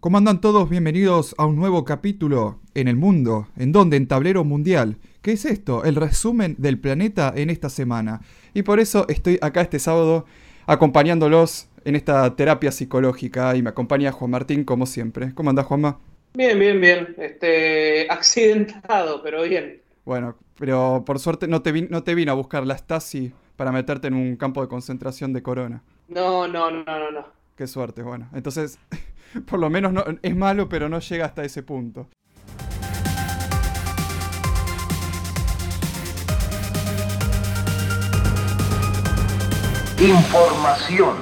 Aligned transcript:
¿Cómo 0.00 0.16
andan 0.16 0.40
todos? 0.40 0.70
Bienvenidos 0.70 1.34
a 1.38 1.46
un 1.46 1.56
nuevo 1.56 1.84
capítulo 1.84 2.60
en 2.74 2.86
el 2.86 2.94
mundo. 2.94 3.48
¿En 3.56 3.72
dónde? 3.72 3.96
En 3.96 4.06
Tablero 4.06 4.44
Mundial. 4.44 4.96
¿Qué 5.22 5.32
es 5.32 5.44
esto? 5.44 5.82
El 5.82 5.96
resumen 5.96 6.54
del 6.56 6.78
planeta 6.78 7.32
en 7.34 7.50
esta 7.50 7.68
semana. 7.68 8.20
Y 8.54 8.62
por 8.62 8.78
eso 8.78 9.06
estoy 9.08 9.40
acá 9.42 9.60
este 9.62 9.80
sábado 9.80 10.24
acompañándolos 10.66 11.68
en 11.84 11.96
esta 11.96 12.36
terapia 12.36 12.70
psicológica 12.70 13.56
y 13.56 13.62
me 13.62 13.70
acompaña 13.70 14.12
Juan 14.12 14.30
Martín 14.30 14.62
como 14.62 14.86
siempre. 14.86 15.34
¿Cómo 15.34 15.50
anda 15.50 15.64
Juanma? 15.64 15.98
Bien, 16.34 16.56
bien, 16.56 16.80
bien. 16.80 17.16
Este, 17.18 18.06
accidentado, 18.08 19.20
pero 19.20 19.42
bien. 19.42 19.82
Bueno, 20.04 20.36
pero 20.60 21.02
por 21.04 21.18
suerte 21.18 21.48
no 21.48 21.62
te, 21.62 21.72
no 21.88 22.04
te 22.04 22.14
vino 22.14 22.30
a 22.30 22.36
buscar 22.36 22.64
la 22.64 22.78
Stasi 22.78 23.32
para 23.56 23.72
meterte 23.72 24.06
en 24.06 24.14
un 24.14 24.36
campo 24.36 24.62
de 24.62 24.68
concentración 24.68 25.32
de 25.32 25.42
corona. 25.42 25.82
No, 26.06 26.46
no, 26.46 26.70
no, 26.70 26.84
no, 26.84 27.10
no. 27.10 27.26
Qué 27.56 27.66
suerte, 27.66 28.04
bueno. 28.04 28.28
Entonces, 28.32 28.78
por 29.46 29.58
lo 29.58 29.70
menos 29.70 29.92
no, 29.92 30.04
es 30.22 30.36
malo, 30.36 30.68
pero 30.68 30.88
no 30.88 31.00
llega 31.00 31.26
hasta 31.26 31.44
ese 31.44 31.62
punto. 31.62 32.08
Información. 40.00 41.16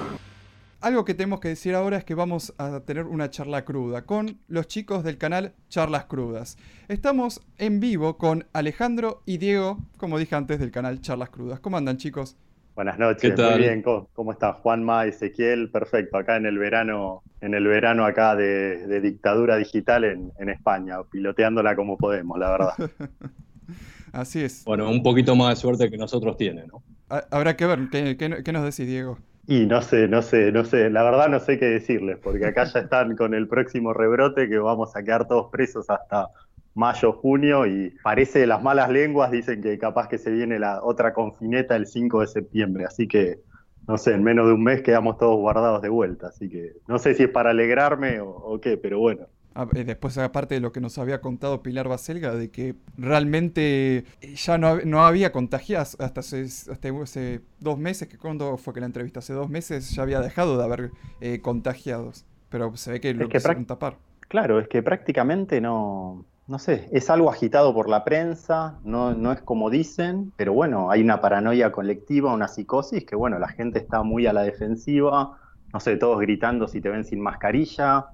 Algo 0.83 1.07
que 1.07 1.15
tenemos 1.15 1.41
que 1.41 1.49
decir 1.49 1.75
ahora 1.75 1.97
es 1.97 2.05
que 2.05 2.15
vamos 2.15 2.55
a 2.59 2.80
tener 2.80 3.07
una 3.07 3.30
charla 3.30 3.65
cruda 3.65 4.05
con 4.05 4.38
los 4.47 4.66
chicos 4.66 5.02
del 5.02 5.16
canal 5.16 5.55
Charlas 5.71 6.05
Crudas. 6.05 6.59
Estamos 6.88 7.41
en 7.57 7.80
vivo 7.80 8.19
con 8.19 8.47
Alejandro 8.52 9.23
y 9.25 9.38
Diego, 9.38 9.79
como 9.97 10.19
dije 10.19 10.37
antes, 10.37 10.61
del 10.61 10.71
canal 10.71 11.01
Charlas 11.01 11.30
Crudas. 11.30 11.61
¿Cómo 11.61 11.79
andan 11.79 11.97
chicos? 11.97 12.37
Buenas 12.77 12.98
noches, 12.98 13.39
muy 13.39 13.59
bien. 13.59 13.80
¿Cómo, 13.80 14.11
cómo 14.12 14.33
está 14.33 14.53
Juanma, 14.53 15.07
Ezequiel? 15.07 15.71
Perfecto, 15.71 16.19
acá 16.19 16.37
en 16.37 16.45
el 16.45 16.59
verano, 16.59 17.23
en 17.41 17.55
el 17.55 17.66
verano 17.66 18.05
acá 18.05 18.37
de, 18.37 19.01
dictadura 19.01 19.57
digital 19.57 20.05
en, 20.05 20.49
España, 20.51 20.99
piloteándola 21.11 21.75
como 21.75 21.97
podemos, 21.97 22.39
la 22.39 22.51
verdad. 22.51 22.73
Así 24.13 24.43
es. 24.43 24.63
Bueno, 24.66 24.91
un 24.91 25.02
poquito 25.02 25.35
más 25.35 25.54
de 25.54 25.57
suerte 25.57 25.91
que 25.91 25.97
nosotros 25.97 26.37
tienen, 26.37 26.66
¿no? 26.66 26.82
Habrá 27.30 27.57
que 27.57 27.65
ver, 27.65 27.88
¿qué, 27.91 28.52
nos 28.52 28.65
decís, 28.65 28.87
Diego? 28.87 29.19
Y 29.47 29.65
no 29.65 29.80
sé, 29.80 30.07
no 30.07 30.21
sé, 30.21 30.52
no 30.52 30.63
sé, 30.66 30.91
la 30.91 31.02
verdad 31.02 31.30
no 31.30 31.41
sé 31.41 31.59
qué 31.59 31.65
decirles, 31.66 32.19
porque 32.23 32.45
acá 32.45 32.65
ya 32.65 32.80
están 32.80 33.16
con 33.16 33.32
el 33.32 33.49
próximo 33.49 33.95
rebrote 33.95 34.51
que 34.51 34.59
vamos 34.59 34.95
a 34.97 35.02
quedar 35.02 35.27
todos 35.27 35.51
presos 35.51 35.88
hasta 35.88 36.29
mayo, 36.77 37.13
junio 37.13 37.66
y 37.66 37.91
parece 38.02 38.46
las 38.46 38.63
malas 38.63 38.91
lenguas 38.91 39.30
dicen 39.30 39.63
que 39.63 39.79
capaz 39.79 40.09
que 40.09 40.19
se 40.19 40.30
viene 40.30 40.59
la 40.59 40.82
otra 40.85 41.13
confineta 41.13 41.74
el 41.74 41.87
5 41.87 42.21
de 42.21 42.27
septiembre, 42.27 42.85
así 42.85 43.09
que 43.09 43.41
no 43.88 43.99
sé, 43.99 44.15
en 44.15 44.23
menos 44.23 44.46
de 44.46 44.52
un 44.52 44.63
mes 44.63 44.82
quedamos 44.82 45.16
todos 45.16 45.37
guardados 45.37 45.80
de 45.80 45.88
vuelta, 45.88 46.29
así 46.29 46.49
que 46.49 46.73
no 46.88 46.99
sé 46.99 47.15
si 47.15 47.24
es 47.24 47.29
para 47.29 47.51
alegrarme 47.51 48.21
o, 48.21 48.60
qué, 48.60 48.77
pero 48.77 48.99
bueno. 48.99 49.27
Ah, 49.54 49.66
eh, 49.74 49.85
después, 49.85 50.19
aparte 50.19 50.57
de 50.57 50.60
lo 50.60 50.71
que 50.73 50.80
nos 50.80 50.99
había 50.99 51.21
contado 51.21 51.63
Pilar 51.63 51.88
Baselga, 51.88 52.35
de 52.35 52.51
que 52.51 52.74
realmente 52.99 54.04
ya 54.35 54.59
no, 54.59 54.80
no 54.85 55.07
había 55.07 55.32
contagiadas 55.32 55.97
hasta 55.99 56.21
hace, 56.21 57.41
dos 57.60 57.79
meses, 57.79 58.09
que 58.09 58.19
cuando 58.19 58.57
fue 58.59 58.74
que 58.74 58.80
la 58.80 58.87
entrevista, 58.87 59.21
hace 59.21 59.32
dos 59.32 59.49
meses 59.49 59.91
ya 59.91 60.02
había 60.02 60.21
dejado 60.21 60.59
de 60.59 60.65
haber 60.65 60.91
eh, 61.21 61.41
contagiados, 61.41 62.27
pero 62.51 62.77
se 62.77 62.93
ve 62.93 63.01
que 63.01 63.15
lo 63.15 63.29
quisieron 63.29 63.65
tapar. 63.65 63.97
Claro, 64.28 64.59
es 64.59 64.69
que 64.69 64.82
prácticamente 64.82 65.60
no, 65.60 66.27
no 66.49 66.59
sé, 66.59 66.89
es 66.93 67.11
algo 67.11 67.31
agitado 67.31 67.75
por 67.75 67.89
la 67.89 68.05
prensa, 68.05 68.78
no, 68.84 69.15
no, 69.15 69.33
es 69.33 69.43
como 69.43 69.69
dicen, 69.69 70.33
pero 70.37 70.53
bueno, 70.53 70.91
hay 70.91 71.03
una 71.03 71.21
paranoia 71.21 71.72
colectiva, 71.72 72.33
una 72.33 72.47
psicosis, 72.47 73.05
que 73.05 73.16
bueno, 73.16 73.38
la 73.38 73.49
gente 73.49 73.81
está 73.81 74.03
muy 74.03 74.27
a 74.27 74.33
la 74.33 74.43
defensiva, 74.43 75.38
no 75.72 75.81
sé, 75.81 75.97
todos 75.97 76.21
gritando 76.21 76.69
si 76.69 76.81
te 76.81 76.88
ven 76.88 77.05
sin 77.05 77.21
mascarilla, 77.21 78.06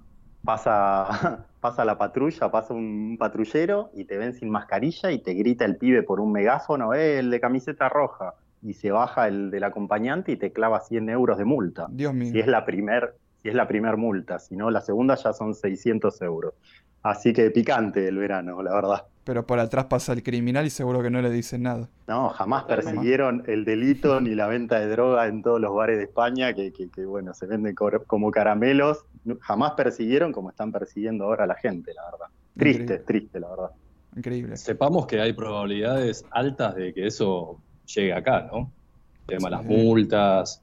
pasa, 0.45 1.45
pasa 1.61 1.85
la 1.85 1.99
patrulla, 1.99 2.51
pasa 2.51 2.73
un 2.73 3.17
patrullero 3.19 3.91
y 3.95 4.05
te 4.05 4.17
ven 4.17 4.33
sin 4.33 4.49
mascarilla 4.49 5.11
y 5.11 5.19
te 5.19 5.35
grita 5.35 5.67
el 5.67 5.77
pibe 5.77 6.03
por 6.03 6.19
un 6.19 6.33
megáfono, 6.33 6.95
eh, 6.95 7.19
el 7.19 7.31
de 7.31 7.41
camiseta 7.41 7.91
roja, 7.91 8.35
y 8.63 8.75
se 8.75 8.93
baja 8.93 9.29
el 9.29 9.51
del 9.51 9.65
acompañante 9.65 10.33
y 10.33 10.37
te 10.37 10.53
clava 10.53 10.81
100 10.81 11.11
euros 11.11 11.37
de 11.37 11.45
multa. 11.45 11.87
Dios 11.91 12.15
mío. 12.15 12.33
Si 12.33 12.41
es 12.41 12.47
la 12.47 12.65
primer, 12.65 13.15
si 13.43 13.49
es 13.49 13.55
la 13.55 13.69
primer 13.69 13.97
multa, 13.99 14.39
si 14.39 14.57
no, 14.57 14.71
la 14.71 14.81
segunda 14.81 15.17
ya 15.17 15.33
son 15.33 15.55
600 15.55 16.23
euros. 16.23 16.55
Así 17.03 17.33
que 17.33 17.51
picante 17.51 18.07
el 18.07 18.17
verano, 18.17 18.63
la 18.63 18.73
verdad. 18.75 19.05
Pero 19.25 19.47
por 19.47 19.59
atrás 19.61 19.87
pasa 19.87 20.13
el 20.13 20.23
criminal 20.23 20.67
y 20.67 20.71
seguro 20.71 21.03
que 21.03 21.11
no 21.11 21.23
le 21.23 21.31
dicen 21.31 21.63
nada. 21.63 21.89
No, 22.09 22.29
jamás 22.31 22.65
persiguieron 22.65 23.45
el 23.47 23.65
delito 23.65 24.21
ni 24.21 24.35
la 24.35 24.49
venta 24.49 24.81
de 24.81 24.89
droga 24.89 25.29
en 25.29 25.43
todos 25.43 25.61
los 25.61 25.73
bares 25.75 25.99
de 25.99 26.05
España, 26.05 26.53
que, 26.55 26.73
bueno, 27.07 27.33
se 27.35 27.47
venden 27.47 27.75
como 27.75 28.31
caramelos. 28.31 29.05
Jamás 29.41 29.73
persiguieron 29.73 30.33
como 30.33 30.51
están 30.51 30.73
persiguiendo 30.73 31.25
ahora 31.25 31.45
a 31.45 31.47
la 31.47 31.55
gente, 31.55 31.93
la 31.95 32.05
verdad. 32.05 32.27
Triste, 32.57 32.99
triste, 32.99 33.39
la 33.39 33.51
verdad. 33.51 33.71
Increíble. 34.17 34.57
Sepamos 34.57 35.07
que 35.07 35.21
hay 35.21 35.33
probabilidades 35.33 36.25
altas 36.31 36.75
de 36.75 36.93
que 36.93 37.07
eso 37.07 37.61
llegue 37.87 38.13
acá, 38.13 38.49
¿no? 38.53 38.73
El 39.21 39.27
tema 39.39 39.49
de 39.49 39.57
las 39.57 39.65
multas, 39.65 40.63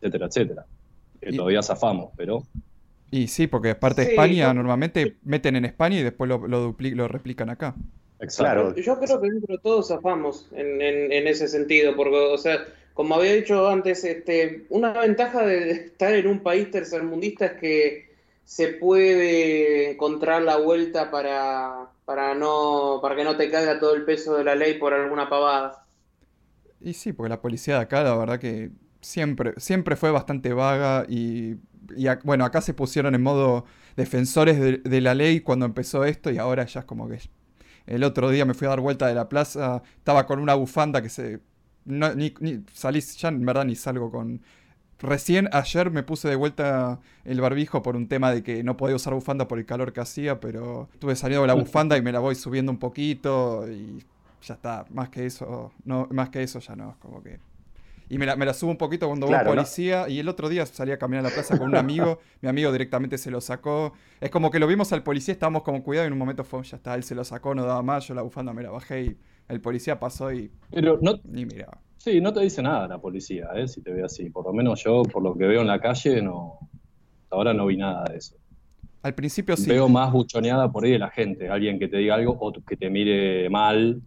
etcétera, 0.00 0.26
etcétera. 0.26 0.66
Que 1.20 1.32
todavía 1.32 1.62
zafamos, 1.62 2.12
pero 2.16 2.44
y 3.16 3.28
sí, 3.28 3.46
porque 3.46 3.70
aparte 3.70 4.02
de 4.02 4.08
España 4.08 4.52
normalmente 4.52 5.16
meten 5.22 5.56
en 5.56 5.64
España 5.64 5.98
y 5.98 6.02
después 6.02 6.28
lo, 6.28 6.46
lo, 6.46 6.76
lo 6.78 7.08
replican 7.08 7.48
acá. 7.48 7.74
Claro. 8.36 8.74
Yo 8.74 8.98
creo 8.98 9.20
que 9.20 9.30
dentro 9.30 9.56
de 9.56 9.62
todos 9.62 9.88
zafamos 9.88 10.48
en, 10.52 10.82
en, 10.82 11.26
ese 11.26 11.48
sentido, 11.48 11.96
porque, 11.96 12.16
o 12.16 12.38
sea, 12.38 12.64
como 12.92 13.14
había 13.14 13.32
dicho 13.32 13.68
antes, 13.68 14.04
este, 14.04 14.66
una 14.68 14.92
ventaja 15.00 15.46
de 15.46 15.70
estar 15.70 16.14
en 16.14 16.26
un 16.26 16.40
país 16.40 16.70
tercermundista 16.70 17.46
es 17.46 17.52
que 17.52 18.10
se 18.44 18.68
puede 18.68 19.92
encontrar 19.92 20.42
la 20.42 20.58
vuelta 20.58 21.10
para, 21.10 21.88
para, 22.04 22.34
no, 22.34 22.98
para 23.00 23.16
que 23.16 23.24
no 23.24 23.36
te 23.36 23.50
caiga 23.50 23.80
todo 23.80 23.94
el 23.94 24.04
peso 24.04 24.36
de 24.36 24.44
la 24.44 24.54
ley 24.54 24.74
por 24.78 24.92
alguna 24.92 25.28
pavada. 25.28 25.86
Y 26.80 26.92
sí, 26.92 27.12
porque 27.14 27.30
la 27.30 27.40
policía 27.40 27.76
de 27.76 27.80
acá, 27.80 28.02
la 28.02 28.14
verdad 28.16 28.38
que 28.38 28.70
siempre, 29.00 29.54
siempre 29.56 29.96
fue 29.96 30.10
bastante 30.10 30.52
vaga 30.52 31.06
y 31.08 31.56
y 31.96 32.06
bueno, 32.24 32.44
acá 32.44 32.60
se 32.60 32.74
pusieron 32.74 33.14
en 33.14 33.22
modo 33.22 33.64
defensores 33.96 34.82
de, 34.82 35.00
la 35.00 35.14
ley 35.14 35.40
cuando 35.40 35.66
empezó 35.66 36.04
esto 36.04 36.30
y 36.30 36.38
ahora 36.38 36.66
ya 36.66 36.80
es 36.80 36.86
como 36.86 37.08
que... 37.08 37.20
El 37.86 38.02
otro 38.02 38.30
día 38.30 38.44
me 38.44 38.54
fui 38.54 38.66
a 38.66 38.70
dar 38.70 38.80
vuelta 38.80 39.06
de 39.06 39.14
la 39.14 39.28
plaza, 39.28 39.82
estaba 39.96 40.26
con 40.26 40.40
una 40.40 40.54
bufanda 40.54 41.02
que 41.02 41.08
se... 41.08 41.40
ni, 41.84 42.34
salí, 42.72 43.00
ya 43.00 43.28
en 43.28 43.44
verdad 43.44 43.64
ni 43.64 43.76
salgo 43.76 44.10
con... 44.10 44.42
Recién 44.98 45.48
ayer 45.52 45.90
me 45.90 46.02
puse 46.02 46.26
de 46.26 46.36
vuelta 46.36 47.00
el 47.24 47.40
barbijo 47.40 47.82
por 47.82 47.96
un 47.96 48.08
tema 48.08 48.32
de 48.32 48.42
que 48.42 48.64
no 48.64 48.78
podía 48.78 48.96
usar 48.96 49.12
bufanda 49.12 49.46
por 49.46 49.58
el 49.58 49.66
calor 49.66 49.92
que 49.92 50.00
hacía, 50.00 50.40
pero 50.40 50.88
estuve 50.94 51.14
saliendo 51.16 51.42
de 51.42 51.48
la 51.48 51.54
bufanda 51.54 51.98
y 51.98 52.02
me 52.02 52.12
la 52.12 52.18
voy 52.18 52.34
subiendo 52.34 52.72
un 52.72 52.78
poquito 52.78 53.70
y 53.70 54.02
ya 54.42 54.54
está. 54.54 54.86
Más 54.90 55.10
que 55.10 55.26
eso, 55.26 55.70
no, 55.84 56.08
más 56.10 56.30
que 56.30 56.42
eso 56.42 56.60
ya 56.60 56.74
no, 56.74 56.90
es 56.90 56.96
como 56.96 57.22
que 57.22 57.38
y 58.08 58.18
me 58.18 58.26
la, 58.26 58.54
subo 58.54 58.70
un 58.70 58.76
poquito 58.76 59.08
cuando 59.08 59.26
voy 59.26 59.36
policía. 59.44 60.08
Y 60.08 60.20
el 60.20 60.28
otro 60.28 60.48
día 60.48 60.64
salí 60.66 60.92
a 60.92 60.98
caminar 60.98 61.24
a 61.24 61.28
la 61.28 61.34
plaza 61.34 61.58
con 61.58 61.68
un 61.68 61.76
amigo. 61.76 62.20
mi 62.40 62.48
amigo 62.48 62.70
directamente 62.70 63.18
se 63.18 63.30
lo 63.30 63.40
sacó. 63.40 63.92
Es 64.20 64.30
como 64.30 64.50
que 64.50 64.58
lo 64.58 64.66
vimos 64.66 64.92
al 64.92 65.02
policía, 65.02 65.32
estábamos 65.32 65.62
como 65.62 65.82
cuidado 65.82 66.06
y 66.06 66.08
en 66.08 66.12
un 66.12 66.18
momento 66.18 66.44
fue, 66.44 66.62
ya 66.62 66.76
está, 66.76 66.94
él 66.94 67.02
se 67.02 67.14
lo 67.14 67.24
sacó, 67.24 67.54
no 67.54 67.64
daba 67.64 67.82
más. 67.82 68.06
Yo 68.06 68.14
la 68.14 68.22
bufanda 68.22 68.52
me 68.52 68.62
la 68.62 68.70
bajé 68.70 69.02
y 69.02 69.16
el 69.48 69.60
policía 69.60 69.98
pasó 69.98 70.32
y. 70.32 70.50
Pero 70.70 70.98
no. 71.02 71.14
Ni 71.24 71.44
miraba. 71.44 71.80
Sí, 71.96 72.20
no 72.20 72.32
te 72.32 72.40
dice 72.40 72.62
nada 72.62 72.86
la 72.86 72.98
policía, 72.98 73.48
¿eh? 73.56 73.66
si 73.66 73.82
te 73.82 73.92
ve 73.92 74.04
así. 74.04 74.30
Por 74.30 74.46
lo 74.46 74.52
menos 74.52 74.84
yo, 74.84 75.02
por 75.02 75.22
lo 75.22 75.36
que 75.36 75.44
veo 75.44 75.62
en 75.62 75.66
la 75.66 75.80
calle, 75.80 76.22
no. 76.22 76.58
Ahora 77.30 77.52
no 77.52 77.66
vi 77.66 77.76
nada 77.76 78.04
de 78.04 78.18
eso. 78.18 78.36
Al 79.02 79.14
principio 79.14 79.56
sí. 79.56 79.68
Veo 79.68 79.88
más 79.88 80.12
buchoneada 80.12 80.70
por 80.70 80.84
ahí 80.84 80.92
de 80.92 80.98
la 81.00 81.10
gente. 81.10 81.48
Alguien 81.48 81.80
que 81.80 81.88
te 81.88 81.96
diga 81.96 82.14
algo 82.14 82.36
o 82.38 82.52
que 82.52 82.76
te 82.76 82.88
mire 82.90 83.50
mal 83.50 84.00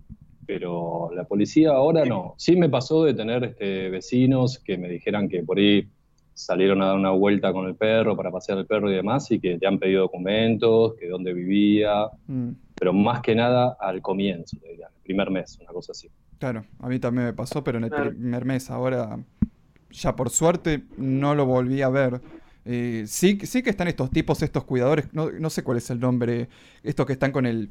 pero 0.49 1.11
la 1.13 1.25
policía 1.25 1.73
ahora 1.73 2.05
no. 2.05 2.33
Sí 2.39 2.55
me 2.55 2.69
pasó 2.69 3.03
de 3.03 3.13
tener 3.13 3.43
este, 3.43 3.91
vecinos 3.91 4.57
que 4.57 4.79
me 4.79 4.89
dijeran 4.89 5.29
que 5.29 5.43
por 5.43 5.59
ahí 5.59 5.87
salieron 6.33 6.81
a 6.81 6.87
dar 6.87 6.95
una 6.95 7.11
vuelta 7.11 7.53
con 7.53 7.67
el 7.67 7.75
perro 7.75 8.17
para 8.17 8.31
pasear 8.31 8.57
el 8.57 8.65
perro 8.65 8.91
y 8.91 8.95
demás 8.95 9.29
y 9.29 9.39
que 9.39 9.59
te 9.59 9.67
han 9.67 9.77
pedido 9.77 10.01
documentos, 10.01 10.95
que 10.95 11.07
dónde 11.07 11.33
vivía, 11.33 12.07
mm. 12.25 12.50
pero 12.74 12.94
más 12.94 13.21
que 13.21 13.35
nada 13.35 13.77
al 13.79 14.01
comienzo, 14.01 14.57
el 14.63 14.79
primer 15.03 15.29
mes, 15.29 15.59
una 15.62 15.71
cosa 15.71 15.91
así. 15.91 16.09
Claro, 16.39 16.65
a 16.79 16.89
mí 16.89 16.97
también 16.97 17.27
me 17.27 17.33
pasó, 17.33 17.63
pero 17.63 17.77
en 17.77 17.83
el 17.83 17.91
primer 17.91 18.44
mes 18.44 18.71
ahora 18.71 19.19
ya 19.91 20.15
por 20.15 20.31
suerte 20.31 20.81
no 20.97 21.35
lo 21.35 21.45
volví 21.45 21.83
a 21.83 21.89
ver. 21.89 22.21
Eh, 22.65 23.03
sí, 23.06 23.38
sí 23.44 23.62
que 23.62 23.69
están 23.69 23.88
estos 23.88 24.09
tipos, 24.09 24.41
estos 24.41 24.63
cuidadores, 24.63 25.13
no, 25.13 25.29
no 25.29 25.51
sé 25.51 25.62
cuál 25.62 25.77
es 25.77 25.91
el 25.91 26.00
nombre, 26.00 26.50
estos 26.81 27.06
que 27.06 27.13
están 27.13 27.31
con 27.31 27.45
el 27.45 27.69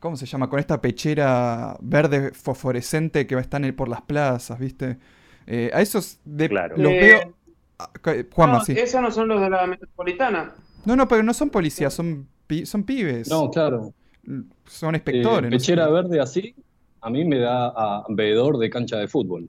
¿Cómo 0.00 0.16
se 0.16 0.26
llama? 0.26 0.48
Con 0.48 0.60
esta 0.60 0.80
pechera 0.80 1.76
verde 1.80 2.32
fosforescente 2.32 3.26
que 3.26 3.34
va 3.34 3.40
a 3.40 3.42
estar 3.42 3.74
por 3.74 3.88
las 3.88 4.02
plazas, 4.02 4.58
¿viste? 4.58 4.98
Eh, 5.46 5.70
a 5.72 5.80
esos 5.80 6.20
de, 6.24 6.48
claro. 6.48 6.76
los 6.76 6.92
veo. 6.92 7.18
Eh, 7.18 7.34
ah, 7.78 7.90
Juanma, 8.32 8.62
no, 8.66 8.74
Esos 8.74 9.02
no 9.02 9.10
son 9.10 9.28
los 9.28 9.40
de 9.40 9.50
la 9.50 9.66
metropolitana. 9.66 10.54
No, 10.84 10.96
no, 10.96 11.08
pero 11.08 11.22
no 11.22 11.34
son 11.34 11.50
policías, 11.50 11.92
son, 11.92 12.28
son 12.64 12.84
pibes. 12.84 13.28
No, 13.28 13.50
claro. 13.50 13.92
Son 14.66 14.94
inspectores. 14.94 15.48
Eh, 15.48 15.56
pechera 15.56 15.88
verde 15.88 16.20
así, 16.20 16.54
a 17.00 17.10
mí 17.10 17.24
me 17.24 17.38
da 17.38 17.68
a 17.68 18.04
veedor 18.08 18.58
de 18.58 18.70
cancha 18.70 18.96
de 18.96 19.08
fútbol. 19.08 19.46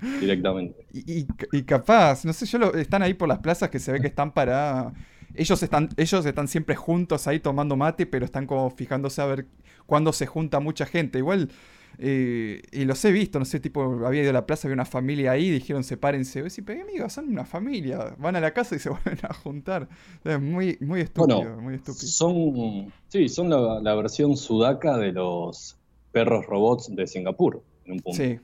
Directamente. 0.20 0.86
Y, 0.92 1.26
y, 1.52 1.62
capaz, 1.62 2.24
no 2.24 2.32
sé, 2.32 2.46
yo 2.46 2.58
lo, 2.58 2.74
están 2.74 3.02
ahí 3.02 3.14
por 3.14 3.28
las 3.28 3.38
plazas 3.38 3.70
que 3.70 3.78
se 3.78 3.92
ve 3.92 4.00
que 4.00 4.08
están 4.08 4.32
para 4.32 4.92
ellos 5.36 5.62
están, 5.62 5.88
ellos 5.96 6.26
están 6.26 6.48
siempre 6.48 6.76
juntos 6.76 7.26
ahí 7.26 7.40
tomando 7.40 7.76
mate, 7.76 8.06
pero 8.06 8.24
están 8.24 8.46
como 8.46 8.70
fijándose 8.70 9.20
a 9.22 9.26
ver 9.26 9.46
cuándo 9.86 10.12
se 10.12 10.26
junta 10.26 10.60
mucha 10.60 10.86
gente. 10.86 11.18
Igual, 11.18 11.50
eh, 11.98 12.62
y 12.72 12.84
los 12.84 13.02
he 13.04 13.12
visto, 13.12 13.38
no 13.38 13.44
sé, 13.44 13.60
tipo, 13.60 13.82
había 14.06 14.22
ido 14.22 14.30
a 14.30 14.34
la 14.34 14.46
plaza, 14.46 14.68
había 14.68 14.74
una 14.74 14.84
familia 14.84 15.32
ahí, 15.32 15.50
dijeron 15.50 15.84
sepárense. 15.84 16.44
Y 16.56 16.62
pero 16.62 16.82
amigos, 16.82 17.12
son 17.12 17.28
una 17.28 17.44
familia, 17.44 18.14
van 18.18 18.36
a 18.36 18.40
la 18.40 18.52
casa 18.52 18.76
y 18.76 18.78
se 18.78 18.90
vuelven 18.90 19.18
a 19.22 19.32
juntar. 19.32 19.88
Es 20.24 20.40
muy, 20.40 20.76
muy 20.80 21.00
estúpido, 21.00 21.56
muy 21.60 21.74
estúpido. 21.74 22.06
Son, 22.06 22.92
sí, 23.08 23.28
son 23.28 23.50
la, 23.82 23.94
versión 23.94 24.36
sudaca 24.36 24.98
de 24.98 25.12
los 25.12 25.76
perros 26.12 26.46
robots 26.46 26.94
de 26.94 27.06
Singapur, 27.06 27.62
en 27.84 27.92
un 27.92 28.00
punto. 28.00 28.22
Sí, 28.22 28.38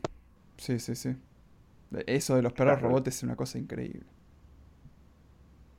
sí, 0.57 0.79
sí, 0.79 0.95
sí. 0.95 1.17
Eso 2.07 2.37
de 2.37 2.43
los 2.43 2.55
perros 2.55 2.81
robots 2.81 3.09
es 3.09 3.23
una 3.23 3.37
cosa 3.37 3.59
increíble. 3.59 4.07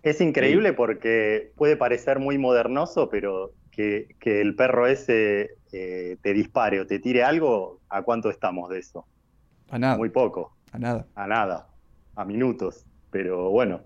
Es 0.03 0.19
increíble 0.19 0.73
porque 0.73 1.53
puede 1.55 1.77
parecer 1.77 2.19
muy 2.19 2.38
modernoso, 2.38 3.09
pero 3.09 3.53
que, 3.71 4.07
el 4.21 4.55
perro 4.55 4.85
ese 4.85 5.51
eh, 5.71 6.17
te 6.21 6.33
dispare 6.33 6.81
o 6.81 6.85
te 6.85 7.00
tire 7.00 7.23
algo, 7.23 7.79
¿a 7.89 8.03
cuánto 8.03 8.29
estamos 8.29 8.69
de 8.69 8.79
eso? 8.79 9.05
A 9.69 9.79
nada. 9.79 9.97
Muy 9.97 10.09
poco. 10.09 10.57
A 10.73 10.77
nada. 10.77 11.07
A 11.15 11.25
nada. 11.25 11.69
A 12.15 12.25
minutos. 12.25 12.85
Pero 13.11 13.50
bueno, 13.50 13.81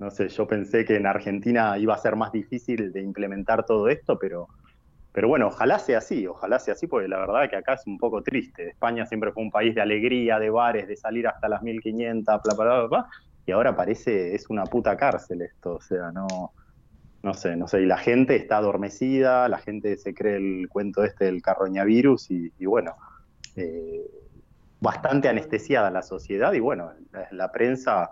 no 0.00 0.10
sé, 0.10 0.28
yo 0.28 0.48
pensé 0.48 0.84
que 0.84 0.96
en 0.96 1.06
Argentina 1.06 1.78
iba 1.78 1.94
a 1.94 1.98
ser 1.98 2.16
más 2.16 2.32
difícil 2.32 2.92
de 2.92 3.02
implementar 3.02 3.64
todo 3.64 3.88
esto, 3.88 4.18
pero, 4.18 4.48
pero 5.12 5.28
bueno, 5.28 5.46
ojalá 5.46 5.78
sea 5.78 5.98
así, 5.98 6.26
ojalá 6.26 6.58
sea 6.58 6.74
así, 6.74 6.88
porque 6.88 7.06
la 7.06 7.18
verdad 7.18 7.48
que 7.48 7.56
acá 7.56 7.74
es 7.74 7.86
un 7.86 7.96
poco 7.96 8.22
triste. 8.22 8.70
España 8.70 9.06
siempre 9.06 9.30
fue 9.30 9.44
un 9.44 9.52
país 9.52 9.72
de 9.74 9.82
alegría, 9.82 10.40
de 10.40 10.50
bares, 10.50 10.88
de 10.88 10.96
salir 10.96 11.28
hasta 11.28 11.48
las 11.48 11.62
1500, 11.62 12.40
bla, 12.42 12.54
bla, 12.54 12.64
bla, 12.64 12.86
bla, 12.86 13.08
y 13.46 13.52
ahora 13.52 13.76
parece, 13.76 14.34
es 14.34 14.48
una 14.50 14.64
puta 14.64 14.96
cárcel 14.96 15.42
esto, 15.42 15.76
o 15.76 15.80
sea, 15.80 16.12
no, 16.12 16.52
no 17.22 17.34
sé, 17.34 17.56
no 17.56 17.68
sé, 17.68 17.82
y 17.82 17.86
la 17.86 17.98
gente 17.98 18.36
está 18.36 18.58
adormecida, 18.58 19.48
la 19.48 19.58
gente 19.58 19.96
se 19.96 20.14
cree 20.14 20.36
el 20.36 20.68
cuento 20.68 21.04
este 21.04 21.26
del 21.26 21.42
carroñavirus 21.42 22.30
y, 22.30 22.52
y 22.58 22.66
bueno, 22.66 22.96
eh, 23.56 24.06
bastante 24.80 25.28
anestesiada 25.28 25.90
la 25.90 26.02
sociedad 26.02 26.52
y 26.54 26.60
bueno, 26.60 26.92
la, 27.32 27.52
prensa 27.52 28.10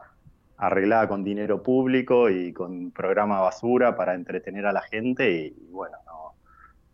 arreglada 0.59 1.09
con 1.09 1.25
dinero 1.25 1.63
público 1.63 2.29
y 2.29 2.53
con 2.53 2.91
programa 2.91 3.41
basura 3.41 3.97
para 3.97 4.15
entretener 4.15 4.67
a 4.67 4.73
la 4.73 4.83
gente 4.83 5.31
y, 5.31 5.71
bueno, 5.71 5.97
no, 6.05 6.35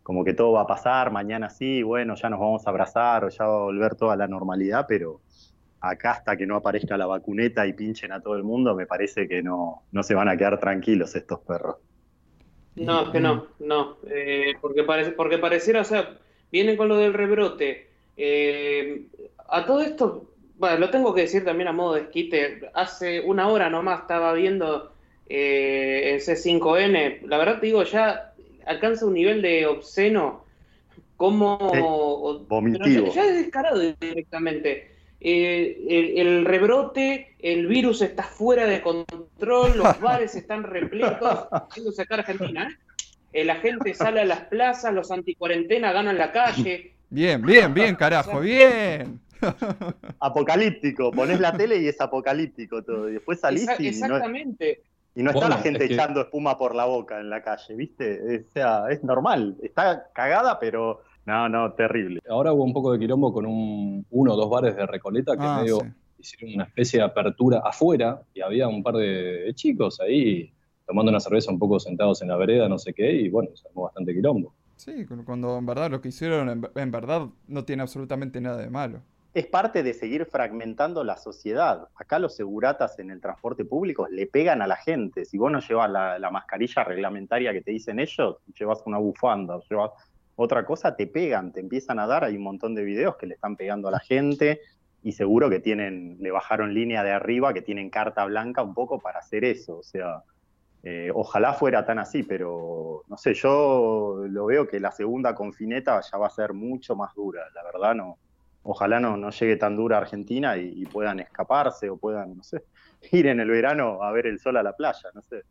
como 0.02 0.24
que 0.24 0.34
todo 0.34 0.52
va 0.52 0.62
a 0.62 0.66
pasar, 0.66 1.10
mañana 1.10 1.50
sí, 1.50 1.82
bueno, 1.82 2.14
ya 2.14 2.30
nos 2.30 2.38
vamos 2.38 2.66
a 2.66 2.70
abrazar 2.70 3.24
o 3.24 3.28
ya 3.30 3.46
va 3.46 3.54
a 3.54 3.62
volver 3.64 3.96
toda 3.96 4.14
la 4.14 4.28
normalidad, 4.28 4.86
pero 4.86 5.20
acá 5.90 6.12
hasta 6.12 6.36
que 6.36 6.46
no 6.46 6.56
aparezca 6.56 6.96
la 6.96 7.06
vacuneta 7.06 7.66
y 7.66 7.72
pinchen 7.72 8.12
a 8.12 8.20
todo 8.20 8.36
el 8.36 8.42
mundo, 8.42 8.74
me 8.74 8.86
parece 8.86 9.28
que 9.28 9.42
no, 9.42 9.82
no 9.92 10.02
se 10.02 10.14
van 10.14 10.28
a 10.28 10.36
quedar 10.36 10.58
tranquilos 10.58 11.14
estos 11.14 11.40
perros. 11.40 11.76
No, 12.76 13.04
es 13.04 13.08
que 13.10 13.20
no, 13.20 13.46
no, 13.60 13.98
eh, 14.10 14.54
porque, 14.60 14.82
parece, 14.82 15.12
porque 15.12 15.38
pareciera, 15.38 15.82
o 15.82 15.84
sea, 15.84 16.18
vienen 16.50 16.76
con 16.76 16.88
lo 16.88 16.96
del 16.96 17.14
rebrote. 17.14 17.88
Eh, 18.16 19.06
a 19.48 19.64
todo 19.64 19.80
esto, 19.80 20.30
bueno, 20.56 20.78
lo 20.78 20.90
tengo 20.90 21.14
que 21.14 21.22
decir 21.22 21.44
también 21.44 21.68
a 21.68 21.72
modo 21.72 21.94
de 21.94 22.02
esquite, 22.02 22.70
hace 22.74 23.20
una 23.20 23.48
hora 23.48 23.70
nomás 23.70 24.02
estaba 24.02 24.32
viendo 24.32 24.92
eh, 25.28 26.12
en 26.12 26.18
C5N, 26.18 27.22
la 27.26 27.38
verdad 27.38 27.60
te 27.60 27.66
digo, 27.66 27.84
ya 27.84 28.34
alcanza 28.66 29.06
un 29.06 29.14
nivel 29.14 29.40
de 29.40 29.66
obsceno 29.66 30.44
como... 31.16 32.44
vomitivo. 32.48 33.12
ya 33.12 33.26
es 33.26 33.34
descarado 33.36 33.80
directamente. 34.00 34.93
Eh, 35.26 36.18
el, 36.20 36.44
rebrote, 36.44 37.34
el 37.38 37.66
virus 37.66 38.02
está 38.02 38.24
fuera 38.24 38.66
de 38.66 38.82
control, 38.82 39.78
los 39.78 39.98
bares 40.00 40.34
están 40.34 40.64
repletos, 40.64 41.48
haciendo 41.50 41.92
sacar 41.92 42.20
Argentina. 42.20 42.68
¿eh? 43.32 43.42
la 43.42 43.56
gente 43.56 43.94
sale 43.94 44.20
a 44.20 44.26
las 44.26 44.40
plazas, 44.40 44.92
los 44.92 45.10
anticuarentena 45.10 45.92
ganan 45.92 46.18
la 46.18 46.30
calle. 46.30 46.92
Bien, 47.08 47.40
bien, 47.40 47.72
bien, 47.72 47.96
carajo, 47.96 48.40
bien. 48.40 49.18
Apocalíptico, 50.20 51.10
pones 51.10 51.40
la 51.40 51.56
tele 51.56 51.78
y 51.78 51.88
es 51.88 51.98
apocalíptico 52.02 52.82
todo. 52.82 53.08
Y 53.08 53.14
después 53.14 53.40
salís 53.40 53.66
y 53.78 53.88
Exactamente. 53.88 54.82
No, 55.14 55.20
y 55.20 55.24
no 55.24 55.30
está 55.30 55.48
la 55.48 55.58
gente 55.58 55.86
echando 55.86 56.20
espuma 56.20 56.58
por 56.58 56.74
la 56.74 56.84
boca 56.84 57.18
en 57.18 57.30
la 57.30 57.42
calle, 57.42 57.74
¿viste? 57.74 58.44
O 58.46 58.52
sea, 58.52 58.90
es 58.90 59.02
normal. 59.02 59.56
Está 59.62 60.08
cagada, 60.12 60.58
pero 60.58 61.02
no, 61.26 61.48
no, 61.48 61.72
terrible. 61.72 62.20
Ahora 62.28 62.52
hubo 62.52 62.64
un 62.64 62.72
poco 62.72 62.92
de 62.92 62.98
quilombo 62.98 63.32
con 63.32 63.46
un, 63.46 64.06
uno 64.10 64.34
o 64.34 64.36
dos 64.36 64.50
bares 64.50 64.76
de 64.76 64.86
Recoleta 64.86 65.36
que 65.36 65.44
ah, 65.44 65.58
medio 65.60 65.78
hicieron 66.18 66.54
una 66.54 66.64
especie 66.64 66.98
de 66.98 67.04
apertura 67.04 67.62
afuera 67.64 68.22
y 68.34 68.40
había 68.40 68.68
un 68.68 68.82
par 68.82 68.96
de, 68.96 69.50
chicos 69.54 70.00
ahí 70.00 70.52
tomando 70.86 71.10
una 71.10 71.20
cerveza 71.20 71.50
un 71.50 71.58
poco 71.58 71.80
sentados 71.80 72.20
en 72.22 72.28
la 72.28 72.36
vereda, 72.36 72.68
no 72.68 72.78
sé 72.78 72.92
qué, 72.92 73.10
y 73.10 73.30
bueno, 73.30 73.50
se 73.54 73.66
armó 73.68 73.84
bastante 73.84 74.12
quilombo. 74.12 74.52
Sí, 74.76 75.06
cuando 75.24 75.56
en 75.56 75.64
verdad 75.64 75.90
lo 75.90 76.00
que 76.00 76.08
hicieron 76.08 76.70
en, 76.74 76.90
verdad 76.90 77.28
no 77.46 77.64
tiene 77.64 77.82
absolutamente 77.82 78.40
nada 78.40 78.58
de 78.58 78.68
malo. 78.68 79.00
Es 79.32 79.46
parte 79.46 79.82
de 79.82 79.94
seguir 79.94 80.26
fragmentando 80.26 81.02
la 81.02 81.16
sociedad. 81.16 81.88
Acá 81.96 82.18
los 82.18 82.36
seguratas 82.36 82.98
en 82.98 83.10
el 83.10 83.20
transporte 83.20 83.64
público 83.64 84.06
le 84.08 84.26
pegan 84.26 84.62
a 84.62 84.66
la 84.66 84.76
gente. 84.76 85.24
Si 85.24 85.38
vos 85.38 85.50
no 85.50 85.60
llevas 85.60 85.90
la, 85.90 86.18
la 86.18 86.30
mascarilla 86.30 86.84
reglamentaria 86.84 87.52
que 87.52 87.62
te 87.62 87.72
dicen 87.72 87.98
ellos, 87.98 88.36
llevas 88.58 88.82
una 88.86 88.98
bufanda, 88.98 89.58
llevas 89.68 89.90
otra 90.36 90.64
cosa, 90.64 90.96
te 90.96 91.06
pegan, 91.06 91.52
te 91.52 91.60
empiezan 91.60 91.98
a 91.98 92.06
dar, 92.06 92.24
hay 92.24 92.36
un 92.36 92.42
montón 92.42 92.74
de 92.74 92.84
videos 92.84 93.16
que 93.16 93.26
le 93.26 93.34
están 93.34 93.56
pegando 93.56 93.88
a 93.88 93.92
la 93.92 94.00
gente 94.00 94.60
y 95.02 95.12
seguro 95.12 95.50
que 95.50 95.60
tienen, 95.60 96.16
le 96.20 96.30
bajaron 96.30 96.74
línea 96.74 97.04
de 97.04 97.12
arriba, 97.12 97.52
que 97.52 97.62
tienen 97.62 97.90
carta 97.90 98.24
blanca 98.24 98.62
un 98.62 98.74
poco 98.74 98.98
para 98.98 99.18
hacer 99.20 99.44
eso, 99.44 99.78
o 99.78 99.82
sea, 99.82 100.22
eh, 100.82 101.10
ojalá 101.14 101.54
fuera 101.54 101.84
tan 101.84 101.98
así, 101.98 102.22
pero 102.22 103.04
no 103.08 103.16
sé, 103.16 103.34
yo 103.34 104.24
lo 104.28 104.46
veo 104.46 104.66
que 104.66 104.80
la 104.80 104.92
segunda 104.92 105.34
confineta 105.34 106.00
ya 106.00 106.18
va 106.18 106.26
a 106.26 106.30
ser 106.30 106.52
mucho 106.52 106.96
más 106.96 107.14
dura, 107.14 107.42
la 107.54 107.62
verdad 107.62 107.94
no, 107.94 108.18
ojalá 108.64 108.98
no, 108.98 109.16
no 109.16 109.30
llegue 109.30 109.56
tan 109.56 109.76
dura 109.76 109.98
a 109.98 110.00
Argentina 110.00 110.56
y, 110.56 110.84
puedan 110.86 111.20
escaparse 111.20 111.88
o 111.90 111.96
puedan, 111.96 112.36
no 112.36 112.42
sé, 112.42 112.64
ir 113.12 113.26
en 113.26 113.40
el 113.40 113.48
verano 113.48 114.02
a 114.02 114.10
ver 114.10 114.26
el 114.26 114.40
sol 114.40 114.56
a 114.56 114.62
la 114.62 114.74
playa, 114.74 115.10
no 115.14 115.22
sé. 115.22 115.42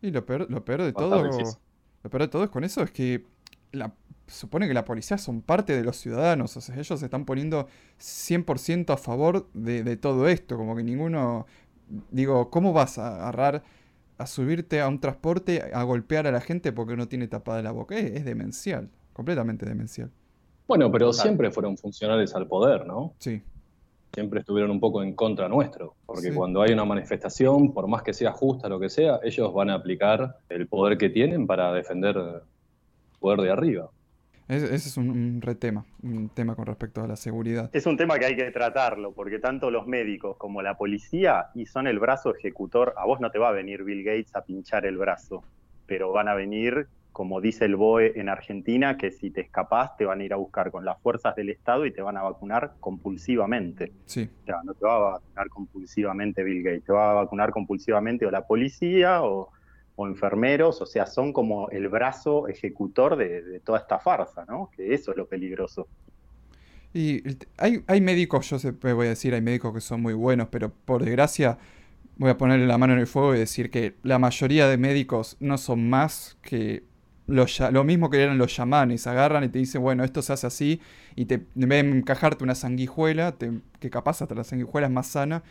Y 0.00 0.10
lo 0.10 0.24
peor, 0.24 0.50
lo 0.50 0.64
peor 0.64 0.82
de 0.82 0.92
todo, 0.92 1.22
lo 1.22 2.10
peor 2.10 2.22
de 2.22 2.28
todo 2.28 2.44
es 2.44 2.50
con 2.50 2.64
eso 2.64 2.82
es 2.82 2.90
que 2.90 3.24
la, 3.72 3.92
supone 4.32 4.66
que 4.66 4.74
la 4.74 4.84
policía 4.84 5.18
son 5.18 5.42
parte 5.42 5.76
de 5.76 5.84
los 5.84 5.96
ciudadanos, 5.96 6.56
o 6.56 6.60
sea, 6.60 6.74
ellos 6.76 6.98
se 6.98 7.04
están 7.04 7.24
poniendo 7.24 7.68
100% 8.00 8.92
a 8.92 8.96
favor 8.96 9.46
de, 9.52 9.96
todo 9.96 10.28
esto, 10.28 10.56
como 10.56 10.74
que 10.74 10.82
ninguno, 10.82 11.46
digo, 12.10 12.50
¿cómo 12.50 12.72
vas 12.72 12.98
a 12.98 13.16
agarrar, 13.16 13.62
a 14.18 14.26
subirte 14.26 14.80
a 14.80 14.88
un 14.88 15.00
transporte, 15.00 15.70
a 15.72 15.82
golpear 15.82 16.26
a 16.26 16.32
la 16.32 16.40
gente 16.40 16.72
porque 16.72 16.96
no 16.96 17.08
tiene 17.08 17.28
tapada 17.28 17.62
la 17.62 17.72
boca? 17.72 17.96
Es, 17.96 18.24
demencial, 18.24 18.88
completamente 19.12 19.66
demencial. 19.66 20.10
Bueno, 20.66 20.90
pero 20.90 21.12
siempre 21.12 21.50
fueron 21.50 21.76
funcionales 21.76 22.34
al 22.34 22.46
poder, 22.46 22.86
¿no? 22.86 23.14
Sí. 23.18 23.42
Siempre 24.14 24.40
estuvieron 24.40 24.70
un 24.70 24.80
poco 24.80 25.02
en 25.02 25.14
contra 25.14 25.48
nuestro, 25.48 25.94
porque 26.06 26.32
cuando 26.32 26.62
hay 26.62 26.72
una 26.72 26.84
manifestación, 26.84 27.72
por 27.72 27.88
más 27.88 28.02
que 28.02 28.12
sea 28.12 28.32
justa 28.32 28.68
lo 28.68 28.78
que 28.78 28.90
sea, 28.90 29.20
ellos 29.22 29.52
van 29.52 29.70
a 29.70 29.74
aplicar 29.74 30.38
el 30.48 30.68
poder 30.68 30.98
que 30.98 31.08
tienen 31.08 31.46
para 31.46 31.72
defender 31.72 32.16
el 32.16 33.18
poder 33.18 33.40
de 33.40 33.50
arriba 33.50 33.90
ese 34.48 34.74
es 34.74 34.96
un, 34.96 35.40
retema, 35.40 35.84
un 36.02 36.28
tema 36.28 36.54
con 36.54 36.66
respecto 36.66 37.02
a 37.02 37.06
la 37.06 37.16
seguridad. 37.16 37.70
Es 37.72 37.86
un 37.86 37.96
tema 37.96 38.18
que 38.18 38.26
hay 38.26 38.36
que 38.36 38.50
tratarlo, 38.50 39.12
porque 39.12 39.38
tanto 39.38 39.70
los 39.70 39.86
médicos 39.86 40.36
como 40.36 40.62
la 40.62 40.76
policía 40.76 41.46
y 41.54 41.66
son 41.66 41.86
el 41.86 41.98
brazo 41.98 42.34
ejecutor. 42.34 42.94
A 42.96 43.06
vos 43.06 43.20
no 43.20 43.30
te 43.30 43.38
va 43.38 43.48
a 43.48 43.52
venir 43.52 43.84
Bill 43.84 44.04
Gates 44.04 44.34
a 44.34 44.42
pinchar 44.44 44.86
el 44.86 44.98
brazo, 44.98 45.42
pero 45.86 46.12
van 46.12 46.28
a 46.28 46.34
venir, 46.34 46.88
como 47.12 47.40
dice 47.40 47.64
el 47.64 47.76
BOE 47.76 48.18
en 48.18 48.28
Argentina, 48.28 48.96
que 48.96 49.10
si 49.10 49.30
te 49.30 49.42
escapás 49.42 49.96
te 49.96 50.04
van 50.04 50.20
a 50.20 50.24
ir 50.24 50.32
a 50.32 50.36
buscar 50.36 50.70
con 50.70 50.84
las 50.84 51.00
fuerzas 51.00 51.34
del 51.36 51.50
Estado 51.50 51.86
y 51.86 51.92
te 51.92 52.02
van 52.02 52.16
a 52.16 52.22
vacunar 52.22 52.74
compulsivamente. 52.80 53.92
Sí. 54.06 54.28
O 54.42 54.46
sea, 54.46 54.62
no 54.64 54.74
te 54.74 54.84
va 54.84 54.96
a 54.96 55.10
vacunar 55.12 55.48
compulsivamente 55.48 56.42
Bill 56.42 56.62
Gates, 56.62 56.84
te 56.84 56.92
va 56.92 57.10
a 57.10 57.14
vacunar 57.14 57.50
compulsivamente 57.50 58.26
o 58.26 58.30
la 58.30 58.46
policía 58.46 59.22
o 59.22 59.50
o 59.96 60.06
enfermeros, 60.06 60.80
o 60.80 60.86
sea, 60.86 61.06
son 61.06 61.32
como 61.32 61.68
el 61.70 61.88
brazo 61.88 62.48
ejecutor 62.48 63.16
de, 63.16 63.60
toda 63.60 63.78
esta 63.78 63.98
farsa, 63.98 64.44
¿no? 64.46 64.70
Que 64.74 64.94
eso 64.94 65.10
es 65.10 65.16
lo 65.16 65.26
peligroso. 65.26 65.86
Y 66.94 67.22
hay, 67.56 67.82
hay 67.86 68.00
médicos, 68.00 68.50
yo 68.50 68.58
sé, 68.58 68.72
voy 68.72 69.06
a 69.06 69.10
decir, 69.10 69.34
hay 69.34 69.40
médicos 69.40 69.74
que 69.74 69.80
son 69.80 70.02
muy 70.02 70.14
buenos, 70.14 70.48
pero 70.48 70.70
por 70.84 71.04
desgracia 71.04 71.58
voy 72.16 72.30
a 72.30 72.38
ponerle 72.38 72.66
la 72.66 72.78
mano 72.78 72.92
en 72.92 72.98
el 72.98 73.06
fuego 73.06 73.34
y 73.34 73.38
decir 73.38 73.70
que 73.70 73.94
la 74.02 74.18
mayoría 74.18 74.68
de 74.68 74.76
médicos 74.76 75.36
no 75.40 75.56
son 75.58 75.88
más 75.88 76.36
que 76.42 76.84
lo, 77.26 77.46
lo 77.70 77.84
mismo 77.84 78.10
que 78.10 78.22
eran 78.22 78.38
los 78.38 78.52
chamanes, 78.52 79.06
agarran 79.06 79.44
y 79.44 79.48
te 79.48 79.58
dicen, 79.58 79.82
bueno, 79.82 80.04
esto 80.04 80.22
se 80.22 80.32
hace 80.32 80.46
así, 80.46 80.80
y 81.16 81.24
te, 81.26 81.34
en 81.34 81.68
vez 81.68 81.84
de 81.84 81.90
encajarte 81.90 82.44
una 82.44 82.54
sanguijuela, 82.54 83.36
que 83.80 83.90
capaz 83.90 84.22
hasta 84.22 84.34
la 84.34 84.44
sanguijuela 84.44 84.88
es 84.88 84.92
más 84.92 85.06
sana, 85.06 85.42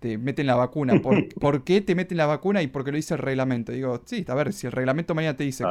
te 0.00 0.18
meten 0.18 0.46
la 0.46 0.56
vacuna. 0.56 0.94
¿Por, 1.40 1.64
qué 1.64 1.80
te 1.80 1.94
meten 1.94 2.16
la 2.16 2.26
vacuna 2.26 2.62
y 2.62 2.66
por 2.66 2.84
qué 2.84 2.90
lo 2.90 2.96
dice 2.96 3.14
el 3.14 3.20
reglamento? 3.20 3.72
Digo, 3.72 4.02
sí, 4.04 4.24
a 4.26 4.34
ver, 4.34 4.52
si 4.52 4.66
el 4.66 4.72
reglamento 4.72 5.14
mañana 5.14 5.36
te 5.36 5.44
dice 5.44 5.64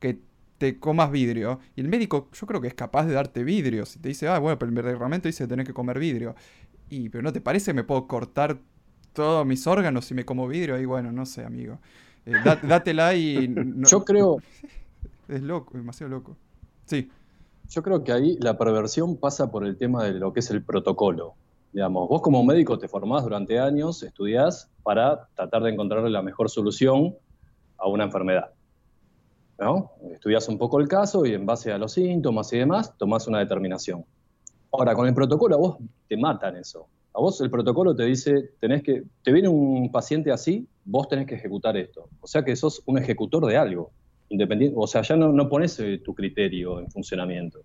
que, 0.00 0.18
te 0.58 0.78
comas 0.78 1.10
vidrio, 1.10 1.58
y 1.74 1.80
el 1.80 1.88
médico 1.88 2.28
yo 2.32 2.46
creo 2.46 2.60
que 2.60 2.68
es 2.68 2.74
capaz 2.74 3.06
de 3.06 3.12
darte 3.12 3.42
vidrio. 3.42 3.84
Si 3.86 3.98
te 3.98 4.08
dice, 4.08 4.28
ah, 4.28 4.38
bueno, 4.38 4.58
pero 4.58 4.70
el 4.70 4.82
reglamento 4.82 5.28
dice 5.28 5.44
que 5.44 5.48
tenés 5.48 5.66
que 5.66 5.74
comer 5.74 5.98
vidrio. 5.98 6.34
Y, 6.88 7.08
pero 7.08 7.22
¿no 7.22 7.32
te 7.32 7.40
parece 7.40 7.72
que 7.72 7.74
me 7.74 7.84
puedo 7.84 8.06
cortar 8.06 8.58
todos 9.12 9.44
mis 9.44 9.66
órganos 9.66 10.04
si 10.04 10.14
me 10.14 10.24
como 10.24 10.46
vidrio? 10.46 10.80
Y 10.80 10.84
bueno, 10.84 11.10
no 11.10 11.26
sé, 11.26 11.44
amigo. 11.44 11.80
Eh, 12.24 12.32
dátela 12.62 13.14
y... 13.14 13.52
Yo 13.88 14.04
creo... 14.04 14.36
Es 15.26 15.40
loco, 15.40 15.76
demasiado 15.76 16.10
loco. 16.10 16.36
Sí. 16.84 17.10
Yo 17.70 17.82
creo 17.82 18.04
que 18.04 18.12
ahí 18.12 18.36
la 18.40 18.58
perversión 18.58 19.16
pasa 19.16 19.50
por 19.50 19.64
el 19.64 19.78
tema 19.78 20.04
de 20.04 20.12
lo 20.12 20.34
que 20.34 20.40
es 20.40 20.50
el 20.50 20.62
protocolo. 20.62 21.34
Digamos, 21.74 22.08
vos 22.08 22.22
como 22.22 22.44
médico 22.44 22.78
te 22.78 22.86
formás 22.86 23.24
durante 23.24 23.58
años, 23.58 24.04
estudiás 24.04 24.70
para 24.84 25.26
tratar 25.34 25.64
de 25.64 25.72
encontrar 25.72 26.08
la 26.08 26.22
mejor 26.22 26.48
solución 26.48 27.16
a 27.76 27.88
una 27.88 28.04
enfermedad. 28.04 28.52
¿no? 29.58 29.90
Estudias 30.12 30.48
un 30.48 30.56
poco 30.56 30.78
el 30.78 30.86
caso 30.86 31.26
y 31.26 31.34
en 31.34 31.44
base 31.44 31.72
a 31.72 31.78
los 31.78 31.94
síntomas 31.94 32.52
y 32.52 32.58
demás, 32.58 32.96
tomás 32.96 33.26
una 33.26 33.40
determinación. 33.40 34.04
Ahora, 34.70 34.94
con 34.94 35.08
el 35.08 35.14
protocolo 35.14 35.56
a 35.56 35.58
vos 35.58 35.78
te 36.06 36.16
matan 36.16 36.54
eso. 36.54 36.86
A 37.12 37.20
vos 37.20 37.40
el 37.40 37.50
protocolo 37.50 37.92
te 37.92 38.04
dice, 38.04 38.50
tenés 38.60 38.84
que, 38.84 39.02
te 39.24 39.32
viene 39.32 39.48
un 39.48 39.90
paciente 39.90 40.30
así, 40.30 40.68
vos 40.84 41.08
tenés 41.08 41.26
que 41.26 41.34
ejecutar 41.34 41.76
esto. 41.76 42.08
O 42.20 42.28
sea 42.28 42.44
que 42.44 42.54
sos 42.54 42.84
un 42.86 42.98
ejecutor 42.98 43.44
de 43.46 43.56
algo. 43.56 43.90
Independiente, 44.28 44.76
o 44.78 44.86
sea, 44.86 45.02
ya 45.02 45.16
no, 45.16 45.32
no 45.32 45.48
pones 45.48 45.80
eh, 45.80 45.98
tu 45.98 46.14
criterio 46.14 46.78
en 46.78 46.88
funcionamiento. 46.88 47.62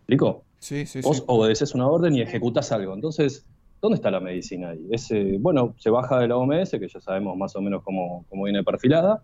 ¿Explico? 0.00 0.44
Sí, 0.58 0.86
sí, 0.86 1.00
Vos 1.02 1.22
obedeces 1.26 1.74
una 1.74 1.86
orden 1.86 2.14
y 2.14 2.20
ejecutas 2.20 2.72
algo. 2.72 2.94
Entonces, 2.94 3.46
¿dónde 3.80 3.96
está 3.96 4.10
la 4.10 4.20
medicina 4.20 4.70
ahí? 4.70 4.86
Es, 4.90 5.08
bueno, 5.40 5.74
se 5.78 5.90
baja 5.90 6.18
de 6.18 6.28
la 6.28 6.36
OMS, 6.36 6.70
que 6.70 6.88
ya 6.88 7.00
sabemos 7.00 7.36
más 7.36 7.54
o 7.56 7.60
menos 7.60 7.82
cómo, 7.82 8.24
cómo 8.28 8.44
viene 8.44 8.64
perfilada, 8.64 9.22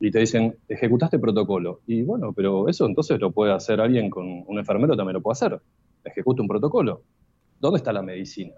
y 0.00 0.10
te 0.10 0.18
dicen, 0.18 0.56
ejecutaste 0.68 1.18
protocolo. 1.18 1.80
Y 1.86 2.02
bueno, 2.02 2.32
pero 2.32 2.68
eso 2.68 2.86
entonces 2.86 3.18
lo 3.20 3.30
puede 3.30 3.52
hacer 3.52 3.80
alguien 3.80 4.10
con 4.10 4.44
un 4.46 4.58
enfermero, 4.58 4.96
también 4.96 5.14
lo 5.14 5.22
puede 5.22 5.32
hacer. 5.32 5.60
Ejecuta 6.04 6.42
un 6.42 6.48
protocolo. 6.48 7.02
¿Dónde 7.60 7.78
está 7.78 7.92
la 7.92 8.02
medicina? 8.02 8.54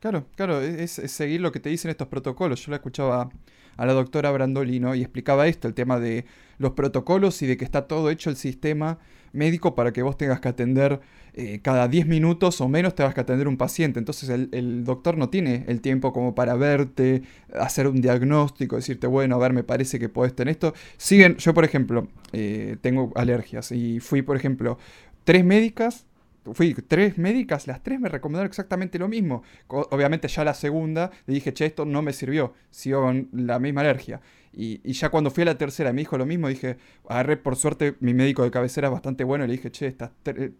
Claro, 0.00 0.26
claro, 0.36 0.60
es, 0.60 0.90
seguir 0.90 1.40
lo 1.40 1.50
que 1.50 1.60
te 1.60 1.70
dicen 1.70 1.90
estos 1.90 2.08
protocolos. 2.08 2.64
Yo 2.64 2.70
la 2.70 2.76
escuchaba 2.76 3.30
a 3.76 3.86
la 3.86 3.92
doctora 3.92 4.30
Brandolino 4.30 4.94
y 4.94 5.02
explicaba 5.02 5.46
esto, 5.46 5.68
el 5.68 5.74
tema 5.74 5.98
de 5.98 6.24
los 6.58 6.72
protocolos 6.72 7.42
y 7.42 7.46
de 7.46 7.56
que 7.56 7.64
está 7.64 7.86
todo 7.86 8.10
hecho 8.10 8.30
el 8.30 8.36
sistema 8.36 8.98
médico 9.32 9.74
para 9.74 9.92
que 9.92 10.02
vos 10.02 10.16
tengas 10.16 10.40
que 10.40 10.48
atender 10.48 11.00
eh, 11.34 11.58
cada 11.60 11.88
10 11.88 12.06
minutos 12.06 12.60
o 12.60 12.68
menos 12.68 12.94
tengas 12.94 13.12
que 13.14 13.20
atender 13.20 13.48
un 13.48 13.56
paciente. 13.56 13.98
Entonces 13.98 14.30
el, 14.30 14.84
doctor 14.84 15.18
no 15.18 15.28
tiene 15.28 15.64
el 15.66 15.80
tiempo 15.80 16.12
como 16.12 16.34
para 16.34 16.54
verte, 16.54 17.22
hacer 17.52 17.88
un 17.88 18.00
diagnóstico, 18.00 18.76
decirte, 18.76 19.08
bueno, 19.08 19.34
a 19.34 19.38
ver, 19.38 19.52
me 19.52 19.64
parece 19.64 19.98
que 19.98 20.08
puedes 20.08 20.34
tener 20.34 20.52
esto. 20.52 20.74
Siguen, 20.96 21.36
yo 21.36 21.52
por 21.52 21.64
ejemplo, 21.64 22.08
eh, 22.32 22.76
tengo 22.80 23.12
alergias 23.16 23.72
y 23.72 23.98
fui, 24.00 24.22
por 24.22 24.36
ejemplo, 24.36 24.78
tres 25.24 25.44
médicas 25.44 26.06
fui 26.52 26.74
tres 26.74 27.16
médicas, 27.18 27.66
las 27.66 27.82
tres 27.82 28.00
me 28.00 28.08
recomendaron 28.08 28.48
exactamente 28.48 28.98
lo 28.98 29.08
mismo. 29.08 29.42
Obviamente 29.68 30.28
ya 30.28 30.44
la 30.44 30.54
segunda 30.54 31.10
le 31.26 31.34
dije, 31.34 31.54
che, 31.54 31.66
esto 31.66 31.84
no 31.84 32.02
me 32.02 32.12
sirvió, 32.12 32.54
sigo 32.70 33.02
con 33.02 33.28
la 33.32 33.58
misma 33.58 33.80
alergia. 33.80 34.20
Y, 34.52 34.80
ya 34.92 35.08
cuando 35.08 35.30
fui 35.30 35.42
a 35.42 35.46
la 35.46 35.58
tercera 35.58 35.92
me 35.92 36.02
dijo 36.02 36.18
lo 36.18 36.26
mismo, 36.26 36.48
dije, 36.48 36.76
agarré, 37.08 37.36
por 37.36 37.56
suerte 37.56 37.96
mi 38.00 38.14
médico 38.14 38.42
de 38.44 38.50
cabecera 38.50 38.88
es 38.88 38.92
bastante 38.92 39.24
bueno, 39.24 39.46
le 39.46 39.52
dije, 39.52 39.70
che, 39.70 39.86
estas 39.86 40.10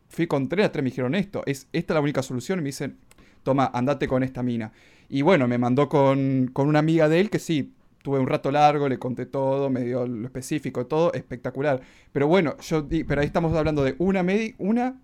fui 0.08 0.26
con 0.26 0.48
tres, 0.48 0.64
las 0.64 0.72
tres 0.72 0.82
me 0.82 0.90
dijeron 0.90 1.14
esto, 1.14 1.42
es 1.46 1.68
esta 1.72 1.94
la 1.94 2.00
única 2.00 2.22
solución, 2.22 2.58
y 2.58 2.62
me 2.62 2.68
dicen, 2.68 2.96
toma, 3.42 3.70
andate 3.72 4.08
con 4.08 4.22
esta 4.22 4.42
mina. 4.42 4.72
Y 5.08 5.22
bueno, 5.22 5.46
me 5.46 5.58
mandó 5.58 5.88
con, 5.88 6.50
con 6.52 6.66
una 6.66 6.80
amiga 6.80 7.08
de 7.08 7.20
él 7.20 7.30
que 7.30 7.38
sí, 7.38 7.72
tuve 8.04 8.18
un 8.18 8.26
rato 8.26 8.50
largo, 8.50 8.88
le 8.88 8.98
conté 8.98 9.24
todo, 9.24 9.70
me 9.70 9.80
dio 9.80 10.06
lo 10.06 10.26
específico, 10.26 10.86
todo 10.86 11.12
espectacular. 11.14 11.80
Pero 12.12 12.28
bueno, 12.28 12.56
yo 12.58 12.86
pero 13.08 13.20
ahí 13.22 13.26
estamos 13.26 13.56
hablando 13.56 13.82
de 13.82 13.94
una, 13.98 14.24
una 14.58 15.00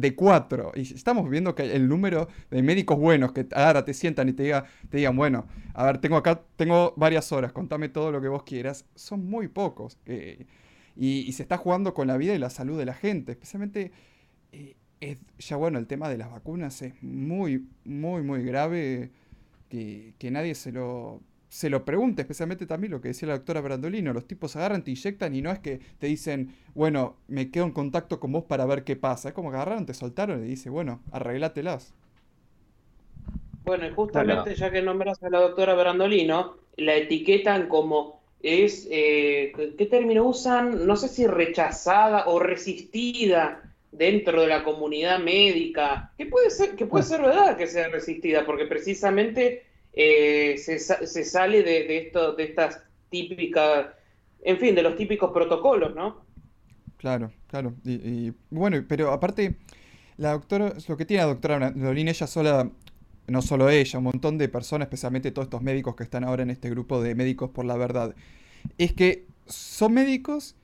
de 0.00 0.14
cuatro. 0.14 0.72
Y 0.74 0.82
estamos 0.82 1.28
viendo 1.28 1.54
que 1.54 1.74
el 1.74 1.88
número 1.88 2.28
de 2.50 2.62
médicos 2.62 2.98
buenos 2.98 3.32
que 3.32 3.46
ahora 3.54 3.84
te 3.84 3.94
sientan 3.94 4.28
y 4.28 4.32
te, 4.32 4.44
diga, 4.44 4.64
te 4.90 4.98
digan, 4.98 5.16
bueno, 5.16 5.46
a 5.72 5.84
ver, 5.86 5.98
tengo 5.98 6.16
acá, 6.16 6.42
tengo 6.56 6.94
varias 6.96 7.32
horas, 7.32 7.52
contame 7.52 7.88
todo 7.88 8.12
lo 8.12 8.20
que 8.20 8.28
vos 8.28 8.42
quieras, 8.42 8.86
son 8.94 9.24
muy 9.24 9.48
pocos. 9.48 9.98
y, 10.96 11.32
se 11.32 11.42
está 11.42 11.56
jugando 11.56 11.94
con 11.94 12.06
la 12.06 12.16
vida 12.16 12.34
y 12.34 12.38
la 12.38 12.50
salud 12.50 12.78
de 12.78 12.86
la 12.86 12.94
gente, 12.94 13.32
especialmente... 13.32 13.92
Eh, 14.52 14.76
ya 15.38 15.56
bueno, 15.56 15.78
el 15.78 15.86
tema 15.86 16.08
de 16.08 16.16
las 16.16 16.30
vacunas 16.30 16.80
es 16.80 16.94
muy, 17.02 17.68
muy, 17.84 18.22
muy 18.22 18.42
grave 18.42 19.10
que 19.68 20.30
nadie 20.30 20.54
se 20.54 20.72
lo, 20.72 21.20
se 21.54 21.70
lo 21.70 21.84
pregunte, 21.84 22.22
especialmente 22.22 22.66
también 22.66 22.90
lo 22.90 23.00
que 23.00 23.06
decía 23.06 23.28
la 23.28 23.34
doctora 23.34 23.60
Brandolino, 23.60 24.12
los 24.12 24.26
tipos 24.26 24.56
agarran, 24.56 24.82
te 24.82 24.90
inyectan 24.90 25.36
y 25.36 25.40
no 25.40 25.52
es 25.52 25.60
que 25.60 25.78
te 26.00 26.08
dicen, 26.08 26.52
bueno, 26.74 27.14
me 27.28 27.52
quedo 27.52 27.66
en 27.66 27.70
contacto 27.70 28.18
con 28.18 28.32
vos 28.32 28.42
para 28.42 28.66
ver 28.66 28.82
qué 28.82 28.96
pasa, 28.96 29.28
es 29.28 29.34
como 29.36 29.52
que 29.52 29.58
agarraron, 29.58 29.86
te 29.86 29.94
soltaron 29.94 30.44
y 30.44 30.48
dice, 30.48 30.68
bueno, 30.68 31.00
arreglátelas. 31.12 31.94
Bueno, 33.62 33.86
y 33.86 33.92
justamente 33.92 34.56
ya 34.56 34.72
que 34.72 34.82
nombras 34.82 35.22
a 35.22 35.30
la 35.30 35.42
doctora 35.42 35.74
Brandolino, 35.74 36.56
la 36.76 36.96
etiquetan 36.96 37.68
como 37.68 38.20
es, 38.42 38.88
eh, 38.90 39.52
¿qué 39.78 39.86
término 39.86 40.24
usan? 40.24 40.84
No 40.84 40.96
sé 40.96 41.06
si 41.06 41.24
rechazada 41.28 42.26
o 42.26 42.40
resistida 42.40 43.62
dentro 43.92 44.42
de 44.42 44.48
la 44.48 44.64
comunidad 44.64 45.20
médica, 45.20 46.10
que 46.18 46.26
puede 46.26 46.50
ser, 46.50 46.74
que 46.74 46.86
puede 46.86 47.04
ser 47.04 47.22
verdad 47.22 47.56
que 47.56 47.68
sea 47.68 47.86
resistida, 47.90 48.44
porque 48.44 48.66
precisamente 48.66 49.62
eh, 49.96 50.56
se, 50.58 51.24
sale 51.24 51.62
de, 51.62 51.98
esto, 51.98 52.32
de 52.34 52.44
estas 52.44 52.80
típicas, 53.10 53.86
en 54.42 54.58
fin, 54.58 54.74
de 54.74 54.82
los 54.82 54.96
típicos 54.96 55.32
protocolos, 55.32 55.94
¿no? 55.94 56.24
Claro, 56.96 57.32
claro. 57.48 57.74
Y, 57.84 58.32
bueno, 58.50 58.82
pero 58.88 59.12
aparte, 59.12 59.56
la 60.16 60.32
doctora, 60.32 60.72
lo 60.88 60.96
que 60.96 61.04
tiene 61.04 61.22
la 61.22 61.28
doctora 61.28 61.70
Dolina, 61.70 62.10
ella 62.10 62.26
sola, 62.26 62.70
no 63.26 63.42
solo 63.42 63.70
ella, 63.70 63.98
un 63.98 64.04
montón 64.04 64.38
de 64.38 64.48
personas, 64.48 64.86
especialmente 64.86 65.30
todos 65.30 65.46
estos 65.46 65.62
médicos 65.62 65.94
que 65.96 66.02
están 66.02 66.24
ahora 66.24 66.42
en 66.42 66.50
este 66.50 66.70
grupo 66.70 67.02
de 67.02 67.14
médicos 67.14 67.50
por 67.50 67.64
la 67.64 67.76
verdad, 67.76 68.14
es 68.78 68.92
que 68.92 69.26
son 69.46 69.92
médicos 69.92 70.56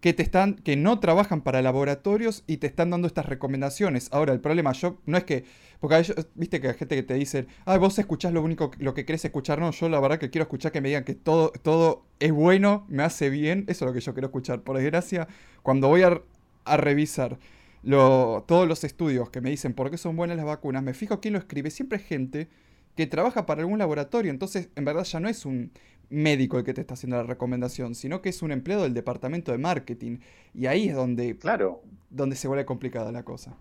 que 0.00 0.12
te 0.12 0.22
están, 0.22 0.54
que 0.54 0.76
no 0.76 1.00
trabajan 1.00 1.40
para 1.40 1.62
laboratorios 1.62 2.44
y 2.46 2.58
te 2.58 2.66
están 2.66 2.90
dando 2.90 3.06
estas 3.06 3.26
recomendaciones. 3.26 4.08
Ahora, 4.12 4.32
el 4.32 4.40
problema 4.40 4.72
yo 4.72 4.98
no 5.06 5.16
es 5.18 5.24
que, 5.24 5.44
porque 5.80 5.96
hay, 5.96 6.04
viste 6.34 6.60
que 6.60 6.68
hay 6.68 6.74
gente 6.74 6.94
que 6.94 7.02
te 7.02 7.14
dice, 7.14 7.46
ah, 7.64 7.76
vos 7.78 7.98
escuchás 7.98 8.32
lo 8.32 8.42
único, 8.42 8.70
lo 8.78 8.94
que 8.94 9.04
querés 9.04 9.24
escuchar, 9.24 9.58
no, 9.58 9.70
yo 9.72 9.88
la 9.88 9.98
verdad 9.98 10.18
que 10.18 10.30
quiero 10.30 10.44
escuchar 10.44 10.72
que 10.72 10.80
me 10.80 10.88
digan 10.88 11.04
que 11.04 11.14
todo, 11.14 11.50
todo 11.50 12.06
es 12.20 12.32
bueno, 12.32 12.86
me 12.88 13.02
hace 13.02 13.30
bien, 13.30 13.64
eso 13.68 13.84
es 13.84 13.88
lo 13.88 13.92
que 13.92 14.00
yo 14.00 14.12
quiero 14.14 14.26
escuchar. 14.28 14.62
Por 14.62 14.76
desgracia, 14.76 15.26
cuando 15.62 15.88
voy 15.88 16.02
a, 16.02 16.22
revisar 16.76 17.38
lo, 17.82 18.44
todos 18.46 18.66
los 18.66 18.82
estudios 18.84 19.30
que 19.30 19.40
me 19.40 19.50
dicen 19.50 19.72
por 19.72 19.90
qué 19.90 19.98
son 19.98 20.16
buenas 20.16 20.36
las 20.36 20.46
vacunas, 20.46 20.82
me 20.82 20.94
fijo 20.94 21.20
quién 21.20 21.34
lo 21.34 21.38
escribe, 21.38 21.70
siempre 21.70 21.98
es 21.98 22.04
gente 22.04 22.48
que 22.96 23.06
trabaja 23.06 23.44
para 23.44 23.60
algún 23.60 23.78
laboratorio, 23.78 24.30
entonces 24.30 24.70
en 24.74 24.84
verdad 24.84 25.04
ya 25.04 25.20
no 25.20 25.28
es 25.28 25.44
un 25.44 25.70
médico 26.08 26.58
el 26.58 26.64
que 26.64 26.74
te 26.74 26.80
está 26.80 26.94
haciendo 26.94 27.16
la 27.16 27.24
recomendación, 27.24 27.94
sino 27.94 28.22
que 28.22 28.28
es 28.28 28.42
un 28.42 28.52
empleado 28.52 28.84
del 28.84 28.94
departamento 28.94 29.52
de 29.52 29.58
marketing. 29.58 30.18
Y 30.54 30.66
ahí 30.66 30.88
es 30.88 30.94
donde, 30.94 31.36
claro. 31.36 31.82
donde 32.10 32.36
se 32.36 32.48
vuelve 32.48 32.64
complicada 32.64 33.12
la 33.12 33.24
cosa. 33.24 33.56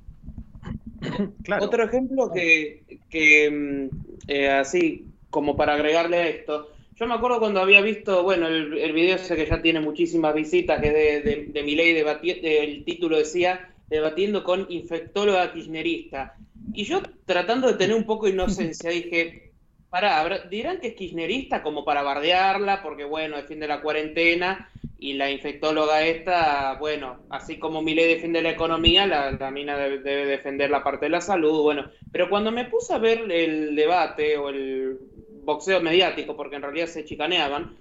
Otro 1.62 1.84
ejemplo 1.84 2.32
que, 2.32 3.50
mm, 3.52 3.96
eh, 4.28 4.50
así 4.50 5.08
como 5.30 5.56
para 5.56 5.74
agregarle 5.74 6.18
a 6.18 6.28
esto, 6.28 6.70
yo 6.96 7.08
me 7.08 7.14
acuerdo 7.14 7.40
cuando 7.40 7.60
había 7.60 7.82
visto, 7.82 8.24
bueno, 8.24 8.48
el, 8.48 8.94
video 8.94 9.18
ese 9.18 9.36
que 9.36 9.46
ya 9.46 9.62
tiene 9.62 9.82
muchísimas 9.82 10.34
visitas, 10.34 10.82
que 10.82 10.88
es 10.88 11.24
de, 11.26 11.46
de, 11.52 11.64
mi 11.64 11.76
ley, 11.76 12.02
el 12.42 12.86
título 12.86 13.18
decía, 13.18 13.70
debatiendo 13.90 14.46
con 14.46 14.66
infectóloga 14.70 15.52
kirchnerista. 15.52 16.38
Y 16.74 16.86
yo 16.86 17.02
tratando 17.26 17.68
de 17.68 17.74
tener 17.74 17.98
un 17.98 18.06
poco 18.06 18.28
de 18.28 18.32
inocencia, 18.32 18.90
dije, 18.90 19.52
dirán 20.50 20.80
que 20.80 20.88
es 20.88 20.94
kirchnerista 20.96 21.64
como 21.64 21.86
para 21.86 22.02
bardearla, 22.02 22.82
porque 22.82 23.04
bueno, 23.04 23.38
defiende 23.38 23.68
la 23.68 23.82
cuarentena, 23.82 24.70
y 24.98 25.14
la 25.14 25.30
infectóloga 25.30 26.04
esta, 26.06 26.78
bueno, 26.80 27.18
así 27.30 27.60
como 27.60 27.82
ley 27.82 28.08
defiende 28.08 28.42
la 28.42 28.52
economía, 28.52 29.06
la, 29.06 29.32
la 29.32 29.52
mina 29.52 29.78
debe, 29.78 30.26
defender 30.26 30.70
la 30.70 30.84
parte 30.84 31.06
de 31.06 31.10
la 31.12 31.22
salud, 31.22 31.62
bueno. 31.62 31.92
Pero 32.12 32.30
cuando 32.30 32.52
me 32.52 32.66
puse 32.66 32.94
a 32.94 32.98
ver 32.98 33.30
el 33.30 33.76
debate 33.76 34.38
o 34.38 34.50
el 34.50 34.98
boxeo 35.44 35.82
mediático, 35.82 36.36
porque 36.36 36.56
en 36.56 36.64
realidad 36.64 36.88
se 36.88 37.06
chicaneaban, 37.06 37.78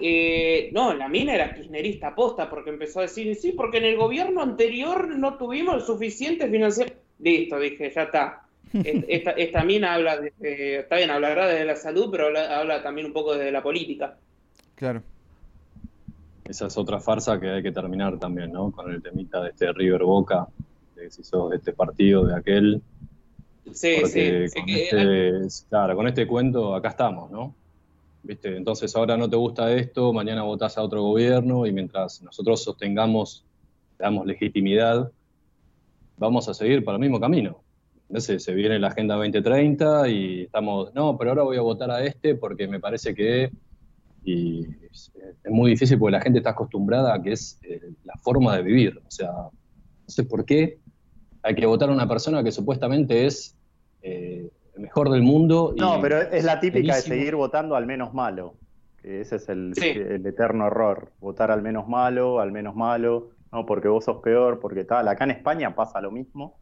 eh, 0.00 0.70
no, 0.72 0.94
la 0.94 1.08
mina 1.08 1.34
era 1.34 1.54
kirchnerista 1.54 2.08
aposta, 2.08 2.48
porque 2.48 2.70
empezó 2.70 3.00
a 3.00 3.02
decir, 3.02 3.34
sí, 3.34 3.52
porque 3.52 3.78
en 3.78 3.86
el 3.86 3.96
gobierno 3.96 4.42
anterior 4.42 5.08
no 5.08 5.36
tuvimos 5.36 5.74
el 5.74 5.82
suficiente 5.82 6.48
financiamiento. 6.48 7.02
Listo, 7.18 7.58
dije, 7.58 7.90
ya 7.92 8.02
está 8.02 8.47
esta, 8.72 9.30
esta 9.32 9.64
mina 9.64 9.94
habla, 9.94 10.18
de, 10.18 10.80
está 10.80 10.96
bien, 10.96 11.10
hablará 11.10 11.46
de 11.46 11.64
la 11.64 11.76
salud, 11.76 12.08
pero 12.10 12.26
habla, 12.26 12.82
también 12.82 13.06
un 13.06 13.12
poco 13.12 13.36
de 13.36 13.50
la 13.50 13.62
política. 13.62 14.16
Claro. 14.74 15.02
Esa 16.44 16.66
es 16.66 16.76
otra 16.78 17.00
farsa 17.00 17.38
que 17.38 17.48
hay 17.48 17.62
que 17.62 17.72
terminar 17.72 18.18
también, 18.18 18.52
¿no? 18.52 18.70
Con 18.70 18.90
el 18.90 19.02
temita 19.02 19.42
de 19.42 19.50
este 19.50 19.72
River 19.72 20.02
Boca, 20.04 20.46
de 20.96 21.10
si 21.10 21.22
sos 21.22 21.50
de 21.50 21.56
este 21.56 21.72
partido, 21.72 22.24
de 22.24 22.36
aquel. 22.36 22.82
Sí, 23.72 23.96
sí. 24.06 24.20
Este, 24.20 25.32
claro, 25.68 25.94
con 25.94 26.08
este 26.08 26.26
cuento 26.26 26.74
acá 26.74 26.88
estamos, 26.88 27.30
¿no? 27.30 27.54
¿Viste? 28.22 28.56
Entonces 28.56 28.94
ahora 28.96 29.16
no 29.16 29.28
te 29.28 29.36
gusta 29.36 29.72
esto, 29.72 30.12
mañana 30.12 30.42
votás 30.42 30.78
a 30.78 30.82
otro 30.82 31.02
gobierno 31.02 31.66
y 31.66 31.72
mientras 31.72 32.22
nosotros 32.22 32.64
sostengamos, 32.64 33.44
damos 33.98 34.26
legitimidad, 34.26 35.10
vamos 36.16 36.48
a 36.48 36.54
seguir 36.54 36.82
para 36.82 36.96
el 36.96 37.00
mismo 37.00 37.20
camino 37.20 37.60
se 38.16 38.54
viene 38.54 38.78
la 38.78 38.88
Agenda 38.88 39.16
2030 39.16 40.08
y 40.08 40.42
estamos, 40.42 40.94
no, 40.94 41.16
pero 41.18 41.30
ahora 41.30 41.42
voy 41.42 41.56
a 41.56 41.62
votar 41.62 41.90
a 41.90 42.02
este 42.02 42.34
porque 42.34 42.66
me 42.66 42.80
parece 42.80 43.14
que 43.14 43.50
y 44.24 44.66
es, 44.90 45.12
muy 45.48 45.70
difícil 45.70 45.98
porque 45.98 46.12
la 46.12 46.20
gente 46.20 46.38
está 46.38 46.50
acostumbrada 46.50 47.14
a 47.14 47.22
que 47.22 47.32
es 47.32 47.58
eh, 47.62 47.92
la 48.04 48.14
forma 48.22 48.56
de 48.56 48.62
vivir. 48.62 49.00
O 49.06 49.10
sea, 49.10 49.30
no 49.30 49.52
sé 50.06 50.24
por 50.24 50.44
qué 50.44 50.78
hay 51.42 51.54
que 51.54 51.66
votar 51.66 51.88
a 51.88 51.92
una 51.92 52.08
persona 52.08 52.42
que 52.42 52.52
supuestamente 52.52 53.26
es 53.26 53.56
eh, 54.02 54.50
el 54.74 54.82
mejor 54.82 55.10
del 55.10 55.22
mundo. 55.22 55.74
no, 55.78 56.00
pero 56.00 56.20
es 56.20 56.44
la 56.44 56.60
típica 56.60 56.96
de 56.96 57.02
seguir 57.02 57.36
votando 57.36 57.76
al 57.76 57.86
menos 57.86 58.12
malo. 58.12 58.54
Que 59.00 59.20
ese 59.20 59.36
es 59.36 59.48
el, 59.48 59.72
el, 59.80 60.26
eterno 60.26 60.66
error. 60.66 61.12
Votar 61.20 61.50
al 61.50 61.62
menos 61.62 61.88
malo, 61.88 62.40
al 62.40 62.52
menos 62.52 62.74
malo, 62.74 63.30
no 63.52 63.64
porque 63.64 63.88
vos 63.88 64.04
sos 64.04 64.20
peor, 64.22 64.58
porque 64.60 64.84
tal. 64.84 65.08
Acá 65.08 65.24
en 65.24 65.30
España 65.30 65.74
pasa 65.74 66.00
lo 66.00 66.10
mismo. 66.10 66.58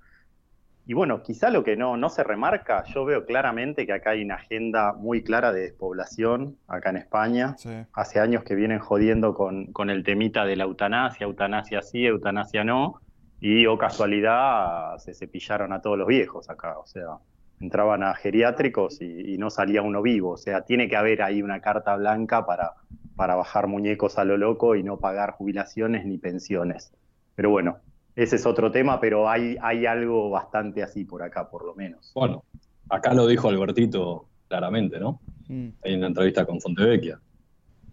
Y 0.89 0.95
bueno, 0.95 1.21
quizá 1.23 1.51
lo 1.51 1.65
que 1.65 1.77
no, 1.77 1.97
no 1.97 2.09
se 2.09 2.23
remarca, 2.23 2.85
yo 2.85 3.05
veo 3.05 3.27
claramente 3.27 3.87
que 3.87 3.93
acá 3.93 4.11
hay 4.11 4.23
una 4.23 4.37
agenda 4.37 4.93
muy 4.93 5.25
clara 5.25 5.53
de 5.53 5.63
despoblación, 5.63 6.57
acá 6.69 6.91
en 6.91 6.99
España. 6.99 7.57
Hace 7.93 8.21
años 8.21 8.45
que 8.45 8.55
vienen 8.55 8.79
jodiendo 8.79 9.35
con, 9.35 9.73
con, 9.73 9.91
el 9.91 10.05
temita 10.05 10.45
de 10.45 10.55
la 10.55 10.63
eutanasia, 10.63 11.25
eutanasia 11.25 11.83
sí, 11.83 12.07
eutanasia 12.07 12.63
no, 12.63 13.01
y 13.41 13.67
o 13.67 13.75
oh 13.75 13.79
casualidad 13.79 14.97
se 14.99 15.13
cepillaron 15.13 15.73
a 15.73 15.83
todos 15.83 15.99
los 15.99 16.07
viejos 16.07 16.49
acá, 16.49 16.79
o 16.79 16.87
sea, 16.87 17.19
entraban 17.61 18.03
a 18.03 18.15
geriátricos 18.15 19.01
y, 19.01 19.37
no 19.39 19.51
salía 19.51 19.83
uno 19.83 20.03
vivo, 20.03 20.33
o 20.33 20.37
sea, 20.37 20.63
tiene 20.63 20.89
que 20.89 20.97
haber 20.97 21.23
ahí 21.23 21.43
una 21.43 21.61
carta 21.61 21.97
blanca 21.97 22.47
para, 22.47 22.75
para 23.17 23.35
bajar 23.35 23.67
muñecos 23.67 24.19
a 24.19 24.25
lo 24.25 24.37
loco 24.37 24.77
y 24.77 24.83
no 24.83 24.99
pagar 24.99 25.33
jubilaciones 25.33 26.07
ni 26.07 26.19
pensiones. 26.19 26.93
Pero 27.35 27.51
bueno, 27.51 27.79
ese 28.17 28.37
es 28.37 28.47
otro 28.47 28.73
tema, 28.73 28.99
pero 28.99 29.29
hay, 29.29 29.57
hay 29.61 29.85
algo 29.85 30.31
bastante 30.31 30.83
así 30.83 31.05
por 31.05 31.23
acá, 31.23 31.49
por 31.49 31.65
lo 31.65 31.75
menos. 31.75 32.11
Bueno, 32.15 32.45
acá 32.89 33.13
lo 33.13 33.27
dijo 33.27 33.49
Albertito 33.49 34.27
claramente, 34.49 34.99
¿no? 34.99 35.21
Mm. 35.49 35.69
en 35.83 36.01
la 36.01 36.07
entrevista 36.09 36.45
con 36.45 36.61
Fontevecchia. 36.61 37.21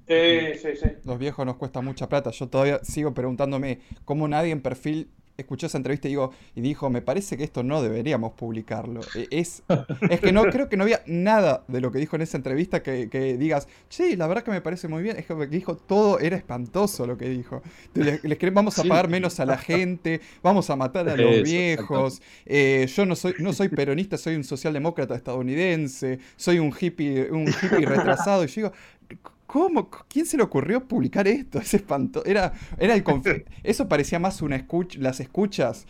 Sí, 0.08 0.56
sí, 0.56 0.75
sí. 0.75 0.89
Los 1.06 1.20
viejos 1.20 1.46
nos 1.46 1.58
cuesta 1.58 1.82
mucha 1.82 2.10
plata. 2.10 2.32
Yo 2.32 2.48
todavía 2.48 2.80
sigo 2.84 3.13
preguntándome 3.13 3.80
cómo 4.06 4.27
nadie 4.27 4.51
en 4.51 4.62
perfil 4.62 5.10
escuché 5.38 5.68
esa 5.68 5.78
entrevista 5.78 6.08
y, 6.08 6.12
digo, 6.12 6.32
y 6.56 6.62
dijo, 6.62 6.90
me 6.90 7.02
parece 7.02 7.38
que 7.38 7.44
esto 7.44 7.63
no 7.63 7.82
deberíamos 7.82 8.34
publicarlo. 8.34 9.02
E, 9.16 9.28
es, 9.32 9.63
es 10.10 10.20
que 10.20 10.32
no 10.32 10.44
creo 10.52 10.70
que 10.70 10.78
no 10.78 10.84
había 10.84 11.02
nada 11.08 11.63
de 11.68 11.82
lo 11.82 11.92
que 11.92 12.00
dijo 12.00 12.16
en 12.16 12.22
esa 12.22 12.38
entrevista 12.38 12.84
que, 12.84 13.38
digas, 13.40 13.68
sí, 13.90 14.16
la 14.16 14.28
verdad 14.28 14.44
que 14.44 14.52
me 14.52 14.62
parece 14.62 14.88
muy 14.88 15.02
bien. 15.02 15.18
Es 15.18 15.25
que 15.25 15.34
dijo, 15.48 15.75
todo 15.75 16.20
era 16.20 16.38
espantoso 16.38 17.08
lo 17.08 17.18
que 17.18 17.30
dijo. 17.30 17.62
Les, 17.94 18.22
vamos 18.54 18.78
a 18.80 18.84
pagar 18.84 19.08
menos 19.08 19.40
a 19.40 19.46
la 19.46 19.58
gente, 19.60 20.22
vamos 20.42 20.70
a 20.70 20.75
matar 20.75 21.10
a 21.10 21.18
los 21.18 21.44
viejos. 21.44 22.22
Eh, 22.46 22.88
yo 22.94 23.06
no 23.06 23.16
soy, 23.16 23.36
no 23.40 23.54
soy 23.54 23.70
peronista, 23.70 24.18
soy 24.18 24.36
un 24.36 24.44
socialdemócrata 24.44 25.16
estadounidense, 25.16 26.20
soy 26.36 26.60
un 26.60 26.74
hippie, 26.80 27.32
un 27.32 27.48
hippie 27.48 27.86
retrasado. 27.86 28.44
Y 28.44 28.48
yo 28.48 28.54
digo, 28.56 28.74
¿Cómo? 29.53 29.88
¿Quién 30.07 30.25
se 30.25 30.36
le 30.36 30.41
ocurrió 30.41 30.88
publicar 30.88 31.27
esto? 31.27 31.60
Es 31.63 31.75
espantoso. 31.75 32.25
Era, 32.25 32.53
era 32.79 32.95
el 32.95 33.03
Eso 33.63 33.88
parecía 33.88 34.17
más 34.17 34.41
una 34.41 34.55
escucha, 34.55 34.98
las 35.00 35.19
escuchas, 35.19 35.86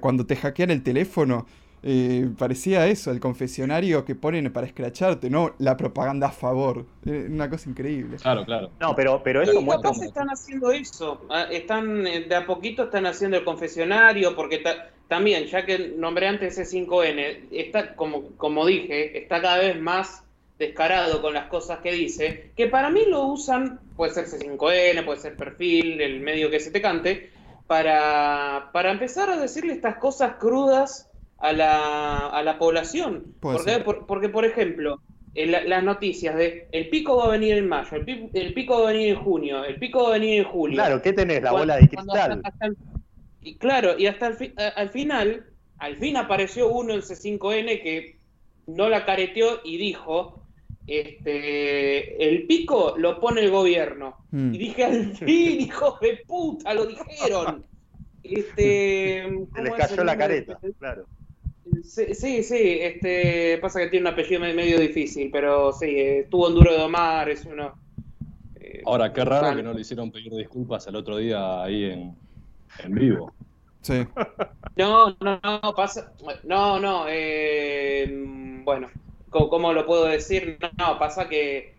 cuando 0.00 0.26
te 0.26 0.34
hackean 0.34 0.72
el 0.72 0.82
teléfono. 0.82 1.46
Eh, 1.84 2.28
parecía 2.36 2.86
eso, 2.88 3.12
el 3.12 3.20
confesionario 3.20 4.04
que 4.04 4.16
ponen 4.16 4.52
para 4.52 4.66
escracharte, 4.66 5.30
no 5.30 5.54
la 5.58 5.76
propaganda 5.76 6.28
a 6.28 6.32
favor. 6.32 6.84
Eh, 7.06 7.28
una 7.30 7.48
cosa 7.48 7.70
increíble. 7.70 8.16
Claro, 8.16 8.44
claro. 8.44 8.70
No, 8.80 8.96
pero, 8.96 9.22
pero 9.22 9.42
eso 9.42 9.60
muestra. 9.62 9.92
están 10.04 10.28
haciendo 10.28 10.72
eso. 10.72 11.24
Ah, 11.30 11.46
están, 11.48 12.04
eh, 12.08 12.26
de 12.28 12.34
a 12.34 12.44
poquito 12.44 12.84
están 12.84 13.06
haciendo 13.06 13.36
el 13.36 13.44
confesionario, 13.44 14.34
porque 14.34 14.64
también, 15.06 15.46
ya 15.46 15.64
que 15.64 15.94
nombré 15.96 16.26
antes 16.26 16.58
ese 16.58 16.76
5N, 16.76 17.48
está, 17.52 17.94
como, 17.94 18.30
como 18.36 18.66
dije, 18.66 19.16
está 19.16 19.40
cada 19.40 19.58
vez 19.58 19.80
más 19.80 20.24
descarado 20.62 21.20
con 21.20 21.34
las 21.34 21.46
cosas 21.46 21.80
que 21.80 21.92
dice, 21.92 22.52
que 22.56 22.68
para 22.68 22.88
mí 22.88 23.02
lo 23.06 23.26
usan, 23.26 23.80
puede 23.96 24.14
ser 24.14 24.26
C5N, 24.26 25.04
puede 25.04 25.20
ser 25.20 25.36
perfil, 25.36 26.00
el 26.00 26.20
medio 26.20 26.50
que 26.50 26.60
se 26.60 26.70
te 26.70 26.80
cante, 26.80 27.30
para, 27.66 28.70
para 28.72 28.92
empezar 28.92 29.28
a 29.28 29.36
decirle 29.36 29.72
estas 29.72 29.96
cosas 29.96 30.34
crudas 30.38 31.10
a 31.38 31.52
la, 31.52 32.28
a 32.28 32.42
la 32.42 32.58
población. 32.58 33.34
Porque, 33.40 33.84
porque, 34.06 34.28
por 34.28 34.44
ejemplo, 34.44 35.00
las 35.34 35.82
noticias 35.82 36.36
de 36.36 36.68
el 36.70 36.88
pico 36.88 37.16
va 37.16 37.24
a 37.24 37.30
venir 37.30 37.56
en 37.56 37.68
mayo, 37.68 37.96
el 37.96 38.54
pico, 38.54 38.82
va 38.82 38.90
a 38.90 38.92
venir 38.92 39.08
en 39.10 39.24
junio, 39.24 39.64
el 39.64 39.76
pico 39.76 40.04
va 40.04 40.10
a 40.10 40.12
venir 40.12 40.40
en 40.40 40.44
julio. 40.44 40.76
Claro, 40.76 41.02
¿qué 41.02 41.12
tenés? 41.12 41.42
La 41.42 41.52
bola 41.52 41.76
de 41.76 41.88
cristal. 41.88 42.40
y 43.40 43.56
claro, 43.56 43.98
y 43.98 44.06
hasta 44.06 44.28
el 44.28 44.54
al 44.76 44.90
final, 44.90 45.46
al 45.78 45.96
fin 45.96 46.16
apareció 46.16 46.68
uno 46.68 46.94
en 46.94 47.00
C5N 47.00 47.82
que 47.82 48.22
no 48.66 48.88
la 48.88 49.04
careteó 49.04 49.60
y 49.64 49.78
dijo, 49.78 50.41
este, 50.86 52.28
el 52.28 52.46
pico 52.46 52.94
lo 52.98 53.20
pone 53.20 53.42
el 53.42 53.50
gobierno. 53.50 54.16
Mm. 54.30 54.54
Y 54.54 54.58
dije, 54.58 54.84
al 54.84 55.16
fin, 55.16 55.60
hijo 55.60 55.98
de 56.00 56.22
puta, 56.26 56.74
lo 56.74 56.86
dijeron. 56.86 57.64
Este, 58.22 59.24
Se 59.54 59.62
les 59.62 59.72
cayó 59.74 60.04
la 60.04 60.16
careta, 60.16 60.58
claro. 60.78 61.06
Sí, 61.82 62.42
sí, 62.42 62.78
este, 62.80 63.58
pasa 63.58 63.80
que 63.80 63.88
tiene 63.88 64.08
un 64.08 64.12
apellido 64.12 64.40
medio 64.40 64.78
difícil, 64.78 65.30
pero 65.32 65.72
sí, 65.72 65.98
estuvo 65.98 66.48
en 66.48 66.54
duro 66.54 66.72
de 66.72 66.78
domar, 66.78 67.28
es 67.28 67.44
uno. 67.44 67.74
Eh, 68.56 68.82
Ahora, 68.84 69.12
qué 69.12 69.24
raro 69.24 69.56
que 69.56 69.62
no 69.62 69.72
le 69.72 69.80
hicieron 69.80 70.10
pedir 70.10 70.32
disculpas 70.34 70.86
el 70.86 70.96
otro 70.96 71.16
día 71.16 71.62
ahí 71.62 71.84
en, 71.84 72.16
en 72.84 72.94
vivo. 72.94 73.32
Sí. 73.80 74.06
No, 74.76 75.16
no, 75.20 75.40
no, 75.42 75.74
pasa. 75.74 76.12
No, 76.44 76.78
no, 76.78 77.06
eh, 77.08 78.08
bueno, 78.64 78.88
¿Cómo, 79.32 79.72
lo 79.72 79.86
puedo 79.86 80.04
decir? 80.04 80.58
No, 80.78 80.98
pasa 80.98 81.26
que 81.26 81.74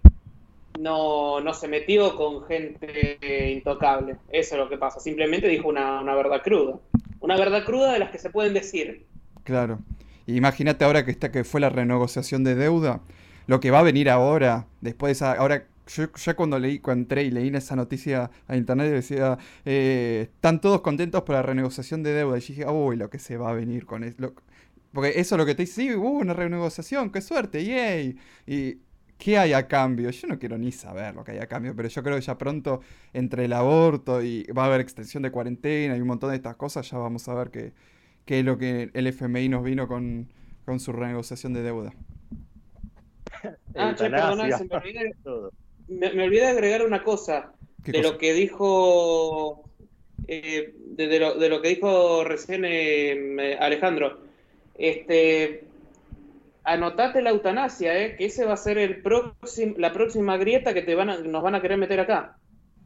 no, 0.80 1.40
no 1.40 1.54
se 1.54 1.68
metió 1.68 2.16
con 2.16 2.44
gente 2.46 3.52
intocable. 3.52 4.18
Eso 4.30 4.56
es 4.56 4.60
lo 4.60 4.70
que 4.70 4.78
pasa. 4.78 5.00
Simplemente 5.00 5.48
dijo 5.48 5.68
una, 5.68 6.02
verdad 6.16 6.42
cruda. 6.44 6.80
Una 7.20 7.38
verdad 7.38 7.64
cruda 7.64 7.94
de 7.94 8.00
las 8.00 8.10
que 8.10 8.18
se 8.18 8.32
pueden 8.32 8.56
decir. 8.56 9.06
Claro. 9.44 9.80
Imagínate 10.26 10.84
ahora 10.84 11.06
que, 11.06 11.12
está, 11.12 11.32
que 11.32 11.44
fue 11.44 11.62
la 11.62 11.70
renegociación 11.70 12.44
de 12.44 12.56
deuda. 12.56 13.02
Lo 13.46 13.60
que 13.60 13.70
va 13.70 13.80
a 13.80 13.84
venir 13.84 14.10
ahora, 14.10 14.66
después 14.82 15.10
de 15.10 15.12
esa. 15.14 15.34
Ahora, 15.34 15.66
yo 15.88 16.06
ya 16.16 16.36
cuando 16.36 16.58
leí, 16.58 16.80
cuando 16.80 17.04
entré 17.04 17.24
y 17.24 17.30
leí 17.30 17.50
esa 17.50 17.76
noticia 17.76 18.32
a 18.48 18.56
internet 18.56 18.90
decía, 18.90 19.38
eh, 19.66 20.30
están 20.34 20.60
todos 20.60 20.82
contentos 20.82 21.22
por 21.22 21.36
la 21.36 21.44
renegociación 21.44 22.02
de 22.02 22.14
deuda. 22.14 22.38
Y 22.38 22.42
dije, 22.42 22.66
uy, 22.66 22.96
lo 22.96 23.12
que 23.12 23.20
se 23.20 23.38
va 23.38 23.52
a 23.52 23.54
venir 23.54 23.86
con 23.86 24.04
eso. 24.04 24.34
Porque 24.94 25.20
eso 25.20 25.36
es 25.36 25.40
lo 25.40 25.46
que 25.46 25.56
te 25.56 25.64
dice, 25.64 25.82
sí, 25.82 25.96
hubo 25.96 26.12
una 26.12 26.34
renegociación, 26.34 27.12
qué 27.12 27.20
suerte, 27.20 27.66
yay. 27.66 28.16
Y 28.46 28.78
¿qué 29.18 29.38
hay 29.40 29.54
a 29.54 29.68
cambio? 29.68 30.12
Yo 30.12 30.28
no 30.28 30.38
quiero 30.38 30.58
ni 30.58 30.72
saber 30.72 31.16
lo 31.16 31.24
que 31.24 31.32
hay 31.32 31.40
a 31.40 31.48
cambio, 31.48 31.76
pero 31.76 31.90
yo 31.90 32.04
creo 32.04 32.16
que 32.16 32.22
ya 32.22 32.38
pronto, 32.38 32.82
entre 33.12 33.46
el 33.46 33.54
aborto 33.54 34.22
y 34.22 34.44
va 34.56 34.64
a 34.64 34.66
haber 34.68 34.82
extensión 34.82 35.24
de 35.24 35.32
cuarentena 35.32 35.98
y 35.98 36.02
un 36.02 36.08
montón 36.08 36.30
de 36.30 36.36
estas 36.36 36.56
cosas, 36.58 36.90
ya 36.90 37.00
vamos 37.00 37.28
a 37.28 37.34
ver 37.34 37.50
qué, 37.50 37.74
qué 38.26 38.40
es 38.40 38.46
lo 38.46 38.58
que 38.58 38.92
el 38.94 39.08
FMI 39.08 39.50
nos 39.50 39.64
vino 39.64 39.88
con, 39.88 40.30
su 40.78 40.92
renegociación 40.92 41.54
de 41.54 41.64
deuda. 41.64 41.94
Ah, 43.76 43.94
che, 43.98 44.10
perdona, 44.10 44.46
me 44.46 44.78
olvidé, 44.78 45.16
me, 45.88 46.24
olvidé 46.24 46.44
de 46.44 46.50
agregar 46.50 46.86
una 46.86 47.04
cosa 47.04 47.52
de 47.80 48.02
lo 48.02 48.18
que 48.18 48.32
dijo 48.32 49.64
eh, 50.28 50.74
de, 50.78 51.20
lo, 51.20 51.38
de, 51.38 51.50
lo, 51.50 51.62
que 51.62 51.70
dijo 51.70 52.24
recién 52.24 52.64
eh, 52.66 53.58
Alejandro 53.60 54.23
este, 54.76 55.68
anotate 56.64 57.22
la 57.22 57.32
eutanasia, 57.32 57.98
¿eh? 57.98 58.16
que 58.16 58.26
ese 58.26 58.46
va 58.46 58.54
a 58.54 58.58
ser 58.58 58.78
el 58.78 59.02
próximo, 59.02 59.76
la 59.78 59.92
próxima 59.92 60.38
grieta 60.38 60.74
que 60.74 60.82
te 60.82 60.96
van 60.96 61.32
nos 61.32 61.44
van 61.44 61.56
a 61.56 61.62
querer 61.62 61.78
meter 61.78 62.00
acá. 62.00 62.38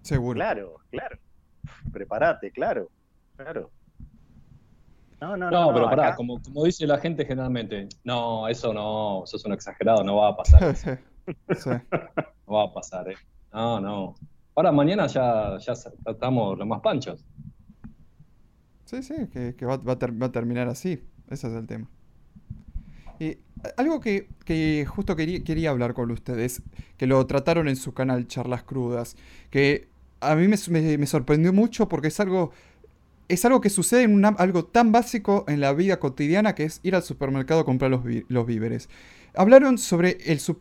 Seguro. 0.01 0.35
Claro, 0.35 0.75
claro. 0.89 1.17
Prepárate, 1.91 2.51
claro, 2.51 2.89
claro. 3.35 3.71
No, 5.19 5.35
no, 5.35 5.49
no. 5.49 5.65
No, 5.65 5.73
pero 5.73 5.89
pará, 5.89 6.15
como, 6.15 6.41
como, 6.41 6.63
dice 6.63 6.85
la 6.85 6.99
gente 6.99 7.25
generalmente, 7.25 7.89
no, 8.03 8.47
eso 8.47 8.71
no, 8.73 9.23
eso 9.23 9.37
es 9.37 9.45
un 9.45 9.53
exagerado, 9.53 10.03
no 10.03 10.17
va 10.17 10.29
a 10.29 10.37
pasar. 10.37 10.75
No 12.47 12.53
va 12.53 12.63
a 12.63 12.73
pasar, 12.73 13.09
¿eh? 13.11 13.17
No, 13.51 13.81
no. 13.81 14.15
Ahora 14.55 14.71
mañana 14.71 15.07
ya, 15.07 15.57
ya 15.57 15.73
estamos 15.73 16.57
los 16.57 16.65
más 16.65 16.79
panchos. 16.79 17.25
Sí, 18.85 19.03
sí, 19.03 19.27
que, 19.27 19.65
va, 19.65 19.75
va 19.75 19.93
a 19.93 20.31
terminar 20.31 20.69
así. 20.69 21.05
Ese 21.29 21.47
es 21.47 21.53
el 21.53 21.67
tema. 21.67 21.87
Y 23.19 23.37
algo 23.77 23.99
que, 23.99 24.85
justo 24.87 25.15
quería, 25.15 25.43
quería, 25.43 25.71
hablar 25.71 25.93
con 25.93 26.11
ustedes, 26.11 26.61
que 26.97 27.07
lo 27.07 27.25
trataron 27.25 27.67
en 27.67 27.75
su 27.75 27.93
canal 27.93 28.27
Charlas 28.27 28.63
Crudas, 28.63 29.15
que 29.49 29.87
a 30.21 30.35
mí 30.35 30.47
me, 30.47 31.07
sorprendió 31.07 31.53
mucho 31.53 31.87
porque 31.89 32.07
es 32.07 32.19
algo, 32.19 32.51
es 33.27 33.43
algo 33.45 33.61
que 33.61 33.69
sucede 33.69 34.03
en 34.03 34.23
algo 34.25 34.65
tan 34.65 34.91
básico 34.91 35.45
en 35.47 35.59
la 35.59 35.73
vida 35.73 35.99
cotidiana 35.99 36.55
que 36.55 36.63
es 36.63 36.79
ir 36.83 36.95
al 36.95 37.03
supermercado 37.03 37.61
a 37.61 37.65
comprar 37.65 37.91
los, 37.91 38.01
los 38.27 38.45
víveres. 38.45 38.89
Hablaron 39.35 39.77
sobre 39.77 40.17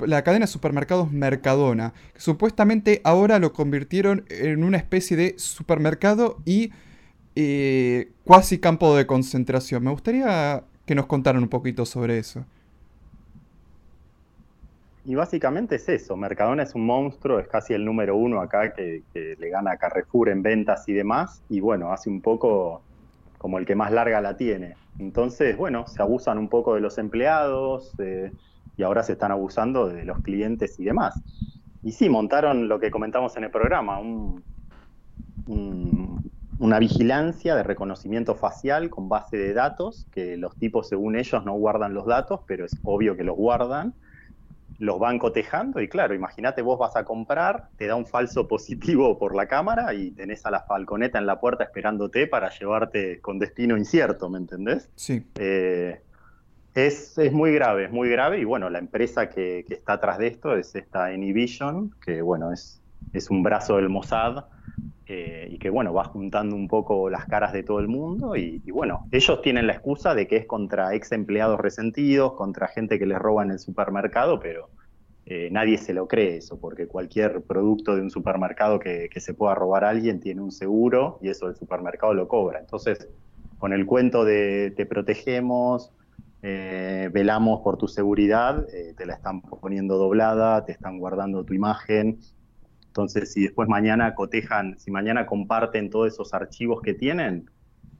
la 0.07 0.22
cadena 0.22 0.44
de 0.44 0.52
supermercados 0.52 1.11
Mercadona, 1.11 1.94
que 2.12 2.20
supuestamente 2.20 3.00
ahora 3.05 3.38
lo 3.38 3.52
convirtieron 3.52 4.26
en 4.29 4.64
una 4.64 4.76
especie 4.76 5.16
de 5.16 5.35
supermercado 5.38 6.38
y 6.44 6.72
eh, 7.37 8.12
cuasi 8.25 8.59
campo 8.59 8.96
de 8.96 9.07
concentración. 9.07 9.85
Me 9.85 9.90
gustaría 9.90 10.64
que 10.87 10.94
nos 10.94 11.07
contaran 11.07 11.42
un 11.42 11.49
poquito 11.49 11.85
sobre 11.85 12.18
eso. 12.18 12.44
Y 15.05 15.14
básicamente 15.14 15.77
es 15.77 15.88
eso, 15.88 16.16
Mercadona 16.16 16.64
es 16.64 16.75
un 16.75 16.85
monstruo, 16.85 17.38
es 17.38 17.46
casi 17.46 17.75
el 17.75 17.85
número 17.85 18.16
uno 18.16 18.40
acá 18.40 18.72
que, 18.72 19.03
le 19.14 19.49
gana 19.51 19.72
a 19.72 19.77
Carrefour 19.77 20.31
en 20.31 20.42
ventas 20.42 20.88
y 20.88 20.94
demás, 20.94 21.42
y 21.49 21.61
bueno, 21.61 21.92
hace 21.92 22.11
un 22.11 22.20
poco 22.20 22.83
como 23.38 23.59
el 23.59 23.66
que 23.66 23.77
más 23.77 23.92
larga 23.92 24.20
la 24.20 24.37
tiene. 24.37 24.75
Entonces, 24.99 25.57
bueno, 25.57 25.87
se 25.87 26.03
abusan 26.03 26.38
un 26.38 26.49
poco 26.49 26.75
de 26.75 26.81
los 26.81 26.99
empleados 26.99 27.92
eh, 27.99 28.33
y 28.77 28.83
ahora 28.83 29.05
se 29.05 29.12
están 29.12 29.31
abusando 29.31 29.87
de 29.87 30.05
los 30.05 30.20
clientes 30.22 30.81
y 30.81 30.85
demás. 30.85 31.14
Y 31.85 31.92
sí, 31.92 32.09
montaron 32.09 32.66
lo 32.66 32.81
que 32.81 32.90
comentamos 32.90 33.37
en 33.37 33.44
el 33.44 33.51
programa, 33.53 34.01
una 36.59 36.79
vigilancia 36.79 37.55
de 37.55 37.62
reconocimiento 37.62 38.35
facial 38.35 38.90
con 38.90 39.09
base 39.09 39.37
de 39.37 39.53
datos, 39.53 40.07
que 40.12 40.37
los 40.37 40.57
tipos 40.57 40.88
según 40.88 41.16
ellos 41.16 41.45
no 41.45 41.53
guardan 41.55 41.95
los 41.95 42.07
datos, 42.07 42.40
pero 42.47 42.64
es 42.64 42.77
obvio 42.83 43.16
que 43.16 43.25
los 43.25 43.37
guardan 43.37 43.95
los 44.79 44.99
van 44.99 45.19
cotejando 45.19 45.81
y 45.81 45.88
claro, 45.88 46.14
imagínate 46.14 46.62
vos 46.62 46.79
vas 46.79 46.97
a 46.97 47.05
comprar, 47.05 47.69
te 47.77 47.87
da 47.87 47.95
un 47.95 48.07
falso 48.07 48.47
positivo 48.47 49.19
por 49.19 49.35
la 49.35 49.47
cámara 49.47 49.95
y 49.95 50.11
tenés 50.11 50.45
a 50.45 50.51
la 50.51 50.61
falconeta 50.61 51.19
en 51.19 51.27
la 51.27 51.40
puerta 51.40 51.64
esperándote 51.64 52.27
para 52.27 52.51
llevarte 52.51 53.21
con 53.21 53.38
destino 53.38 53.77
incierto, 53.77 54.29
¿me 54.29 54.38
entendés? 54.38 54.90
Sí. 54.97 55.25
Eh, 55.37 56.01
es, 56.75 57.16
muy 57.33 57.53
grave, 57.53 57.87
es 57.87 57.90
muy 57.90 58.11
grave 58.11 58.38
y 58.38 58.45
bueno, 58.45 58.69
la 58.69 58.79
empresa 58.79 59.31
que, 59.31 59.64
está 59.69 59.95
atrás 59.95 60.19
de 60.19 60.27
esto 60.27 60.55
es 60.55 60.75
esta 60.75 61.07
Anyvision, 61.07 61.95
que 62.05 62.21
bueno, 62.21 62.53
es, 62.53 62.83
es 63.14 63.31
un 63.31 63.42
brazo 63.42 63.77
del 63.77 63.88
Mossad 63.88 64.45
eh, 65.09 65.47
y 65.53 65.59
que 65.59 65.71
bueno, 65.71 65.95
va 65.95 66.03
juntando 66.03 66.57
un 66.57 66.66
poco 66.66 67.09
las 67.09 67.27
caras 67.27 67.53
de 67.53 67.62
todo 67.62 67.79
el 67.79 67.87
mundo 67.87 68.35
y, 68.35 68.59
bueno, 68.73 69.07
ellos 69.12 69.40
tienen 69.40 69.69
la 69.69 69.75
excusa 69.75 70.16
de 70.16 70.27
que 70.27 70.37
es 70.37 70.47
contra 70.47 70.95
ex 70.97 71.12
empleados 71.12 71.61
resentidos, 71.61 72.33
contra 72.33 72.66
gente 72.66 72.99
que 72.99 73.07
les 73.07 73.16
roba 73.16 73.45
en 73.45 73.53
el 73.53 73.61
supermercado, 73.61 74.40
pero 74.40 74.69
eh, 75.25 75.49
nadie 75.53 75.79
se 75.79 75.95
lo 75.95 76.09
cree 76.09 76.38
eso, 76.38 76.59
porque 76.59 76.88
cualquier 76.88 77.42
producto 77.42 77.95
de 77.95 78.03
un 78.03 78.11
supermercado 78.11 78.81
que, 78.81 79.09
se 79.14 79.33
pueda 79.33 79.55
robar 79.55 79.85
a 79.85 79.90
alguien 79.90 80.19
tiene 80.19 80.40
un 80.40 80.51
seguro 80.51 81.21
y 81.23 81.29
eso 81.29 81.47
el 81.47 81.55
supermercado 81.55 82.12
lo 82.12 82.27
cobra. 82.27 82.59
Entonces, 82.59 83.09
con 83.59 83.73
el 83.73 83.87
cuento 83.87 84.25
de 84.25 84.73
te 84.77 84.87
protegemos, 84.87 85.92
eh, 86.42 87.11
velamos 87.12 87.61
por 87.61 87.77
tu 87.77 87.87
seguridad, 87.87 88.66
te 88.97 89.07
la 89.07 89.14
están 89.14 89.40
poniendo 89.40 89.99
doblada, 89.99 90.64
te 90.64 90.73
están 90.73 90.99
guardando 90.99 91.45
tu 91.45 91.55
imagen. 91.55 92.19
Entonces, 92.96 93.30
si 93.32 93.42
después 93.42 93.68
mañana 93.68 94.14
cotejan, 94.14 94.78
si 94.78 94.90
mañana 94.90 95.26
comparten 95.26 95.90
todos 95.90 96.14
esos 96.14 96.32
archivos 96.32 96.80
que 96.80 96.94
tienen, 96.94 97.50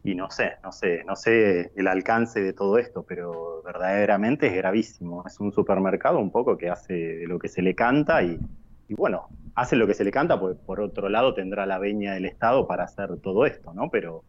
y 0.03 0.15
no 0.15 0.31
sé, 0.31 0.55
no 0.63 0.73
sé, 0.73 1.05
no 1.05 1.17
sé 1.17 1.71
el 1.77 1.87
alcance 1.89 2.41
de 2.41 2.55
todo 2.55 2.79
esto, 2.79 3.05
pero 3.05 3.63
verdaderamente 3.63 4.47
es 4.47 4.55
gravísimo. 4.55 5.23
Es 5.27 5.39
un 5.41 5.53
supermercado 5.53 6.19
un 6.19 6.31
poco 6.33 6.57
que 6.57 6.71
hace 6.71 7.25
lo 7.27 7.39
que 7.39 7.49
se 7.49 7.61
le 7.61 7.75
canta 7.75 8.23
y, 8.23 8.41
bueno, 8.89 9.29
hace 9.55 9.77
lo 9.77 9.87
que 9.87 9.93
se 9.95 10.05
le 10.05 10.11
canta, 10.11 10.41
pues 10.41 10.57
por 10.65 10.81
otro 10.81 11.11
lado 11.11 11.35
tendrá 11.35 11.67
la 11.67 11.79
veña 11.79 12.15
del 12.15 12.25
Estado 12.25 12.67
para 12.67 12.85
hacer 12.85 13.21
todo 13.21 13.45
esto, 13.47 13.75
¿no? 13.75 13.91
Pero, 13.91 14.25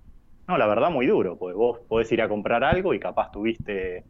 no, 0.47 0.57
la 0.57 0.67
verdad 0.67 0.91
muy 0.91 1.07
duro, 1.07 1.37
pues 1.37 1.55
vos 1.55 1.79
podés 1.87 2.11
ir 2.11 2.21
a 2.21 2.27
comprar 2.29 2.63
algo 2.65 2.93
y 2.93 2.99
capaz 2.99 3.31
tuviste, 3.31 4.05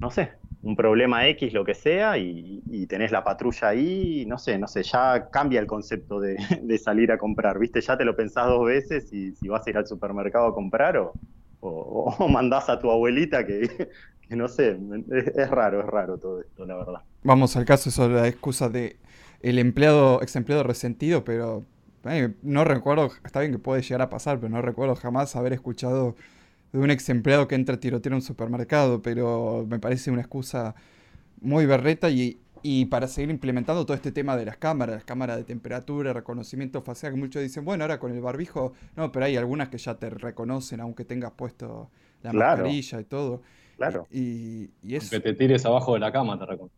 no 0.00 0.10
sé, 0.10 0.38
un 0.62 0.74
problema 0.74 1.26
X, 1.28 1.52
lo 1.52 1.64
que 1.64 1.74
sea, 1.74 2.18
y, 2.18 2.86
tenés 2.88 3.12
la 3.12 3.22
patrulla 3.22 3.68
ahí, 3.68 4.24
no 4.26 4.38
sé, 4.38 4.58
no 4.58 4.66
sé, 4.66 4.82
ya 4.82 5.28
cambia 5.30 5.60
el 5.60 5.66
concepto 5.66 6.20
de, 6.20 6.78
salir 6.78 7.12
a 7.12 7.18
comprar, 7.18 7.58
¿viste? 7.58 7.80
Ya 7.80 7.96
te 7.96 8.04
lo 8.04 8.16
pensás 8.16 8.46
dos 8.46 8.64
veces 8.66 9.12
y 9.12 9.32
si 9.32 9.48
vas 9.48 9.66
a 9.66 9.70
ir 9.70 9.76
al 9.76 9.86
supermercado 9.86 10.46
a 10.48 10.54
comprar 10.54 10.96
o, 10.96 11.12
o, 11.60 12.28
mandás 12.28 12.68
a 12.68 12.78
tu 12.78 12.90
abuelita 12.90 13.46
que, 13.46 13.88
no 14.30 14.48
sé, 14.48 14.78
es, 15.10 15.50
raro, 15.50 15.80
es 15.80 15.86
raro 15.86 16.18
todo 16.18 16.40
esto, 16.40 16.66
la 16.66 16.76
verdad. 16.76 17.02
Vamos 17.22 17.56
al 17.56 17.64
caso, 17.64 17.88
eso 17.88 18.08
la 18.08 18.26
excusa 18.26 18.68
de 18.68 18.96
el 19.40 19.58
empleado, 19.58 20.20
ex 20.22 20.34
empleado 20.34 20.64
resentido, 20.64 21.24
pero 21.24 21.64
eh, 22.04 22.34
no 22.42 22.64
recuerdo, 22.64 23.10
está 23.24 23.40
bien 23.40 23.52
que 23.52 23.58
puede 23.58 23.82
llegar 23.82 24.02
a 24.02 24.10
pasar, 24.10 24.38
pero 24.38 24.50
no 24.50 24.62
recuerdo 24.62 24.96
jamás 24.96 25.36
haber 25.36 25.52
escuchado 25.52 26.16
de 26.72 26.78
un 26.78 26.90
ex 26.90 27.08
empleado 27.08 27.48
que 27.48 27.54
entra 27.54 27.76
a 27.76 27.80
tirotear 27.80 28.12
a 28.12 28.16
un 28.16 28.22
supermercado, 28.22 29.00
pero 29.02 29.66
me 29.68 29.78
parece 29.78 30.10
una 30.10 30.20
excusa 30.20 30.74
muy 31.40 31.66
berreta 31.66 32.10
y, 32.10 32.38
para 32.90 33.06
seguir 33.06 33.30
implementando 33.30 33.86
todo 33.86 33.94
este 33.94 34.12
tema 34.12 34.36
de 34.36 34.44
las 34.44 34.56
cámaras, 34.56 34.96
las 34.96 35.04
cámaras 35.04 35.36
de 35.36 35.44
temperatura, 35.44 36.12
reconocimiento 36.12 36.82
facial, 36.82 37.12
que 37.12 37.18
muchos 37.18 37.42
dicen, 37.42 37.64
bueno, 37.64 37.84
ahora 37.84 37.98
con 37.98 38.12
el 38.12 38.20
barbijo, 38.20 38.74
no, 38.96 39.10
pero 39.12 39.26
hay 39.26 39.36
algunas 39.36 39.68
que 39.68 39.78
ya 39.78 39.94
te 39.94 40.10
reconocen 40.10 40.80
aunque 40.80 41.04
tengas 41.04 41.32
puesto 41.32 41.90
la 42.22 42.32
mascarilla 42.32 43.00
y 43.00 43.04
todo. 43.04 43.42
Claro. 43.76 44.06
Y, 44.10 44.70
y 44.82 44.96
eso... 44.96 45.10
Que 45.10 45.20
te 45.20 45.34
tires 45.34 45.64
abajo 45.64 45.94
de 45.94 46.00
la 46.00 46.10
cama 46.12 46.36
te. 46.36 46.68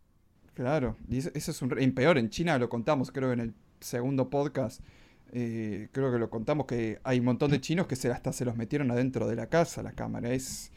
Claro, 0.55 0.97
y 1.09 1.19
eso, 1.19 1.31
es 1.35 1.63
un... 1.63 1.75
Y 1.81 1.93
peor, 1.93 2.19
en 2.19 2.29
China 2.29 2.59
lo 2.59 2.69
contamos 2.69 3.11
creo 3.11 3.33
en 3.33 3.41
el 3.41 3.55
segundo 3.81 4.29
podcast, 4.29 4.83
eh, 5.33 5.89
creo 5.93 6.13
que 6.13 6.19
lo 6.19 6.31
contamos 6.31 6.67
que 6.67 7.01
hay 7.05 7.19
un 7.19 7.25
montón 7.27 7.51
de 7.51 7.61
chinos 7.61 7.87
que 7.87 7.97
se, 7.97 8.11
hasta 8.11 8.33
se 8.33 8.45
los 8.45 8.57
metieron 8.57 8.91
adentro 8.91 9.29
de 9.29 9.37
la 9.37 9.47
casa 9.47 9.83
la 9.83 9.93
cámara. 9.93 10.33
Es 10.33 10.73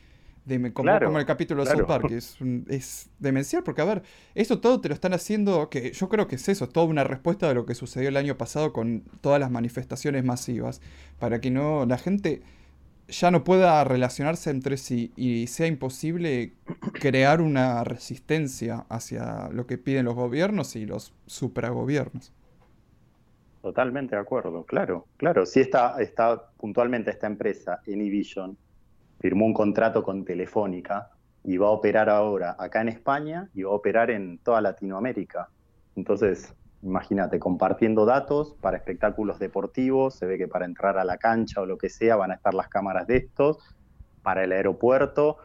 de, 0.45 0.73
como, 0.73 1.19
el 1.19 1.25
capítulo 1.25 1.63
de 1.63 1.71
South 1.71 1.85
Park, 1.87 2.11
es, 2.11 2.37
es 2.67 3.09
demencial 3.19 3.63
porque, 3.63 3.81
a 3.81 3.85
ver, 3.85 4.03
eso 4.35 4.59
todo 4.59 4.81
te 4.81 4.89
lo 4.89 4.93
están 4.93 5.13
haciendo, 5.13 5.69
que 5.69 5.93
yo 5.93 6.09
creo 6.09 6.27
que 6.27 6.35
es 6.35 6.49
eso, 6.49 6.65
es 6.65 6.71
toda 6.71 6.85
una 6.85 7.03
respuesta 7.03 7.47
de 7.47 7.55
lo 7.55 7.65
que 7.65 7.75
sucedió 7.75 8.09
el 8.09 8.17
año 8.17 8.37
pasado 8.37 8.73
con 8.73 9.03
todas 9.21 9.39
las 9.39 9.51
manifestaciones 9.51 10.23
masivas, 10.25 10.81
para 11.17 11.39
que 11.39 11.49
no 11.49 11.85
la 11.85 11.97
gente 11.97 12.41
ya 13.07 13.31
no 13.31 13.43
pueda 13.43 13.83
relacionarse 13.83 14.49
entre 14.49 14.77
sí 14.77 15.11
y 15.15 15.47
sea 15.47 15.67
imposible 15.67 16.53
crear 16.93 17.41
una 17.41 17.83
resistencia 17.83 18.85
hacia 18.89 19.49
lo 19.49 19.65
que 19.67 19.77
piden 19.77 20.05
los 20.05 20.15
gobiernos 20.15 20.75
y 20.75 20.85
los 20.85 21.13
supragobiernos. 21.25 22.31
Totalmente 23.63 24.17
de 24.17 24.21
acuerdo, 24.21 24.65
claro, 24.65 25.07
claro. 25.15 25.45
Si 25.45 25.61
está, 25.61 25.95
está 26.01 26.49
puntualmente 26.57 27.11
esta 27.11 27.27
empresa, 27.27 27.79
Anyvision, 27.87 28.57
firmó 29.21 29.45
un 29.45 29.53
contrato 29.53 30.03
con 30.03 30.25
Telefónica 30.25 31.11
y 31.45 31.55
va 31.55 31.67
a 31.67 31.69
operar 31.69 32.09
ahora 32.09 32.57
acá 32.59 32.81
en 32.81 32.89
España 32.89 33.49
y 33.53 33.63
va 33.63 33.71
a 33.71 33.75
operar 33.75 34.11
en 34.11 34.37
toda 34.39 34.59
Latinoamérica. 34.59 35.47
Entonces, 35.95 36.53
imagínate, 36.81 37.39
compartiendo 37.39 38.03
datos 38.05 38.53
para 38.59 38.75
espectáculos 38.75 39.39
deportivos, 39.39 40.15
se 40.15 40.25
ve 40.25 40.37
que 40.37 40.49
para 40.49 40.65
entrar 40.65 40.97
a 40.97 41.05
la 41.05 41.17
cancha 41.17 41.61
o 41.61 41.65
lo 41.65 41.77
que 41.77 41.87
sea 41.87 42.17
van 42.17 42.31
a 42.31 42.33
estar 42.33 42.53
las 42.53 42.67
cámaras 42.67 43.07
de 43.07 43.15
estos, 43.15 43.59
para 44.23 44.43
el 44.43 44.51
aeropuerto, 44.51 45.37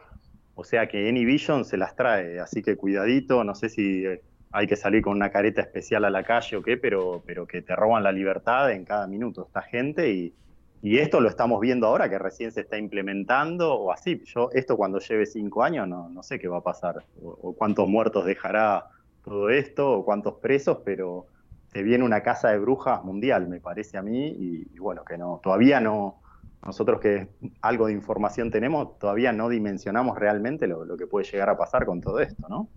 o 0.55 0.65
sea 0.65 0.89
que 0.89 1.07
Anyvision 1.07 1.63
se 1.63 1.77
las 1.77 1.95
trae, 1.95 2.41
así 2.41 2.61
que 2.61 2.75
cuidadito, 2.75 3.45
no 3.45 3.55
sé 3.55 3.69
si 3.69 4.05
eh, 4.05 4.21
hay 4.51 4.67
que 4.67 4.75
salir 4.75 5.01
con 5.01 5.15
una 5.15 5.29
careta 5.29 5.61
especial 5.61 6.05
a 6.05 6.09
la 6.09 6.23
calle 6.23 6.57
o 6.57 6.63
qué, 6.63 6.77
pero, 6.77 7.21
pero 7.25 7.45
que 7.45 7.61
te 7.61 7.75
roban 7.75 8.03
la 8.03 8.11
libertad 8.11 8.71
en 8.71 8.83
cada 8.83 9.07
minuto 9.07 9.45
esta 9.45 9.61
gente 9.61 10.11
y, 10.11 10.33
esto 10.81 11.19
lo 11.19 11.27
estamos 11.27 11.59
viendo 11.59 11.87
ahora 11.87 12.09
que 12.09 12.17
recién 12.17 12.53
se 12.53 12.61
está 12.61 12.77
implementando 12.77 13.73
o 13.73 13.91
así. 13.91 14.23
Yo 14.23 14.49
esto 14.53 14.77
cuando 14.77 14.99
lleve 14.99 15.25
cinco 15.25 15.61
años 15.61 15.89
no, 15.89 16.07
no 16.07 16.23
sé 16.23 16.39
qué 16.39 16.47
va 16.47 16.59
a 16.59 16.63
pasar 16.63 17.03
o, 17.21 17.53
cuántos 17.53 17.89
muertos 17.89 18.25
dejará 18.25 18.85
todo 19.21 19.49
esto 19.49 19.91
o 19.91 20.05
cuántos 20.05 20.35
presos, 20.35 20.77
pero 20.85 21.25
se 21.67 21.83
viene 21.83 22.05
una 22.05 22.23
casa 22.23 22.51
de 22.51 22.59
brujas 22.59 23.03
mundial, 23.03 23.49
me 23.49 23.59
parece 23.59 23.97
a 23.97 24.01
mí, 24.01 24.27
y, 24.29 24.79
bueno, 24.79 25.03
que 25.03 25.17
no, 25.17 25.41
todavía 25.43 25.81
no, 25.81 26.21
nosotros 26.65 27.01
que 27.01 27.27
algo 27.61 27.87
de 27.87 27.93
información 27.93 28.49
tenemos, 28.49 28.97
todavía 28.99 29.33
no 29.33 29.49
dimensionamos 29.49 30.17
realmente 30.17 30.65
lo, 30.65 30.85
lo 30.85 30.95
que 30.95 31.07
puede 31.07 31.29
llegar 31.29 31.49
a 31.49 31.57
pasar 31.57 31.85
con 31.85 31.99
todo 31.99 32.21
esto, 32.21 32.47
¿no? 32.47 32.69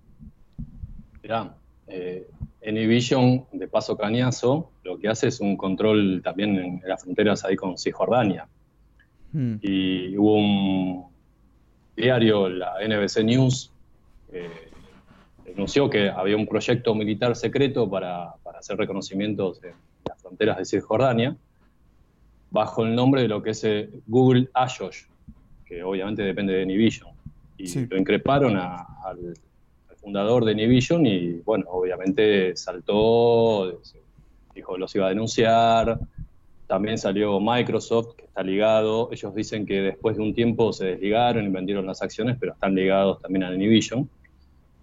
Mirá, 1.22 1.54
eh, 1.88 2.26
Anyvision, 2.66 3.46
de 3.52 3.66
paso 3.66 3.96
cañazo, 3.96 4.70
lo 4.84 4.98
que 4.98 5.08
hace 5.08 5.28
es 5.28 5.40
un 5.40 5.56
control 5.56 6.20
también 6.22 6.56
en, 6.58 6.82
las 6.86 7.02
fronteras 7.02 7.44
ahí 7.44 7.56
con 7.56 7.76
Cisjordania. 7.76 8.46
Hmm. 9.32 9.56
Y 9.60 10.16
hubo 10.16 10.36
un 10.36 11.06
diario, 11.96 12.48
la 12.48 12.74
NBC 12.86 13.24
News, 13.24 13.72
eh, 14.32 14.48
denunció 15.44 15.90
que 15.90 16.08
había 16.08 16.36
un 16.36 16.46
proyecto 16.46 16.94
militar 16.94 17.34
secreto 17.36 17.88
para, 17.90 18.34
hacer 18.58 18.76
reconocimientos 18.76 19.62
en 19.64 19.74
las 20.08 20.22
fronteras 20.22 20.56
de 20.56 20.64
Cisjordania, 20.64 21.36
bajo 22.50 22.84
el 22.84 22.94
nombre 22.94 23.22
de 23.22 23.28
lo 23.28 23.42
que 23.42 23.50
es 23.50 23.64
eh, 23.64 23.90
Google 24.06 24.48
Ashosh, 24.54 25.06
que 25.64 25.82
obviamente 25.82 26.22
depende 26.22 26.52
de 26.52 26.62
Anyvision. 26.62 27.10
Y 27.58 27.86
lo 27.86 27.96
increparon 27.96 28.56
al 28.56 29.34
fundador 30.02 30.44
de 30.44 30.54
Nivision 30.54 31.06
y 31.06 31.34
bueno, 31.44 31.66
obviamente 31.70 32.56
saltó, 32.56 33.80
dijo 34.54 34.76
los 34.76 34.94
iba 34.94 35.06
a 35.06 35.10
denunciar, 35.10 35.98
también 36.66 36.98
salió 36.98 37.38
Microsoft, 37.40 38.16
que 38.16 38.24
está 38.24 38.42
ligado, 38.42 39.08
ellos 39.12 39.34
dicen 39.34 39.64
que 39.64 39.80
después 39.80 40.16
de 40.16 40.22
un 40.22 40.34
tiempo 40.34 40.72
se 40.72 40.86
desligaron 40.86 41.44
y 41.44 41.48
vendieron 41.48 41.86
las 41.86 42.02
acciones, 42.02 42.36
pero 42.40 42.52
están 42.52 42.74
ligados 42.74 43.20
también 43.20 43.44
a 43.44 43.50
Nivision. 43.50 44.08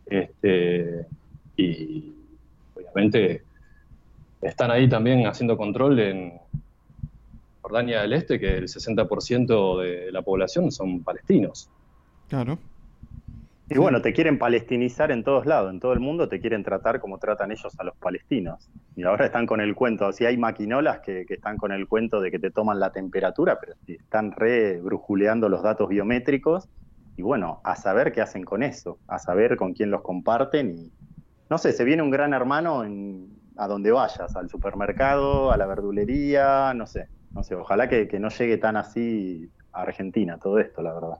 Este, 0.06 1.06
y 1.58 2.14
obviamente 2.76 3.44
están 4.42 4.72
ahí 4.72 4.88
también 4.88 5.28
haciendo 5.28 5.58
control 5.58 6.00
en 6.00 6.34
Jordania 7.62 8.02
del 8.02 8.14
Este, 8.14 8.40
que 8.40 8.58
el 8.58 8.66
60% 8.66 9.82
de 9.82 10.12
la 10.12 10.22
población 10.22 10.72
son 10.72 11.04
palestinos. 11.04 11.70
Claro. 12.28 12.58
Y 13.72 13.78
bueno, 13.78 14.02
te 14.02 14.14
quieren 14.14 14.40
palestinizar 14.40 15.12
en 15.12 15.24
todos 15.24 15.46
lados, 15.46 15.72
en 15.72 15.80
todo 15.80 15.94
el 15.94 16.00
mundo 16.00 16.28
te 16.28 16.40
quieren 16.40 16.64
tratar 16.64 17.00
como 17.00 17.20
tratan 17.20 17.52
ellos 17.52 17.72
a 17.80 17.84
los 17.84 17.96
palestinos. 17.98 18.68
Y 18.96 19.04
ahora 19.04 19.28
están 19.28 19.46
con 19.46 19.62
el 19.62 19.76
cuento, 19.76 20.12
si 20.12 20.26
hay 20.26 20.38
maquinolas 20.38 21.02
que, 21.02 21.24
están 21.30 21.58
con 21.58 21.72
el 21.72 21.88
cuento 21.88 22.20
de 22.20 22.32
que 22.32 22.40
te 22.40 22.50
toman 22.50 22.80
la 22.80 22.92
temperatura, 22.92 23.60
pero 23.60 23.74
están 23.86 24.32
re 24.32 24.82
brujuleando 24.82 25.50
los 25.50 25.62
datos 25.62 25.88
biométricos. 25.88 26.68
Y 27.16 27.22
bueno, 27.22 27.62
a 27.64 27.76
saber 27.76 28.12
qué 28.12 28.22
hacen 28.22 28.44
con 28.44 28.64
eso, 28.64 28.98
a 29.08 29.20
saber 29.20 29.56
con 29.56 29.74
quién 29.74 29.92
los 29.92 30.02
comparten. 30.02 30.72
Y 30.72 30.92
no 31.48 31.60
sé, 31.60 31.72
se 31.72 31.84
viene 31.84 32.02
un 32.02 32.10
gran 32.10 32.34
hermano 32.34 32.84
a 33.58 33.68
donde 33.68 33.92
vayas, 33.92 34.36
al 34.36 34.50
supermercado, 34.50 35.52
a 35.52 35.58
la 35.58 35.68
verdulería, 35.68 36.74
no 36.74 36.88
sé. 36.88 37.08
No 37.36 37.44
sé, 37.44 37.54
ojalá 37.54 37.88
que, 37.88 38.08
que 38.08 38.20
no 38.20 38.30
llegue 38.30 38.58
tan 38.58 38.78
así 38.78 39.52
a 39.74 39.84
Argentina 39.84 40.40
todo 40.40 40.58
esto, 40.58 40.82
la 40.82 40.94
verdad. 40.94 41.20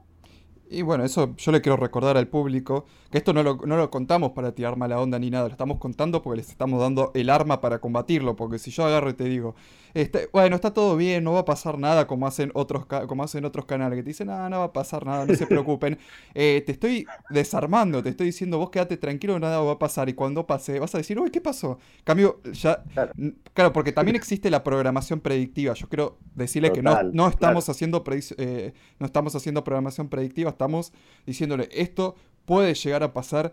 Y 0.72 0.82
bueno, 0.82 1.04
eso 1.04 1.34
yo 1.36 1.50
le 1.50 1.60
quiero 1.60 1.76
recordar 1.76 2.16
al 2.16 2.28
público, 2.28 2.86
que 3.10 3.18
esto 3.18 3.32
no 3.32 3.42
lo, 3.42 3.56
no 3.66 3.76
lo, 3.76 3.90
contamos 3.90 4.30
para 4.30 4.52
tirar 4.52 4.76
mala 4.76 5.00
onda 5.00 5.18
ni 5.18 5.28
nada, 5.28 5.46
lo 5.46 5.50
estamos 5.50 5.78
contando 5.78 6.22
porque 6.22 6.36
les 6.36 6.50
estamos 6.50 6.80
dando 6.80 7.10
el 7.14 7.28
arma 7.28 7.60
para 7.60 7.80
combatirlo, 7.80 8.36
porque 8.36 8.60
si 8.60 8.70
yo 8.70 8.84
agarro 8.84 9.10
y 9.10 9.14
te 9.14 9.24
digo, 9.24 9.56
este, 9.94 10.28
bueno, 10.32 10.56
está 10.56 10.72
todo 10.72 10.96
bien, 10.96 11.24
no 11.24 11.32
va 11.32 11.40
a 11.40 11.44
pasar 11.44 11.78
nada 11.78 12.06
como 12.06 12.26
hacen 12.26 12.50
otros, 12.54 12.86
como 12.86 13.22
hacen 13.22 13.44
otros 13.44 13.66
canales, 13.66 13.96
que 13.96 14.02
te 14.02 14.10
dicen, 14.10 14.28
no, 14.28 14.48
no 14.48 14.58
va 14.58 14.64
a 14.66 14.72
pasar 14.72 15.04
nada, 15.06 15.26
no 15.26 15.34
se 15.34 15.46
preocupen, 15.48 15.98
eh, 16.34 16.62
te 16.64 16.72
estoy 16.72 17.06
desarmando, 17.30 18.02
te 18.02 18.10
estoy 18.10 18.26
diciendo, 18.26 18.58
vos 18.58 18.70
quédate 18.70 18.96
tranquilo, 18.96 19.38
nada 19.38 19.60
va 19.60 19.72
a 19.72 19.78
pasar, 19.78 20.08
y 20.08 20.14
cuando 20.14 20.46
pase, 20.46 20.78
vas 20.78 20.94
a 20.94 20.98
decir, 20.98 21.18
uy, 21.18 21.30
¿qué 21.30 21.40
pasó? 21.40 21.78
Cambio, 22.04 22.40
ya, 22.52 22.82
claro, 23.54 23.72
porque 23.72 23.92
también 23.92 24.16
existe 24.16 24.50
la 24.50 24.62
programación 24.62 25.20
predictiva, 25.20 25.74
yo 25.74 25.88
quiero 25.88 26.18
decirle 26.34 26.72
que 26.72 26.82
no, 26.82 27.02
no 27.02 27.28
estamos 27.28 27.68
haciendo, 27.68 28.02
eh, 28.38 28.72
no 28.98 29.06
estamos 29.06 29.34
haciendo 29.34 29.64
programación 29.64 30.08
predictiva, 30.08 30.50
estamos 30.50 30.92
diciéndole, 31.26 31.68
esto 31.72 32.14
puede 32.44 32.74
llegar 32.74 33.02
a 33.02 33.12
pasar, 33.12 33.52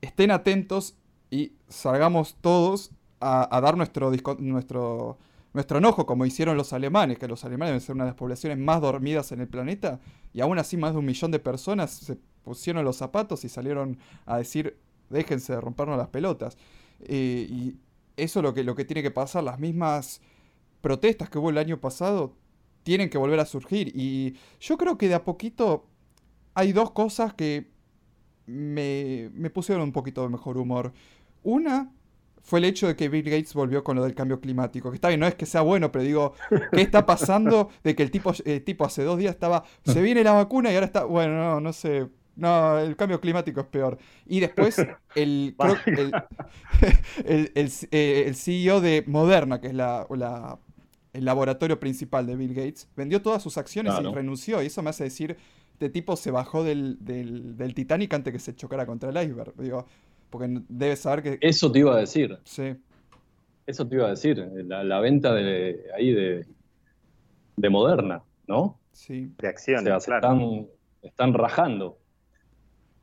estén 0.00 0.30
atentos 0.30 0.96
y 1.30 1.52
salgamos 1.68 2.36
todos 2.40 2.92
a, 3.20 3.60
dar 3.60 3.76
nuestro, 3.76 4.10
nuestro, 4.38 5.18
nuestro 5.52 5.78
enojo, 5.78 6.06
como 6.06 6.26
hicieron 6.26 6.56
los 6.56 6.72
alemanes, 6.72 7.18
que 7.18 7.26
los 7.26 7.44
alemanes 7.44 7.70
deben 7.70 7.80
ser 7.80 7.94
una 7.94 8.04
de 8.04 8.10
las 8.10 8.16
poblaciones 8.16 8.58
más 8.58 8.80
dormidas 8.80 9.32
en 9.32 9.40
el 9.40 9.48
planeta, 9.48 10.00
y 10.32 10.40
aún 10.40 10.58
así 10.58 10.76
más 10.76 10.92
de 10.92 10.98
un 10.98 11.04
millón 11.04 11.30
de 11.30 11.38
personas 11.40 11.90
se 11.90 12.16
pusieron 12.42 12.84
los 12.84 12.96
zapatos 12.96 13.44
y 13.44 13.48
salieron 13.48 13.98
a 14.26 14.38
decir, 14.38 14.78
déjense 15.08 15.52
de 15.52 15.60
rompernos 15.60 15.98
las 15.98 16.08
pelotas. 16.08 16.56
Eh, 17.00 17.46
y 17.48 17.76
eso 18.16 18.40
es 18.40 18.42
lo 18.42 18.54
que, 18.54 18.64
lo 18.64 18.74
que 18.74 18.84
tiene 18.84 19.02
que 19.02 19.10
pasar, 19.10 19.42
las 19.42 19.58
mismas 19.58 20.20
protestas 20.80 21.28
que 21.28 21.38
hubo 21.38 21.50
el 21.50 21.58
año 21.58 21.80
pasado 21.80 22.34
tienen 22.82 23.10
que 23.10 23.18
volver 23.18 23.40
a 23.40 23.44
surgir. 23.44 23.92
Y 23.94 24.36
yo 24.60 24.78
creo 24.78 24.96
que 24.98 25.08
de 25.08 25.14
a 25.14 25.24
poquito 25.24 25.86
hay 26.54 26.72
dos 26.72 26.92
cosas 26.92 27.34
que 27.34 27.70
me, 28.46 29.30
me 29.34 29.50
pusieron 29.50 29.82
un 29.82 29.92
poquito 29.92 30.22
de 30.22 30.28
mejor 30.28 30.58
humor. 30.58 30.92
Una 31.42 31.92
fue 32.42 32.58
el 32.58 32.64
hecho 32.64 32.86
de 32.86 32.96
que 32.96 33.08
Bill 33.08 33.24
Gates 33.24 33.54
volvió 33.54 33.84
con 33.84 33.96
lo 33.96 34.02
del 34.02 34.14
cambio 34.14 34.40
climático. 34.40 34.90
Que 34.90 34.96
está 34.96 35.08
bien, 35.08 35.20
no 35.20 35.26
es 35.26 35.34
que 35.34 35.46
sea 35.46 35.60
bueno, 35.60 35.92
pero 35.92 36.04
digo, 36.04 36.34
¿qué 36.72 36.82
está 36.82 37.06
pasando 37.06 37.70
de 37.84 37.94
que 37.94 38.02
el 38.02 38.10
tipo, 38.10 38.32
tipo 38.64 38.84
hace 38.84 39.04
dos 39.04 39.18
días 39.18 39.34
estaba, 39.34 39.64
se 39.84 40.02
viene 40.02 40.24
la 40.24 40.32
vacuna 40.32 40.70
y 40.70 40.74
ahora 40.74 40.86
está, 40.86 41.04
bueno, 41.04 41.36
no, 41.36 41.60
no 41.60 41.72
sé, 41.72 42.08
no, 42.36 42.78
el 42.78 42.96
cambio 42.96 43.20
climático 43.20 43.60
es 43.60 43.66
peor. 43.66 43.98
Y 44.26 44.40
después 44.40 44.78
el, 45.14 45.54
el, 47.24 47.52
el, 47.54 48.34
CEO 48.34 48.78
eh, 48.78 48.80
de 48.80 49.04
Moderna, 49.06 49.60
que 49.60 49.68
es 49.68 49.74
la, 49.74 50.06
el 51.12 51.24
laboratorio 51.24 51.78
principal 51.78 52.26
de 52.26 52.36
Bill 52.36 52.54
Gates, 52.54 52.88
vendió 52.96 53.20
todas 53.20 53.42
sus 53.42 53.58
acciones 53.58 53.94
y 54.00 54.14
renunció. 54.14 54.62
Y 54.62 54.66
eso 54.66 54.82
me 54.82 54.90
hace 54.90 55.04
decir 55.04 55.36
este 55.80 55.88
tipo 55.88 56.14
se 56.14 56.30
bajó 56.30 56.62
del, 56.62 56.98
del, 57.00 57.74
Titanic 57.74 58.12
antes 58.12 58.34
que 58.34 58.38
se 58.38 58.54
chocara 58.54 58.84
contra 58.84 59.08
el 59.08 59.16
iceberg. 59.16 59.54
Digo, 59.56 59.86
porque 60.30 60.60
debe 60.68 60.96
saber 60.96 61.22
que. 61.22 61.38
Eso 61.40 61.70
te 61.70 61.80
iba 61.80 61.94
a 61.94 61.98
decir. 61.98 62.38
Sí. 62.44 62.74
Eso 63.66 63.86
te 63.86 63.96
iba 63.96 64.06
a 64.06 64.10
decir. 64.10 64.38
La, 64.66 65.00
venta 65.00 65.34
de 65.34 65.84
ahí 65.96 66.12
de, 66.12 66.46
de 67.56 67.70
Moderna, 67.70 68.22
¿no? 68.46 68.80
Sí. 68.92 69.32
De 69.38 69.48
acciones. 69.48 70.08
están, 70.08 70.66
están 71.02 71.34
rajando. 71.34 71.98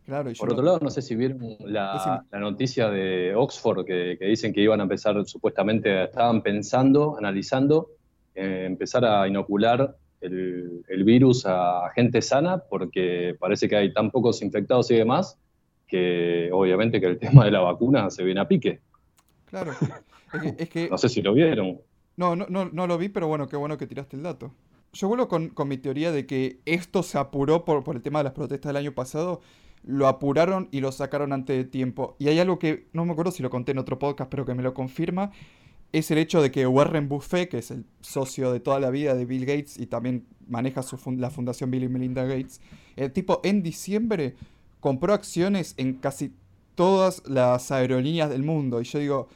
Claro, 0.05 0.31
Por 0.39 0.53
otro 0.53 0.63
lado, 0.63 0.79
no 0.81 0.89
sé 0.89 1.01
si 1.01 1.15
vieron 1.15 1.57
la, 1.59 2.23
noticia 2.31 2.89
de 2.89 3.35
Oxford 3.35 3.85
que, 3.85 4.17
dicen 4.21 4.53
que 4.53 4.61
iban 4.61 4.79
a 4.79 4.83
empezar, 4.83 5.21
supuestamente 5.25 6.05
estaban 6.05 6.41
pensando, 6.41 7.17
analizando, 7.17 7.89
eh, 8.33 8.63
empezar 8.67 9.03
a 9.03 9.27
inocular 9.27 9.97
el, 10.21 11.03
virus 11.03 11.45
a 11.45 11.91
gente 11.93 12.21
sana 12.21 12.63
porque 12.69 13.35
parece 13.37 13.67
que 13.67 13.75
hay 13.75 13.93
tan 13.93 14.09
pocos 14.09 14.41
infectados 14.41 14.89
y 14.91 14.95
demás 14.95 15.37
que 15.87 16.49
obviamente 16.51 16.99
que 16.99 17.07
el 17.07 17.19
tema 17.19 17.45
de 17.45 17.51
la 17.51 17.61
vacuna 17.61 18.09
se 18.09 18.23
viene 18.23 18.41
a 18.41 18.47
pique. 18.47 18.81
Claro. 19.45 19.73
no 20.91 20.97
sé 20.97 21.09
si 21.09 21.21
lo 21.21 21.33
vieron. 21.33 21.79
No, 22.15 22.35
no, 22.35 22.45
no, 22.49 22.69
no, 22.71 22.87
lo 22.87 22.97
vi, 22.97 23.09
pero 23.09 23.27
bueno, 23.27 23.47
qué 23.47 23.55
bueno 23.55 23.77
que 23.77 23.87
tiraste 23.87 24.17
el 24.17 24.23
dato. 24.23 24.51
Yo 24.93 25.07
vuelvo 25.07 25.27
con, 25.27 25.53
mi 25.67 25.77
teoría 25.77 26.11
de 26.11 26.25
que 26.25 26.59
esto 26.65 27.03
se 27.03 27.17
apuró 27.17 27.63
por, 27.63 27.83
por 27.83 27.95
el 27.95 28.01
tema 28.01 28.19
de 28.19 28.23
las 28.23 28.33
protestas 28.33 28.69
del 28.69 28.77
año 28.77 28.93
pasado. 28.93 29.41
Lo 29.83 30.07
apuraron 30.07 30.67
y 30.71 30.81
lo 30.81 30.91
sacaron 30.91 31.31
antes 31.31 31.55
de 31.55 31.63
tiempo. 31.63 32.15
Y 32.19 32.29
hay 32.29 32.39
algo 32.39 32.57
que 32.57 32.87
no 32.93 33.05
me 33.05 33.11
acuerdo 33.11 33.31
si 33.31 33.43
lo 33.43 33.49
conté 33.49 33.73
en 33.73 33.77
otro 33.77 33.99
podcast, 33.99 34.29
pero 34.29 34.45
que 34.45 34.55
me 34.55 34.63
lo 34.63 34.73
confirma 34.73 35.31
es 35.91 36.11
el 36.11 36.17
hecho 36.17 36.41
de 36.41 36.51
que 36.51 36.67
Warren 36.67 37.07
Buffett, 37.07 37.49
que 37.49 37.59
es 37.59 37.71
el 37.71 37.85
socio 38.01 38.51
de 38.51 38.59
toda 38.59 38.79
la 38.79 38.89
vida 38.89 39.15
de 39.15 39.25
Bill 39.25 39.45
Gates 39.45 39.77
y 39.79 39.87
también 39.87 40.25
maneja 40.47 40.83
su 40.83 40.97
la 41.17 41.29
fundación 41.29 41.71
Bill 41.71 41.83
y 41.83 41.89
Melinda 41.89 42.23
Gates, 42.23 42.61
el 42.95 43.11
tipo 43.11 43.41
en 43.43 43.63
diciembre 43.63 44.35
compró 44.79 45.13
acciones 45.13 45.73
en 45.77 45.93
casi 45.93 46.33
todas 46.75 47.23
las 47.27 47.71
aerolíneas 47.71 48.29
del 48.29 48.43
mundo. 48.43 48.81
Y 48.81 48.85
yo 48.85 48.99
digo, 48.99 49.27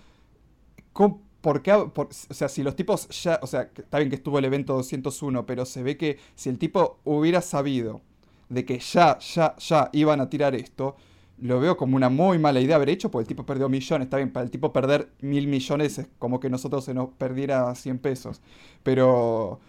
¿por 1.42 1.62
qué? 1.62 1.74
o 1.74 2.10
sea, 2.12 2.50
si 2.50 2.64
los 2.64 2.76
tipos 2.76 3.08
ya, 3.10 3.40
o 3.42 3.48
sea, 3.48 3.70
está 3.76 3.98
bien 3.98 4.10
que 4.10 4.16
estuvo 4.16 4.40
el 4.40 4.46
evento 4.46 4.74
201, 4.74 5.46
pero 5.46 5.66
se 5.66 5.84
ve 5.84 5.98
que 5.98 6.20
si 6.36 6.50
el 6.50 6.58
tipo 6.58 7.00
hubiera 7.04 7.42
sabido 7.42 8.02
de 8.50 8.66
que 8.66 8.80
ya, 8.80 9.18
ya, 9.20 9.56
ya 9.58 9.90
iban 9.94 10.22
a 10.22 10.30
tirar 10.30 10.56
esto, 10.56 10.96
lo 11.42 11.60
veo 11.60 11.76
como 11.76 11.96
una 11.96 12.10
muy 12.10 12.38
mala 12.38 12.62
idea 12.62 12.76
haber 12.76 12.90
hecho, 12.90 13.10
porque 13.10 13.24
el 13.24 13.28
tipo 13.28 13.46
perdió 13.46 13.68
millones, 13.68 14.06
está 14.06 14.18
bien, 14.18 14.32
para 14.32 14.44
el 14.44 14.52
tipo 14.52 14.72
perder 14.72 15.12
mil 15.22 15.48
millones 15.48 15.98
es 15.98 16.08
como 16.20 16.40
que 16.40 16.50
nosotros 16.50 16.86
se 16.86 16.94
nos 16.94 17.10
perdiera 17.10 17.74
100 17.74 17.98
pesos, 18.00 18.42
pero 18.84 19.60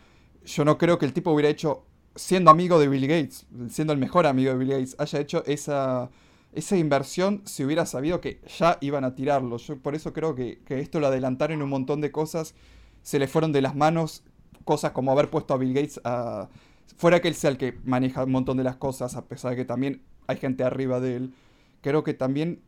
yo 0.44 0.64
no 0.64 0.76
creo 0.76 0.98
que 0.98 1.06
el 1.06 1.14
tipo 1.14 1.30
hubiera 1.30 1.48
hecho, 1.48 1.84
siendo 2.14 2.50
amigo 2.50 2.78
de 2.78 2.88
Bill 2.88 3.06
Gates, 3.06 3.46
siendo 3.68 3.92
el 3.92 3.98
mejor 3.98 4.26
amigo 4.26 4.52
de 4.52 4.58
Bill 4.58 4.70
Gates, 4.70 4.96
haya 4.98 5.20
hecho 5.20 5.44
esa, 5.46 6.10
esa 6.52 6.76
inversión 6.76 7.42
si 7.44 7.64
hubiera 7.64 7.86
sabido 7.86 8.20
que 8.20 8.40
ya 8.58 8.78
iban 8.80 9.04
a 9.04 9.14
tirarlo. 9.14 9.56
Yo 9.56 9.78
por 9.78 9.94
eso 9.94 10.12
creo 10.12 10.34
que, 10.34 10.60
que 10.64 10.80
esto 10.80 11.00
lo 11.00 11.06
adelantaron 11.06 11.62
un 11.62 11.68
montón 11.68 12.00
de 12.00 12.12
cosas, 12.12 12.54
se 13.02 13.18
le 13.18 13.28
fueron 13.28 13.52
de 13.52 13.62
las 13.62 13.74
manos 13.74 14.24
cosas 14.64 14.92
como 14.92 15.10
haber 15.10 15.30
puesto 15.30 15.54
a 15.54 15.58
Bill 15.58 15.74
Gates 15.74 16.00
a... 16.04 16.48
Fuera 16.96 17.20
que 17.20 17.28
él 17.28 17.34
sea 17.34 17.50
el 17.50 17.56
que 17.56 17.78
maneja 17.84 18.24
un 18.24 18.32
montón 18.32 18.56
de 18.58 18.64
las 18.64 18.76
cosas, 18.76 19.16
a 19.16 19.24
pesar 19.24 19.52
de 19.52 19.56
que 19.56 19.64
también 19.64 20.02
hay 20.26 20.36
gente 20.36 20.62
arriba 20.62 21.00
de 21.00 21.16
él 21.16 21.34
creo 21.82 22.02
que 22.04 22.14
también 22.14 22.62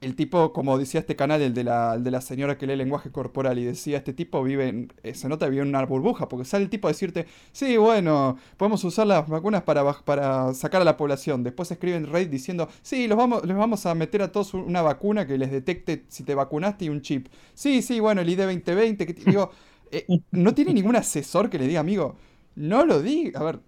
el 0.00 0.14
tipo, 0.14 0.52
como 0.52 0.78
decía 0.78 1.00
este 1.00 1.16
canal, 1.16 1.40
el 1.40 1.54
de 1.54 1.64
la, 1.64 1.98
de 1.98 2.10
la 2.10 2.20
señora 2.20 2.58
que 2.58 2.66
lee 2.66 2.76
lenguaje 2.76 3.10
corporal, 3.10 3.58
y 3.58 3.64
decía, 3.64 3.96
este 3.98 4.12
tipo 4.12 4.42
vive, 4.42 4.68
en, 4.68 4.92
eh, 5.02 5.14
se 5.14 5.28
nota 5.28 5.48
vive 5.48 5.62
en 5.62 5.68
una 5.68 5.84
burbuja, 5.84 6.28
porque 6.28 6.44
sale 6.44 6.64
el 6.64 6.70
tipo 6.70 6.88
a 6.88 6.90
decirte, 6.90 7.26
sí, 7.52 7.76
bueno, 7.76 8.36
podemos 8.56 8.84
usar 8.84 9.06
las 9.06 9.26
vacunas 9.28 9.62
para, 9.62 9.90
para 10.02 10.52
sacar 10.54 10.82
a 10.82 10.84
la 10.84 10.96
población. 10.96 11.42
Después 11.42 11.70
escribe 11.70 11.96
en 11.96 12.06
Reddit 12.06 12.30
diciendo, 12.30 12.68
sí, 12.82 13.08
los 13.08 13.16
vamos, 13.16 13.44
les 13.46 13.56
vamos 13.56 13.86
a 13.86 13.94
meter 13.94 14.22
a 14.22 14.30
todos 14.32 14.54
una 14.54 14.82
vacuna 14.82 15.26
que 15.26 15.38
les 15.38 15.50
detecte 15.50 16.04
si 16.08 16.24
te 16.24 16.34
vacunaste 16.34 16.84
y 16.84 16.88
un 16.90 17.00
chip. 17.00 17.28
Sí, 17.54 17.80
sí, 17.82 17.98
bueno, 18.00 18.20
el 18.20 18.28
ID 18.28 18.38
2020, 18.42 19.06
que 19.06 19.12
digo, 19.14 19.50
eh, 19.90 20.06
no 20.30 20.54
tiene 20.54 20.74
ningún 20.74 20.96
asesor 20.96 21.48
que 21.50 21.58
le 21.58 21.66
diga, 21.66 21.80
amigo, 21.80 22.16
no 22.54 22.84
lo 22.84 23.00
diga, 23.02 23.40
a 23.40 23.44
ver, 23.44 23.60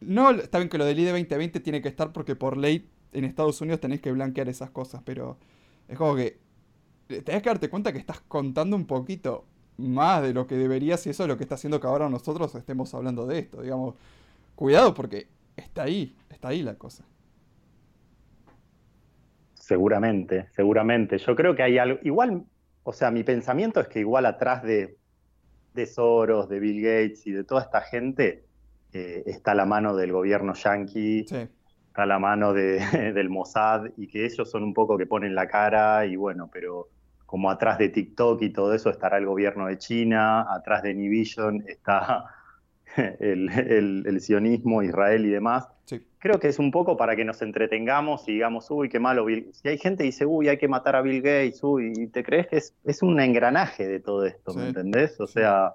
no, 0.00 0.30
está 0.30 0.58
bien 0.58 0.68
que 0.68 0.78
lo 0.78 0.84
del 0.84 0.98
ID 0.98 1.08
2020 1.10 1.60
tiene 1.60 1.82
que 1.82 1.88
estar 1.88 2.12
porque 2.12 2.36
por 2.36 2.56
ley 2.56 2.88
en 3.12 3.24
Estados 3.24 3.60
Unidos 3.60 3.80
tenés 3.80 4.00
que 4.00 4.12
blanquear 4.12 4.48
esas 4.48 4.70
cosas, 4.70 5.02
pero 5.04 5.38
es 5.88 5.96
como 5.96 6.14
que 6.14 6.38
tenés 7.08 7.42
que 7.42 7.48
darte 7.48 7.70
cuenta 7.70 7.92
que 7.92 7.98
estás 7.98 8.20
contando 8.20 8.76
un 8.76 8.86
poquito 8.86 9.46
más 9.78 10.22
de 10.22 10.34
lo 10.34 10.46
que 10.46 10.56
deberías 10.56 11.06
y 11.06 11.10
eso 11.10 11.22
es 11.24 11.28
lo 11.28 11.36
que 11.36 11.44
está 11.44 11.54
haciendo 11.54 11.80
que 11.80 11.86
ahora 11.86 12.08
nosotros 12.08 12.54
estemos 12.54 12.92
hablando 12.94 13.26
de 13.26 13.38
esto, 13.38 13.62
digamos. 13.62 13.94
Cuidado 14.54 14.92
porque 14.92 15.28
está 15.56 15.84
ahí, 15.84 16.16
está 16.28 16.48
ahí 16.48 16.62
la 16.62 16.74
cosa. 16.74 17.04
Seguramente, 19.54 20.48
seguramente. 20.54 21.18
Yo 21.18 21.34
creo 21.34 21.54
que 21.54 21.62
hay 21.62 21.78
algo, 21.78 21.98
igual, 22.02 22.44
o 22.82 22.92
sea, 22.92 23.10
mi 23.10 23.22
pensamiento 23.22 23.80
es 23.80 23.88
que 23.88 24.00
igual 24.00 24.26
atrás 24.26 24.62
de, 24.62 24.98
de 25.74 25.86
Soros, 25.86 26.48
de 26.48 26.58
Bill 26.58 26.82
Gates 26.82 27.26
y 27.26 27.32
de 27.32 27.44
toda 27.44 27.62
esta 27.62 27.80
gente 27.82 28.44
eh, 28.92 29.22
está 29.26 29.54
la 29.54 29.64
mano 29.64 29.94
del 29.94 30.12
gobierno 30.12 30.54
yanqui. 30.54 31.26
Sí 31.28 31.48
a 31.98 32.06
la 32.06 32.18
mano 32.18 32.52
de, 32.52 32.80
del 33.14 33.30
Mossad 33.30 33.86
y 33.96 34.06
que 34.06 34.24
ellos 34.24 34.50
son 34.50 34.62
un 34.62 34.74
poco 34.74 34.96
que 34.96 35.06
ponen 35.06 35.34
la 35.34 35.48
cara 35.48 36.06
y 36.06 36.16
bueno, 36.16 36.48
pero 36.52 36.88
como 37.26 37.50
atrás 37.50 37.78
de 37.78 37.90
TikTok 37.90 38.40
y 38.42 38.50
todo 38.50 38.72
eso 38.72 38.88
estará 38.88 39.18
el 39.18 39.26
gobierno 39.26 39.66
de 39.66 39.76
China, 39.76 40.46
atrás 40.50 40.82
de 40.82 40.94
Nivision 40.94 41.62
está 41.66 42.24
el, 43.20 44.20
sionismo, 44.20 44.82
Israel 44.82 45.26
y 45.26 45.30
demás. 45.30 45.68
Creo 46.20 46.40
que 46.40 46.48
es 46.48 46.58
un 46.58 46.70
poco 46.70 46.96
para 46.96 47.14
que 47.16 47.24
nos 47.24 47.42
entretengamos 47.42 48.28
y 48.28 48.32
digamos, 48.32 48.70
uy, 48.70 48.88
qué 48.88 48.98
malo. 48.98 49.24
Bill. 49.24 49.50
Si 49.52 49.68
hay 49.68 49.78
gente 49.78 50.02
que 50.02 50.06
dice, 50.06 50.26
uy, 50.26 50.48
hay 50.48 50.58
que 50.58 50.68
matar 50.68 50.96
a 50.96 51.02
Bill 51.02 51.22
Gates, 51.22 51.62
uy, 51.62 51.92
y 51.96 52.06
te 52.08 52.24
crees 52.24 52.46
que 52.48 52.56
es, 52.56 52.74
es 52.84 53.02
un 53.02 53.20
engranaje 53.20 53.86
de 53.86 54.00
todo 54.00 54.26
esto, 54.26 54.52
¿me 54.54 54.68
entendés? 54.68 55.20
O 55.20 55.26
sea, 55.26 55.74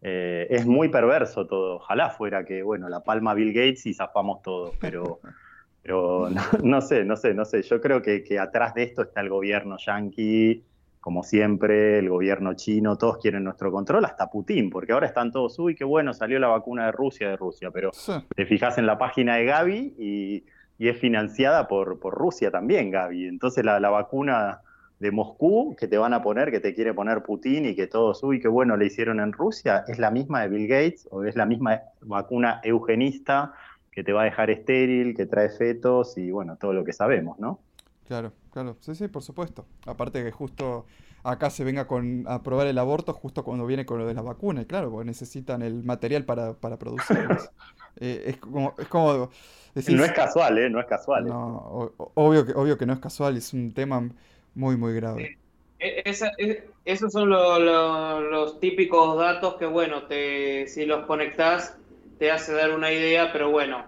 eh, 0.00 0.46
es 0.50 0.66
muy 0.66 0.88
perverso 0.88 1.46
todo. 1.46 1.76
Ojalá 1.76 2.10
fuera 2.10 2.44
que, 2.44 2.62
bueno, 2.62 2.88
la 2.88 3.04
palma 3.04 3.34
Bill 3.34 3.52
Gates 3.52 3.86
y 3.86 3.94
zafamos 3.94 4.42
todo, 4.42 4.72
pero, 4.80 5.20
pero 5.82 6.28
no, 6.62 6.80
sé, 6.80 7.04
no 7.04 7.16
sé, 7.16 7.34
no 7.34 7.44
sé. 7.44 7.62
Yo 7.62 7.80
creo 7.80 8.02
que, 8.02 8.22
que 8.22 8.38
atrás 8.38 8.74
de 8.74 8.84
esto 8.84 9.02
está 9.02 9.20
el 9.20 9.28
gobierno 9.28 9.76
yanqui 9.78 10.64
como 11.02 11.24
siempre, 11.24 11.98
el 11.98 12.08
gobierno 12.08 12.54
chino, 12.54 12.96
todos 12.96 13.18
quieren 13.18 13.42
nuestro 13.42 13.72
control, 13.72 14.04
hasta 14.04 14.30
Putin, 14.30 14.70
porque 14.70 14.92
ahora 14.92 15.08
están 15.08 15.32
todos, 15.32 15.58
uy, 15.58 15.74
qué 15.74 15.82
bueno, 15.82 16.14
salió 16.14 16.38
la 16.38 16.46
vacuna 16.46 16.86
de 16.86 16.92
Rusia, 16.92 17.28
de 17.28 17.36
Rusia, 17.36 17.72
pero 17.72 17.90
te 18.36 18.46
fijas 18.46 18.78
en 18.78 18.86
la 18.86 18.98
página 18.98 19.34
de 19.34 19.44
Gavi 19.44 19.94
y, 19.98 20.44
es 20.78 20.98
financiada 20.98 21.68
por, 21.68 21.98
por, 22.00 22.14
Rusia 22.14 22.50
también, 22.50 22.90
Gavi. 22.90 23.26
Entonces 23.26 23.64
la, 23.64 23.78
vacuna 23.78 24.60
de 25.00 25.10
Moscú 25.10 25.76
que 25.76 25.88
te 25.88 25.98
van 25.98 26.12
a 26.12 26.22
poner, 26.22 26.52
que 26.52 26.60
te 26.60 26.74
quiere 26.74 26.94
poner 26.94 27.22
Putin 27.24 27.66
y 27.66 27.74
que 27.74 27.88
todos, 27.88 28.22
uy, 28.22 28.40
qué 28.40 28.48
bueno 28.48 28.76
le 28.76 28.86
hicieron 28.86 29.18
en 29.18 29.32
Rusia, 29.32 29.84
es 29.88 29.98
la 29.98 30.12
misma 30.12 30.42
de 30.42 30.48
Bill 30.48 30.68
Gates 30.68 31.08
o 31.10 31.24
es 31.24 31.34
la 31.34 31.46
misma 31.46 31.82
vacuna 32.00 32.60
eugenista 32.62 33.54
que 33.92 34.02
te 34.02 34.12
va 34.12 34.22
a 34.22 34.24
dejar 34.24 34.50
estéril, 34.50 35.14
que 35.14 35.26
trae 35.26 35.50
fetos 35.50 36.16
y 36.18 36.30
bueno, 36.30 36.56
todo 36.56 36.72
lo 36.72 36.84
que 36.84 36.92
sabemos, 36.92 37.38
¿no? 37.38 37.60
Claro, 38.08 38.32
claro, 38.50 38.76
sí, 38.80 38.94
sí, 38.94 39.08
por 39.08 39.22
supuesto. 39.22 39.66
Aparte 39.86 40.24
que 40.24 40.32
justo 40.32 40.86
acá 41.22 41.50
se 41.50 41.62
venga 41.62 41.86
con, 41.86 42.24
a 42.26 42.42
probar 42.42 42.66
el 42.66 42.78
aborto 42.78 43.12
justo 43.12 43.44
cuando 43.44 43.66
viene 43.66 43.86
con 43.86 43.98
lo 43.98 44.06
de 44.06 44.14
las 44.14 44.24
vacunas, 44.24 44.66
claro, 44.66 44.90
porque 44.90 45.04
necesitan 45.06 45.62
el 45.62 45.84
material 45.84 46.24
para, 46.24 46.54
para 46.54 46.78
producirlas. 46.78 47.50
Eh, 48.00 48.22
es 48.28 48.36
como, 48.38 48.74
es 48.78 48.88
como 48.88 49.28
no 49.74 50.04
es 50.04 50.12
casual, 50.12 50.58
¿eh? 50.58 50.70
No 50.70 50.80
es 50.80 50.86
casual. 50.86 51.26
No, 51.26 51.92
obvio, 52.14 52.44
que, 52.44 52.52
obvio 52.52 52.78
que 52.78 52.86
no 52.86 52.94
es 52.94 52.98
casual, 52.98 53.36
es 53.36 53.52
un 53.52 53.72
tema 53.72 54.08
muy, 54.54 54.76
muy 54.76 54.94
grave. 54.94 55.38
E, 55.78 56.02
e, 56.04 56.64
esos 56.84 57.12
son 57.12 57.30
los 57.30 58.60
típicos 58.60 59.18
datos 59.18 59.56
que, 59.56 59.66
bueno, 59.66 60.04
te, 60.04 60.66
si 60.68 60.84
los 60.86 61.06
conectás 61.06 61.76
te 62.22 62.30
hace 62.30 62.52
dar 62.52 62.70
una 62.70 62.92
idea, 62.92 63.32
pero 63.32 63.50
bueno, 63.50 63.82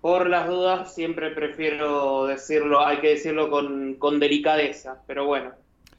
por 0.00 0.26
las 0.30 0.48
dudas, 0.48 0.94
siempre 0.94 1.32
prefiero 1.32 2.24
decirlo, 2.24 2.80
hay 2.80 2.98
que 3.02 3.08
decirlo 3.08 3.50
con, 3.50 4.18
delicadeza, 4.18 5.02
pero 5.06 5.26
bueno. 5.26 5.50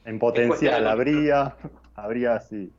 En 0.03 0.17
potencial, 0.17 0.87
habría, 0.87 1.55
habría 1.95 2.39
sí. 2.39 2.71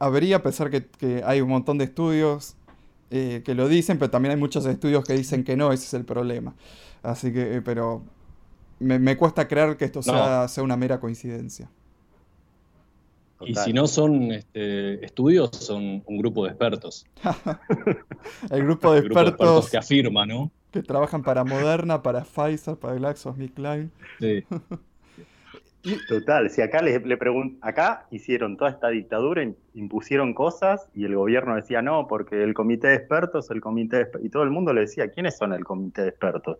Habría, 0.00 0.38
a 0.38 0.42
pesar 0.42 0.68
que, 0.68 0.86
que 0.86 1.22
hay 1.24 1.40
un 1.40 1.48
montón 1.48 1.78
de 1.78 1.84
estudios 1.84 2.56
eh, 3.12 3.42
que 3.44 3.54
lo 3.54 3.68
dicen, 3.68 4.00
pero 4.00 4.10
también 4.10 4.32
hay 4.32 4.40
muchos 4.40 4.66
estudios 4.66 5.04
que 5.04 5.12
dicen 5.12 5.44
que 5.44 5.56
no, 5.56 5.72
ese 5.72 5.84
es 5.84 5.94
el 5.94 6.04
problema. 6.04 6.56
Así 7.04 7.32
que, 7.32 7.58
eh, 7.58 7.62
pero 7.62 8.02
me, 8.80 9.16
cuesta 9.16 9.46
creer 9.46 9.76
que 9.76 9.84
esto 9.84 10.02
sea, 10.02 10.48
sea 10.48 10.64
una 10.64 10.76
mera 10.76 10.98
coincidencia. 10.98 11.70
Y 13.40 13.54
si 13.54 13.72
no 13.72 13.86
son 13.86 14.32
este, 14.32 15.04
estudios, 15.04 15.50
son 15.52 16.02
un 16.04 16.18
grupo 16.18 16.44
de 16.44 16.50
expertos. 16.50 17.06
el 18.50 18.64
grupo 18.64 18.92
de, 18.92 19.00
expertos, 19.00 19.70
que 19.70 19.76
afirma, 19.76 20.26
¿no? 20.26 20.50
Que 20.72 20.82
trabajan 20.82 21.22
para 21.22 21.44
Moderna, 21.44 22.02
para 22.02 22.24
Pfizer, 22.24 22.76
para 22.76 22.94
GlaxoSmithKline. 22.94 23.90
Sí. 24.18 24.44
Total, 26.08 26.50
si 26.50 26.60
acá 26.60 26.82
le, 26.82 26.98
le 26.98 27.18
acá 27.62 28.06
hicieron 28.10 28.56
toda 28.56 28.70
esta 28.70 28.88
dictadura, 28.88 29.46
impusieron 29.74 30.34
cosas 30.34 30.88
y 30.92 31.04
el 31.04 31.14
gobierno 31.14 31.54
decía 31.54 31.82
no, 31.82 32.06
porque 32.08 32.42
el 32.42 32.52
comité 32.52 32.88
de 32.88 32.96
expertos, 32.96 33.50
el 33.50 33.60
comité 33.60 34.04
de 34.04 34.10
y 34.22 34.28
todo 34.28 34.42
el 34.42 34.50
mundo 34.50 34.72
le 34.72 34.82
decía, 34.82 35.08
¿quiénes 35.10 35.38
son 35.38 35.52
el 35.52 35.64
comité 35.64 36.02
de 36.02 36.08
expertos? 36.08 36.58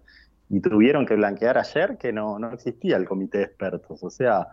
Y 0.48 0.60
tuvieron 0.60 1.04
que 1.04 1.16
blanquear 1.16 1.58
ayer 1.58 1.98
que 1.98 2.12
no, 2.12 2.38
no 2.38 2.52
existía 2.52 2.96
el 2.96 3.06
comité 3.06 3.38
de 3.38 3.44
expertos. 3.44 4.02
O 4.02 4.08
sea, 4.08 4.46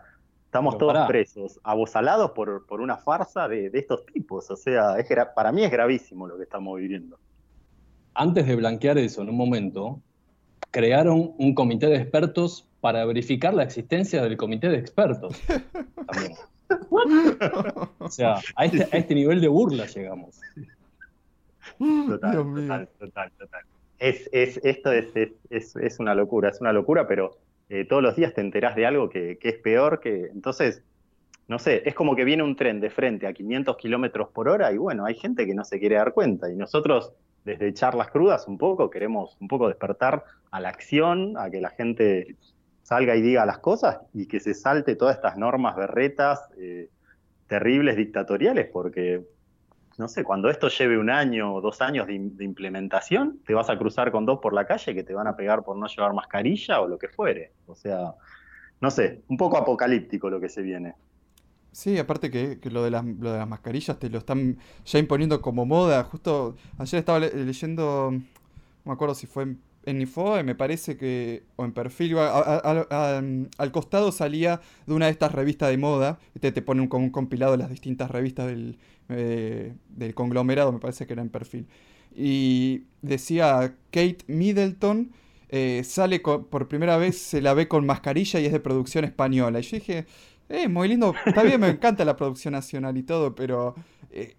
Estamos 0.55 0.77
todos 0.77 1.05
presos, 1.05 1.59
abosalados 1.63 2.31
por, 2.31 2.65
por 2.65 2.79
una 2.79 2.95
farsa 2.95 3.45
de, 3.49 3.69
estos 3.73 4.05
tipos. 4.05 4.49
O 4.49 4.55
sea, 4.55 4.97
es, 4.97 5.05
para 5.35 5.51
mí 5.51 5.65
es 5.65 5.69
gravísimo 5.69 6.27
lo 6.27 6.37
que 6.37 6.43
estamos 6.43 6.79
viviendo. 6.79 7.19
Antes 8.13 8.47
de 8.47 8.55
blanquear 8.55 8.97
eso 8.97 9.21
en 9.21 9.31
un 9.31 9.35
momento, 9.35 9.99
crearon 10.71 11.33
un 11.37 11.53
comité 11.53 11.87
de 11.87 11.97
expertos 11.97 12.69
para 12.79 13.03
verificar 13.03 13.53
la 13.53 13.63
existencia 13.63 14.23
del 14.23 14.37
comité 14.37 14.69
de 14.69 14.77
expertos. 14.77 15.41
o 17.99 18.09
sea, 18.09 18.35
este, 18.63 18.83
a 18.83 18.97
este, 18.97 19.13
nivel 19.13 19.41
de 19.41 19.49
burla 19.49 19.87
llegamos. 19.87 20.39
Total, 21.77 22.87
total, 22.97 23.31
total, 23.37 23.63
Es, 23.99 24.29
esto 24.31 24.93
es, 24.93 25.07
es, 25.49 25.75
es, 25.75 25.99
una 25.99 26.15
locura, 26.15 26.47
es 26.47 26.61
una 26.61 26.71
locura, 26.71 27.05
pero 27.09 27.37
eh, 27.69 27.85
todos 27.85 28.03
los 28.03 28.15
días 28.15 28.33
te 28.33 28.41
enterás 28.41 28.75
de 28.75 28.85
algo 28.85 29.09
que, 29.09 29.37
es 29.41 29.57
peor 29.57 29.99
que... 29.99 30.27
Entonces, 30.27 30.83
no 31.47 31.59
sé, 31.59 31.83
es 31.85 31.93
como 31.93 32.15
que 32.15 32.23
viene 32.23 32.43
un 32.43 32.55
tren 32.55 32.79
de 32.79 32.89
frente 32.89 33.27
a 33.27 33.33
500 33.33 33.77
kilómetros 33.77 34.29
por 34.29 34.49
hora 34.49 34.71
y 34.71 34.77
bueno, 34.77 35.05
hay 35.05 35.15
gente 35.15 35.45
que 35.45 35.53
no 35.53 35.63
se 35.63 35.79
quiere 35.79 35.95
dar 35.95 36.13
cuenta. 36.13 36.51
Y 36.51 36.55
nosotros 36.55 37.13
desde 37.43 37.73
charlas 37.73 38.09
crudas 38.09 38.47
un 38.47 38.57
poco 38.57 38.89
queremos 38.89 39.37
un 39.39 39.47
poco 39.47 39.67
despertar 39.67 40.23
a 40.51 40.59
la 40.59 40.69
acción, 40.69 41.37
a 41.37 41.49
que 41.49 41.61
la 41.61 41.69
gente 41.69 42.35
salga 42.81 43.15
y 43.15 43.21
diga 43.21 43.45
las 43.45 43.59
cosas 43.59 43.99
y 44.13 44.27
que 44.27 44.39
se 44.39 44.53
salte 44.53 44.95
todas 44.95 45.15
estas 45.15 45.37
normas 45.37 45.75
berretas 45.75 46.41
eh, 46.57 46.89
terribles 47.47 47.97
dictatoriales 47.97 48.67
porque 48.71 49.23
no 49.97 50.07
sé, 50.07 50.23
cuando 50.23 50.49
esto 50.49 50.67
lleve 50.67 50.97
un 50.97 51.09
año 51.09 51.53
o 51.53 51.61
dos 51.61 51.81
años 51.81 52.07
de, 52.07 52.13
implementación, 52.13 53.39
te 53.45 53.53
vas 53.53 53.69
a 53.69 53.77
cruzar 53.77 54.11
con 54.11 54.25
dos 54.25 54.39
por 54.39 54.53
la 54.53 54.65
calle 54.65 54.93
que 54.93 55.03
te 55.03 55.13
van 55.13 55.27
a 55.27 55.35
pegar 55.35 55.63
por 55.63 55.77
no 55.77 55.87
llevar 55.87 56.13
mascarilla 56.13 56.81
o 56.81 56.87
lo 56.87 56.97
que 56.97 57.07
fuere. 57.07 57.51
O 57.67 57.75
sea, 57.75 58.13
no 58.81 58.91
sé, 58.91 59.21
un 59.29 59.37
poco 59.37 59.57
apocalíptico 59.57 60.29
lo 60.29 60.39
que 60.39 60.49
se 60.49 60.61
viene. 60.61 60.95
Sí, 61.71 61.97
aparte 61.97 62.29
que, 62.31 62.57
lo, 62.69 62.83
de 62.83 62.91
las, 62.91 63.03
mascarillas 63.03 63.99
te 63.99 64.09
lo 64.09 64.17
están 64.17 64.57
ya 64.85 64.99
imponiendo 64.99 65.41
como 65.41 65.65
moda. 65.65 66.03
Justo 66.03 66.55
ayer 66.77 66.99
estaba 66.99 67.19
leyendo, 67.19 68.11
no 68.11 68.21
me 68.85 68.93
acuerdo 68.93 69.15
si 69.15 69.27
fue 69.27 69.55
en 69.85 70.01
Infoe, 70.01 70.43
me 70.43 70.55
parece 70.55 70.97
que, 70.97 71.43
o 71.55 71.65
en 71.65 71.71
perfil, 71.71 72.17
al 72.17 73.71
costado 73.71 74.11
salía 74.11 74.61
de 74.85 74.93
una 74.93 75.05
de 75.05 75.11
estas 75.11 75.31
revistas 75.31 75.69
de 75.69 75.77
moda, 75.77 76.19
te, 76.39 76.51
te 76.51 76.61
pone 76.61 76.81
un, 76.81 76.87
como 76.87 77.05
un 77.05 77.11
compilado 77.11 77.53
de 77.53 77.57
las 77.59 77.69
distintas 77.69 78.11
revistas 78.11 78.47
del, 78.47 78.77
eh, 79.09 79.73
del 79.89 80.13
conglomerado, 80.13 80.71
me 80.71 80.79
parece 80.79 81.05
que 81.05 81.13
era 81.13 81.21
en 81.21 81.29
perfil. 81.29 81.67
Y 82.15 82.83
decía 83.01 83.75
Kate 83.91 84.19
Middleton, 84.27 85.11
eh, 85.49 85.83
sale 85.83 86.19
por 86.19 86.67
primera 86.67 86.97
vez, 86.97 87.17
se 87.17 87.41
la 87.41 87.53
ve 87.53 87.67
con 87.67 87.85
mascarilla 87.85 88.39
y 88.39 88.45
es 88.45 88.51
de 88.51 88.59
producción 88.59 89.05
española. 89.05 89.59
Y 89.59 89.63
yo 89.63 89.77
dije, 89.77 90.05
eh, 90.49 90.67
muy 90.67 90.87
lindo, 90.87 91.13
está 91.25 91.43
bien, 91.43 91.59
me 91.59 91.69
encanta 91.69 92.05
la 92.05 92.15
producción 92.15 92.51
nacional 92.53 92.97
y 92.97 93.03
todo, 93.03 93.33
pero 93.33 93.75
eh, 94.11 94.35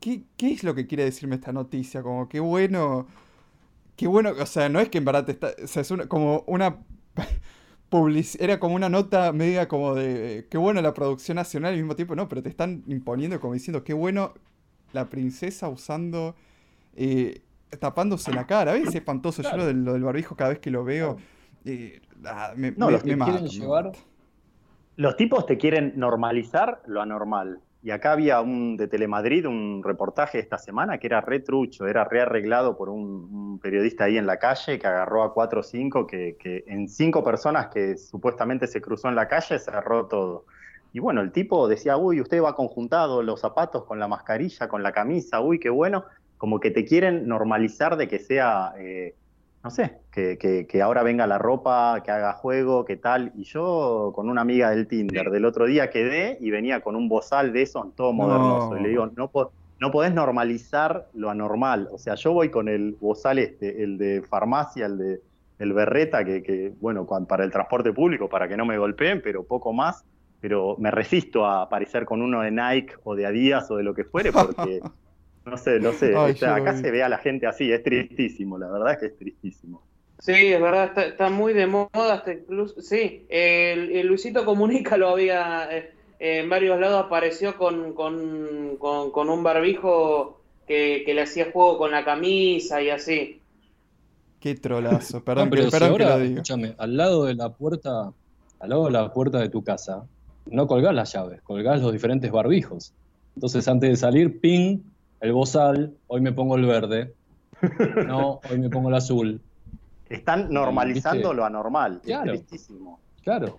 ¿qué, 0.00 0.24
es 0.38 0.64
lo 0.64 0.74
que 0.74 0.86
quiere 0.86 1.04
decirme 1.04 1.36
esta 1.36 1.52
noticia? 1.52 2.02
Como 2.02 2.28
qué 2.28 2.40
bueno, 2.40 3.06
qué 3.96 4.06
bueno, 4.06 4.32
o 4.38 4.46
sea, 4.46 4.68
no 4.68 4.80
es 4.80 4.88
que 4.88 4.98
en 4.98 5.04
verdad 5.04 5.24
te 5.24 5.32
está, 5.32 5.52
o 5.62 5.66
sea, 5.66 5.82
es 5.82 5.92
como 6.08 6.44
una 6.46 6.78
era 8.38 8.60
como 8.60 8.74
una 8.74 8.88
nota 8.88 9.32
media 9.32 9.68
como 9.68 9.94
de 9.94 10.46
qué 10.50 10.58
bueno 10.58 10.82
la 10.82 10.92
producción 10.92 11.36
nacional 11.36 11.72
al 11.72 11.78
mismo 11.78 11.96
tiempo, 11.96 12.14
no, 12.14 12.28
pero 12.28 12.42
te 12.42 12.48
están 12.48 12.82
imponiendo 12.86 13.40
como 13.40 13.54
diciendo 13.54 13.84
qué 13.84 13.94
bueno 13.94 14.34
la 14.92 15.08
princesa 15.08 15.68
usando, 15.68 16.34
eh, 16.94 17.42
tapándose 17.80 18.32
la 18.32 18.46
cara, 18.46 18.72
¿ves? 18.72 18.88
Es 18.88 18.94
espantoso, 18.94 19.42
yo 19.42 19.56
lo 19.56 19.66
del, 19.66 19.84
lo 19.84 19.92
del, 19.94 20.02
barbijo 20.02 20.36
cada 20.36 20.50
vez 20.50 20.58
que 20.58 20.70
lo 20.70 20.84
veo, 20.84 21.16
eh, 21.64 22.00
ah, 22.24 22.52
me, 22.56 22.72
no, 22.72 22.90
los 22.90 23.02
Los 24.96 25.16
tipos 25.16 25.46
te 25.46 25.58
quieren 25.58 25.92
normalizar 25.96 26.82
lo 26.86 27.02
anormal. 27.02 27.60
Y 27.82 27.90
acá 27.90 28.12
había 28.12 28.40
un 28.40 28.76
de 28.76 28.88
Telemadrid, 28.88 29.46
un 29.46 29.82
reportaje 29.82 30.38
esta 30.38 30.58
semana 30.58 30.98
que 30.98 31.06
era 31.06 31.20
retrucho, 31.20 31.86
era 31.86 32.04
rearreglado 32.04 32.76
por 32.76 32.88
un, 32.88 33.58
periodista 33.60 34.04
ahí 34.04 34.18
en 34.18 34.26
la 34.26 34.38
calle 34.38 34.78
que 34.78 34.86
agarró 34.86 35.22
a 35.22 35.32
cuatro 35.32 35.60
o 35.60 35.62
cinco, 35.62 36.06
que, 36.06 36.36
en 36.66 36.88
cinco 36.88 37.22
personas 37.22 37.68
que 37.68 37.96
supuestamente 37.96 38.66
se 38.66 38.80
cruzó 38.80 39.08
en 39.08 39.14
la 39.14 39.28
calle 39.28 39.58
cerró 39.58 40.06
todo. 40.06 40.46
Y 40.92 40.98
bueno, 40.98 41.20
el 41.20 41.30
tipo 41.30 41.68
decía, 41.68 41.96
uy, 41.96 42.20
usted 42.20 42.42
va 42.42 42.54
conjuntado 42.54 43.22
los 43.22 43.40
zapatos 43.40 43.84
con 43.84 43.98
la 43.98 44.08
mascarilla, 44.08 44.68
con 44.68 44.82
la 44.82 44.92
camisa, 44.92 45.40
uy, 45.40 45.58
qué 45.58 45.70
bueno. 45.70 46.04
Como 46.38 46.60
que 46.60 46.70
te 46.70 46.84
quieren 46.84 47.26
normalizar 47.28 47.96
de 47.96 48.08
que 48.08 48.18
sea 48.18 48.74
eh, 48.78 49.14
no 49.66 49.70
sé, 49.70 49.98
que, 50.12 50.80
ahora 50.80 51.02
venga 51.02 51.26
la 51.26 51.38
ropa, 51.38 52.00
que 52.04 52.12
haga 52.12 52.34
juego, 52.34 52.84
que 52.84 52.96
tal. 52.96 53.32
Y 53.34 53.42
yo 53.42 54.12
con 54.14 54.30
una 54.30 54.42
amiga 54.42 54.70
del 54.70 54.86
Tinder 54.86 55.28
del 55.32 55.44
otro 55.44 55.66
día 55.66 55.90
quedé 55.90 56.38
y 56.40 56.52
venía 56.52 56.82
con 56.82 56.94
un 56.94 57.08
bozal 57.08 57.52
de 57.52 57.62
eso 57.62 57.92
todo 57.96 58.12
modernoso. 58.12 58.76
Y 58.76 58.82
le 58.84 58.90
digo, 58.90 59.10
no, 59.16 59.28
no 59.80 59.90
podés 59.90 60.14
normalizar 60.14 61.08
lo 61.14 61.30
anormal. 61.30 61.88
O 61.90 61.98
sea, 61.98 62.14
yo 62.14 62.32
voy 62.32 62.48
con 62.48 62.68
el 62.68 62.92
bozal 63.00 63.40
este, 63.40 63.82
el 63.82 63.98
de 63.98 64.22
farmacia, 64.22 64.86
el 64.86 64.98
de 64.98 65.20
el 65.58 65.72
berreta, 65.72 66.24
que, 66.24 66.72
bueno, 66.80 67.04
para 67.04 67.42
el 67.42 67.50
transporte 67.50 67.92
público, 67.92 68.28
para 68.28 68.46
que 68.46 68.56
no 68.56 68.64
me 68.66 68.78
golpeen, 68.78 69.20
pero 69.20 69.42
poco 69.42 69.72
más. 69.72 70.04
Pero 70.40 70.76
me 70.78 70.92
resisto 70.92 71.44
a 71.44 71.62
aparecer 71.62 72.04
con 72.04 72.22
uno 72.22 72.42
de 72.42 72.52
Nike 72.52 72.94
o 73.02 73.16
de 73.16 73.26
Adidas 73.26 73.68
o 73.72 73.78
de 73.78 73.82
lo 73.82 73.94
que 73.94 74.04
fuere, 74.04 74.30
porque 74.30 74.80
No 75.46 75.56
sé, 75.56 75.78
no 75.78 75.92
sé. 75.92 76.14
acá 76.16 76.76
se 76.76 76.90
ve 76.90 77.04
a 77.04 77.08
la 77.08 77.18
gente 77.18 77.46
así, 77.46 77.70
es 77.72 77.82
tristísimo, 77.84 78.58
la 78.58 78.68
verdad 78.68 78.94
es 78.94 78.98
que 78.98 79.06
es 79.06 79.16
tristísimo. 79.16 79.80
Sí, 80.18 80.32
es 80.32 80.60
verdad, 80.60 80.98
está, 80.98 81.30
muy 81.30 81.52
de 81.52 81.68
moda, 81.68 82.14
hasta 82.14 82.32
incluso, 82.32 82.80
sí, 82.80 83.26
el, 83.28 84.04
Luisito 84.08 84.44
Comunica 84.44 84.96
lo 84.96 85.10
había, 85.10 85.68
eh, 85.70 85.92
en 86.18 86.50
varios 86.50 86.80
lados 86.80 87.04
apareció 87.04 87.56
con, 87.56 87.92
con, 87.92 88.76
con, 88.78 89.28
un 89.28 89.42
barbijo 89.44 90.40
que, 90.66 91.04
le 91.06 91.22
hacía 91.22 91.52
juego 91.52 91.78
con 91.78 91.92
la 91.92 92.04
camisa 92.04 92.82
y 92.82 92.90
así. 92.90 93.40
Qué 94.40 94.56
trolazo, 94.56 95.22
perdón, 95.22 95.50
pero 95.50 95.68
ahora, 95.86 96.16
Escúchame, 96.24 96.74
al 96.76 96.96
lado 96.96 97.26
de 97.26 97.34
la 97.34 97.50
puerta, 97.50 98.12
al 98.58 98.68
lado 98.68 98.86
de 98.86 98.90
la 98.90 99.12
puerta 99.12 99.38
de 99.38 99.48
tu 99.48 99.62
casa, 99.62 100.06
no 100.46 100.66
colgás 100.66 100.94
las 100.94 101.12
llaves, 101.12 101.40
colgás 101.42 101.80
los 101.80 101.92
diferentes 101.92 102.32
barbijos. 102.32 102.94
Entonces, 103.36 103.68
antes 103.68 103.90
de 103.90 103.96
salir, 103.96 104.40
ping, 104.40 104.80
el 105.26 105.32
bozal, 105.32 105.96
hoy 106.06 106.20
me 106.20 106.32
pongo 106.32 106.56
el 106.56 106.66
verde. 106.66 107.14
No, 108.06 108.40
hoy 108.48 108.58
me 108.58 108.70
pongo 108.70 108.88
el 108.88 108.94
azul. 108.94 109.40
Están 110.08 110.52
normalizando 110.52 111.34
lo 111.34 111.44
anormal. 111.44 112.00
es 112.04 112.22
tristísimo. 112.22 113.00
Claro. 113.24 113.56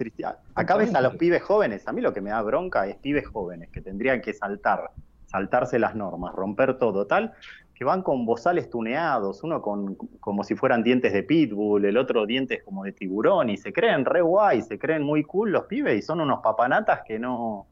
Acá 0.56 0.78
ves 0.78 0.96
a 0.96 1.02
los 1.02 1.16
pibes 1.18 1.42
jóvenes. 1.42 1.86
A 1.90 1.92
mí 1.92 2.00
lo 2.00 2.14
que 2.14 2.22
me 2.22 2.30
da 2.30 2.42
bronca 2.42 2.88
es 2.88 2.96
pibes 2.96 3.28
jóvenes 3.28 3.70
que 3.70 3.82
tendrían 3.82 4.22
que 4.22 4.34
saltar, 4.34 4.92
saltarse 5.26 5.78
las 5.78 5.94
normas, 5.94 6.34
romper 6.34 6.78
todo, 6.78 7.06
tal, 7.06 7.34
que 7.76 7.84
van 7.84 8.02
con 8.02 8.26
bozales 8.26 8.70
tuneados, 8.70 9.44
uno 9.44 9.62
con 9.62 9.96
como 10.22 10.46
si 10.46 10.56
fueran 10.56 10.84
dientes 10.84 11.12
de 11.12 11.24
pitbull, 11.24 11.84
el 11.84 11.98
otro 11.98 12.26
dientes 12.26 12.64
como 12.64 12.86
de 12.86 12.94
tiburón, 12.94 13.50
y 13.50 13.58
se 13.58 13.74
creen 13.74 14.06
re 14.06 14.22
guay, 14.22 14.62
se 14.62 14.80
creen 14.80 15.04
muy 15.04 15.24
cool 15.24 15.52
los 15.52 15.66
pibes 15.66 16.00
y 16.00 16.02
son 16.02 16.22
unos 16.22 16.40
papanatas 16.40 17.02
que 17.06 17.20
no, 17.20 17.68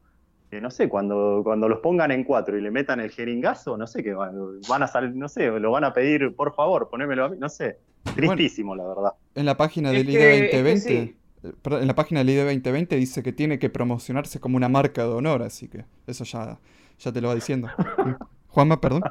que 0.50 0.60
no 0.60 0.70
sé, 0.70 0.88
cuando, 0.88 1.40
cuando 1.42 1.68
los 1.68 1.80
pongan 1.80 2.10
en 2.10 2.24
cuatro 2.24 2.56
y 2.56 2.62
le 2.62 2.70
metan 2.70 3.00
el 3.00 3.10
jeringazo, 3.10 3.76
no 3.76 3.86
sé 3.86 4.02
qué 4.02 4.14
van, 4.14 4.60
van 4.68 4.82
a 4.82 4.86
salir, 4.86 5.14
no 5.14 5.28
sé, 5.28 5.46
lo 5.58 5.70
van 5.70 5.84
a 5.84 5.92
pedir, 5.92 6.34
por 6.34 6.54
favor, 6.54 6.88
ponémelo 6.88 7.24
a 7.24 7.28
mí, 7.28 7.36
no 7.38 7.48
sé. 7.48 7.78
Tristísimo, 8.14 8.76
la 8.76 8.86
verdad. 8.86 9.12
En 9.34 9.46
la 9.46 9.56
página 9.56 9.90
del 9.90 10.08
ID 10.08 10.52
2020, 10.52 10.92
eh, 10.94 11.52
en 11.64 11.86
la 11.86 11.94
página 11.94 12.20
del 12.20 12.30
ID 12.30 12.44
2020 12.44 12.96
dice 12.96 13.22
que 13.22 13.32
tiene 13.32 13.58
que 13.58 13.68
promocionarse 13.68 14.38
como 14.38 14.56
una 14.56 14.68
marca 14.68 15.02
de 15.02 15.10
honor, 15.10 15.42
así 15.42 15.68
que 15.68 15.84
eso 16.06 16.24
ya, 16.24 16.58
ya 16.98 17.12
te 17.12 17.20
lo 17.20 17.28
va 17.28 17.34
diciendo. 17.34 17.68
Juanma, 18.48 18.80
perdón. 18.80 19.02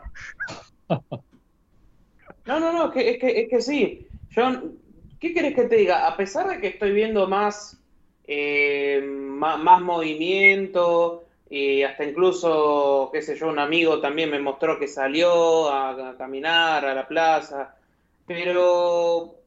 No, 2.46 2.60
no, 2.60 2.72
no, 2.72 2.94
es, 2.94 3.18
que, 3.20 3.42
es 3.42 3.50
que 3.50 3.62
sí. 3.62 4.08
Yo, 4.30 4.44
¿Qué 5.20 5.34
querés 5.34 5.56
que 5.56 5.64
te 5.64 5.78
diga? 5.78 6.08
A 6.08 6.18
pesar 6.18 6.48
de 6.48 6.60
que 6.60 6.68
estoy 6.68 6.92
viendo 6.92 7.28
más, 7.28 7.82
eh, 8.28 9.02
más, 9.04 9.82
movimiento, 9.82 11.24
y 11.58 11.84
hasta 11.84 12.03
incluso, 12.03 13.10
qué 13.14 13.22
sé 13.22 13.36
yo, 13.36 13.47
un 13.47 13.60
amigo 13.60 13.99
también 14.01 14.30
me 14.30 14.39
mostró 14.39 14.78
que 14.78 14.88
salió 14.88 15.70
a 15.70 16.16
caminar 16.18 16.86
a 16.86 16.93
la 16.93 17.08
plaza 17.08 17.76
pero 18.26 19.41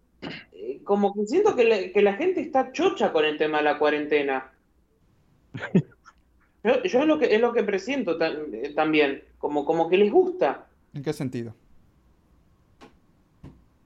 eh, 0.53 0.81
como 0.85 1.15
que 1.15 1.27
siento 1.27 1.57
que, 1.57 1.93
la 1.95 2.13
gente 2.15 2.41
está 2.41 2.73
chocha 2.73 3.13
con 3.13 3.25
el 3.25 3.37
tema 3.37 3.59
de 3.59 3.65
la 3.65 3.79
cuarentena. 3.79 4.53
Yo, 6.65 6.73
es, 6.83 7.07
lo 7.07 7.19
que, 7.19 7.35
es 7.35 7.41
lo 7.41 7.53
que 7.53 7.63
presiento 7.63 8.19
eh, 8.21 8.73
también, 8.75 9.23
como, 9.39 9.65
como 9.65 9.89
que 9.89 9.97
les 9.97 10.11
gusta. 10.11 10.67
¿En 10.93 11.03
qué 11.03 11.13
sentido? 11.13 11.55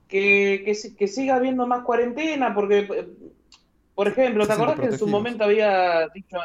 Que, 0.07 0.63
que, 0.97 1.07
siga 1.07 1.35
habiendo 1.35 1.65
más 1.65 1.83
cuarentena, 1.83 2.53
porque, 2.53 2.79
eh, 2.79 3.07
por 3.95 4.07
ejemplo, 4.07 4.45
¿te 4.45 4.53
acordás 4.53 4.79
que 4.79 4.87
en 4.87 4.97
su 4.97 5.07
momento 5.07 5.43
había 5.43 6.07
dicho, 6.13 6.37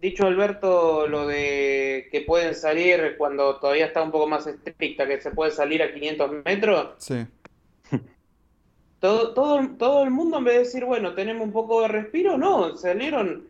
dicho 0.00 0.26
Alberto 0.26 1.06
lo 1.08 1.26
de 1.26 2.08
que 2.10 2.22
pueden 2.22 2.54
salir 2.54 3.14
cuando 3.18 3.56
todavía 3.56 3.86
está 3.86 4.02
un 4.02 4.10
poco 4.10 4.28
más 4.28 4.46
estricta, 4.46 5.06
que 5.06 5.20
se 5.20 5.30
puede 5.30 5.50
salir 5.50 5.82
a 5.82 5.92
500 5.92 6.44
metros? 6.44 6.94
Sí. 6.98 7.26
Todo, 9.00 9.32
todo, 9.32 9.64
todo 9.78 10.02
el 10.02 10.10
mundo 10.10 10.38
en 10.38 10.44
vez 10.44 10.54
de 10.54 10.58
decir, 10.64 10.84
bueno, 10.84 11.14
tenemos 11.14 11.46
un 11.46 11.52
poco 11.52 11.82
de 11.82 11.86
respiro, 11.86 12.36
no, 12.36 12.76
salieron, 12.76 13.46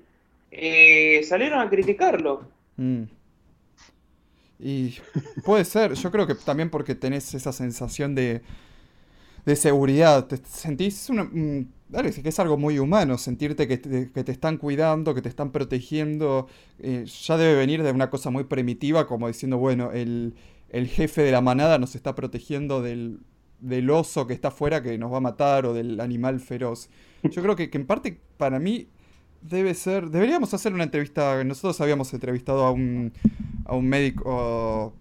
eh, 0.51 1.23
salieron 1.27 1.61
a 1.61 1.71
criticarlo. 1.71 2.43
Mm. 2.77 3.05
Y 4.59 4.99
puede 5.47 5.65
ser, 5.65 5.95
yo 5.95 6.11
creo 6.11 6.27
que 6.27 6.35
también 6.35 6.69
porque 6.69 6.95
tenés 6.95 7.33
esa 7.33 7.53
sensación 7.53 8.15
de, 8.15 8.43
de 9.49 9.57
seguridad, 9.57 10.27
te 10.27 10.37
sentís 10.45 11.09
una, 11.09 11.29
que 11.31 12.29
es 12.29 12.39
algo 12.39 12.59
muy 12.59 12.79
humano, 12.79 13.17
sentirte 13.17 13.67
que 13.67 13.79
te, 13.79 14.11
que 14.13 14.31
están 14.31 14.59
cuidando, 14.59 15.15
que 15.15 15.23
te 15.23 15.31
están 15.31 15.53
protegiendo, 15.53 16.49
eh, 16.79 17.07
ya 17.07 17.37
debe 17.39 17.55
venir 17.57 17.83
de 17.83 17.91
una 17.91 18.11
cosa 18.11 18.29
muy 18.31 18.45
primitiva, 18.45 19.07
como 19.07 19.27
diciendo, 19.27 19.57
bueno, 19.57 19.91
el, 19.93 20.35
el 20.69 20.87
jefe 20.87 21.23
de 21.23 21.33
la 21.33 21.41
manada 21.41 21.79
nos 21.79 21.95
está 21.95 22.15
protegiendo 22.15 22.83
del, 22.83 23.21
del 23.61 23.89
oso 23.89 24.27
que 24.27 24.35
está 24.35 24.49
afuera 24.49 24.83
que 24.83 24.99
nos 24.99 25.11
va 25.11 25.17
a 25.17 25.21
matar 25.21 25.65
o 25.65 25.73
del 25.73 25.99
animal 26.01 26.41
feroz. 26.41 26.91
Yo 27.23 27.43
creo 27.43 27.57
que, 27.57 27.71
en 27.73 27.87
parte 27.87 28.21
para 28.37 28.59
mí 28.59 28.89
debe 29.41 29.73
ser... 29.73 30.11
Deberíamos 30.11 30.53
hacer 30.53 30.75
una 30.75 30.85
entrevista. 30.85 31.43
Nosotros 31.43 31.81
habíamos 31.81 32.13
entrevistado 32.13 32.67
a 32.67 32.71
un, 32.71 33.13
a 33.65 33.75
un 33.75 33.87
médico, 33.89 34.93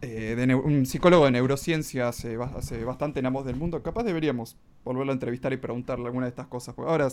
eh, 0.00 0.34
de 0.36 0.54
un 0.54 0.86
psicólogo 0.86 1.24
de 1.24 1.32
neurociencia 1.32 2.08
hace, 2.08 2.38
hace 2.56 2.84
bastante 2.84 3.20
en 3.20 3.26
ambos 3.26 3.44
del 3.44 3.56
Mundo. 3.56 3.82
Capaz 3.82 4.04
deberíamos 4.04 4.56
volverlo 4.84 5.12
a 5.12 5.14
entrevistar 5.14 5.52
y 5.52 5.56
preguntarle 5.56 6.06
alguna 6.06 6.26
de 6.26 6.30
estas 6.30 6.46
cosas. 6.46 6.74
Porque 6.74 6.90
ahora 6.90 7.08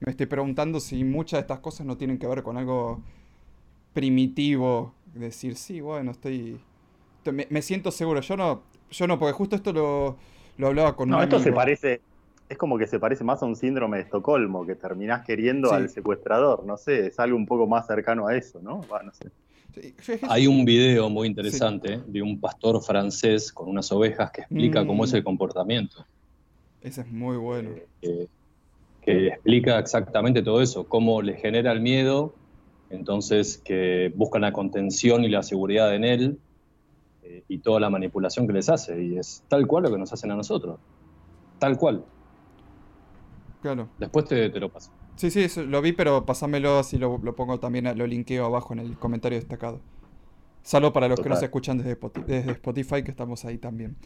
me 0.00 0.10
estoy 0.10 0.26
preguntando 0.26 0.80
si 0.80 1.04
muchas 1.04 1.38
de 1.38 1.40
estas 1.42 1.60
cosas 1.60 1.86
no 1.86 1.96
tienen 1.96 2.18
que 2.18 2.26
ver 2.26 2.42
con 2.42 2.56
algo 2.56 3.00
primitivo. 3.92 4.94
Decir, 5.14 5.56
sí, 5.56 5.80
bueno, 5.80 6.10
estoy... 6.10 6.60
me 7.24 7.62
siento 7.62 7.90
seguro. 7.90 8.20
Yo 8.20 8.36
no 8.36 8.74
yo 8.94 9.06
no, 9.06 9.18
porque 9.18 9.32
justo 9.32 9.56
esto 9.56 9.72
lo, 9.72 10.16
lo 10.56 10.66
hablaba 10.68 10.96
con 10.96 11.08
No, 11.08 11.22
esto 11.22 11.40
se 11.40 11.52
parece, 11.52 12.00
es 12.48 12.56
como 12.56 12.78
que 12.78 12.86
se 12.86 12.98
parece 12.98 13.24
más 13.24 13.42
a 13.42 13.46
un 13.46 13.56
síndrome 13.56 13.98
de 13.98 14.04
Estocolmo, 14.04 14.64
que 14.64 14.74
terminás 14.74 15.24
queriendo 15.24 15.72
al 15.72 15.88
secuestrador, 15.88 16.64
no 16.64 16.76
sé, 16.76 17.08
es 17.08 17.18
algo 17.18 17.36
un 17.36 17.46
poco 17.46 17.66
más 17.66 17.86
cercano 17.86 18.26
a 18.26 18.36
eso, 18.36 18.60
¿no? 18.62 18.80
no 19.04 19.12
sé. 19.12 19.30
Hay 20.28 20.46
un 20.46 20.64
video 20.64 21.08
muy 21.10 21.28
interesante 21.28 22.00
de 22.06 22.22
un 22.22 22.40
pastor 22.40 22.82
francés 22.82 23.52
con 23.52 23.68
unas 23.68 23.90
ovejas 23.92 24.30
que 24.30 24.42
explica 24.42 24.86
cómo 24.86 25.04
es 25.04 25.12
el 25.12 25.22
mm. 25.22 25.24
comportamiento. 25.24 26.04
Ese 26.82 27.00
es 27.02 27.10
muy 27.10 27.36
bueno. 27.36 27.70
que 28.00 29.28
explica 29.28 29.78
exactamente 29.78 30.42
todo 30.42 30.62
eso, 30.62 30.86
cómo 30.86 31.22
le 31.22 31.34
genera 31.36 31.72
el 31.72 31.80
miedo, 31.80 32.34
entonces 32.90 33.58
que 33.58 34.12
buscan 34.14 34.42
la 34.42 34.52
contención 34.52 35.24
y 35.24 35.28
la 35.28 35.42
seguridad 35.42 35.94
en 35.94 36.04
él, 36.04 36.38
eh, 37.22 37.42
y 37.48 37.58
toda 37.58 37.80
la 37.80 37.88
manipulación 37.88 38.46
que 38.46 38.52
les 38.52 38.68
hace. 38.68 39.02
Y 39.02 39.16
es 39.16 39.42
tal 39.48 39.66
cual 39.66 39.84
lo 39.84 39.90
que 39.90 39.98
nos 39.98 40.12
hacen 40.12 40.30
a 40.30 40.36
nosotros. 40.36 40.78
Tal 41.58 41.78
cual. 41.78 42.04
Claro. 43.62 43.88
Después 43.98 44.26
te, 44.26 44.48
lo 44.48 44.68
paso. 44.68 44.90
Sí, 45.16 45.30
sí, 45.30 45.48
lo 45.66 45.80
vi, 45.80 45.92
pero 45.92 46.26
pasámelo 46.26 46.78
así 46.78 46.98
lo, 46.98 47.18
lo, 47.18 47.36
pongo 47.36 47.60
también, 47.60 47.96
lo 47.96 48.06
linkeo 48.06 48.44
abajo 48.46 48.72
en 48.72 48.80
el 48.80 48.98
comentario 48.98 49.38
destacado. 49.38 49.80
Salvo 50.62 50.92
para 50.92 51.08
los 51.08 51.20
que 51.20 51.28
nos 51.28 51.42
escuchan 51.42 51.78
desde 51.78 51.92
Spotify, 51.92 52.26
desde 52.26 52.52
Spotify, 52.52 53.02
que 53.02 53.10
estamos 53.10 53.44
ahí 53.44 53.58
también. 53.58 53.96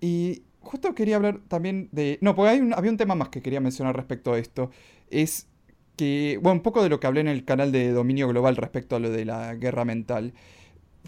Y 0.00 0.44
justo 0.60 0.94
quería 0.94 1.16
hablar 1.16 1.40
también 1.48 1.88
de... 1.92 2.18
No, 2.22 2.34
porque 2.34 2.50
hay 2.50 2.60
un, 2.60 2.72
había 2.74 2.90
un 2.90 2.96
tema 2.96 3.14
más 3.14 3.28
que 3.28 3.42
quería 3.42 3.60
mencionar 3.60 3.96
respecto 3.96 4.32
a 4.32 4.38
esto. 4.38 4.70
Es 5.10 5.48
que, 5.96 6.38
bueno, 6.42 6.58
un 6.58 6.62
poco 6.62 6.82
de 6.82 6.88
lo 6.88 7.00
que 7.00 7.06
hablé 7.06 7.20
en 7.20 7.28
el 7.28 7.44
canal 7.44 7.72
de 7.72 7.90
Dominio 7.90 8.28
Global 8.28 8.56
respecto 8.56 8.96
a 8.96 9.00
lo 9.00 9.10
de 9.10 9.24
la 9.24 9.54
guerra 9.56 9.84
mental. 9.84 10.32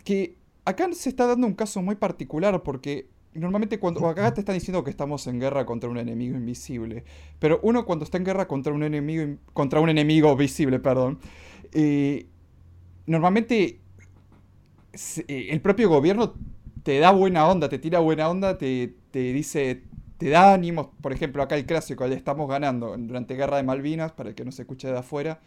Que 0.04 0.36
acá 0.64 0.88
se 0.92 1.08
está 1.08 1.26
dando 1.26 1.46
un 1.46 1.54
caso 1.54 1.80
muy 1.80 1.94
particular 1.94 2.62
porque 2.62 3.06
normalmente 3.34 3.78
cuando 3.78 4.06
acá 4.06 4.32
te 4.34 4.40
están 4.40 4.54
diciendo 4.54 4.84
que 4.84 4.90
estamos 4.90 5.26
en 5.26 5.40
guerra 5.40 5.64
contra 5.64 5.88
un 5.88 5.98
enemigo 5.98 6.36
invisible, 6.36 7.04
pero 7.38 7.60
uno 7.62 7.84
cuando 7.84 8.04
está 8.04 8.18
en 8.18 8.24
guerra 8.24 8.46
contra 8.46 8.72
un 8.72 8.82
enemigo 8.82 9.36
contra 9.52 9.80
un 9.80 9.88
enemigo 9.88 10.36
visible, 10.36 10.78
perdón, 10.78 11.18
eh, 11.72 12.26
normalmente 13.06 13.80
eh, 15.26 15.48
el 15.50 15.60
propio 15.60 15.88
gobierno 15.88 16.34
te 16.82 16.98
da 16.98 17.10
buena 17.10 17.48
onda, 17.48 17.68
te 17.68 17.78
tira 17.78 18.00
buena 18.00 18.28
onda, 18.28 18.58
te, 18.58 18.92
dice, 19.12 19.82
te 20.18 20.28
da 20.28 20.52
ánimos, 20.52 20.88
por 21.00 21.12
ejemplo, 21.12 21.42
acá 21.42 21.56
el 21.56 21.64
clásico, 21.64 22.04
el 22.04 22.12
estamos 22.12 22.48
ganando 22.48 22.96
durante 22.98 23.34
Guerra 23.34 23.56
de 23.56 23.62
Malvinas, 23.62 24.12
para 24.12 24.30
el 24.30 24.34
que 24.34 24.44
no 24.44 24.52
se 24.52 24.62
escuche 24.62 24.88
de 24.88 24.98
afuera, 24.98 25.40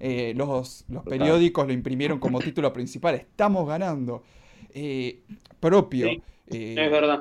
eh, 0.00 0.32
los, 0.34 0.84
los 0.88 1.04
periódicos 1.04 1.66
lo 1.66 1.72
imprimieron 1.72 2.18
como 2.18 2.40
título 2.40 2.72
principal, 2.72 3.14
estamos 3.14 3.68
ganando. 3.68 4.22
Eh, 4.74 5.22
propio. 5.58 6.08
Eh, 6.50 6.74
es 6.78 6.90
verdad. 6.90 7.20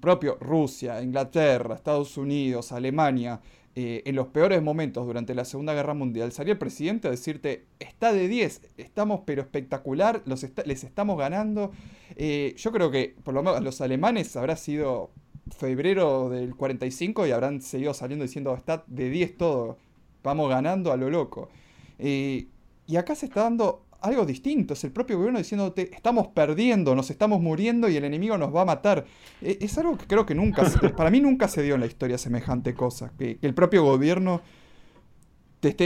Propio 0.00 0.36
Rusia, 0.40 1.02
Inglaterra, 1.02 1.74
Estados 1.74 2.16
Unidos, 2.16 2.72
Alemania, 2.72 3.40
eh, 3.74 4.02
en 4.04 4.14
los 4.14 4.28
peores 4.28 4.62
momentos 4.62 5.06
durante 5.06 5.34
la 5.34 5.44
Segunda 5.44 5.74
Guerra 5.74 5.94
Mundial, 5.94 6.30
salía 6.30 6.52
el 6.52 6.58
presidente 6.58 7.08
a 7.08 7.10
decirte, 7.10 7.66
está 7.80 8.12
de 8.12 8.28
10, 8.28 8.60
estamos 8.76 9.22
pero 9.24 9.42
espectacular, 9.42 10.22
los 10.26 10.46
les 10.66 10.84
estamos 10.84 11.18
ganando. 11.18 11.72
yo 12.16 12.72
creo 12.72 12.90
que 12.90 13.16
por 13.24 13.34
lo 13.34 13.42
menos 13.42 13.62
los 13.62 13.80
alemanes 13.80 14.36
habrá 14.36 14.56
sido 14.56 15.10
febrero 15.56 16.28
del 16.28 16.54
45 16.54 17.26
y 17.26 17.32
habrán 17.32 17.60
seguido 17.60 17.94
saliendo 17.94 18.24
diciendo, 18.24 18.54
está 18.54 18.84
de 18.86 19.10
10 19.10 19.36
todo, 19.36 19.78
vamos 20.22 20.48
ganando 20.48 20.92
a 20.92 20.96
lo 20.96 21.10
loco. 21.10 21.48
y 21.98 22.46
acá 22.96 23.14
se 23.14 23.26
está 23.26 23.42
dando 23.42 23.84
algo 24.02 24.26
distinto, 24.26 24.74
es 24.74 24.84
el 24.84 24.92
propio 24.92 25.16
gobierno 25.16 25.38
diciéndote, 25.38 25.94
estamos 25.94 26.28
perdiendo, 26.28 26.94
nos 26.94 27.10
estamos 27.10 27.40
muriendo 27.40 27.88
y 27.88 27.96
el 27.96 28.04
enemigo 28.04 28.36
nos 28.36 28.54
va 28.54 28.62
a 28.62 28.64
matar. 28.64 29.04
E, 29.40 29.58
es, 29.60 29.78
algo 29.78 29.96
que 29.96 30.06
creo 30.06 30.26
que 30.26 30.34
nunca, 30.34 30.64
para 30.96 31.10
mí 31.10 31.20
nunca 31.20 31.48
se 31.48 31.62
dio 31.62 31.74
en 31.74 31.80
la 31.80 31.86
historia 31.86 32.18
semejante 32.18 32.74
cosa, 32.74 33.12
que, 33.18 33.38
el 33.42 33.54
propio 33.54 33.84
gobierno... 33.84 34.42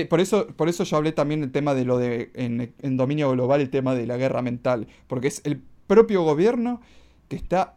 por, 0.08 0.20
eso, 0.20 0.46
por 0.48 0.68
eso 0.68 0.84
yo 0.84 0.96
hablé 0.96 1.12
también 1.12 1.40
del 1.40 1.52
tema 1.52 1.74
de 1.74 1.84
lo 1.84 1.98
de, 1.98 2.30
en, 2.34 2.96
dominio 2.96 3.30
global, 3.30 3.60
el 3.60 3.70
tema 3.70 3.94
de 3.94 4.06
la 4.06 4.16
guerra 4.16 4.42
mental, 4.42 4.86
porque 5.06 5.28
es 5.28 5.42
el 5.44 5.60
propio 5.86 6.22
gobierno 6.22 6.80
que 7.28 7.36
está, 7.36 7.76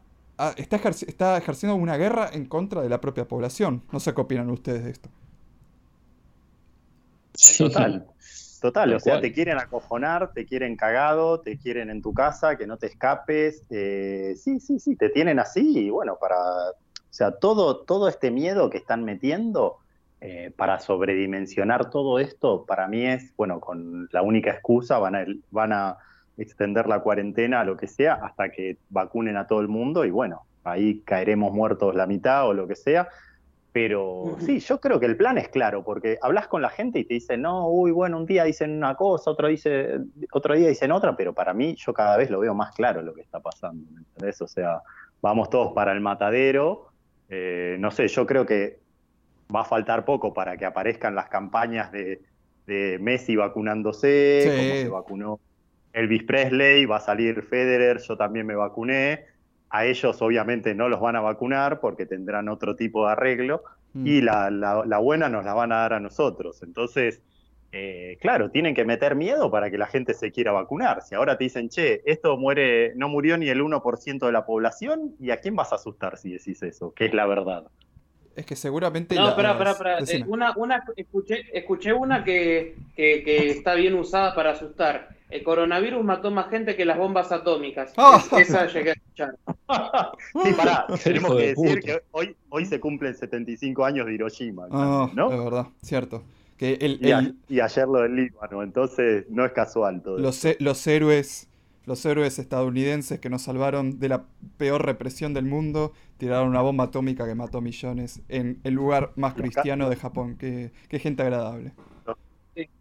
está, 0.58 0.78
está 0.78 1.38
ejerciendo 1.38 1.76
una 1.76 1.98
guerra 1.98 2.30
en 2.32 2.46
contra 2.46 2.82
de 2.82 2.90
la 2.90 3.02
propia 3.02 3.28
población. 3.28 3.84
No 3.92 4.00
sé 4.00 4.14
qué 4.14 4.22
opinan 4.22 4.50
ustedes 4.50 4.84
de 4.84 4.92
esto. 4.92 5.10
Total. 7.58 8.06
Total, 8.60 8.94
o 8.94 9.00
sea, 9.00 9.22
te 9.22 9.32
quieren 9.32 9.58
acojonar, 9.58 10.34
te 10.34 10.46
quieren 10.46 10.76
cagado, 10.76 11.40
te 11.40 11.58
quieren 11.58 11.90
en 11.90 12.02
tu 12.02 12.14
casa, 12.14 12.58
que 12.58 12.68
no 12.68 12.78
te 12.78 12.88
escapes. 12.88 13.66
Eh, 13.70 14.34
sí, 14.36 14.60
sí, 14.60 14.80
sí, 14.80 14.96
te 14.96 15.10
tienen 15.10 15.40
así 15.40 15.86
y 15.86 15.90
bueno, 15.90 16.18
para. 16.20 16.36
O 16.36 17.12
sea, 17.12 17.32
todo, 17.32 17.78
todo 17.86 18.08
este 18.08 18.32
miedo 18.32 18.70
que 18.70 18.78
están 18.78 19.04
metiendo 19.04 19.78
eh, 20.22 20.54
para 20.56 20.80
sobredimensionar 20.80 21.90
todo 21.90 22.20
esto, 22.20 22.66
para 22.66 22.88
mí 22.88 23.06
es, 23.06 23.34
bueno, 23.36 23.60
con 23.60 24.10
la 24.12 24.22
única 24.22 24.52
excusa, 24.52 25.00
van 25.00 25.16
a, 25.16 25.26
van 25.50 25.74
a 25.74 25.98
extender 26.38 26.88
la 26.88 27.00
cuarentena, 27.00 27.64
lo 27.64 27.78
que 27.78 27.88
sea, 27.88 28.16
hasta 28.16 28.50
que 28.50 28.78
vacunen 28.90 29.38
a 29.38 29.48
todo 29.48 29.62
el 29.62 29.70
mundo 29.70 30.06
y 30.06 30.12
bueno, 30.12 30.44
ahí 30.64 31.02
caeremos 31.02 31.54
muertos 31.54 31.96
la 31.96 32.06
mitad 32.06 32.48
o 32.48 32.54
lo 32.54 32.68
que 32.68 32.76
sea 32.76 33.10
pero 33.72 34.38
sí, 34.40 34.60
yo 34.60 34.80
creo 34.80 35.00
que 35.00 35.06
el 35.06 35.16
plan 35.16 35.38
es 35.38 35.50
claro, 35.50 35.84
porque 35.84 36.18
hablas 36.22 36.48
con 36.48 36.62
la 36.62 36.70
gente 36.70 37.00
y 37.00 37.06
te 37.06 37.14
dicen, 37.14 37.44
no, 37.44 37.70
uy, 37.70 37.92
bueno, 37.92 38.18
un 38.18 38.26
día 38.26 38.44
dicen 38.44 38.76
una 38.76 38.96
cosa, 38.96 39.30
otro, 39.30 39.48
dice, 39.48 40.00
otro 40.32 40.56
día 40.56 40.70
dicen 40.70 40.92
otra, 40.92 41.16
pero 41.16 41.34
para 41.34 41.54
mí 41.54 41.76
yo 41.78 41.94
cada 41.94 42.18
vez 42.18 42.32
lo 42.32 42.40
veo 42.40 42.56
más 42.56 42.74
claro 42.74 43.04
lo 43.04 43.14
que 43.14 43.22
está 43.22 43.40
pasando, 43.40 43.90
¿me 43.92 44.00
entendés? 44.00 44.42
O 44.42 44.48
sea, 44.48 44.82
vamos 45.22 45.50
todos 45.52 45.74
para 45.74 45.92
el 45.92 46.02
matadero, 46.02 46.88
eh, 47.30 47.78
no 47.80 47.92
sé, 47.92 48.08
yo 48.08 48.26
creo 48.26 48.46
que 48.46 48.80
va 49.54 49.62
a 49.62 49.66
faltar 49.66 50.04
poco 50.04 50.34
para 50.34 50.58
que 50.58 50.66
aparezcan 50.66 51.14
las 51.14 51.30
campañas 51.30 51.92
de, 51.92 52.22
Messi 53.00 53.36
vacunándose, 53.36 54.44
como 54.46 54.76
se 54.76 54.90
vacunó 54.90 55.40
Elvis 55.92 56.22
Presley, 56.22 56.86
va 56.86 56.98
a 56.98 57.00
salir 57.00 57.42
Federer, 57.42 58.00
yo 58.00 58.16
también 58.16 58.46
me 58.46 58.54
vacuné, 58.54 59.26
a 59.70 59.86
ellos 59.86 60.22
obviamente 60.22 60.74
no 60.74 60.90
los 60.90 61.00
van 61.00 61.16
a 61.16 61.22
vacunar 61.22 61.80
porque 61.80 62.06
tendrán 62.06 62.50
otro 62.50 62.76
tipo 62.76 63.06
de 63.06 63.12
arreglo 63.12 63.64
mm. 63.94 64.08
y 64.08 64.22
la, 64.22 65.00
buena 65.02 65.30
nos 65.30 65.46
la 65.46 65.54
van 65.54 65.72
a 65.72 65.78
dar 65.78 65.94
a 65.94 66.00
nosotros. 66.00 66.64
Entonces, 66.64 67.22
eh, 67.72 68.18
claro, 68.20 68.50
tienen 68.50 68.74
que 68.74 68.84
meter 68.84 69.16
miedo 69.16 69.52
para 69.52 69.70
que 69.70 69.78
la 69.78 69.86
gente 69.86 70.14
se 70.14 70.32
quiera 70.32 70.52
vacunar. 70.52 71.04
Si 71.04 71.14
ahora 71.14 71.38
te 71.38 71.44
dicen, 71.44 71.70
che, 71.70 72.02
esto 72.06 72.36
muere, 72.38 72.94
no 72.96 73.10
murió 73.10 73.38
ni 73.38 73.50
el 73.50 73.62
1% 73.62 74.26
de 74.26 74.32
la 74.32 74.46
población, 74.46 75.16
¿y 75.20 75.30
a 75.30 75.40
quién 75.40 75.56
vas 75.56 75.72
a 75.72 75.76
asustar 75.76 76.18
si 76.18 76.32
decís 76.32 76.64
eso? 76.64 76.94
Que 76.94 77.06
es 77.06 77.14
la 77.14 77.28
verdad. 77.28 77.66
Es 78.36 78.46
que 78.46 78.56
seguramente. 78.56 79.16
No, 79.16 79.30
espera, 79.30 79.52
espera, 79.52 79.98
espera. 80.00 80.26
Una, 80.28 80.54
una, 80.56 80.84
escuché, 80.96 81.46
escuché 81.54 81.94
una 81.94 82.24
que, 82.24 82.76
que 82.96 83.50
está 83.50 83.76
bien 83.76 83.96
usada 83.96 84.34
para 84.34 84.52
asustar 84.52 85.19
el 85.30 85.44
coronavirus 85.44 86.04
mató 86.04 86.32
más 86.32 86.50
gente 86.50 86.76
que 86.76 86.86
las 86.86 86.98
bombas 86.98 87.32
atómicas. 87.32 87.94
Ah. 87.98 88.22
esa 88.38 88.66
llegué 88.68 88.92
a 88.92 88.94
escuchar. 88.94 89.36
sí, 90.44 90.54
pará, 90.58 90.88
tenemos 91.04 91.36
que 91.36 91.56
decir 91.56 91.80
que 91.82 92.02
hoy, 92.12 92.36
hoy 92.50 92.66
se 92.66 92.80
cumplen 92.80 93.16
75 93.16 93.86
años 93.86 94.08
de 94.08 94.14
Hiroshima, 94.14 94.68
ah, 94.72 95.10
¿no? 95.14 95.32
Es 95.32 95.44
verdad, 95.44 95.68
cierto. 95.82 96.24
Que 96.58 96.74
el, 96.82 97.00
y, 97.48 97.60
ayer 97.62 97.88
lo 97.88 98.02
del 98.02 98.16
Líbano, 98.16 98.64
entonces 98.64 99.26
no 99.30 99.46
es 99.46 99.54
casual 99.54 100.02
todo. 100.02 100.18
Los, 100.18 100.46
los 100.60 100.88
héroes 100.88 101.50
los 101.86 102.06
héroes 102.06 102.38
estadounidenses 102.38 103.20
que 103.20 103.32
nos 103.32 103.42
salvaron 103.42 104.00
de 104.00 104.10
la 104.10 104.26
peor 104.58 104.86
represión 104.86 105.34
del 105.34 105.46
mundo 105.46 105.94
tiraron 106.18 106.50
una 106.50 106.62
bomba 106.62 106.84
atómica 106.84 107.26
que 107.26 107.34
mató 107.34 107.62
millones 107.62 108.22
en 108.30 108.60
el 108.64 108.76
lugar 108.76 109.12
más 109.16 109.34
cristiano 109.34 109.90
de 109.90 109.96
Japón. 109.96 110.36
Qué, 110.38 110.72
qué 110.88 111.00
gente 111.00 111.24
agradable. 111.24 111.72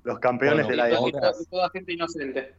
Los 0.04 0.18
campeones 0.18 0.68
de 0.68 0.76
la 0.76 0.90
época. 0.90 1.32
Toda 1.50 1.70
gente 1.70 1.92
inocente. 1.92 2.54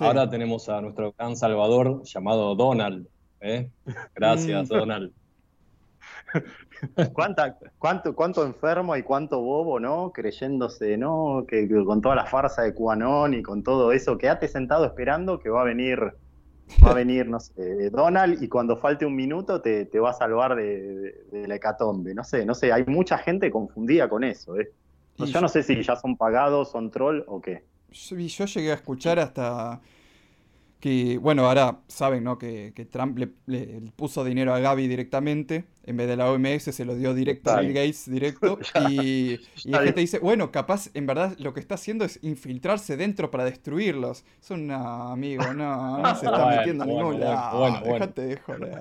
Ahora 0.00 0.28
tenemos 0.28 0.68
a 0.68 0.80
nuestro 0.80 1.14
gran 1.16 1.36
salvador 1.36 2.02
llamado 2.04 2.54
Donald. 2.54 3.06
¿eh? 3.40 3.70
Gracias, 4.14 4.68
mm. 4.68 4.72
Donald. 4.72 5.12
¿Cuánta, 7.12 7.56
cuánto, 7.78 8.14
¿Cuánto 8.14 8.44
enfermo 8.44 8.96
y 8.96 9.02
cuánto 9.02 9.40
bobo, 9.40 9.80
¿no? 9.80 10.12
Creyéndose, 10.12 10.96
¿no? 10.96 11.44
Que, 11.48 11.68
con 11.84 12.00
toda 12.00 12.14
la 12.14 12.26
farsa 12.26 12.62
de 12.62 12.74
Cuanón 12.74 13.34
y 13.34 13.42
con 13.42 13.62
todo 13.62 13.92
eso, 13.92 14.18
quédate 14.18 14.48
sentado 14.48 14.84
esperando 14.84 15.38
que 15.38 15.48
va 15.48 15.62
a 15.62 15.64
venir, 15.64 15.98
va 16.84 16.90
a 16.90 16.94
venir, 16.94 17.28
no 17.28 17.40
sé, 17.40 17.90
Donald 17.90 18.42
y 18.42 18.48
cuando 18.48 18.76
falte 18.76 19.06
un 19.06 19.16
minuto 19.16 19.60
te, 19.62 19.88
va 19.98 20.10
a 20.10 20.14
salvar 20.14 20.56
de, 20.56 21.24
de, 21.30 21.48
la 21.48 21.56
hecatombe. 21.56 22.14
No 22.14 22.24
sé, 22.24 22.44
no 22.44 22.54
sé, 22.54 22.72
hay 22.72 22.84
mucha 22.86 23.18
gente 23.18 23.50
confundida 23.50 24.08
con 24.08 24.24
eso, 24.24 24.58
¿eh? 24.58 24.70
Yo 25.18 25.40
no 25.40 25.48
sé 25.48 25.62
si 25.62 25.82
ya 25.82 25.96
son 25.96 26.16
pagados, 26.16 26.70
son 26.70 26.90
troll 26.90 27.24
o 27.26 27.40
qué. 27.40 27.64
Yo, 27.90 28.16
llegué 28.16 28.72
a 28.72 28.74
escuchar 28.74 29.18
hasta 29.18 29.80
que, 30.80 31.18
bueno, 31.18 31.46
ahora 31.46 31.80
saben, 31.88 32.24
¿no? 32.24 32.38
Que, 32.38 32.72
Trump 32.90 33.18
le, 33.18 33.28
puso 33.96 34.24
dinero 34.24 34.54
a 34.54 34.60
Gaby 34.60 34.88
directamente 34.88 35.64
en 35.86 35.96
vez 35.96 36.08
de 36.08 36.16
la 36.16 36.30
OMS 36.30 36.64
se 36.64 36.84
lo 36.84 36.96
dio 36.96 37.14
directo 37.14 37.52
a 37.52 37.60
Bill 37.60 37.72
Gates, 37.72 38.10
directo. 38.10 38.58
y, 38.90 39.38
la 39.64 39.82
gente 39.82 40.00
dice, 40.00 40.18
bueno, 40.18 40.50
capaz 40.50 40.90
en 40.94 41.06
verdad 41.06 41.36
lo 41.38 41.54
que 41.54 41.60
está 41.60 41.76
haciendo 41.76 42.04
es 42.04 42.18
infiltrarse 42.22 42.96
dentro 42.96 43.30
para 43.30 43.44
destruirlos. 43.44 44.24
Es 44.42 44.50
un 44.50 44.70
amigo, 44.70 45.54
no, 45.54 45.98
no 45.98 46.14
se 46.16 46.26
está 46.26 46.46
metiendo 46.48 46.84
en 46.84 46.90
ningún 46.90 47.20
lado. 47.20 47.80
Déjate 47.84 48.22
de 48.22 48.36
joder. 48.36 48.80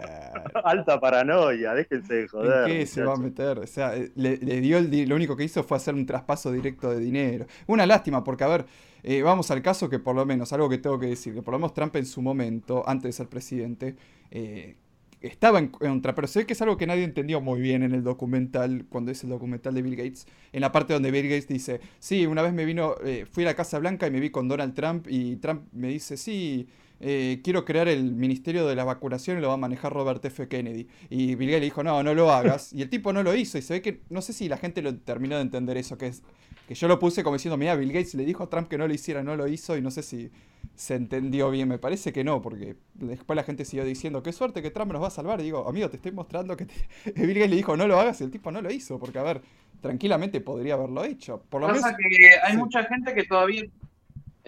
Alta 0.64 1.00
paranoia, 1.00 1.74
déjense 1.76 2.14
de 2.14 2.28
joder. 2.28 2.72
¿En 2.72 2.78
qué 2.80 2.86
se 2.88 3.04
va 3.04 3.14
a 3.14 3.18
meter? 3.18 3.60
O 3.60 3.68
sea, 3.68 3.94
le, 4.16 4.38
dio 4.38 4.80
el, 4.80 5.08
lo 5.08 5.16
único 5.16 5.38
que 5.38 5.44
hizo 5.44 5.64
fue 5.64 5.78
hacer 5.78 5.94
un 5.94 6.08
traspaso 6.08 6.52
directo 6.52 6.90
de 6.90 7.00
dinero. 7.00 7.46
Una 7.68 7.86
lástima, 7.86 8.24
porque 8.24 8.44
a 8.44 8.48
ver, 8.48 8.66
eh, 9.08 9.22
vamos 9.22 9.52
al 9.52 9.62
caso 9.62 9.88
que 9.88 10.00
por 10.00 10.16
lo 10.16 10.26
menos, 10.26 10.52
algo 10.52 10.68
que 10.68 10.80
tengo 10.80 11.00
que 11.00 11.06
decir, 11.06 11.36
que 11.36 11.44
por 11.44 11.52
lo 11.52 11.60
menos 11.60 11.76
Trump 11.76 11.96
en 11.96 12.08
su 12.08 12.24
momento, 12.24 12.84
antes 12.88 13.04
de 13.04 13.12
ser 13.12 13.30
presidente, 13.30 13.96
eh, 14.32 14.78
estaba 15.22 15.60
en 15.60 15.68
contra, 15.68 16.16
pero 16.16 16.28
sé 16.28 16.48
que 16.48 16.54
es 16.54 16.62
algo 16.64 16.76
que 16.76 16.88
nadie 16.88 17.04
entendió 17.04 17.40
muy 17.40 17.62
bien 17.62 17.84
en 17.84 17.94
el 17.94 18.04
documental, 18.04 18.88
cuando 18.90 19.12
es 19.12 19.24
el 19.24 19.30
documental 19.30 19.76
de 19.76 19.84
Bill 19.84 19.96
Gates, 19.96 20.26
en 20.52 20.62
la 20.62 20.72
parte 20.72 20.94
donde 20.94 21.12
Bill 21.12 21.30
Gates 21.30 21.48
dice, 21.48 21.82
sí, 22.00 22.26
una 22.26 22.42
vez 22.42 22.52
me 22.52 22.66
vino, 22.66 22.96
eh, 23.04 23.28
fui 23.32 23.44
a 23.44 23.48
la 23.48 23.54
Casa 23.54 23.78
Blanca 23.78 24.08
y 24.08 24.12
me 24.12 24.20
vi 24.20 24.32
con 24.32 24.48
Donald 24.48 24.74
Trump 24.74 25.06
y 25.08 25.36
Trump 25.36 25.68
me 25.72 25.90
dice, 25.90 26.18
sí, 26.18 26.68
eh, 27.00 27.42
quiero 27.44 27.64
crear 27.64 27.88
el 27.88 28.16
Ministerio 28.16 28.66
de 28.66 28.74
la 28.74 28.86
Vacunación 28.86 29.38
y 29.38 29.42
lo 29.42 29.50
va 29.50 29.54
a 29.54 29.58
manejar 29.58 29.94
Robert 29.94 30.26
F. 30.26 30.48
Kennedy. 30.48 30.88
Y 31.12 31.36
Bill 31.36 31.50
Gates 31.50 31.60
le 31.60 31.66
dijo, 31.66 31.84
no, 31.84 32.02
no 32.02 32.16
lo 32.16 32.32
hagas. 32.32 32.74
Y 32.74 32.82
el 32.82 32.90
tipo 32.90 33.14
no 33.14 33.22
lo 33.22 33.36
hizo 33.36 33.60
y 33.60 33.62
se 33.62 33.76
ve 33.76 33.82
que, 33.84 34.02
no 34.10 34.24
sé 34.24 34.34
si 34.34 34.50
la 34.50 34.58
gente 34.58 34.82
lo 34.82 34.96
terminó 34.96 35.36
de 35.36 35.44
entender 35.44 35.78
eso, 35.78 35.98
que 35.98 36.08
es 36.08 36.24
que 36.68 36.74
yo 36.74 36.88
lo 36.88 36.98
puse 36.98 37.24
como 37.24 37.36
diciendo, 37.36 37.58
mira, 37.58 37.76
Bill 37.76 37.92
Gates 37.92 38.16
le 38.16 38.26
dijo 38.26 38.44
a 38.44 38.50
Trump 38.50 38.68
que 38.68 38.78
no 38.78 38.88
lo 38.88 38.94
hiciera, 38.94 39.24
no 39.24 39.36
lo 39.36 39.48
hizo 39.48 39.78
y 39.78 39.82
no 39.82 39.92
sé 39.92 40.02
si 40.02 40.32
se 40.76 40.96
entendió 40.96 41.52
bien, 41.52 41.68
me 41.68 41.78
parece 41.78 42.12
que 42.12 42.24
no, 42.24 42.42
porque 42.42 42.76
después 42.96 43.36
la 43.36 43.44
gente 43.44 43.66
siguió 43.66 43.86
diciendo, 43.86 44.24
qué 44.24 44.34
suerte 44.34 44.62
que 44.62 44.72
Trump 44.72 44.92
nos 44.92 45.04
va 45.04 45.08
a 45.08 45.12
salvar. 45.12 45.40
Y 45.42 45.44
digo, 45.44 45.68
amigo, 45.68 45.90
te 45.90 45.98
estoy 45.98 46.12
mostrando 46.12 46.58
que 46.58 46.66
Bill 47.16 47.34
Gates 47.34 47.50
le 47.50 47.56
dijo, 47.56 47.78
no 47.78 47.88
lo 47.88 48.00
hagas 48.00 48.20
y 48.22 48.24
el 48.24 48.32
tipo 48.32 48.52
no 48.52 48.62
lo 48.62 48.72
hizo, 48.72 48.98
porque 48.98 49.20
a 49.20 49.24
ver, 49.24 49.42
tranquilamente 49.82 50.42
podría 50.42 50.74
haberlo 50.74 51.04
hecho. 51.06 51.44
Por 51.50 51.62
lo 51.62 51.68
Pasa 51.68 51.96
que 51.96 52.32
hay 52.44 52.58
mucha 52.58 52.84
gente 52.86 53.14
que 53.14 53.24
todavía... 53.24 53.64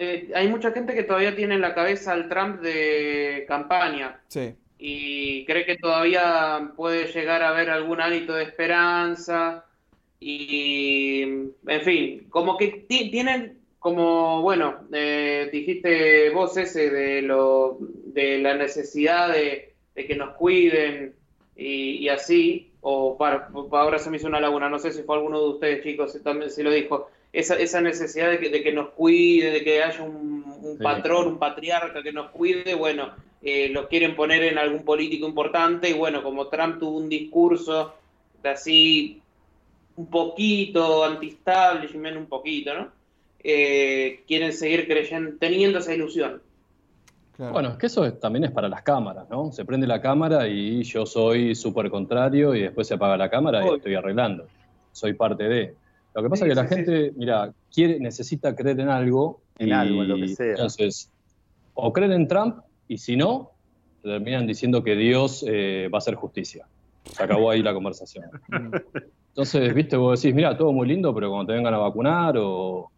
Eh, 0.00 0.30
hay 0.32 0.46
mucha 0.46 0.70
gente 0.70 0.94
que 0.94 1.02
todavía 1.02 1.34
tiene 1.34 1.56
en 1.56 1.60
la 1.60 1.74
cabeza 1.74 2.12
al 2.12 2.28
Trump 2.28 2.60
de 2.60 3.44
campaña. 3.48 4.20
Sí. 4.28 4.54
Y 4.78 5.44
cree 5.44 5.66
que 5.66 5.76
todavía 5.76 6.70
puede 6.76 7.12
llegar 7.12 7.42
a 7.42 7.48
haber 7.48 7.68
algún 7.68 8.00
hálito 8.00 8.32
de 8.34 8.44
esperanza 8.44 9.64
y, 10.20 11.22
en 11.22 11.82
fin, 11.84 12.26
como 12.28 12.56
que 12.56 12.86
tienen, 12.88 13.58
como, 13.78 14.42
bueno, 14.42 14.88
eh, 14.92 15.48
dijiste 15.52 16.30
vos 16.30 16.56
ese 16.56 16.90
de, 16.90 17.22
lo, 17.22 17.78
de 17.80 18.38
la 18.38 18.54
necesidad 18.54 19.32
de, 19.32 19.74
que 19.94 20.16
nos 20.16 20.34
cuiden 20.36 21.14
y, 21.56 22.08
así, 22.08 22.70
o 22.80 23.16
para, 23.16 23.50
ahora 23.72 23.98
se 23.98 24.10
me 24.10 24.16
hizo 24.16 24.28
una 24.28 24.40
laguna, 24.40 24.68
no 24.68 24.78
sé 24.78 24.92
si 24.92 25.02
fue 25.02 25.16
alguno 25.16 25.40
de 25.40 25.48
ustedes 25.50 25.82
chicos, 25.82 26.16
también 26.22 26.50
se 26.50 26.62
lo 26.62 26.70
dijo, 26.70 27.10
esa, 27.32 27.56
esa 27.56 27.80
necesidad 27.80 28.30
de 28.30 28.38
que, 28.38 28.48
de 28.48 28.62
que 28.62 28.72
nos 28.72 28.90
cuide, 28.90 29.50
de 29.50 29.64
que 29.64 29.82
haya 29.82 30.02
un, 30.02 30.78
patrón, 30.80 31.28
un 31.28 31.38
patriarca 31.38 32.02
que 32.02 32.12
nos 32.12 32.30
cuide, 32.30 32.74
bueno, 32.74 33.12
eh, 33.42 33.68
lo 33.70 33.88
quieren 33.88 34.16
poner 34.16 34.44
en 34.44 34.58
algún 34.58 34.84
político 34.84 35.26
importante 35.26 35.90
y 35.90 35.94
bueno, 35.94 36.22
como 36.22 36.48
Trump 36.48 36.78
tuvo 36.78 36.96
un 36.96 37.08
discurso 37.08 37.94
de 38.42 38.48
así 38.48 39.22
un 39.98 40.06
poquito 40.06 41.04
anti-establishment, 41.04 42.16
un 42.16 42.26
poquito, 42.26 42.72
¿no? 42.72 42.88
Eh, 43.42 44.22
quieren 44.28 44.52
seguir 44.52 44.86
creyendo, 44.86 45.32
teniendo 45.40 45.80
esa 45.80 45.92
ilusión. 45.92 46.40
Bueno, 47.36 47.70
es 47.70 47.76
que 47.76 47.86
eso 47.86 48.12
también 48.14 48.44
es 48.44 48.50
para 48.52 48.68
las 48.68 48.82
cámaras, 48.82 49.28
¿no? 49.28 49.52
Se 49.52 49.64
prende 49.64 49.86
la 49.86 50.00
cámara 50.00 50.48
y 50.48 50.82
yo 50.84 51.04
soy 51.04 51.54
súper 51.54 51.90
contrario 51.90 52.54
y 52.54 52.62
después 52.62 52.86
se 52.86 52.94
apaga 52.94 53.16
la 53.16 53.28
cámara 53.28 53.64
y 53.64 53.76
estoy 53.76 53.94
arreglando. 53.94 54.46
Soy 54.92 55.14
parte 55.14 55.44
de. 55.44 55.74
Lo 56.14 56.22
que 56.22 56.28
pasa 56.28 56.46
es 56.46 56.48
que 56.50 56.54
la 56.54 56.66
gente, 56.66 57.12
mira, 57.16 57.52
quiere, 57.72 58.00
necesita 58.00 58.54
creer 58.54 58.80
en 58.80 58.88
algo. 58.88 59.40
En 59.58 59.72
algo, 59.72 60.02
en 60.02 60.08
lo 60.08 60.16
que 60.16 60.28
sea. 60.28 60.50
Entonces, 60.50 61.10
o 61.74 61.92
creen 61.92 62.12
en 62.12 62.28
Trump, 62.28 62.56
y 62.88 62.98
si 62.98 63.16
no, 63.16 63.52
terminan 64.02 64.46
diciendo 64.46 64.82
que 64.82 64.96
Dios 64.96 65.44
eh, 65.46 65.88
va 65.92 65.98
a 65.98 66.00
hacer 66.00 66.14
justicia. 66.14 66.66
Se 67.12 67.22
acabó 67.24 67.50
ahí 67.50 67.62
la 67.62 67.74
conversación. 67.74 68.24
Entonces, 69.28 69.74
viste, 69.74 69.96
vos 69.96 70.20
decís, 70.20 70.34
mira, 70.34 70.56
todo 70.56 70.72
muy 70.72 70.86
lindo, 70.88 71.14
pero 71.14 71.30
cuando 71.30 71.46
te 71.46 71.56
vengan 71.56 71.74
a 71.74 71.78
vacunar, 71.78 72.34
o, 72.38 72.90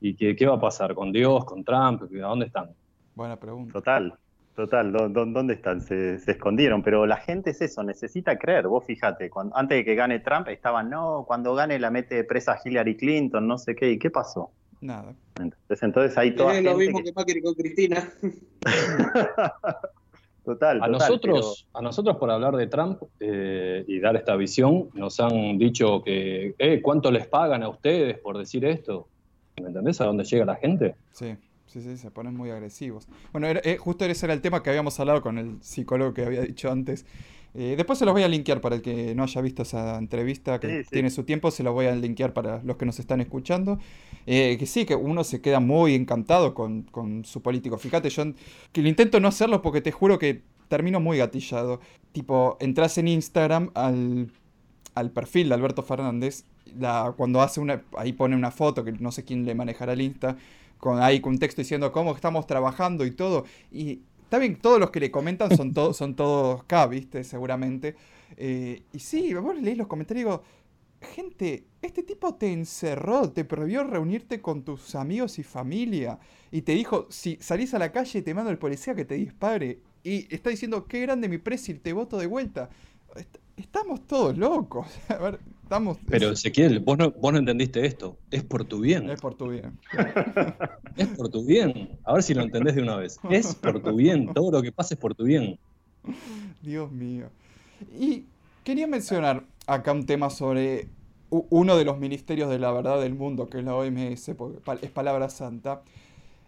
¿y 0.00 0.14
qué, 0.14 0.34
qué 0.36 0.46
va 0.46 0.54
a 0.56 0.60
pasar 0.60 0.94
con 0.94 1.12
Dios, 1.12 1.44
con 1.44 1.64
Trump? 1.64 2.02
¿A 2.02 2.26
dónde 2.28 2.46
están? 2.46 2.70
Buena 3.14 3.36
pregunta. 3.36 3.72
Total, 3.72 4.14
total. 4.54 4.92
¿Dó- 4.92 5.08
dó- 5.08 5.26
¿Dónde 5.26 5.54
están? 5.54 5.80
Se, 5.80 6.18
se 6.18 6.32
escondieron. 6.32 6.82
Pero 6.82 7.04
la 7.06 7.16
gente 7.16 7.50
es 7.50 7.60
eso, 7.60 7.82
necesita 7.82 8.38
creer. 8.38 8.68
Vos 8.68 8.84
fíjate, 8.84 9.28
cuando, 9.30 9.56
antes 9.56 9.78
de 9.78 9.84
que 9.84 9.94
gane 9.94 10.20
Trump 10.20 10.48
estaban, 10.48 10.88
no, 10.90 11.24
cuando 11.26 11.54
gane 11.54 11.78
la 11.78 11.90
mete 11.90 12.22
presa 12.24 12.52
a 12.52 12.60
Hillary 12.64 12.96
Clinton, 12.96 13.46
no 13.48 13.58
sé 13.58 13.74
qué. 13.74 13.90
¿Y 13.90 13.98
qué 13.98 14.10
pasó? 14.10 14.50
Nada. 14.80 15.12
Entonces, 15.40 15.82
entonces 15.82 16.16
hay 16.16 16.34
toda 16.36 16.56
Es 16.56 16.62
lo 16.64 16.76
mismo 16.76 16.98
que- 16.98 17.04
que 17.06 17.12
Macri 17.12 17.42
con 17.42 17.54
Cristina. 17.54 18.08
Total, 20.48 20.78
A 20.78 20.86
total, 20.86 20.92
nosotros, 20.92 21.68
a 21.74 21.82
nosotros 21.82 22.16
por 22.16 22.30
hablar 22.30 22.56
de 22.56 22.66
Trump 22.68 23.02
eh, 23.20 23.84
y 23.86 24.00
dar 24.00 24.16
esta 24.16 24.34
visión, 24.34 24.88
nos 24.94 25.20
han 25.20 25.58
dicho 25.58 26.02
que, 26.02 26.54
eh, 26.58 26.80
¿cuánto 26.80 27.10
les 27.10 27.26
pagan 27.26 27.62
a 27.62 27.68
ustedes 27.68 28.18
por 28.20 28.38
decir 28.38 28.64
esto? 28.64 29.08
¿Me 29.60 29.68
entendés 29.68 30.00
a 30.00 30.06
dónde 30.06 30.24
llega 30.24 30.46
la 30.46 30.56
gente? 30.56 30.94
Sí, 31.12 31.36
sí, 31.66 31.82
sí, 31.82 31.98
se 31.98 32.10
ponen 32.10 32.34
muy 32.34 32.48
agresivos. 32.48 33.06
Bueno, 33.30 33.46
era- 33.46 33.60
eh, 33.62 33.76
justo 33.76 34.06
ese 34.06 34.24
era 34.24 34.32
el 34.32 34.40
tema 34.40 34.62
que 34.62 34.70
habíamos 34.70 34.98
hablado 34.98 35.20
con 35.20 35.36
el 35.36 35.62
psicólogo 35.62 36.14
que 36.14 36.24
había 36.24 36.40
dicho 36.40 36.70
antes. 36.70 37.04
Eh, 37.54 37.74
después 37.76 37.98
se 37.98 38.04
los 38.04 38.14
voy 38.14 38.22
a 38.22 38.28
linkear 38.28 38.60
para 38.60 38.76
el 38.76 38.82
que 38.82 39.14
no 39.14 39.22
haya 39.24 39.40
visto 39.40 39.62
esa 39.62 39.96
entrevista, 39.98 40.60
que 40.60 40.68
Sí, 40.68 40.84
sí. 40.84 40.90
tiene 40.92 41.10
su 41.10 41.24
tiempo, 41.24 41.50
se 41.50 41.62
los 41.62 41.72
voy 41.74 41.86
a 41.86 41.94
linkear 41.94 42.32
para 42.32 42.62
los 42.62 42.76
que 42.76 42.86
nos 42.86 42.98
están 42.98 43.20
escuchando. 43.20 43.78
Eh, 44.26 44.56
que 44.58 44.66
sí, 44.66 44.84
que 44.84 44.94
uno 44.94 45.24
se 45.24 45.40
queda 45.40 45.60
muy 45.60 45.94
encantado 45.94 46.54
con, 46.54 46.82
con 46.82 47.24
su 47.24 47.42
político. 47.42 47.78
Fíjate, 47.78 48.10
yo 48.10 48.24
que 48.72 48.82
lo 48.82 48.88
intento 48.88 49.18
no 49.20 49.28
hacerlo 49.28 49.62
porque 49.62 49.80
te 49.80 49.92
juro 49.92 50.18
que 50.18 50.42
termino 50.68 51.00
muy 51.00 51.18
gatillado. 51.18 51.80
Tipo, 52.12 52.56
entras 52.60 52.98
en 52.98 53.08
Instagram 53.08 53.70
al, 53.74 54.30
al 54.94 55.10
perfil 55.10 55.48
de 55.48 55.54
Alberto 55.54 55.82
Fernández, 55.82 56.44
la, 56.78 57.14
cuando 57.16 57.40
hace 57.40 57.60
una, 57.60 57.82
ahí 57.96 58.12
pone 58.12 58.36
una 58.36 58.50
foto, 58.50 58.84
que 58.84 58.92
no 58.92 59.10
sé 59.12 59.24
quién 59.24 59.44
le 59.46 59.54
manejará 59.54 59.94
el 59.94 60.02
Insta, 60.02 60.36
con 60.78 61.00
ahí 61.02 61.20
con 61.20 61.32
un 61.34 61.38
texto 61.38 61.60
diciendo 61.62 61.90
cómo 61.92 62.14
estamos 62.14 62.46
trabajando 62.46 63.04
y 63.06 63.10
todo. 63.10 63.44
Y 63.72 64.00
está 64.28 64.38
bien, 64.38 64.56
todos 64.60 64.78
los 64.78 64.90
que 64.90 65.00
le 65.00 65.10
comentan 65.10 65.50
son, 65.56 65.72
todos 65.74 65.96
son 65.96 66.14
todos 66.14 66.64
K, 66.64 66.86
¿viste? 66.86 67.24
Seguramente. 67.24 67.96
Eh, 68.36 68.82
y 68.92 68.98
sí, 68.98 69.32
vos 69.34 69.56
lees 69.60 69.78
los 69.78 69.86
comentarios 69.86 70.22
y 70.22 70.24
digo, 70.26 70.42
gente, 71.00 71.66
este 71.82 72.02
tipo 72.02 72.34
te 72.34 72.52
encerró, 72.52 73.30
te 73.32 73.44
prohibió 73.44 73.84
reunirte 73.84 74.40
con 74.40 74.62
tus 74.64 74.94
amigos 74.94 75.38
y 75.38 75.42
familia. 75.42 76.18
Y 76.50 76.62
te 76.62 76.72
dijo, 76.72 77.06
si 77.10 77.36
salís 77.40 77.74
a 77.74 77.78
la 77.78 77.92
calle 77.92 78.22
te 78.22 78.34
mando 78.34 78.50
el 78.50 78.58
policía 78.58 78.94
que 78.94 79.04
te 79.04 79.14
dispare. 79.14 79.80
Y 80.02 80.32
está 80.34 80.50
diciendo, 80.50 80.86
qué 80.86 81.00
grande 81.00 81.28
mi 81.28 81.38
precio, 81.38 81.78
te 81.80 81.92
voto 81.92 82.18
de 82.18 82.26
vuelta. 82.26 82.70
Est- 83.16 83.38
Estamos 83.56 84.06
todos 84.06 84.38
locos. 84.38 84.86
A 85.08 85.16
ver, 85.16 85.40
estamos... 85.68 85.98
Pero 86.08 86.30
Ezequiel, 86.30 86.80
vos 86.80 86.96
no, 86.96 87.10
vos 87.10 87.30
no 87.30 87.38
entendiste 87.38 87.84
esto. 87.84 88.16
Es 88.30 88.42
por 88.42 88.64
tu 88.64 88.80
bien. 88.80 89.10
Es 89.10 89.20
por 89.20 89.34
tu 89.34 89.48
bien. 89.50 89.78
Es 90.96 91.06
por 91.08 91.28
tu 91.28 91.44
bien. 91.44 91.98
A 92.04 92.14
ver 92.14 92.22
si 92.22 92.34
lo 92.34 92.42
entendés 92.42 92.74
de 92.74 92.82
una 92.82 92.96
vez. 92.96 93.20
Es 93.30 93.54
por 93.54 93.80
tu 93.80 93.94
bien. 93.94 94.32
Todo 94.32 94.50
lo 94.50 94.62
que 94.62 94.72
pasa 94.72 94.94
es 94.94 95.00
por 95.00 95.14
tu 95.14 95.24
bien. 95.24 95.58
Dios 96.62 96.90
mío. 96.90 97.28
Y 98.00 98.24
quería 98.64 98.86
mencionar 98.86 99.44
acá 99.66 99.92
un 99.92 100.06
tema 100.06 100.30
sobre 100.30 100.88
uno 101.28 101.76
de 101.76 101.84
los 101.84 101.98
ministerios 101.98 102.48
de 102.48 102.58
la 102.58 102.72
verdad 102.72 103.00
del 103.00 103.14
mundo, 103.14 103.46
que 103.48 103.58
es 103.58 103.64
la 103.64 103.76
OMS, 103.76 104.30
porque 104.36 104.86
es 104.86 104.90
palabra 104.90 105.28
santa. 105.28 105.82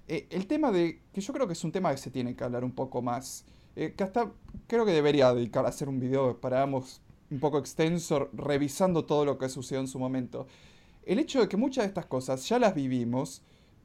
Eh, 0.08 0.26
el 0.30 0.46
tema 0.46 0.72
de, 0.72 0.98
que 1.12 1.20
yo 1.20 1.32
creo 1.34 1.46
que 1.46 1.52
es 1.52 1.62
un 1.62 1.70
tema 1.70 1.92
que 1.92 1.98
se 1.98 2.10
tiene 2.10 2.34
que 2.34 2.42
hablar 2.42 2.64
un 2.64 2.72
poco 2.72 3.02
más, 3.02 3.44
eh, 3.76 3.92
que 3.96 4.02
hasta 4.02 4.32
creo 4.66 4.84
que 4.86 4.92
debería 4.92 5.32
dedicar 5.34 5.66
a 5.66 5.68
hacer 5.68 5.88
un 5.88 6.00
video 6.00 6.40
para 6.40 6.62
ambos 6.62 7.02
un 7.30 7.40
poco 7.40 7.58
extenso, 7.58 8.28
revisando 8.32 9.04
todo 9.04 9.24
lo 9.24 9.38
que 9.38 9.48
sucedió 9.48 9.80
en 9.80 9.88
su 9.88 9.98
momento. 9.98 10.46
El 11.04 11.18
hecho 11.18 11.40
de 11.40 11.48
que 11.48 11.56
muchas 11.56 11.84
de 11.84 11.88
estas 11.88 12.06
cosas 12.06 12.48
ya 12.48 12.58
las 12.58 12.74
vivimos, 12.74 13.42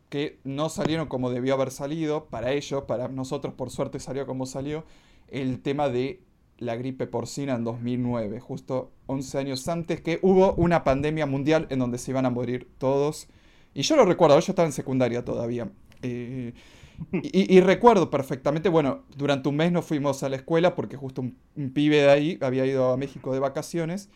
que 0.09 0.39
no 0.43 0.69
salieron 0.69 1.07
como 1.07 1.29
debió 1.29 1.53
haber 1.53 1.71
salido, 1.71 2.25
para 2.25 2.51
ellos, 2.51 2.83
para 2.83 3.07
nosotros 3.07 3.53
por 3.53 3.69
suerte 3.69 3.99
salió 3.99 4.25
como 4.25 4.45
salió, 4.45 4.83
el 5.27 5.61
tema 5.61 5.89
de 5.89 6.21
la 6.57 6.75
gripe 6.75 7.07
porcina 7.07 7.55
en 7.55 7.63
2009, 7.63 8.39
justo 8.39 8.91
11 9.07 9.37
años 9.37 9.67
antes 9.67 10.01
que 10.01 10.19
hubo 10.21 10.53
una 10.53 10.83
pandemia 10.83 11.25
mundial 11.25 11.67
en 11.69 11.79
donde 11.79 11.97
se 11.97 12.11
iban 12.11 12.25
a 12.25 12.29
morir 12.29 12.69
todos. 12.77 13.27
Y 13.73 13.81
yo 13.81 13.95
lo 13.95 14.05
recuerdo, 14.05 14.39
yo 14.39 14.51
estaba 14.51 14.67
en 14.67 14.71
secundaria 14.71 15.25
todavía. 15.25 15.69
Eh, 16.01 16.53
y, 17.11 17.55
y 17.57 17.61
recuerdo 17.61 18.09
perfectamente, 18.09 18.69
bueno, 18.69 19.03
durante 19.15 19.49
un 19.49 19.55
mes 19.57 19.71
no 19.71 19.81
fuimos 19.81 20.23
a 20.23 20.29
la 20.29 20.37
escuela 20.37 20.75
porque 20.75 20.97
justo 20.97 21.21
un, 21.21 21.37
un 21.55 21.71
pibe 21.71 21.97
de 21.97 22.09
ahí 22.09 22.37
había 22.41 22.65
ido 22.65 22.91
a 22.91 22.97
México 22.97 23.33
de 23.33 23.39
vacaciones 23.39 24.09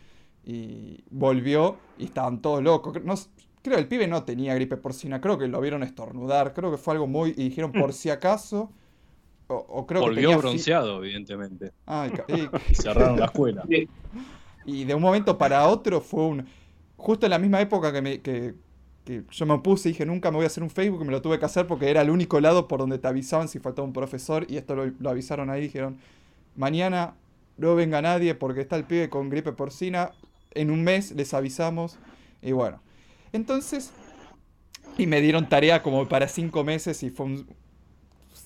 y 0.44 1.04
volvió 1.10 1.78
y 1.98 2.06
estaban 2.06 2.42
todos 2.42 2.64
locos. 2.64 3.04
No, 3.04 3.16
creo 3.62 3.76
que 3.76 3.82
el 3.82 3.88
pibe 3.88 4.08
no 4.08 4.24
tenía 4.24 4.56
gripe 4.56 4.78
porcina, 4.78 5.22
creo 5.22 5.38
que 5.38 5.48
lo 5.48 5.60
vieron 5.62 5.84
estornudar, 5.84 6.54
creo 6.54 6.72
que 6.72 6.78
fue 6.78 6.94
algo 6.94 7.08
muy... 7.08 7.32
y 7.32 7.44
dijeron 7.50 7.72
por 7.72 7.94
si 7.94 8.10
acaso... 8.10 8.72
O, 9.52 9.56
o 9.56 9.88
creo 9.88 10.02
que 10.02 10.10
Volvió 10.10 10.30
tenía 10.30 10.38
bronceado, 10.38 11.04
evidentemente. 11.04 11.72
Ay, 11.88 12.12
ca- 12.12 12.26
y- 12.72 12.76
Cerraron 12.76 13.20
la 13.20 13.26
escuela. 13.26 13.66
y 14.66 14.84
de 14.84 14.94
un 14.96 15.02
momento 15.02 15.38
para 15.38 15.68
otro 15.68 16.02
fue 16.02 16.26
un... 16.26 16.46
Justo 16.98 17.26
en 17.26 17.30
la 17.32 17.40
misma 17.40 17.62
época 17.62 17.92
que, 17.94 18.02
me, 18.02 18.22
que, 18.22 18.54
que 19.06 19.24
yo 19.32 19.46
me 19.46 19.54
opuse 19.54 19.90
y 19.90 19.92
dije, 19.94 20.06
nunca 20.06 20.32
me 20.32 20.38
voy 20.38 20.44
a 20.44 20.48
hacer 20.48 20.64
un 20.64 20.70
Facebook, 20.70 21.02
y 21.02 21.06
me 21.06 21.12
lo 21.12 21.22
tuve 21.22 21.40
que 21.40 21.46
hacer 21.46 21.68
porque 21.68 21.90
era 21.90 22.02
el 22.02 22.10
único 22.10 22.40
lado 22.40 22.68
por 22.68 22.80
donde 22.80 23.00
te 23.00 23.08
avisaban 23.08 23.48
si 23.48 23.60
faltaba 23.60 23.88
un 23.88 23.94
profesor, 23.94 24.46
y 24.50 24.58
esto 24.58 24.76
lo, 24.76 24.86
lo 25.00 25.10
avisaron 25.10 25.50
ahí, 25.50 25.62
dijeron, 25.62 25.98
mañana 26.56 27.16
no 27.58 27.76
venga 27.76 28.02
nadie 28.02 28.36
porque 28.36 28.62
está 28.62 28.76
el 28.76 28.86
pibe 28.86 29.10
con 29.10 29.30
gripe 29.30 29.52
porcina, 29.52 30.12
en 30.52 30.72
un 30.72 30.84
mes 30.84 31.12
les 31.12 31.34
avisamos, 31.34 31.98
y 32.42 32.52
bueno. 32.52 32.82
Entonces, 33.34 33.92
y 34.98 35.08
me 35.08 35.22
dieron 35.22 35.48
tarea 35.48 35.82
como 35.82 36.08
para 36.08 36.28
cinco 36.28 36.64
meses 36.64 37.04
y 37.04 37.10
fue 37.10 37.26
un... 37.26 37.48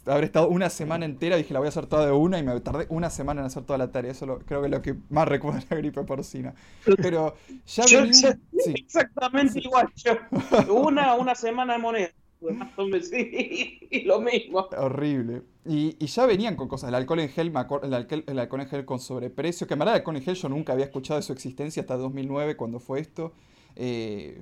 Habré 0.06 0.26
estado 0.26 0.50
una 0.50 0.70
semana 0.70 1.06
entera, 1.06 1.38
dije 1.38 1.54
la 1.54 1.60
voy 1.60 1.68
a 1.68 1.70
hacer 1.70 1.86
toda 1.86 2.06
de 2.06 2.12
una 2.12 2.38
y 2.38 2.44
me 2.44 2.60
tardé 2.60 2.88
una 2.90 3.10
semana 3.10 3.42
en 3.42 3.48
hacer 3.48 3.64
toda 3.64 3.78
la 3.78 3.92
tarea. 3.92 4.12
Eso 4.12 4.26
lo- 4.26 4.40
creo 4.40 4.60
que 4.62 4.68
es 4.68 4.72
lo 4.72 4.82
que 4.82 4.96
más 5.10 5.28
recuerdo 5.28 5.60
de 5.60 5.66
la 5.70 5.78
gripe 5.78 6.04
porcina. 6.04 6.54
Pero 6.98 7.36
ya 7.66 7.86
Yo- 7.86 8.02
venía- 8.02 8.38
yo- 8.52 8.60
sí. 8.64 8.74
Exactamente 8.78 9.60
igual. 9.60 9.88
Yo, 9.96 10.18
una, 10.74 11.14
una 11.16 11.36
semana 11.36 11.74
de 11.74 11.80
moneda. 11.80 12.10
Sí, 13.02 13.80
lo 14.06 14.20
mismo. 14.20 14.68
Horrible. 14.78 15.44
Y, 15.66 15.96
y 15.98 16.08
ya 16.08 16.26
venían 16.26 16.56
con 16.58 16.68
cosas. 16.68 16.90
El 16.90 16.96
alcohol 16.96 17.20
en 17.22 17.30
gel, 17.30 17.48
el 17.48 17.56
alcohol, 17.58 18.24
el 18.28 18.40
alcohol 18.40 18.62
en 18.62 18.68
gel 18.68 18.86
con 18.86 19.00
sobreprecio. 19.00 19.66
Que 19.68 19.74
en 19.76 19.80
verdad 19.80 19.96
el 19.96 20.00
alcohol 20.02 20.18
en 20.18 20.24
gel 20.24 20.36
yo 20.36 20.50
nunca 20.50 20.74
había 20.74 20.86
escuchado 20.86 21.20
de 21.20 21.24
su 21.24 21.32
existencia 21.32 21.82
hasta 21.82 21.96
2009 21.96 22.58
cuando 22.58 22.80
fue 22.80 23.00
esto. 23.00 23.32
Eh, 23.78 24.42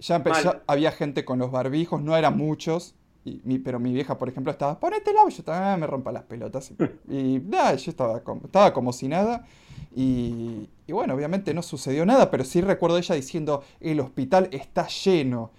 ya 0.00 0.16
empezó, 0.16 0.48
Mal. 0.48 0.62
había 0.66 0.92
gente 0.92 1.24
con 1.24 1.38
los 1.38 1.50
barbijos, 1.50 2.02
no 2.02 2.16
eran 2.16 2.36
muchos. 2.36 2.94
Y 3.24 3.40
mi- 3.44 3.58
pero 3.58 3.78
mi 3.78 3.92
vieja, 3.92 4.18
por 4.18 4.28
ejemplo, 4.28 4.50
estaba, 4.52 4.78
ponételo. 4.80 5.28
Y 5.28 5.32
yo 5.32 5.38
estaba, 5.38 5.72
"Ah, 5.74 5.76
me 5.76 5.86
rompa 5.86 6.12
las 6.12 6.24
pelotas. 6.24 6.72
Y, 7.08 7.36
y, 7.36 7.40
nada, 7.40 7.74
yo 7.74 7.90
estaba 7.90 8.20
como, 8.22 8.42
estaba 8.46 8.72
como 8.72 8.92
si 8.92 9.08
nada. 9.08 9.46
Y, 9.94 10.68
y 10.86 10.92
bueno, 10.92 11.14
obviamente 11.14 11.54
no 11.54 11.62
sucedió 11.62 12.06
nada, 12.06 12.30
pero 12.30 12.44
sí 12.44 12.60
recuerdo 12.60 12.98
ella 12.98 13.14
diciendo, 13.14 13.62
el 13.80 14.00
hospital 14.00 14.48
está 14.52 14.86
lleno. 14.88 15.50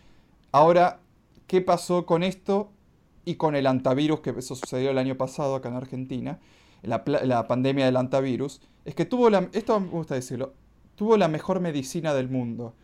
Ahora, 0.51 0.99
¿qué 1.47 1.61
pasó 1.61 2.05
con 2.05 2.23
esto 2.23 2.71
y 3.25 3.35
con 3.35 3.55
el 3.55 3.67
antivirus? 3.67 4.19
Que 4.21 4.31
eso 4.31 4.55
sucedió 4.55 4.91
el 4.91 4.97
año 4.97 5.15
pasado 5.17 5.55
acá 5.55 5.69
en 5.69 5.75
Argentina, 5.75 6.39
la, 6.81 7.03
la 7.23 7.47
pandemia 7.47 7.85
del 7.85 7.97
antivirus. 7.97 8.61
Es 8.85 8.95
que 8.95 9.05
tuvo 9.05 9.29
la, 9.29 9.49
esto 9.53 9.79
me 9.79 9.87
gusta 9.89 10.15
decirlo, 10.15 10.53
tuvo 10.95 11.17
la 11.17 11.27
mejor 11.27 11.59
medicina 11.59 12.13
del 12.13 12.29
mundo, 12.29 12.75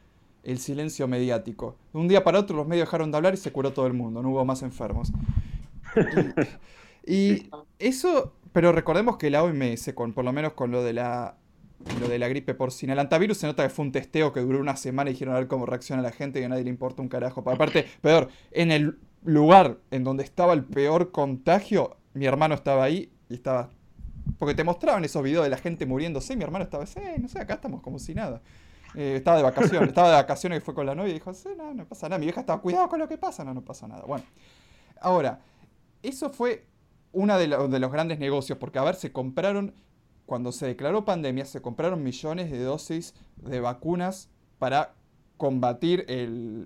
el 0.43 0.59
silencio 0.59 1.07
mediático. 1.07 1.75
De 1.93 1.99
un 1.99 2.07
día 2.07 2.23
para 2.23 2.39
otro 2.39 2.55
los 2.55 2.67
medios 2.67 2.87
dejaron 2.87 3.11
de 3.11 3.17
hablar 3.17 3.33
y 3.33 3.37
se 3.37 3.51
curó 3.51 3.73
todo 3.73 3.87
el 3.87 3.93
mundo, 3.93 4.21
no 4.21 4.29
hubo 4.29 4.45
más 4.45 4.61
enfermos. 4.61 5.11
Y, 7.05 7.13
y 7.13 7.49
eso, 7.79 8.33
pero 8.51 8.71
recordemos 8.71 9.17
que 9.17 9.29
la 9.29 9.43
OMS, 9.43 9.93
con, 9.93 10.13
por 10.13 10.25
lo 10.25 10.33
menos 10.33 10.53
con 10.53 10.71
lo 10.71 10.83
de 10.83 10.93
la 10.93 11.35
lo 11.99 12.07
de 12.07 12.19
la 12.19 12.27
gripe 12.27 12.53
porcina. 12.53 12.93
El 12.93 12.99
antivirus 12.99 13.37
se 13.37 13.47
nota 13.47 13.63
que 13.63 13.69
fue 13.69 13.85
un 13.85 13.91
testeo 13.91 14.33
que 14.33 14.41
duró 14.41 14.59
una 14.59 14.75
semana 14.75 15.09
y 15.09 15.13
dijeron 15.13 15.35
a 15.35 15.39
ver 15.39 15.47
cómo 15.47 15.65
reacciona 15.65 16.01
la 16.01 16.11
gente 16.11 16.39
y 16.39 16.43
a 16.43 16.49
nadie 16.49 16.63
le 16.63 16.69
importa 16.69 17.01
un 17.01 17.07
carajo. 17.07 17.43
Pero 17.43 17.55
aparte, 17.55 17.85
peor, 18.01 18.29
en 18.51 18.71
el 18.71 18.99
lugar 19.23 19.77
en 19.91 20.03
donde 20.03 20.23
estaba 20.23 20.53
el 20.53 20.63
peor 20.63 21.11
contagio, 21.11 21.97
mi 22.13 22.25
hermano 22.25 22.55
estaba 22.55 22.83
ahí 22.83 23.11
y 23.29 23.35
estaba... 23.35 23.69
Porque 24.37 24.55
te 24.55 24.63
mostraban 24.63 25.03
esos 25.03 25.23
videos 25.23 25.43
de 25.43 25.49
la 25.49 25.57
gente 25.57 25.85
muriéndose 25.85 26.33
y 26.33 26.37
mi 26.37 26.43
hermano 26.43 26.63
estaba, 26.63 26.85
sí, 26.85 26.99
no 27.19 27.27
sé, 27.27 27.39
acá 27.39 27.55
estamos 27.55 27.81
como 27.81 27.99
si 27.99 28.13
nada. 28.13 28.41
Eh, 28.95 29.15
estaba 29.17 29.37
de 29.37 29.43
vacaciones, 29.43 29.89
estaba 29.89 30.09
de 30.09 30.15
vacaciones 30.15 30.59
y 30.59 30.61
fue 30.61 30.73
con 30.73 30.85
la 30.85 30.95
novia 30.95 31.11
y 31.11 31.13
dijo, 31.13 31.33
sí, 31.33 31.49
no, 31.57 31.73
no 31.73 31.85
pasa 31.85 32.09
nada. 32.09 32.19
Mi 32.19 32.25
vieja 32.25 32.41
estaba, 32.41 32.61
cuidado 32.61 32.87
con 32.89 32.99
lo 32.99 33.07
que 33.07 33.17
pasa, 33.17 33.43
no, 33.43 33.53
no 33.53 33.61
pasa 33.61 33.87
nada. 33.87 34.03
Bueno, 34.05 34.23
ahora, 35.01 35.39
eso 36.01 36.29
fue 36.29 36.65
uno 37.11 37.37
de, 37.37 37.47
lo- 37.47 37.67
de 37.67 37.79
los 37.79 37.91
grandes 37.91 38.19
negocios, 38.19 38.57
porque 38.57 38.79
a 38.79 38.83
ver, 38.83 38.95
se 38.95 39.11
compraron, 39.11 39.73
cuando 40.25 40.51
se 40.51 40.65
declaró 40.67 41.05
pandemia, 41.05 41.45
se 41.45 41.61
compraron 41.61 42.03
millones 42.03 42.51
de 42.51 42.59
dosis 42.63 43.13
de 43.37 43.59
vacunas 43.59 44.29
para 44.57 44.93
combatir 45.37 46.05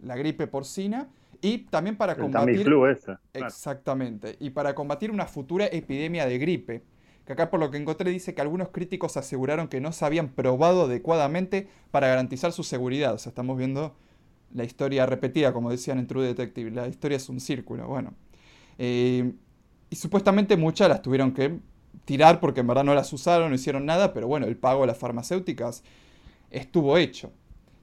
la 0.03 0.15
gripe 0.15 0.47
porcina 0.47 1.09
y 1.41 1.59
también 1.59 1.95
para 1.97 2.15
combatir... 2.15 2.55
Tamiflu 2.55 2.87
ese. 2.87 3.17
Exactamente. 3.33 4.37
Y 4.39 4.49
para 4.51 4.73
combatir 4.73 5.11
una 5.11 5.25
futura 5.27 5.65
epidemia 5.67 6.25
de 6.25 6.37
gripe. 6.37 6.83
Que 7.25 7.33
acá 7.33 7.49
por 7.49 7.59
lo 7.59 7.71
que 7.71 7.77
encontré 7.77 8.11
dice 8.11 8.33
que 8.33 8.41
algunos 8.41 8.69
críticos 8.69 9.15
aseguraron 9.17 9.67
que 9.67 9.79
no 9.79 9.91
se 9.91 10.05
habían 10.05 10.29
probado 10.29 10.83
adecuadamente 10.83 11.69
para 11.91 12.07
garantizar 12.07 12.51
su 12.51 12.63
seguridad. 12.63 13.13
O 13.13 13.17
sea, 13.17 13.29
estamos 13.29 13.57
viendo 13.57 13.95
la 14.53 14.63
historia 14.63 15.05
repetida, 15.05 15.53
como 15.53 15.71
decían 15.71 15.99
en 15.99 16.07
True 16.07 16.25
Detective. 16.25 16.71
La 16.71 16.87
historia 16.87 17.17
es 17.17 17.29
un 17.29 17.39
círculo. 17.39 17.87
Bueno. 17.87 18.13
Eh, 18.77 19.33
y 19.89 19.95
supuestamente 19.95 20.57
muchas 20.57 20.89
las 20.89 21.01
tuvieron 21.01 21.33
que 21.33 21.59
tirar 22.05 22.39
porque 22.39 22.61
en 22.61 22.67
verdad 22.67 22.83
no 22.83 22.95
las 22.95 23.13
usaron, 23.13 23.49
no 23.49 23.55
hicieron 23.55 23.85
nada, 23.85 24.13
pero 24.13 24.27
bueno, 24.27 24.47
el 24.47 24.57
pago 24.57 24.83
a 24.83 24.87
las 24.87 24.97
farmacéuticas 24.97 25.83
estuvo 26.49 26.97
hecho. 26.97 27.31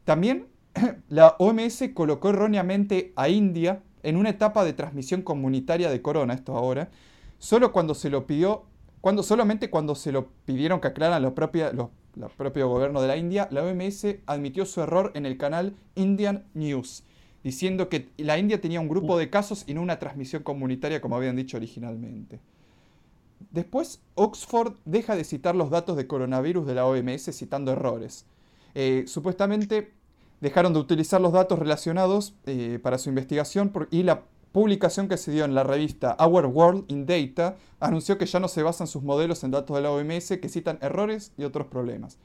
También 0.04 0.48
la 1.08 1.36
OMS 1.38 1.90
colocó 1.94 2.30
erróneamente 2.30 3.12
a 3.16 3.28
India 3.28 3.82
en 4.02 4.16
una 4.16 4.30
etapa 4.30 4.64
de 4.64 4.72
transmisión 4.72 5.22
comunitaria 5.22 5.90
de 5.90 6.02
corona, 6.02 6.34
esto 6.34 6.56
ahora, 6.56 6.90
solo 7.38 7.72
cuando 7.72 7.94
se 7.94 8.10
lo 8.10 8.26
pidió, 8.26 8.64
cuando, 9.00 9.22
solamente 9.22 9.70
cuando 9.70 9.94
se 9.94 10.12
lo 10.12 10.28
pidieron 10.44 10.80
que 10.80 10.88
aclaran 10.88 11.22
los, 11.22 11.32
propios 11.32 11.72
los 11.74 12.32
propio 12.36 12.68
gobierno 12.68 13.00
de 13.00 13.08
la 13.08 13.16
India, 13.16 13.48
la 13.50 13.64
OMS 13.64 14.06
admitió 14.26 14.66
su 14.66 14.80
error 14.80 15.12
en 15.14 15.26
el 15.26 15.38
canal 15.38 15.74
Indian 15.94 16.44
News, 16.54 17.04
diciendo 17.42 17.88
que 17.88 18.08
la 18.18 18.38
India 18.38 18.60
tenía 18.60 18.80
un 18.80 18.88
grupo 18.88 19.16
de 19.18 19.30
casos 19.30 19.64
y 19.66 19.74
no 19.74 19.82
una 19.82 19.98
transmisión 19.98 20.42
comunitaria 20.42 21.00
como 21.00 21.16
habían 21.16 21.36
dicho 21.36 21.56
originalmente. 21.56 22.40
Después, 23.50 24.02
Oxford 24.16 24.74
deja 24.84 25.16
de 25.16 25.24
citar 25.24 25.56
los 25.56 25.70
datos 25.70 25.96
de 25.96 26.06
coronavirus 26.06 26.66
de 26.66 26.74
la 26.74 26.86
OMS 26.86 27.30
citando 27.32 27.72
errores. 27.72 28.26
Eh, 28.74 29.04
supuestamente 29.06 29.92
dejaron 30.40 30.72
de 30.72 30.78
utilizar 30.78 31.20
los 31.20 31.32
datos 31.32 31.58
relacionados 31.58 32.34
eh, 32.46 32.78
para 32.82 32.98
su 32.98 33.08
investigación 33.08 33.72
y 33.90 34.02
la 34.02 34.22
publicación 34.52 35.08
que 35.08 35.16
se 35.16 35.30
dio 35.30 35.44
en 35.44 35.54
la 35.54 35.62
revista 35.62 36.16
Our 36.18 36.46
World 36.46 36.84
in 36.88 37.06
Data 37.06 37.56
anunció 37.78 38.18
que 38.18 38.26
ya 38.26 38.40
no 38.40 38.48
se 38.48 38.62
basan 38.62 38.86
sus 38.86 39.02
modelos 39.02 39.44
en 39.44 39.52
datos 39.52 39.76
de 39.76 39.82
la 39.82 39.90
OMS 39.90 40.28
que 40.40 40.48
citan 40.48 40.78
errores 40.82 41.32
y 41.36 41.44
otros 41.44 41.68
problemas. 41.68 42.18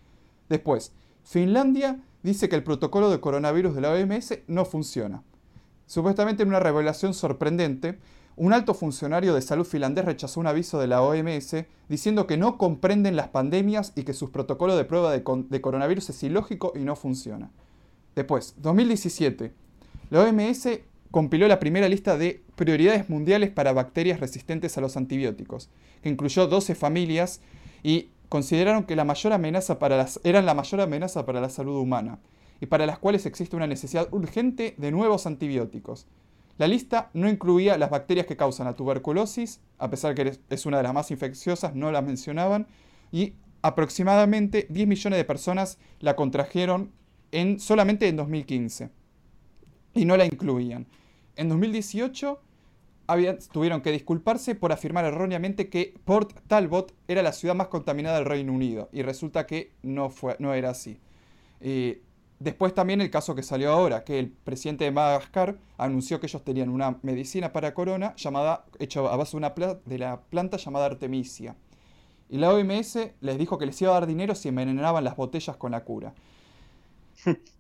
Después, 0.49 0.91
Finlandia 1.23 1.99
dice 2.23 2.49
que 2.49 2.55
el 2.55 2.63
protocolo 2.63 3.09
de 3.09 3.19
coronavirus 3.19 3.75
de 3.75 3.81
la 3.81 3.91
OMS 3.91 4.39
no 4.47 4.65
funciona. 4.65 5.23
Supuestamente 5.85 6.43
en 6.43 6.49
una 6.49 6.59
revelación 6.59 7.13
sorprendente, 7.13 7.99
un 8.37 8.51
alto 8.51 8.73
funcionario 8.73 9.33
de 9.33 9.41
salud 9.41 9.65
finlandés 9.65 10.03
rechazó 10.03 10.39
un 10.39 10.47
aviso 10.47 10.79
de 10.79 10.87
la 10.87 11.01
OMS 11.01 11.55
diciendo 11.87 12.27
que 12.27 12.37
no 12.37 12.57
comprenden 12.57 13.15
las 13.15 13.29
pandemias 13.29 13.93
y 13.95 14.03
que 14.03 14.13
sus 14.13 14.31
protocolos 14.31 14.75
de 14.75 14.83
prueba 14.83 15.11
de, 15.11 15.23
de 15.49 15.61
coronavirus 15.61 16.09
es 16.09 16.23
ilógico 16.23 16.73
y 16.75 16.79
no 16.79 16.95
funciona. 16.95 17.51
Después, 18.15 18.55
2017. 18.57 19.53
La 20.09 20.21
OMS 20.21 20.67
compiló 21.15 21.47
la 21.47 21.59
primera 21.59 21.87
lista 21.87 22.17
de 22.17 22.43
prioridades 22.57 23.09
mundiales 23.09 23.49
para 23.49 23.71
bacterias 23.71 24.19
resistentes 24.19 24.77
a 24.77 24.81
los 24.81 24.97
antibióticos, 24.97 25.69
que 26.03 26.09
incluyó 26.09 26.45
12 26.45 26.75
familias 26.75 27.39
y 27.83 28.09
consideraron 28.27 28.83
que 28.83 28.97
la 28.97 29.05
mayor 29.05 29.31
amenaza 29.31 29.79
para 29.79 29.95
las, 29.95 30.19
eran 30.25 30.45
la 30.45 30.53
mayor 30.53 30.81
amenaza 30.81 31.25
para 31.25 31.39
la 31.39 31.47
salud 31.47 31.77
humana 31.77 32.19
y 32.59 32.65
para 32.65 32.85
las 32.85 32.99
cuales 32.99 33.25
existe 33.25 33.55
una 33.55 33.65
necesidad 33.65 34.09
urgente 34.11 34.75
de 34.77 34.91
nuevos 34.91 35.25
antibióticos. 35.25 36.05
La 36.57 36.67
lista 36.67 37.11
no 37.13 37.29
incluía 37.29 37.77
las 37.77 37.91
bacterias 37.91 38.25
que 38.25 38.35
causan 38.35 38.65
la 38.65 38.75
tuberculosis, 38.75 39.61
a 39.77 39.89
pesar 39.89 40.15
que 40.15 40.37
es 40.49 40.65
una 40.65 40.75
de 40.75 40.83
las 40.83 40.93
más 40.93 41.11
infecciosas, 41.11 41.75
no 41.75 41.93
las 41.93 42.03
mencionaban, 42.03 42.67
y 43.13 43.35
aproximadamente 43.61 44.67
10 44.69 44.85
millones 44.85 45.15
de 45.15 45.23
personas 45.23 45.77
la 46.01 46.17
contrajeron 46.17 46.91
en, 47.31 47.61
solamente 47.61 48.09
en 48.09 48.17
2015, 48.17 48.89
y 49.93 50.03
no 50.03 50.17
la 50.17 50.25
incluían. 50.25 50.87
En 51.35 51.49
2018 51.49 52.39
tuvieron 53.51 53.81
que 53.81 53.91
disculparse 53.91 54.55
por 54.55 54.71
afirmar 54.71 55.05
erróneamente 55.05 55.69
que 55.69 55.93
Port 56.05 56.31
Talbot 56.47 56.93
era 57.07 57.21
la 57.21 57.33
ciudad 57.33 57.55
más 57.55 57.67
contaminada 57.67 58.17
del 58.17 58.25
Reino 58.25 58.53
Unido 58.53 58.89
y 58.91 59.01
resulta 59.03 59.45
que 59.45 59.71
no, 59.83 60.09
fue, 60.09 60.35
no 60.39 60.53
era 60.53 60.71
así. 60.71 60.99
Eh, 61.61 62.01
después 62.39 62.73
también 62.73 63.01
el 63.01 63.11
caso 63.11 63.35
que 63.35 63.43
salió 63.43 63.71
ahora, 63.71 64.03
que 64.03 64.17
el 64.17 64.29
presidente 64.29 64.85
de 64.85 64.91
Madagascar 64.91 65.57
anunció 65.77 66.19
que 66.19 66.27
ellos 66.27 66.43
tenían 66.43 66.69
una 66.69 66.97
medicina 67.03 67.53
para 67.53 67.73
corona 67.73 68.15
llamada, 68.15 68.65
hecha 68.79 69.01
a 69.01 69.15
base 69.15 69.31
de, 69.31 69.37
una 69.37 69.53
de 69.85 69.99
la 69.99 70.21
planta 70.21 70.57
llamada 70.57 70.85
Artemisia. 70.85 71.55
Y 72.29 72.37
la 72.37 72.51
OMS 72.51 72.97
les 73.21 73.37
dijo 73.37 73.57
que 73.57 73.67
les 73.67 73.79
iba 73.81 73.91
a 73.91 73.99
dar 73.99 74.07
dinero 74.07 74.33
si 74.33 74.49
envenenaban 74.49 75.03
las 75.03 75.15
botellas 75.15 75.57
con 75.57 75.73
la 75.73 75.83
cura. 75.83 76.13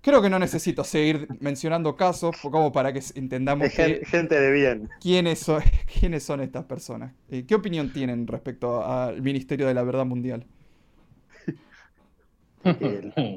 Creo 0.01 0.21
que 0.21 0.29
no 0.29 0.39
necesito 0.39 0.83
seguir 0.83 1.27
mencionando 1.39 1.95
casos 1.95 2.35
como 2.41 2.71
para 2.71 2.93
que 2.93 3.01
entendamos 3.15 3.67
gente 4.05 4.39
de 4.39 4.51
bien. 4.51 4.89
¿quiénes 5.01 5.39
son, 5.39 5.61
quiénes 5.99 6.23
son 6.23 6.41
estas 6.41 6.65
personas. 6.65 7.13
Eh, 7.29 7.45
¿Qué 7.47 7.55
opinión 7.55 7.91
tienen 7.91 8.27
respecto 8.27 8.85
al 8.85 9.21
Ministerio 9.21 9.67
de 9.67 9.73
la 9.73 9.83
Verdad 9.83 10.05
Mundial? 10.05 10.45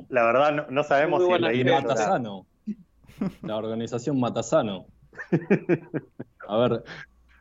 La 0.09 0.25
verdad 0.25 0.69
no, 0.71 0.85
sabemos 0.85 1.23
si 1.23 1.65
la 1.65 1.81
Matasano. 1.83 2.47
La 3.43 3.57
organización 3.57 4.19
Matasano. 4.19 4.87
A 6.49 6.57
ver, 6.57 6.83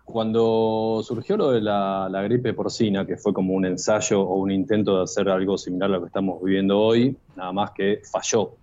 cuando 0.04 1.02
surgió 1.04 1.38
lo 1.38 1.52
de 1.52 1.62
la, 1.62 2.10
la, 2.12 2.24
gripe 2.24 2.54
porcina, 2.54 3.06
que 3.06 3.16
fue 3.16 3.32
como 3.32 3.54
un 3.54 3.66
ensayo 3.66 4.22
o 4.22 4.36
un 4.36 4.52
intento 4.52 4.98
de 4.98 5.04
hacer 5.04 5.30
algo 5.30 5.58
similar 5.58 5.90
a 5.90 5.94
lo 5.94 6.02
que 6.02 6.08
estamos 6.08 6.44
viviendo 6.44 6.78
hoy, 6.78 7.16
nada 7.38 7.54
más 7.54 7.72
que 7.72 8.02
falló 8.12 8.58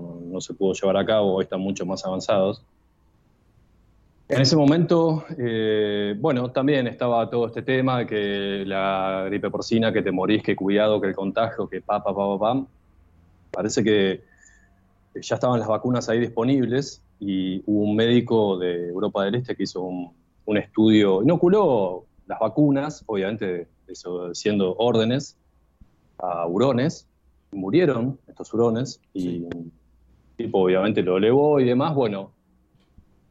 no, 0.00 0.40
se 0.40 0.54
pudo 0.54 0.72
llevar 0.72 0.96
a 0.96 1.06
cabo, 1.06 1.40
están 1.40 1.60
mucho 1.60 1.84
más 1.86 2.04
avanzados. 2.04 2.62
En 4.28 4.40
ese 4.40 4.56
momento, 4.56 5.24
eh, 5.36 6.16
bueno, 6.18 6.50
también 6.50 6.86
estaba 6.86 7.28
todo 7.28 7.46
este 7.46 7.62
tema 7.62 8.06
que 8.06 8.64
la 8.66 9.24
gripe 9.26 9.50
porcina, 9.50 9.92
que 9.92 10.00
te 10.00 10.10
morís, 10.10 10.42
que 10.42 10.56
cuidado, 10.56 11.00
que 11.00 11.08
el 11.08 11.14
contagio, 11.14 11.68
que 11.68 11.82
pa, 11.82 12.02
pa, 12.02 12.14
pa, 12.14 12.38
pa, 12.38 12.66
Parece 13.50 13.84
que 13.84 14.22
ya 15.20 15.34
estaban 15.34 15.60
las 15.60 15.68
vacunas 15.68 16.08
ahí 16.08 16.18
disponibles 16.18 17.02
y 17.20 17.62
hubo 17.66 17.84
un 17.84 17.94
médico 17.94 18.58
de 18.58 18.88
Europa 18.88 19.24
del 19.24 19.34
Este 19.36 19.54
que 19.54 19.64
hizo 19.64 19.82
un, 19.82 20.56
estudio, 20.56 21.22
inoculó 21.22 22.04
las 22.26 22.38
vacunas, 22.38 23.04
obviamente 23.06 23.68
siendo 24.32 24.74
órdenes, 24.76 25.36
a 26.18 26.46
hurones, 26.46 27.06
murieron 27.52 28.18
estos 28.26 28.52
hurones 28.52 29.00
y 29.14 29.46
tipo 30.36 30.60
obviamente 30.60 31.02
lo 31.02 31.16
elevó 31.16 31.60
y 31.60 31.64
demás. 31.64 31.94
Bueno, 31.94 32.32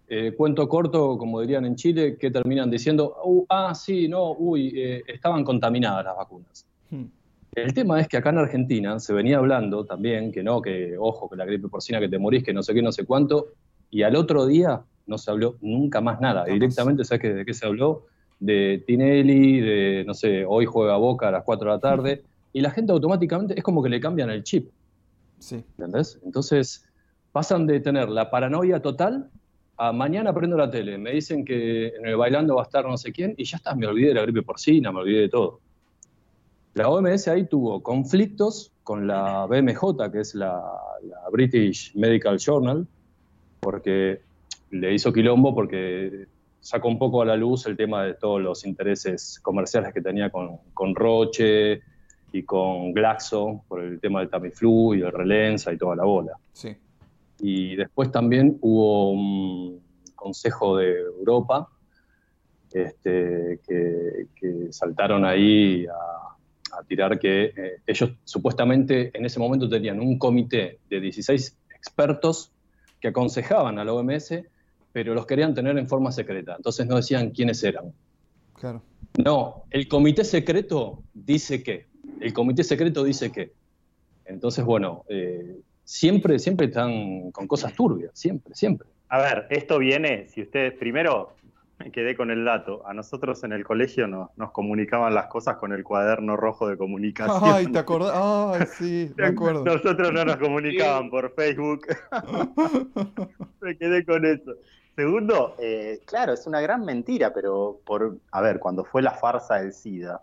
eh, 0.07 0.33
cuento 0.35 0.67
corto, 0.67 1.17
como 1.17 1.39
dirían 1.39 1.65
en 1.65 1.75
Chile, 1.75 2.17
que 2.17 2.31
terminan 2.31 2.69
diciendo, 2.69 3.15
uh, 3.23 3.45
ah, 3.47 3.73
sí, 3.73 4.09
no, 4.09 4.33
uy, 4.33 4.73
eh, 4.75 5.03
estaban 5.07 5.43
contaminadas 5.45 6.03
las 6.03 6.17
vacunas. 6.17 6.67
Hmm. 6.89 7.05
El 7.53 7.73
tema 7.73 7.99
es 7.99 8.07
que 8.07 8.17
acá 8.17 8.29
en 8.29 8.39
Argentina 8.39 8.99
se 8.99 9.13
venía 9.13 9.37
hablando 9.37 9.85
también 9.85 10.31
que 10.31 10.43
no, 10.43 10.61
que 10.61 10.97
ojo, 10.97 11.29
que 11.29 11.35
la 11.35 11.45
gripe 11.45 11.67
porcina, 11.67 11.99
que 11.99 12.09
te 12.09 12.17
morís, 12.17 12.43
que 12.43 12.53
no 12.53 12.61
sé 12.61 12.73
qué, 12.73 12.81
no 12.81 12.91
sé 12.91 13.05
cuánto, 13.05 13.53
y 13.89 14.03
al 14.03 14.15
otro 14.15 14.45
día 14.45 14.81
no 15.05 15.17
se 15.17 15.31
habló 15.31 15.55
nunca 15.61 16.01
más 16.01 16.21
nada. 16.21 16.45
Directamente, 16.45 17.03
¿sabes 17.05 17.35
de 17.35 17.45
qué 17.45 17.53
se 17.53 17.65
habló? 17.65 18.07
De 18.39 18.83
Tinelli, 18.87 19.59
de, 19.59 20.03
no 20.05 20.13
sé, 20.13 20.45
hoy 20.45 20.65
juega 20.65 20.97
Boca 20.97 21.27
a 21.27 21.31
las 21.31 21.43
4 21.43 21.69
de 21.69 21.75
la 21.75 21.79
tarde, 21.79 22.23
y 22.53 22.61
la 22.61 22.71
gente 22.71 22.91
automáticamente 22.91 23.53
es 23.57 23.63
como 23.63 23.83
que 23.83 23.89
le 23.89 23.99
cambian 23.99 24.29
el 24.29 24.43
chip. 24.43 24.69
Sí. 25.39 25.63
¿Entendés? 25.77 26.19
Entonces, 26.23 26.85
pasan 27.32 27.65
de 27.65 27.79
tener 27.79 28.09
la 28.09 28.29
paranoia 28.29 28.82
total 28.82 29.29
a 29.77 29.91
mañana 29.91 30.34
prendo 30.34 30.57
la 30.57 30.69
tele, 30.69 30.97
me 30.97 31.11
dicen 31.11 31.43
que 31.43 31.88
en 31.88 32.05
el 32.05 32.15
bailando 32.15 32.55
va 32.55 32.61
a 32.61 32.65
estar 32.65 32.86
no 32.86 32.97
sé 32.97 33.11
quién, 33.11 33.34
y 33.38 33.45
ya 33.45 33.57
está, 33.57 33.73
me 33.73 33.88
olvidé 33.88 34.09
de 34.09 34.13
la 34.15 34.21
gripe 34.21 34.43
porcina, 34.43 34.91
me 34.91 34.99
olvidé 34.99 35.21
de 35.21 35.29
todo. 35.29 35.59
La 36.73 36.88
OMS 36.88 37.27
ahí 37.27 37.47
tuvo 37.47 37.82
conflictos 37.82 38.71
con 38.84 39.07
la 39.07 39.45
BMJ, 39.45 40.11
que 40.11 40.19
es 40.19 40.36
la, 40.36 40.61
British 41.32 41.95
Medical 41.95 42.38
Journal, 42.38 42.88
porque 43.59 44.21
le 44.69 44.93
hizo 44.93 45.11
quilombo 45.11 45.55
porque 45.55 46.27
sacó 46.59 46.88
un 46.88 46.99
poco 46.99 47.23
a 47.23 47.25
la 47.25 47.36
luz 47.36 47.65
el 47.65 47.75
tema 47.75 48.03
de 48.03 48.13
todos 48.13 48.39
los 48.39 48.65
intereses 48.65 49.39
comerciales 49.41 49.93
que 49.93 50.01
tenía 50.01 50.29
con, 50.29 50.57
con 50.75 50.93
Roche 50.93 51.82
y 52.32 52.43
con 52.43 52.93
Glaxo, 52.93 53.63
por 53.67 53.82
el 53.82 53.99
tema 53.99 54.19
del 54.19 54.29
Tamiflu 54.29 54.93
y 54.93 55.01
el 55.01 55.11
Relenza 55.11 55.73
y 55.73 55.77
toda 55.77 55.95
la 55.95 56.03
bola. 56.03 56.34
Sí. 56.53 56.77
Y 57.41 57.75
después 57.75 58.11
también 58.11 58.57
hubo 58.61 59.11
un 59.11 59.81
Consejo 60.15 60.77
de 60.77 60.99
Europa 60.99 61.67
este, 62.71 63.59
que, 63.67 64.71
saltaron 64.71 65.25
ahí 65.25 65.85
a, 65.87 66.83
tirar 66.87 67.19
que 67.19 67.45
eh, 67.45 67.53
ellos 67.85 68.11
supuestamente 68.23 69.11
en 69.13 69.25
ese 69.25 69.39
momento 69.39 69.67
tenían 69.67 69.99
un 69.99 70.17
comité 70.17 70.79
de 70.89 71.01
16 71.01 71.57
expertos 71.75 72.53
que 73.01 73.09
aconsejaban 73.09 73.77
a 73.77 73.83
la 73.83 73.93
OMS, 73.93 74.35
pero 74.93 75.13
los 75.13 75.25
querían 75.25 75.53
tener 75.53 75.77
en 75.77 75.87
forma 75.87 76.11
secreta. 76.11 76.55
Entonces 76.55 76.87
no 76.87 76.95
decían 76.95 77.31
quiénes 77.31 77.61
eran. 77.63 77.93
Claro. 78.53 78.83
No, 79.23 79.63
el 79.71 79.87
comité 79.87 80.23
secreto 80.23 81.03
dice 81.13 81.63
que. 81.63 81.87
El 82.21 82.33
comité 82.33 82.63
secreto 82.63 83.03
dice 83.03 83.31
que. 83.31 83.51
Entonces, 84.25 84.63
bueno, 84.63 85.03
eh, 85.09 85.59
siempre, 85.91 86.39
siempre 86.39 86.67
están 86.67 87.31
con 87.31 87.47
cosas 87.47 87.73
turbias, 87.73 88.11
siempre, 88.13 88.55
siempre. 88.55 88.87
A 89.09 89.19
ver, 89.19 89.47
esto 89.49 89.77
viene, 89.77 90.29
si 90.29 90.41
ustedes, 90.41 90.73
primero 90.73 91.35
me 91.79 91.91
quedé 91.91 92.15
con 92.15 92.31
el 92.31 92.45
dato, 92.45 92.81
a 92.87 92.93
nosotros 92.93 93.43
en 93.43 93.51
el 93.51 93.65
colegio 93.65 94.07
nos 94.07 94.51
comunicaban 94.51 95.13
las 95.13 95.27
cosas 95.27 95.57
con 95.57 95.73
el 95.73 95.83
cuaderno 95.83 96.37
rojo 96.37 96.69
de 96.69 96.77
comunicación. 96.77 97.39
Ay, 97.43 97.67
¿te 97.67 97.79
acordás? 97.79 98.13
Ay, 98.15 98.67
sí, 98.71 99.11
me 99.17 99.25
acuerdo. 99.25 99.65
Nosotros 99.65 100.13
no 100.13 100.23
nos 100.23 100.37
comunicaban 100.37 101.09
por 101.09 101.33
Facebook. 101.35 101.85
me 103.61 103.77
quedé 103.77 104.05
con 104.05 104.25
eso. 104.25 104.53
Segundo, 104.95 105.55
eh, 105.59 105.99
claro, 106.05 106.33
es 106.33 106.47
una 106.47 106.61
gran 106.61 106.85
mentira, 106.85 107.33
pero 107.33 107.81
por, 107.85 108.17
a 108.31 108.41
ver, 108.41 108.59
cuando 108.59 108.85
fue 108.85 109.01
la 109.01 109.11
farsa 109.11 109.55
del 109.55 109.73
SIDA, 109.73 110.21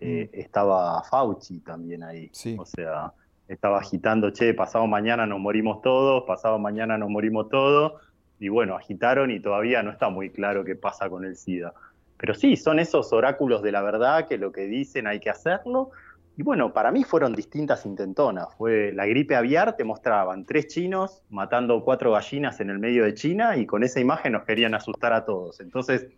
eh, 0.00 0.28
mm. 0.30 0.38
estaba 0.40 1.02
Fauci 1.04 1.60
también 1.60 2.02
ahí. 2.02 2.28
Sí. 2.32 2.56
O 2.58 2.66
sea, 2.66 3.12
estaba 3.48 3.78
agitando, 3.78 4.30
che, 4.30 4.54
pasado 4.54 4.86
mañana 4.86 5.26
nos 5.26 5.38
morimos 5.38 5.82
todos, 5.82 6.24
pasado 6.24 6.58
mañana 6.58 6.98
nos 6.98 7.08
morimos 7.10 7.48
todos 7.48 7.94
y 8.38 8.48
bueno, 8.48 8.76
agitaron 8.76 9.30
y 9.30 9.40
todavía 9.40 9.82
no 9.82 9.90
está 9.90 10.08
muy 10.08 10.30
claro 10.30 10.64
qué 10.64 10.74
pasa 10.74 11.08
con 11.08 11.24
el 11.24 11.36
SIDA. 11.36 11.72
Pero 12.18 12.34
sí, 12.34 12.56
son 12.56 12.78
esos 12.78 13.12
oráculos 13.12 13.62
de 13.62 13.72
la 13.72 13.82
verdad 13.82 14.26
que 14.26 14.38
lo 14.38 14.52
que 14.52 14.62
dicen 14.62 15.06
hay 15.06 15.20
que 15.20 15.30
hacerlo. 15.30 15.90
Y 16.36 16.42
bueno, 16.42 16.72
para 16.72 16.90
mí 16.90 17.04
fueron 17.04 17.34
distintas 17.34 17.86
intentonas. 17.86 18.48
Fue 18.56 18.92
la 18.92 19.06
gripe 19.06 19.36
aviar, 19.36 19.76
te 19.76 19.84
mostraban 19.84 20.44
tres 20.44 20.66
chinos 20.66 21.22
matando 21.30 21.82
cuatro 21.82 22.12
gallinas 22.12 22.60
en 22.60 22.70
el 22.70 22.78
medio 22.78 23.04
de 23.04 23.14
China 23.14 23.56
y 23.56 23.64
con 23.64 23.82
esa 23.84 24.00
imagen 24.00 24.32
nos 24.32 24.44
querían 24.44 24.74
asustar 24.74 25.12
a 25.14 25.24
todos. 25.24 25.60
Entonces, 25.60 26.08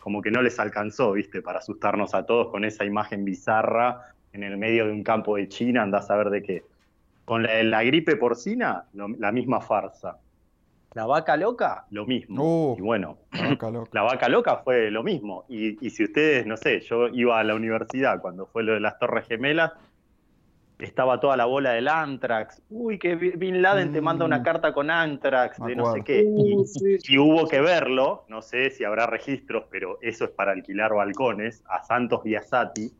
como 0.00 0.22
que 0.22 0.30
no 0.30 0.40
les 0.40 0.58
alcanzó, 0.58 1.12
¿viste? 1.12 1.42
Para 1.42 1.58
asustarnos 1.58 2.14
a 2.14 2.24
todos 2.24 2.48
con 2.50 2.64
esa 2.64 2.84
imagen 2.86 3.24
bizarra 3.24 4.14
en 4.32 4.42
el 4.42 4.56
medio 4.56 4.86
de 4.86 4.92
un 4.92 5.02
campo 5.02 5.36
de 5.36 5.48
China, 5.48 5.82
andás 5.82 6.10
a 6.10 6.16
ver 6.16 6.30
de 6.30 6.42
qué. 6.42 6.64
Con 7.24 7.42
la, 7.42 7.62
la 7.62 7.82
gripe 7.82 8.16
porcina, 8.16 8.84
la 8.92 9.32
misma 9.32 9.60
farsa. 9.60 10.18
La 10.94 11.06
vaca 11.06 11.36
loca, 11.36 11.84
lo 11.90 12.06
mismo. 12.06 12.72
Uh, 12.72 12.76
y 12.78 12.80
bueno, 12.80 13.18
la 13.92 14.02
vaca 14.02 14.28
loca 14.28 14.56
fue 14.64 14.90
lo 14.90 15.02
mismo. 15.02 15.44
Y, 15.48 15.90
si 15.90 16.04
ustedes, 16.04 16.46
no 16.46 16.56
sé, 16.56 16.80
yo 16.80 17.08
iba 17.08 17.38
a 17.38 17.44
la 17.44 17.54
universidad 17.54 18.20
cuando 18.20 18.46
fue 18.46 18.62
lo 18.62 18.72
de 18.72 18.80
las 18.80 18.98
Torres 18.98 19.26
Gemelas, 19.28 19.72
estaba 20.78 21.20
toda 21.20 21.36
la 21.36 21.44
bola 21.44 21.72
del 21.72 21.88
Antrax. 21.88 22.62
Uy, 22.70 22.98
que 22.98 23.16
Bin 23.16 23.60
Laden 23.60 23.92
te 23.92 24.00
manda 24.00 24.24
una 24.24 24.38
mm. 24.38 24.42
carta 24.42 24.72
con 24.72 24.90
Antrax, 24.90 25.58
de 25.58 25.76
no 25.76 25.92
sé 25.92 26.02
qué. 26.02 26.24
Uh, 26.26 26.64
y, 27.06 27.18
hubo 27.18 27.46
que 27.46 27.60
verlo, 27.60 28.24
no 28.28 28.40
sé 28.40 28.70
si 28.70 28.84
habrá 28.84 29.06
registros, 29.06 29.66
pero 29.70 29.98
eso 30.00 30.24
es 30.24 30.30
para 30.30 30.52
alquilar 30.52 30.94
balcones, 30.94 31.62
a 31.68 31.82
Santos 31.82 32.22
Biasati 32.24 32.90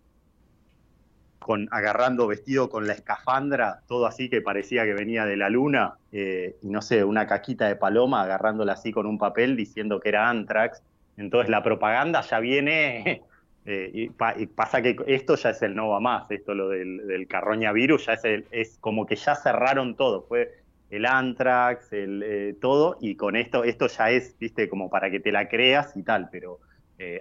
con, 1.49 1.67
agarrando 1.71 2.27
vestido 2.27 2.69
con 2.69 2.87
la 2.87 2.93
escafandra, 2.93 3.81
todo 3.89 4.05
así 4.05 4.29
que 4.29 4.43
parecía 4.43 4.85
que 4.85 4.93
venía 4.93 5.25
de 5.25 5.39
la 5.39 5.49
luna, 5.49 5.95
eh, 6.13 6.57
y 6.61 6.69
no 6.69 6.83
sé, 6.83 7.05
una 7.05 7.27
caquita 7.27 7.67
de 7.67 7.75
paloma 7.75 8.21
agarrándola 8.21 8.75
así 8.75 8.93
con 8.93 9.07
un 9.07 9.17
papel 9.17 9.57
diciendo 9.57 9.99
que 9.99 10.11
era 10.11 10.29
Antrax. 10.29 10.83
Entonces 11.17 11.49
la 11.49 11.63
propaganda 11.63 12.21
ya 12.21 12.39
viene, 12.41 13.23
eh, 13.65 13.91
y, 13.95 14.09
pasa 14.49 14.83
que 14.83 14.95
esto 15.07 15.37
ya 15.37 15.49
es 15.49 15.63
el 15.63 15.75
no 15.75 15.89
va 15.89 16.01
más, 16.01 16.31
esto 16.31 16.53
lo 16.55 16.69
del, 16.69 17.27
carroña 17.31 17.73
virus, 17.73 18.05
ya 18.05 18.13
es, 18.13 18.45
es 18.51 18.77
como 18.83 19.07
que 19.07 19.17
ya 19.17 19.35
cerraron 19.35 19.97
todo, 19.97 20.27
fue 20.29 20.53
el 20.91 21.07
Antrax, 21.07 21.95
el, 21.95 22.23
eh, 22.27 22.57
todo, 22.61 22.99
y 23.01 23.17
con 23.17 23.37
esto, 23.37 23.65
esto 23.65 23.87
ya 23.87 24.11
es, 24.11 24.37
viste, 24.39 24.69
como 24.69 24.91
para 24.91 25.11
que 25.11 25.19
te 25.19 25.33
la 25.33 25.49
creas 25.49 25.97
y 25.97 26.03
tal, 26.03 26.29
pero 26.31 26.59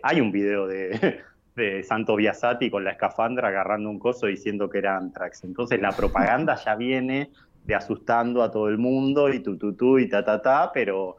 hay 0.01 0.19
un 0.19 0.32
video 0.32 0.65
de, 0.67 1.21
de 1.58 1.84
Santo 1.84 2.16
Biasati 2.16 2.70
con 2.70 2.84
la 2.84 2.91
escafandra 2.91 3.49
agarrando 3.49 3.89
un 3.89 3.99
coso 3.99 4.28
diciendo 4.28 4.70
que 4.70 4.78
era 4.78 4.95
Antrax. 4.95 5.43
Entonces 5.43 5.82
la 5.82 5.91
propaganda 5.91 6.55
ya 6.55 6.76
viene 6.76 7.32
de 7.66 7.76
asustando 7.76 8.43
a 8.43 8.51
todo 8.51 8.70
el 8.70 8.78
mundo 8.78 9.30
y 9.30 9.39
tu, 9.39 9.58
tu, 9.58 9.74
tu 9.74 9.99
y 9.99 10.08
ta, 10.08 10.24
ta, 10.24 10.41
ta, 10.41 10.72
pero 10.74 11.18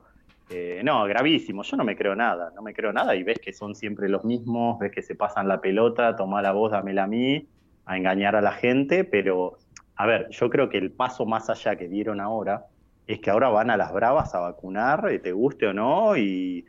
eh, 0.48 0.80
no, 0.84 1.04
gravísimo. 1.04 1.62
Yo 1.62 1.76
no 1.76 1.84
me 1.84 1.96
creo 1.96 2.14
nada, 2.14 2.52
no 2.54 2.62
me 2.62 2.72
creo 2.72 2.92
nada 2.92 3.14
y 3.16 3.22
ves 3.22 3.38
que 3.38 3.52
son 3.52 3.74
siempre 3.74 4.08
los 4.08 4.24
mismos, 4.24 4.78
ves 4.78 4.92
que 4.92 5.02
se 5.02 5.14
pasan 5.14 5.48
la 5.48 5.60
pelota, 5.60 6.16
toma 6.16 6.40
la 6.40 6.52
voz, 6.52 6.70
dámela 6.70 7.04
a 7.04 7.06
mí, 7.06 7.46
a 7.84 7.96
engañar 7.96 8.36
a 8.36 8.40
la 8.40 8.52
gente, 8.52 9.04
pero 9.04 9.58
a 9.96 10.06
ver, 10.06 10.28
yo 10.30 10.48
creo 10.48 10.68
que 10.68 10.78
el 10.78 10.92
paso 10.92 11.26
más 11.26 11.50
allá 11.50 11.76
que 11.76 11.88
dieron 11.88 12.20
ahora 12.20 12.66
es 13.08 13.18
que 13.20 13.30
ahora 13.30 13.48
van 13.48 13.70
a 13.70 13.76
las 13.76 13.92
bravas 13.92 14.34
a 14.34 14.40
vacunar, 14.40 15.10
eh, 15.10 15.18
te 15.18 15.32
guste 15.32 15.66
o 15.66 15.72
no, 15.72 16.16
y 16.16 16.64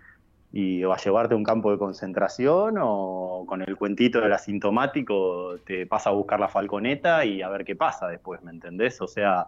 y 0.52 0.84
o 0.84 0.94
a 0.94 0.98
llevarte 0.98 1.36
a 1.36 1.38
un 1.38 1.44
campo 1.44 1.72
de 1.72 1.78
concentración 1.78 2.76
o 2.80 3.46
con 3.48 3.62
el 3.62 3.78
cuentito 3.78 4.20
del 4.20 4.34
asintomático 4.34 5.58
te 5.66 5.86
pasa 5.86 6.10
a 6.10 6.14
buscar 6.14 6.40
la 6.40 6.48
falconeta 6.48 7.24
y 7.24 7.42
a 7.42 7.50
ver 7.50 7.64
qué 7.66 7.76
pasa 7.76 8.08
después, 8.08 8.42
¿me 8.42 8.52
entendés? 8.52 9.00
O 9.02 9.08
sea, 9.08 9.48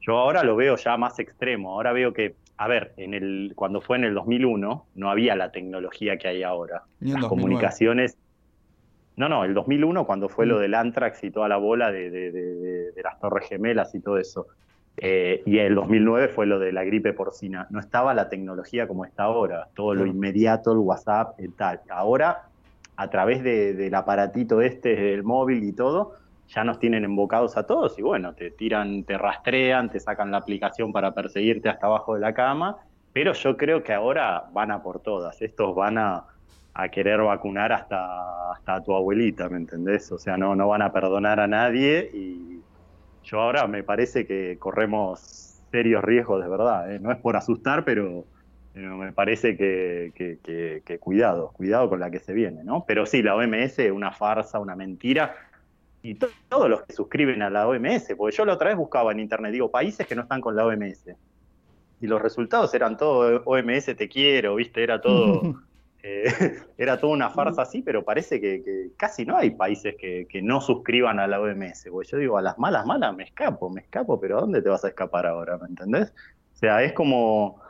yo 0.00 0.16
ahora 0.16 0.42
lo 0.42 0.56
veo 0.56 0.76
ya 0.76 0.96
más 0.96 1.18
extremo, 1.18 1.72
ahora 1.72 1.92
veo 1.92 2.14
que, 2.14 2.36
a 2.56 2.68
ver, 2.68 2.94
en 2.96 3.12
el, 3.12 3.52
cuando 3.54 3.82
fue 3.82 3.98
en 3.98 4.04
el 4.04 4.14
2001 4.14 4.86
no 4.94 5.10
había 5.10 5.36
la 5.36 5.52
tecnología 5.52 6.16
que 6.16 6.28
hay 6.28 6.42
ahora, 6.42 6.84
las 7.00 7.26
comunicaciones... 7.26 8.16
No, 9.16 9.28
no, 9.28 9.44
el 9.44 9.52
2001 9.52 10.06
cuando 10.06 10.30
fue 10.30 10.46
lo 10.46 10.56
mm. 10.56 10.60
del 10.60 10.74
Antrax 10.74 11.24
y 11.24 11.30
toda 11.30 11.46
la 11.46 11.58
bola 11.58 11.92
de, 11.92 12.10
de 12.10 13.02
las 13.02 13.20
Torres 13.20 13.46
Gemelas 13.50 13.94
y 13.94 14.00
todo 14.00 14.16
eso. 14.16 14.46
Eh, 14.96 15.42
y 15.46 15.58
el 15.58 15.74
2009 15.74 16.28
fue 16.28 16.46
lo 16.46 16.58
de 16.58 16.72
la 16.72 16.84
gripe 16.84 17.12
porcina. 17.12 17.66
No 17.70 17.80
estaba 17.80 18.12
la 18.12 18.28
tecnología 18.28 18.86
como 18.86 19.04
está 19.04 19.24
ahora, 19.24 19.68
todo 19.74 19.94
lo 19.94 20.06
inmediato, 20.06 20.72
el 20.72 20.78
WhatsApp 20.78 21.40
y 21.40 21.48
tal. 21.48 21.80
Ahora, 21.88 22.50
a 22.96 23.08
través 23.08 23.42
del 23.42 23.94
aparatito 23.94 24.60
este, 24.60 24.94
del 24.94 25.22
móvil 25.22 25.64
y 25.64 25.72
todo, 25.72 26.16
ya 26.48 26.64
nos 26.64 26.78
tienen 26.78 27.04
embocados 27.04 27.56
a 27.56 27.66
todos 27.66 27.98
y 27.98 28.02
bueno, 28.02 28.34
te 28.34 28.50
tiran, 28.50 29.04
te 29.04 29.16
rastrean, 29.16 29.88
te 29.88 30.00
sacan 30.00 30.30
la 30.30 30.38
aplicación 30.38 30.92
para 30.92 31.14
perseguirte 31.14 31.68
hasta 31.68 31.86
abajo 31.86 32.14
de 32.14 32.20
la 32.20 32.34
cama, 32.34 32.76
pero 33.12 33.32
yo 33.32 33.56
creo 33.56 33.82
que 33.82 33.94
ahora 33.94 34.50
van 34.52 34.70
a 34.70 34.82
por 34.82 35.00
todas, 35.00 35.40
estos 35.40 35.74
van 35.74 35.98
a, 35.98 36.24
querer 36.92 37.20
vacunar 37.20 37.72
hasta, 37.72 38.52
hasta 38.52 38.76
a 38.76 38.82
tu 38.82 38.94
abuelita, 38.94 39.50
¿me 39.50 39.58
entendés? 39.58 40.10
O 40.12 40.18
sea, 40.18 40.38
no, 40.38 40.56
no 40.56 40.68
van 40.68 40.80
a 40.80 40.92
perdonar 40.92 41.38
a 41.38 41.46
nadie 41.46 42.10
y 42.14 42.60
yo 43.24 43.40
ahora 43.40 43.66
me 43.66 43.82
parece 43.82 44.26
que 44.26 44.56
corremos 44.58 45.60
serios 45.70 46.02
riesgos 46.02 46.42
de 46.42 46.48
verdad. 46.48 46.92
¿eh? 46.92 46.98
No 46.98 47.12
es 47.12 47.18
por 47.18 47.36
asustar, 47.36 47.84
pero, 47.84 48.24
me 48.74 49.12
parece 49.12 49.56
que, 49.56 50.98
cuidado, 51.00 51.52
cuidado 51.52 51.88
con 51.88 52.00
la 52.00 52.10
que 52.10 52.20
se 52.20 52.32
viene, 52.32 52.64
¿no? 52.64 52.84
Pero 52.86 53.06
sí, 53.06 53.22
la 53.22 53.36
OMS 53.36 53.78
una 53.92 54.12
farsa, 54.12 54.58
una 54.58 54.76
mentira. 54.76 55.34
Y 56.02 56.14
todos 56.14 56.70
los 56.70 56.82
que 56.82 56.94
suscriben 56.94 57.42
a 57.42 57.50
la 57.50 57.68
OMS, 57.68 58.14
porque 58.16 58.34
yo 58.34 58.44
la 58.44 58.54
otra 58.54 58.68
vez 58.68 58.76
buscaba 58.76 59.12
en 59.12 59.20
internet, 59.20 59.52
digo, 59.52 59.70
países 59.70 60.06
que 60.06 60.14
no 60.14 60.22
están 60.22 60.40
con 60.40 60.56
la 60.56 60.64
OMS. 60.64 61.10
Y 62.00 62.06
los 62.06 62.22
resultados 62.22 62.72
eran 62.72 62.96
todo 62.96 63.42
OMS 63.44 63.84
te 63.96 64.08
quiero, 64.08 64.54
¿viste? 64.54 64.82
Era 64.82 65.00
todo 65.00 65.60
Eh, 66.02 66.24
era 66.78 66.98
toda 66.98 67.12
una 67.12 67.30
farsa 67.30 67.62
así, 67.62 67.82
pero 67.82 68.04
parece 68.04 68.40
que, 68.40 68.90
casi 68.96 69.24
no 69.24 69.36
hay 69.36 69.50
países 69.50 69.94
que, 69.96 70.26
no 70.42 70.60
suscriban 70.60 71.18
a 71.20 71.26
la 71.26 71.40
OMS. 71.40 71.88
Porque 71.90 72.08
yo 72.10 72.18
digo, 72.18 72.38
a 72.38 72.42
las 72.42 72.58
malas, 72.58 72.86
malas 72.86 73.14
me 73.14 73.24
escapo, 73.24 73.70
me 73.70 73.82
escapo, 73.82 74.20
pero 74.20 74.38
¿a 74.38 74.40
dónde 74.40 74.62
te 74.62 74.68
vas 74.68 74.84
a 74.84 74.88
escapar 74.88 75.26
ahora? 75.26 75.58
¿Me 75.58 75.66
entendés? 75.66 76.12
O 76.54 76.56
sea, 76.56 76.82
es 76.82 76.92
como, 76.92 77.60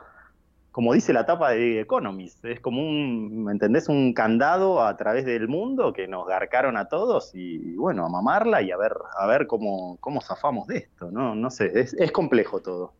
como 0.71 0.93
dice 0.93 1.13
la 1.13 1.25
tapa 1.25 1.51
de 1.51 1.81
Economist, 1.81 2.43
es 2.45 2.59
como 2.59 2.81
un, 2.81 3.43
¿me 3.43 3.51
entendés? 3.51 3.89
Un 3.89 4.13
candado 4.13 4.83
a 4.83 4.95
través 4.97 5.25
del 5.25 5.47
mundo 5.47 5.93
que 5.93 6.07
nos 6.07 6.27
garcaron 6.27 6.77
a 6.77 6.85
todos 6.85 7.31
y, 7.33 7.75
bueno, 7.75 8.05
a 8.05 8.09
mamarla 8.09 8.61
y 8.61 8.71
a 8.71 8.77
ver, 8.77 8.93
a 9.17 9.27
ver 9.27 9.47
cómo, 9.47 9.97
cómo 9.99 10.21
zafamos 10.21 10.67
de 10.67 10.77
esto, 10.77 11.11
¿no? 11.11 11.35
No 11.35 11.49
sé, 11.49 11.71
es, 11.79 11.93
es 11.93 12.11
complejo 12.11 12.61
todo. 12.61 12.93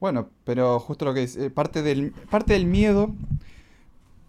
Bueno, 0.00 0.28
pero 0.44 0.78
justo 0.78 1.04
lo 1.04 1.14
que 1.14 1.24
es, 1.24 1.36
eh, 1.36 1.50
parte, 1.50 1.82
del, 1.82 2.12
parte 2.30 2.52
del 2.52 2.66
miedo 2.66 3.10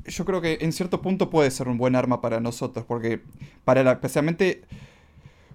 yo 0.06 0.26
creo 0.26 0.42
que 0.42 0.60
en 0.62 0.72
cierto 0.72 1.02
punto 1.02 1.30
puede 1.30 1.52
ser 1.52 1.68
un 1.68 1.78
buen 1.78 1.96
arma 1.96 2.22
para 2.22 2.40
nosotros, 2.40 2.86
porque 2.86 3.22
para 3.66 3.84
la, 3.84 3.94
especialmente, 3.94 4.64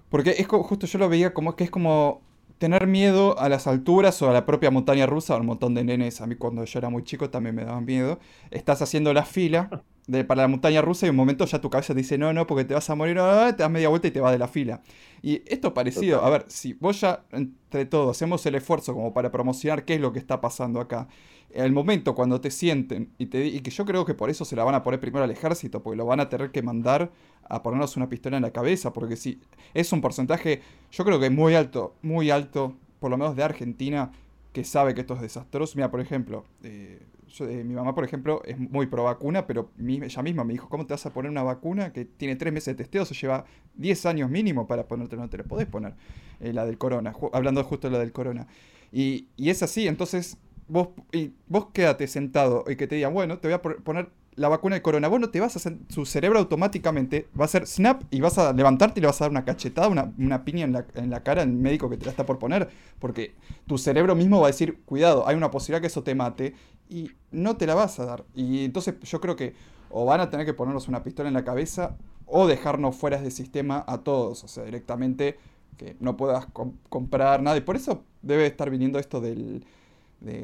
porque 0.09 0.35
es 0.37 0.47
justo 0.47 0.87
yo 0.87 0.99
lo 0.99 1.09
veía 1.09 1.33
como 1.33 1.55
que 1.55 1.65
es 1.65 1.71
como 1.71 2.21
tener 2.57 2.87
miedo 2.87 3.37
a 3.37 3.49
las 3.49 3.67
alturas 3.67 4.21
o 4.21 4.29
a 4.29 4.33
la 4.33 4.45
propia 4.45 4.71
montaña 4.71 5.05
rusa, 5.05 5.35
un 5.35 5.45
montón 5.45 5.73
de 5.73 5.83
nenes, 5.83 6.21
a 6.21 6.27
mí 6.27 6.35
cuando 6.35 6.63
yo 6.63 6.79
era 6.79 6.89
muy 6.89 7.03
chico 7.03 7.29
también 7.29 7.55
me 7.55 7.65
daban 7.65 7.85
miedo, 7.85 8.19
estás 8.51 8.81
haciendo 8.81 9.13
la 9.13 9.25
fila 9.25 9.83
de, 10.07 10.23
para 10.23 10.43
la 10.43 10.47
montaña 10.47 10.81
rusa 10.81 11.05
y 11.05 11.09
un 11.09 11.15
momento 11.15 11.45
ya 11.45 11.59
tu 11.59 11.69
cabeza 11.69 11.93
te 11.93 11.99
dice, 11.99 12.17
no, 12.17 12.31
no, 12.31 12.47
porque 12.47 12.63
te 12.63 12.73
vas 12.73 12.89
a 12.89 12.95
morir, 12.95 13.19
ah", 13.19 13.53
te 13.55 13.63
das 13.63 13.71
media 13.71 13.89
vuelta 13.89 14.07
y 14.07 14.11
te 14.11 14.21
vas 14.21 14.31
de 14.31 14.39
la 14.39 14.47
fila. 14.47 14.81
Y 15.21 15.41
esto 15.47 15.73
parecido, 15.73 16.23
a 16.23 16.29
ver, 16.29 16.45
si 16.47 16.73
vos 16.73 17.01
ya 17.01 17.23
entre 17.31 17.85
todos 17.85 18.15
hacemos 18.15 18.45
el 18.45 18.55
esfuerzo 18.55 18.93
como 18.93 19.13
para 19.13 19.31
promocionar 19.31 19.83
qué 19.83 19.95
es 19.95 20.01
lo 20.01 20.13
que 20.13 20.19
está 20.19 20.39
pasando 20.39 20.79
acá, 20.79 21.07
el 21.55 21.71
momento 21.71 22.15
cuando 22.15 22.41
te 22.41 22.51
sienten 22.51 23.13
y, 23.17 23.27
te, 23.27 23.45
y 23.45 23.61
que 23.61 23.71
yo 23.71 23.85
creo 23.85 24.05
que 24.05 24.13
por 24.13 24.29
eso 24.29 24.43
se 24.45 24.55
la 24.55 24.63
van 24.63 24.75
a 24.75 24.83
poner 24.83 24.99
primero 24.99 25.23
al 25.23 25.31
ejército, 25.31 25.81
porque 25.81 25.97
lo 25.97 26.05
van 26.05 26.19
a 26.19 26.29
tener 26.29 26.51
que 26.51 26.61
mandar 26.61 27.11
a 27.47 27.63
ponernos 27.63 27.95
una 27.95 28.09
pistola 28.09 28.37
en 28.37 28.43
la 28.43 28.51
cabeza, 28.51 28.91
porque 28.91 29.15
si 29.15 29.39
es 29.73 29.91
un 29.93 30.01
porcentaje, 30.01 30.61
yo 30.91 31.05
creo 31.05 31.19
que 31.19 31.29
muy 31.29 31.55
alto, 31.55 31.95
muy 32.01 32.29
alto, 32.29 32.75
por 32.99 33.09
lo 33.09 33.17
menos 33.17 33.35
de 33.35 33.43
Argentina, 33.43 34.11
que 34.51 34.63
sabe 34.63 34.93
que 34.93 35.01
esto 35.01 35.15
es 35.15 35.21
desastroso. 35.21 35.73
Mira, 35.75 35.91
por 35.91 36.01
ejemplo, 36.01 36.45
eh, 36.63 36.99
eh, 37.39 37.63
mi 37.63 37.73
mamá, 37.73 37.95
por 37.95 38.03
ejemplo, 38.03 38.41
es 38.45 38.57
muy 38.57 38.87
pro 38.87 39.03
vacuna, 39.03 39.47
pero 39.47 39.69
ella 39.79 40.21
misma 40.23 40.43
me 40.43 40.53
dijo, 40.53 40.69
¿cómo 40.69 40.85
te 40.85 40.93
vas 40.93 41.05
a 41.05 41.13
poner 41.13 41.31
una 41.31 41.43
vacuna 41.43 41.91
que 41.91 42.05
tiene 42.05 42.35
tres 42.35 42.53
meses 42.53 42.75
de 42.75 42.83
testeo? 42.83 43.05
Se 43.05 43.13
lleva 43.13 43.45
10 43.75 44.05
años 44.05 44.29
mínimo 44.29 44.67
para 44.67 44.87
ponerte, 44.87 45.15
no 45.15 45.29
te 45.29 45.37
la 45.37 45.43
podés 45.43 45.67
poner, 45.67 45.93
eh, 46.39 46.53
la 46.53 46.65
del 46.65 46.77
corona, 46.77 47.13
hablando 47.33 47.63
justo 47.63 47.89
de 47.89 47.93
la 47.93 47.99
del 47.99 48.11
corona. 48.11 48.47
Y, 48.91 49.27
y 49.35 49.49
es 49.49 49.61
así, 49.63 49.87
entonces 49.87 50.37
vos, 50.67 50.89
y 51.11 51.33
vos 51.47 51.67
quédate 51.73 52.07
sentado 52.07 52.63
y 52.67 52.75
que 52.75 52.87
te 52.87 52.95
digan, 52.95 53.13
bueno, 53.13 53.39
te 53.39 53.47
voy 53.47 53.53
a 53.53 53.61
poner 53.61 54.09
la 54.35 54.49
vacuna 54.49 54.75
de 54.75 54.81
corona, 54.81 55.07
vos 55.07 55.19
no 55.19 55.29
te 55.29 55.39
vas 55.39 55.55
a 55.55 55.59
hacer, 55.59 55.77
su 55.89 56.05
cerebro 56.05 56.39
automáticamente 56.39 57.27
va 57.39 57.43
a 57.43 57.45
hacer 57.45 57.65
snap 57.65 58.03
y 58.11 58.19
vas 58.19 58.37
a 58.37 58.51
levantarte 58.51 58.99
y 58.99 59.01
le 59.01 59.07
vas 59.07 59.21
a 59.21 59.25
dar 59.25 59.31
una 59.31 59.45
cachetada, 59.45 59.87
una, 59.87 60.43
piña 60.43 60.65
en 60.65 60.73
la, 60.73 60.85
en 60.95 61.09
la, 61.09 61.23
cara 61.23 61.41
al 61.41 61.49
médico 61.49 61.89
que 61.89 61.97
te 61.97 62.05
la 62.05 62.11
está 62.11 62.25
por 62.25 62.37
poner, 62.37 62.69
porque 62.99 63.33
tu 63.65 63.77
cerebro 63.77 64.13
mismo 64.13 64.41
va 64.41 64.47
a 64.47 64.51
decir, 64.51 64.81
cuidado, 64.85 65.27
hay 65.27 65.35
una 65.37 65.51
posibilidad 65.51 65.81
que 65.81 65.87
eso 65.87 66.03
te 66.03 66.15
mate 66.15 66.53
y 66.89 67.11
no 67.31 67.55
te 67.55 67.65
la 67.65 67.75
vas 67.75 67.99
a 67.99 68.05
dar. 68.05 68.25
Y 68.35 68.65
entonces 68.65 68.95
yo 69.03 69.21
creo 69.21 69.35
que 69.35 69.53
o 69.89 70.03
van 70.05 70.19
a 70.19 70.29
tener 70.29 70.45
que 70.45 70.53
ponernos 70.53 70.89
una 70.89 71.03
pistola 71.03 71.29
en 71.29 71.33
la 71.33 71.45
cabeza 71.45 71.95
o 72.25 72.47
dejarnos 72.47 72.95
fuera 72.95 73.21
de 73.21 73.31
sistema 73.31 73.85
a 73.87 73.99
todos, 73.99 74.43
o 74.43 74.47
sea, 74.47 74.65
directamente 74.65 75.37
que 75.77 75.95
no 75.99 76.17
puedas 76.17 76.47
comprar 76.89 77.41
nada. 77.41 77.55
Y 77.57 77.61
por 77.61 77.75
eso 77.75 78.03
debe 78.21 78.45
estar 78.45 78.69
viniendo 78.69 78.99
esto 78.99 79.21
del 79.21 79.65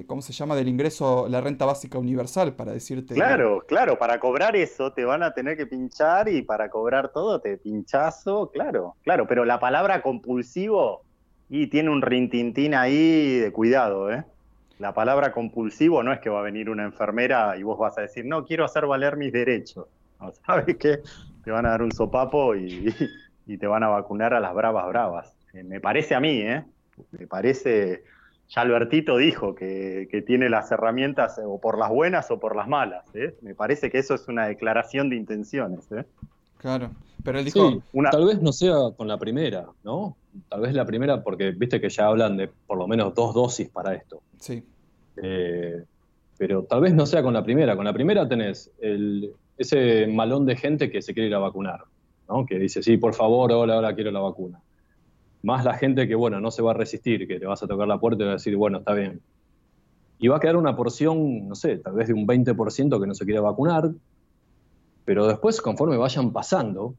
¿cómo 0.07 0.21
se 0.21 0.33
llama? 0.33 0.55
Del 0.55 0.67
ingreso, 0.67 1.27
la 1.29 1.41
renta 1.41 1.65
básica 1.65 1.97
universal, 1.97 2.53
para 2.53 2.71
decirte. 2.71 3.13
Claro, 3.13 3.63
claro, 3.67 3.97
para 3.97 4.19
cobrar 4.19 4.55
eso 4.55 4.93
te 4.93 5.05
van 5.05 5.23
a 5.23 5.33
tener 5.33 5.57
que 5.57 5.65
pinchar 5.65 6.29
y 6.29 6.41
para 6.41 6.69
cobrar 6.69 7.09
todo 7.09 7.39
te 7.39 7.57
pinchazo, 7.57 8.51
claro, 8.51 8.95
claro, 9.03 9.27
pero 9.27 9.45
la 9.45 9.59
palabra 9.59 10.01
compulsivo 10.01 11.01
y 11.49 11.67
tiene 11.67 11.89
un 11.89 12.01
rintintín 12.01 12.73
ahí 12.73 13.39
de 13.39 13.51
cuidado, 13.51 14.11
¿eh? 14.11 14.23
La 14.79 14.93
palabra 14.93 15.31
compulsivo 15.31 16.01
no 16.01 16.11
es 16.11 16.19
que 16.19 16.29
va 16.29 16.39
a 16.39 16.43
venir 16.43 16.69
una 16.69 16.83
enfermera 16.83 17.55
y 17.57 17.63
vos 17.63 17.77
vas 17.77 17.97
a 17.97 18.01
decir, 18.01 18.25
no, 18.25 18.45
quiero 18.45 18.65
hacer 18.65 18.87
valer 18.87 19.15
mis 19.15 19.31
derechos. 19.31 19.87
¿Sabes 20.45 20.77
qué? 20.77 21.01
Te 21.43 21.51
van 21.51 21.65
a 21.65 21.69
dar 21.69 21.81
un 21.81 21.91
sopapo 21.91 22.55
y, 22.55 22.93
y 23.45 23.57
te 23.57 23.67
van 23.67 23.83
a 23.83 23.89
vacunar 23.89 24.33
a 24.33 24.39
las 24.39 24.53
bravas 24.53 24.87
bravas. 24.87 25.35
Eh, 25.53 25.63
me 25.63 25.79
parece 25.79 26.15
a 26.15 26.19
mí, 26.19 26.41
¿eh? 26.41 26.63
Me 27.11 27.27
parece 27.27 28.03
ya 28.53 28.61
Albertito 28.61 29.15
dijo 29.15 29.55
que, 29.55 30.23
tiene 30.27 30.49
las 30.49 30.71
herramientas 30.71 31.39
o 31.43 31.59
por 31.59 31.77
las 31.77 31.89
buenas 31.89 32.29
o 32.31 32.39
por 32.39 32.55
las 32.57 32.67
malas. 32.67 33.05
¿eh? 33.15 33.35
Me 33.41 33.55
parece 33.55 33.89
que 33.89 33.99
eso 33.99 34.13
es 34.13 34.27
una 34.27 34.45
declaración 34.45 35.09
de 35.09 35.15
intenciones. 35.15 35.89
¿eh? 35.93 36.03
Claro, 36.57 36.91
pero 37.23 37.39
él 37.39 37.45
dijo... 37.45 37.81
Tal 38.11 38.25
vez 38.25 38.41
no 38.41 38.51
sea 38.51 38.75
con 38.97 39.07
la 39.07 39.17
primera, 39.17 39.67
¿no? 39.85 40.17
Tal 40.49 40.61
vez 40.61 40.73
la 40.73 40.85
primera, 40.85 41.23
porque 41.23 41.51
viste 41.51 41.79
que 41.79 41.89
ya 41.89 42.07
hablan 42.07 42.35
de 42.35 42.49
por 42.67 42.77
lo 42.77 42.89
menos 42.89 43.15
dos 43.15 43.33
dosis 43.33 43.69
para 43.69 43.93
esto. 43.93 44.21
Sí. 44.37 44.61
Eh, 45.23 45.83
pero 46.37 46.63
tal 46.63 46.81
vez 46.81 46.93
no 46.93 47.05
sea 47.05 47.23
con 47.23 47.33
la 47.33 47.45
primera. 47.45 47.77
Con 47.77 47.85
la 47.85 47.93
primera 47.93 48.27
tenés 48.27 48.69
ese 49.57 50.07
malón 50.07 50.45
de 50.45 50.57
gente 50.57 50.91
que 50.91 51.01
se 51.01 51.13
quiere 51.13 51.29
ir 51.29 51.35
a 51.35 51.39
vacunar, 51.39 51.85
¿no? 52.27 52.45
Que 52.45 52.59
dice, 52.59 52.83
sí, 52.83 52.97
por 52.97 53.13
favor, 53.13 53.49
ahora, 53.53 53.75
ahora 53.75 53.95
quiero 53.95 54.11
la 54.11 54.19
vacuna 54.19 54.59
más 55.43 55.65
la 55.65 55.73
gente 55.73 56.07
que, 56.07 56.15
bueno, 56.15 56.39
no 56.39 56.51
se 56.51 56.61
va 56.61 56.71
a 56.71 56.73
resistir, 56.73 57.27
que 57.27 57.39
te 57.39 57.45
vas 57.45 57.63
a 57.63 57.67
tocar 57.67 57.87
la 57.87 57.99
puerta 57.99 58.23
y 58.23 58.25
va 58.25 58.31
a 58.31 58.35
decir, 58.35 58.55
bueno, 58.55 58.79
está 58.79 58.93
bien. 58.93 59.21
Y 60.19 60.27
va 60.27 60.37
a 60.37 60.39
quedar 60.39 60.55
una 60.55 60.75
porción, 60.75 61.47
no 61.47 61.55
sé, 61.55 61.77
tal 61.77 61.93
vez 61.93 62.07
de 62.07 62.13
un 62.13 62.27
20% 62.27 62.99
que 62.99 63.07
no 63.07 63.13
se 63.15 63.25
quiere 63.25 63.39
vacunar, 63.39 63.91
pero 65.03 65.27
después, 65.27 65.61
conforme 65.61 65.97
vayan 65.97 66.31
pasando, 66.31 66.95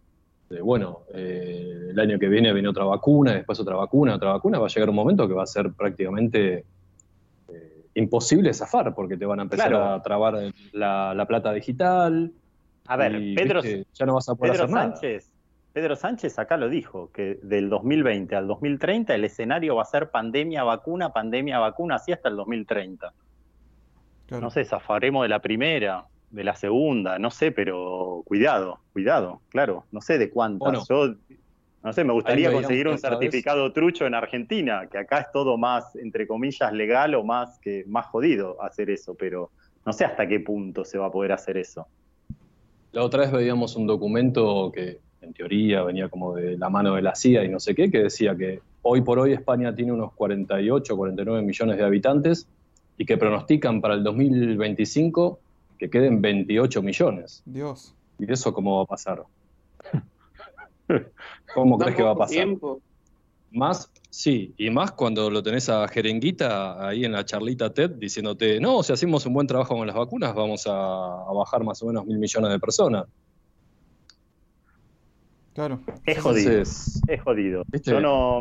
bueno, 0.61 1.01
eh, 1.14 1.88
el 1.90 1.99
año 1.99 2.18
que 2.18 2.28
viene 2.28 2.53
viene 2.53 2.68
otra 2.68 2.84
vacuna, 2.84 3.32
después 3.32 3.59
otra 3.61 3.76
vacuna, 3.76 4.16
otra 4.16 4.32
vacuna, 4.32 4.59
va 4.59 4.66
a 4.66 4.68
llegar 4.68 4.90
un 4.90 4.97
momento 4.97 5.26
que 5.26 5.34
va 5.34 5.45
a 5.45 5.47
ser 5.47 5.72
prácticamente 5.72 6.64
eh, 7.49 7.84
imposible 7.95 8.53
zafar, 8.53 8.95
porque 8.95 9.16
te 9.16 9.24
van 9.24 9.40
a 9.40 9.43
empezar 9.45 9.74
a 9.74 10.03
trabar 10.03 10.53
la, 10.72 11.24
plata 11.26 11.53
digital. 11.53 12.32
A 12.86 12.97
ver, 12.97 13.12
Pedro, 13.34 13.62
ya 13.62 14.07
no 14.07 14.14
vas 14.14 14.28
a 14.28 14.34
poder 14.34 14.55
hacer 14.55 14.70
Sánchez, 14.70 15.32
Pedro 15.73 15.97
Sánchez 15.97 16.39
acá 16.39 16.57
lo 16.57 16.68
dijo, 16.68 17.11
que 17.12 17.39
del 17.43 17.70
2020 17.70 18.37
al 18.37 18.47
2030 18.47 19.14
el 19.14 19.25
escenario 19.25 19.77
va 19.77 19.83
a 19.83 19.87
ser 19.87 20.11
pandemia, 20.11 20.64
vacuna, 20.64 21.12
pandemia, 21.12 21.59
vacuna, 21.59 21.97
así 21.97 22.12
hasta 22.12 22.29
el 22.29 22.37
2030. 22.37 23.12
No 24.31 24.51
sé, 24.51 24.64
zafaremos 24.64 25.23
de 25.23 25.29
la 25.29 25.41
primera, 25.41 26.07
de 26.31 26.45
la 26.45 26.55
segunda, 26.55 27.18
no 27.18 27.31
sé, 27.31 27.53
pero 27.53 28.23
cuidado, 28.25 28.81
cuidado, 28.93 29.41
claro, 29.51 29.85
no 29.93 30.01
sé 30.01 30.18
de 30.18 30.31
cuántas. 30.31 30.89
Yo, 30.89 31.14
no 31.83 31.93
sé, 31.93 32.05
me 32.05 32.12
gustaría 32.12 32.53
conseguir 32.53 32.89
un 32.89 32.99
certificado 32.99 33.73
trucho 33.73 34.07
en 34.07 34.14
Argentina, 34.14 34.87
que 34.91 34.99
acá 34.99 35.20
es 35.20 35.33
todo 35.33 35.59
más, 35.59 35.97
entre 35.97 36.27
comillas, 36.27 36.73
legal 36.73 37.14
o 37.14 37.25
más, 37.25 37.59
que, 37.59 37.85
más 37.87 38.07
jodido 38.07 38.62
hacer 38.62 38.89
eso, 38.89 39.14
pero 39.14 39.51
no 39.85 39.93
sé 39.93 40.05
hasta 40.05 40.27
qué 40.29 40.41
punto 40.41 40.85
se 40.85 40.99
va 40.99 41.07
a 41.07 41.11
poder 41.11 41.33
hacer 41.33 41.57
eso. 41.57 41.87
La 42.93 43.03
otra 43.03 43.23
vez 43.23 43.33
veíamos 43.33 43.75
un 43.77 43.87
documento 43.87 44.70
que 44.73 45.01
en 45.23 45.33
teoría 45.33 45.83
venía 45.83 46.09
como 46.09 46.35
de 46.35 46.59
la 46.59 46.68
mano 46.68 46.95
de 46.95 47.03
la 47.03 47.14
CIA 47.14 47.45
y 47.45 47.49
no 47.49 47.61
sé 47.61 47.75
qué, 47.75 47.91
que 47.91 47.99
decía 47.99 48.37
que 48.37 48.61
hoy 48.83 49.01
por 49.01 49.18
hoy 49.18 49.33
España 49.33 49.75
tiene 49.75 49.93
unos 49.93 50.12
48, 50.12 50.97
49 50.97 51.43
millones 51.43 51.77
de 51.79 51.85
habitantes 51.85 52.49
y 52.99 53.07
que 53.07 53.16
pronostican 53.16 53.81
para 53.81 53.95
el 53.95 54.03
2025 54.03 55.39
que 55.79 55.91
queden 55.91 56.20
28 56.20 56.83
millones. 56.83 57.43
Dios. 57.45 57.95
¿Y 58.18 58.31
eso 58.31 58.53
cómo 58.53 58.77
va 58.79 58.83
a 58.83 58.87
pasar? 58.87 59.25
¿Cómo 61.55 61.79
crees 61.79 61.97
que 61.97 62.03
va 62.03 62.12
a 62.12 62.16
pasar? 62.16 62.49
Más, 63.51 63.91
sí, 64.09 64.55
y 64.57 64.70
más 64.70 64.93
cuando 64.93 65.29
lo 65.29 65.43
tenés 65.43 65.68
a 65.68 65.87
Jerenguita 65.87 66.89
ahí 66.89 67.05
en 67.05 67.12
la 67.12 67.25
charlita 67.25 67.73
TED 67.73 67.91
diciéndote, 67.91 68.59
no, 68.61 68.83
si 68.83 68.95
hacemos 68.95 69.27
un 69.27 69.35
buen 69.35 69.47
trabajo 69.47 69.77
con 69.77 69.87
las 69.87 69.95
vacunas 69.95 70.35
vamos 70.35 70.66
a, 70.66 70.73
a 70.73 71.33
bajar 71.35 71.62
más 71.62 71.83
o 71.83 71.87
menos 71.87 72.07
mil 72.07 72.18
millones 72.18 72.51
de 72.51 72.59
personas. 72.59 73.07
Claro. 75.55 75.81
Es 76.07 76.19
jodido. 76.21 76.63
es 76.63 77.23
jodido. 77.23 77.65
Yo 77.85 78.01
no, 78.01 78.41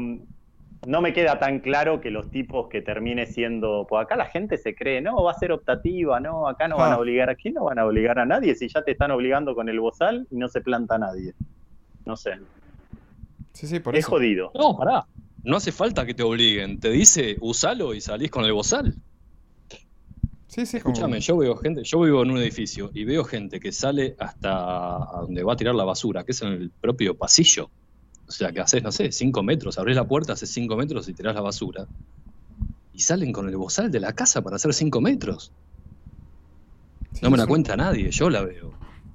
no 0.87 1.01
me 1.01 1.13
queda 1.13 1.39
tan 1.39 1.59
claro 1.59 2.01
que 2.01 2.09
los 2.09 2.31
tipos 2.31 2.69
que 2.69 2.81
termine 2.81 3.27
siendo. 3.27 3.85
Pues 3.87 4.05
acá 4.05 4.15
la 4.15 4.27
gente 4.27 4.57
se 4.57 4.75
cree, 4.75 5.01
no, 5.01 5.21
va 5.23 5.31
a 5.31 5.35
ser 5.35 5.51
optativa, 5.51 6.19
no, 6.19 6.47
acá 6.47 6.67
no 6.67 6.77
van 6.77 6.93
a 6.93 6.95
ah. 6.95 6.99
obligar. 6.99 7.29
Aquí 7.29 7.51
no 7.51 7.65
van 7.65 7.79
a 7.79 7.85
obligar 7.85 8.19
a 8.19 8.25
nadie 8.25 8.55
si 8.55 8.67
ya 8.67 8.81
te 8.83 8.91
están 8.91 9.11
obligando 9.11 9.55
con 9.55 9.69
el 9.69 9.79
bozal 9.79 10.27
y 10.31 10.37
no 10.37 10.47
se 10.47 10.61
planta 10.61 10.97
nadie. 10.97 11.33
No 12.05 12.15
sé. 12.15 12.39
Sí, 13.53 13.67
sí, 13.67 13.79
por 13.79 13.95
es 13.95 14.05
jodido. 14.05 14.51
No, 14.55 14.77
pará. 14.77 15.05
No 15.43 15.57
hace 15.57 15.71
falta 15.71 16.05
que 16.05 16.13
te 16.13 16.23
obliguen. 16.23 16.79
Te 16.79 16.89
dice, 16.89 17.37
usalo 17.41 17.93
y 17.93 18.01
salís 18.01 18.31
con 18.31 18.45
el 18.45 18.53
bozal. 18.53 18.95
Sí, 20.51 20.65
sí, 20.65 20.77
Escúchame, 20.77 21.21
yo 21.21 21.37
veo 21.37 21.55
gente, 21.55 21.81
yo 21.85 22.01
vivo 22.01 22.23
en 22.23 22.31
un 22.31 22.37
edificio 22.37 22.91
y 22.93 23.05
veo 23.05 23.23
gente 23.23 23.57
que 23.61 23.71
sale 23.71 24.17
hasta 24.19 24.51
donde 25.21 25.43
va 25.43 25.53
a 25.53 25.55
tirar 25.55 25.73
la 25.73 25.85
basura, 25.85 26.25
que 26.25 26.33
es 26.33 26.41
en 26.41 26.49
el 26.49 26.69
propio 26.69 27.15
pasillo. 27.15 27.69
O 28.27 28.31
sea, 28.31 28.51
que 28.51 28.59
haces, 28.59 28.83
no 28.83 28.91
sé, 28.91 29.13
cinco 29.13 29.43
metros, 29.43 29.77
abrís 29.77 29.95
la 29.95 30.05
puerta, 30.05 30.33
haces 30.33 30.51
cinco 30.51 30.75
metros 30.75 31.07
y 31.07 31.13
tirás 31.13 31.35
la 31.35 31.39
basura. 31.39 31.87
Y 32.91 32.99
salen 32.99 33.31
con 33.31 33.47
el 33.47 33.55
bozal 33.55 33.91
de 33.91 34.01
la 34.01 34.11
casa 34.11 34.41
para 34.41 34.57
hacer 34.57 34.73
cinco 34.73 34.99
metros. 34.99 35.53
no 37.21 37.31
me 37.31 37.37
la 37.37 37.47
cuenta 37.47 37.77
nadie, 37.77 38.11
yo 38.11 38.29
la 38.29 38.41
veo. 38.41 38.73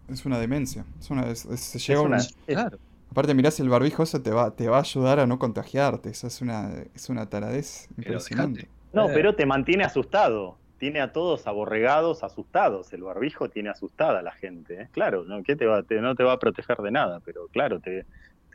Es 0.09 0.25
una 0.25 0.39
demencia. 0.39 0.87
Es 0.99 1.11
una, 1.11 1.35
se 1.35 1.79
llega 1.79 2.01
una, 2.01 2.19
claro. 2.47 2.79
Aparte, 3.11 3.35
mirás 3.35 3.61
el 3.61 3.69
barbijo, 3.69 4.03
eso 4.03 4.23
te 4.23 4.31
va, 4.31 4.57
te 4.57 4.69
va 4.69 4.79
a 4.79 4.81
ayudar 4.81 5.21
a 5.21 5.27
no 5.27 5.39
contagiarte. 5.39 6.09
Eso 6.09 6.29
es 6.29 6.41
una, 6.41 6.73
es 6.95 7.11
una 7.11 7.29
taradez 7.29 7.91
impresionante. 7.99 8.71
No, 8.95 9.09
pero 9.09 9.35
te 9.35 9.45
mantiene 9.45 9.85
asustado 9.85 10.57
tiene 10.79 11.01
a 11.01 11.13
todos 11.13 11.47
aborregados, 11.47 12.23
asustados. 12.23 12.93
El 12.93 13.03
barbijo 13.03 13.49
tiene 13.49 13.71
asustada 13.71 14.21
a 14.21 14.23
la 14.23 14.33
gente. 14.33 14.83
¿eh? 14.83 14.89
Claro, 14.93 15.25
¿no? 15.25 15.43
¿Qué 15.43 15.57
te 15.57 15.67
va, 15.67 15.83
no 15.89 16.15
te 16.15 16.25
va 16.25 16.33
a 16.33 16.39
proteger 16.39 16.79
de 16.79 16.91
nada, 16.91 17.21
pero 17.25 17.49
claro, 17.49 17.81
te, 17.81 18.05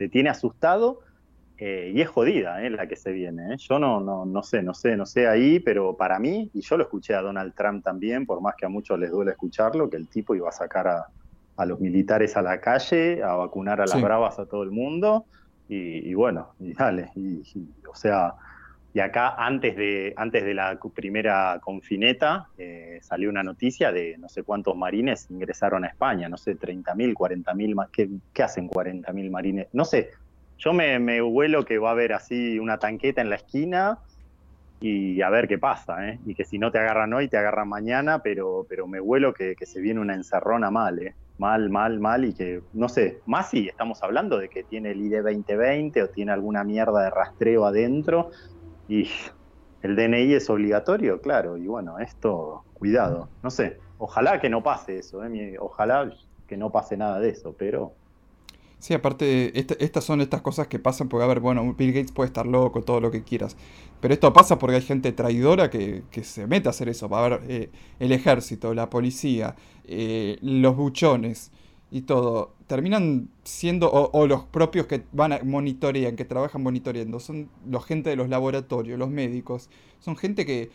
tiene 0.08 0.30
asustado 0.30 1.00
eh, 1.58 1.92
y 1.94 2.00
es 2.00 2.08
jodida 2.08 2.62
¿eh? 2.62 2.70
la 2.70 2.86
que 2.86 2.96
se 2.96 3.12
viene. 3.12 3.54
¿eh? 3.54 3.56
Yo 3.56 3.78
no, 3.78 4.00
no, 4.00 4.24
no 4.24 4.42
sé, 4.42 4.62
no 4.62 4.74
sé, 4.74 4.96
no 4.96 5.06
sé 5.06 5.28
ahí, 5.28 5.60
pero 5.60 5.96
para 5.96 6.18
mí, 6.18 6.50
y 6.54 6.60
yo 6.60 6.76
lo 6.76 6.84
escuché 6.84 7.14
a 7.14 7.22
Donald 7.22 7.54
Trump 7.54 7.84
también, 7.84 8.26
por 8.26 8.40
más 8.40 8.56
que 8.56 8.66
a 8.66 8.68
muchos 8.68 8.98
les 8.98 9.10
duele 9.10 9.32
escucharlo, 9.32 9.88
que 9.88 9.96
el 9.96 10.08
tipo 10.08 10.34
iba 10.34 10.48
a 10.48 10.52
sacar 10.52 10.88
a, 10.88 11.06
los 11.64 11.78
militares 11.78 12.36
a 12.36 12.42
la 12.42 12.60
calle, 12.60 13.22
a 13.22 13.34
vacunar 13.34 13.80
a 13.80 13.86
las 13.86 14.02
bravas 14.02 14.36
a 14.40 14.46
todo 14.46 14.64
el 14.64 14.72
mundo, 14.72 15.26
y, 15.68 16.12
bueno, 16.14 16.54
y 16.58 16.72
dale, 16.72 17.12
y, 17.14 17.40
o 17.88 17.94
sea 17.94 18.34
y 18.94 19.00
acá, 19.00 19.34
antes 19.38 19.74
de, 19.74 20.12
antes 20.16 20.44
de 20.44 20.52
la 20.52 20.78
primera 20.94 21.58
confineta, 21.62 22.48
eh, 22.58 22.98
salió 23.00 23.30
una 23.30 23.42
noticia 23.42 23.90
de 23.90 24.18
no 24.18 24.28
sé 24.28 24.42
cuántos 24.42 24.76
marines 24.76 25.30
ingresaron 25.30 25.84
a 25.84 25.88
España, 25.88 26.28
no 26.28 26.36
sé, 26.36 26.58
30.000, 26.58 27.14
40.000, 27.14 27.88
¿qué, 27.90 28.10
¿qué 28.34 28.42
hacen 28.42 28.68
40.000 28.68 29.30
marines? 29.30 29.68
No 29.72 29.86
sé, 29.86 30.10
yo 30.58 30.74
me, 30.74 30.98
me 30.98 31.22
huelo 31.22 31.64
que 31.64 31.78
va 31.78 31.88
a 31.88 31.92
haber 31.92 32.12
así 32.12 32.58
una 32.58 32.78
tanqueta 32.78 33.22
en 33.22 33.30
la 33.30 33.36
esquina 33.36 33.98
y 34.78 35.22
a 35.22 35.30
ver 35.30 35.48
qué 35.48 35.58
pasa, 35.58 36.08
¿eh? 36.08 36.18
Y 36.26 36.34
que 36.34 36.44
si 36.44 36.58
no 36.58 36.70
te 36.70 36.78
agarran 36.78 37.14
hoy, 37.14 37.28
te 37.28 37.38
agarran 37.38 37.68
mañana, 37.68 38.18
pero, 38.18 38.66
pero 38.68 38.86
me 38.86 39.00
huelo 39.00 39.32
que, 39.32 39.54
que 39.56 39.64
se 39.64 39.80
viene 39.80 40.00
una 40.00 40.14
encerrona 40.14 40.70
mal, 40.70 40.98
¿eh? 40.98 41.14
Mal, 41.38 41.70
mal, 41.70 41.98
mal, 41.98 42.26
y 42.26 42.34
que, 42.34 42.60
no 42.74 42.90
sé, 42.90 43.20
más 43.24 43.48
si 43.48 43.68
estamos 43.68 44.02
hablando 44.02 44.38
de 44.38 44.50
que 44.50 44.64
tiene 44.64 44.90
el 44.90 45.00
ID 45.00 45.22
2020 45.22 46.02
o 46.02 46.08
tiene 46.08 46.30
alguna 46.30 46.62
mierda 46.62 47.04
de 47.04 47.10
rastreo 47.10 47.64
adentro 47.64 48.30
y 48.88 49.08
el 49.82 49.96
DNI 49.96 50.34
es 50.34 50.48
obligatorio, 50.50 51.20
claro, 51.20 51.56
y 51.56 51.66
bueno, 51.66 51.98
esto, 51.98 52.64
cuidado, 52.74 53.28
no 53.42 53.50
sé, 53.50 53.78
ojalá 53.98 54.40
que 54.40 54.48
no 54.48 54.62
pase 54.62 54.98
eso, 54.98 55.24
¿eh? 55.24 55.56
ojalá 55.58 56.12
que 56.46 56.56
no 56.56 56.70
pase 56.70 56.96
nada 56.96 57.18
de 57.18 57.30
eso, 57.30 57.54
pero... 57.58 57.92
Sí, 58.78 58.94
aparte, 58.94 59.52
estas 59.56 60.02
son 60.02 60.20
estas 60.20 60.42
cosas 60.42 60.66
que 60.66 60.80
pasan 60.80 61.08
porque, 61.08 61.22
a 61.22 61.28
ver, 61.28 61.38
bueno, 61.38 61.72
Bill 61.74 61.92
Gates 61.92 62.10
puede 62.10 62.26
estar 62.26 62.46
loco, 62.46 62.82
todo 62.82 63.00
lo 63.00 63.12
que 63.12 63.22
quieras. 63.22 63.56
Pero 64.00 64.12
esto 64.12 64.32
pasa 64.32 64.58
porque 64.58 64.74
hay 64.74 64.82
gente 64.82 65.12
traidora 65.12 65.70
que, 65.70 66.02
se 66.24 66.48
mete 66.48 66.68
a 66.68 66.70
hacer 66.70 66.88
eso. 66.88 67.08
Va 67.08 67.24
a 67.24 67.28
ver, 67.28 67.40
eh, 67.46 67.70
el 68.00 68.10
ejército, 68.10 68.74
la 68.74 68.90
policía, 68.90 69.54
eh, 69.84 70.36
los 70.42 70.74
buchones 70.74 71.52
y 71.92 72.02
todo. 72.02 72.54
Terminan 72.66 73.28
siendo, 73.44 73.92
o, 73.92 74.26
los 74.26 74.44
propios 74.44 74.86
que 74.86 75.04
van 75.12 75.32
a 75.34 75.40
monitorean, 75.44 76.16
que 76.16 76.24
trabajan 76.24 76.62
monitoreando, 76.62 77.20
son 77.20 77.50
los 77.68 77.84
gente 77.84 78.10
de 78.10 78.16
los 78.16 78.30
laboratorios, 78.30 78.98
los 78.98 79.10
médicos. 79.10 79.68
Son 80.00 80.16
gente 80.16 80.46
que, 80.46 80.70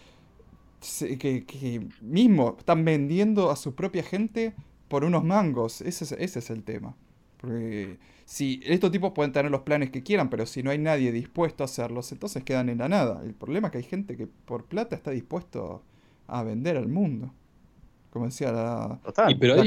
que, 1.19 1.43
que 1.45 1.87
mismo 2.01 2.55
están 2.59 2.85
vendiendo 2.85 3.49
a 3.49 3.55
su 3.55 3.73
propia 3.73 4.03
gente 4.03 4.53
por 4.87 5.03
unos 5.03 5.23
mangos. 5.23 5.81
Ese 5.81 6.03
es, 6.03 6.11
ese 6.13 6.39
es 6.39 6.49
el 6.51 6.63
tema. 6.63 6.95
Porque 7.41 7.97
si 8.25 8.61
estos 8.63 8.91
tipos 8.91 9.13
pueden 9.13 9.31
tener 9.31 9.51
los 9.51 9.61
planes 9.61 9.89
que 9.89 10.03
quieran, 10.03 10.29
pero 10.29 10.45
si 10.45 10.61
no 10.61 10.69
hay 10.69 10.77
nadie 10.77 11.11
dispuesto 11.11 11.63
a 11.63 11.65
hacerlos, 11.65 12.11
entonces 12.11 12.43
quedan 12.43 12.69
en 12.69 12.77
la 12.77 12.89
nada. 12.89 13.23
El 13.23 13.33
problema 13.33 13.69
es 13.69 13.71
que 13.71 13.77
hay 13.79 13.83
gente 13.83 14.15
que 14.17 14.27
por 14.27 14.65
plata 14.65 14.95
está 14.95 15.09
dispuesto 15.09 15.81
a 16.27 16.43
vender 16.43 16.77
al 16.77 16.89
mundo. 16.89 17.33
Como 18.11 18.25
decía 18.25 18.51
la, 18.51 18.99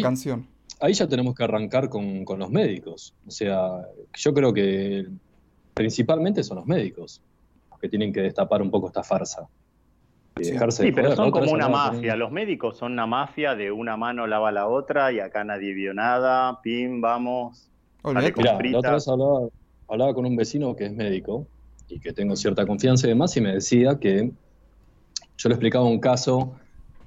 canción. 0.00 0.46
Ahí 0.80 0.94
ya 0.94 1.06
tenemos 1.06 1.34
que 1.34 1.44
arrancar 1.44 1.88
con, 1.88 2.24
los 2.24 2.50
médicos. 2.50 3.14
O 3.26 3.30
sea, 3.30 3.86
yo 4.14 4.34
creo 4.34 4.52
que 4.52 5.06
principalmente 5.74 6.42
son 6.42 6.56
los 6.56 6.66
médicos 6.66 7.20
los 7.70 7.78
que 7.78 7.88
tienen 7.88 8.12
que 8.12 8.22
destapar 8.22 8.62
un 8.62 8.70
poco 8.70 8.88
esta 8.88 9.02
farsa. 9.02 9.46
Sí, 10.40 10.92
pero 10.92 11.14
son 11.14 11.30
como 11.30 11.52
una 11.52 11.68
mafia. 11.68 12.16
Los 12.16 12.32
médicos 12.32 12.78
son 12.78 12.92
una 12.92 13.06
mafia 13.06 13.54
de 13.54 13.70
una 13.70 13.98
mano 13.98 14.26
lava 14.26 14.50
la 14.50 14.68
otra 14.68 15.12
y 15.12 15.20
acá 15.20 15.44
nadie 15.44 15.74
vio 15.74 15.92
nada. 15.92 16.60
Pim, 16.62 17.00
vamos. 17.00 17.68
Mira, 18.04 18.22
la 18.22 18.78
otra 18.78 18.94
vez 18.94 19.06
hablaba, 19.06 20.14
con 20.14 20.24
un 20.24 20.36
vecino 20.36 20.74
que 20.76 20.86
es 20.86 20.92
médico 20.92 21.46
y 21.88 22.00
que 22.00 22.12
tengo 22.14 22.36
cierta 22.36 22.64
confianza 22.64 23.06
y 23.06 23.10
demás 23.10 23.36
y 23.36 23.42
me 23.42 23.52
decía 23.52 23.98
que 23.98 24.30
yo 25.36 25.48
le 25.48 25.54
explicaba 25.54 25.84
un 25.84 26.00
caso 26.00 26.54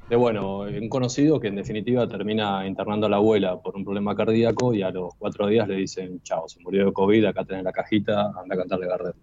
de, 0.07 0.15
bueno, 0.15 0.59
un 0.59 0.89
conocido 0.89 1.39
que 1.39 1.47
en 1.47 1.55
definitiva 1.55 2.07
termina 2.07 2.67
internando 2.67 3.07
a 3.07 3.09
la 3.09 3.17
abuela 3.17 3.61
por 3.61 3.75
un 3.75 3.83
problema 3.83 4.15
cardíaco 4.15 4.73
y 4.73 4.81
a 4.81 4.91
los 4.91 5.15
cuatro 5.17 5.47
días 5.47 5.67
le 5.67 5.75
dicen, 5.75 6.21
chao, 6.23 6.47
se 6.47 6.59
murió 6.59 6.85
de 6.87 6.93
COVID, 6.93 7.25
acá 7.25 7.45
tenés 7.45 7.63
la 7.63 7.71
cajita, 7.71 8.31
anda 8.37 8.55
a 8.55 8.57
cantarle 8.57 8.87
Gardel. 8.87 9.13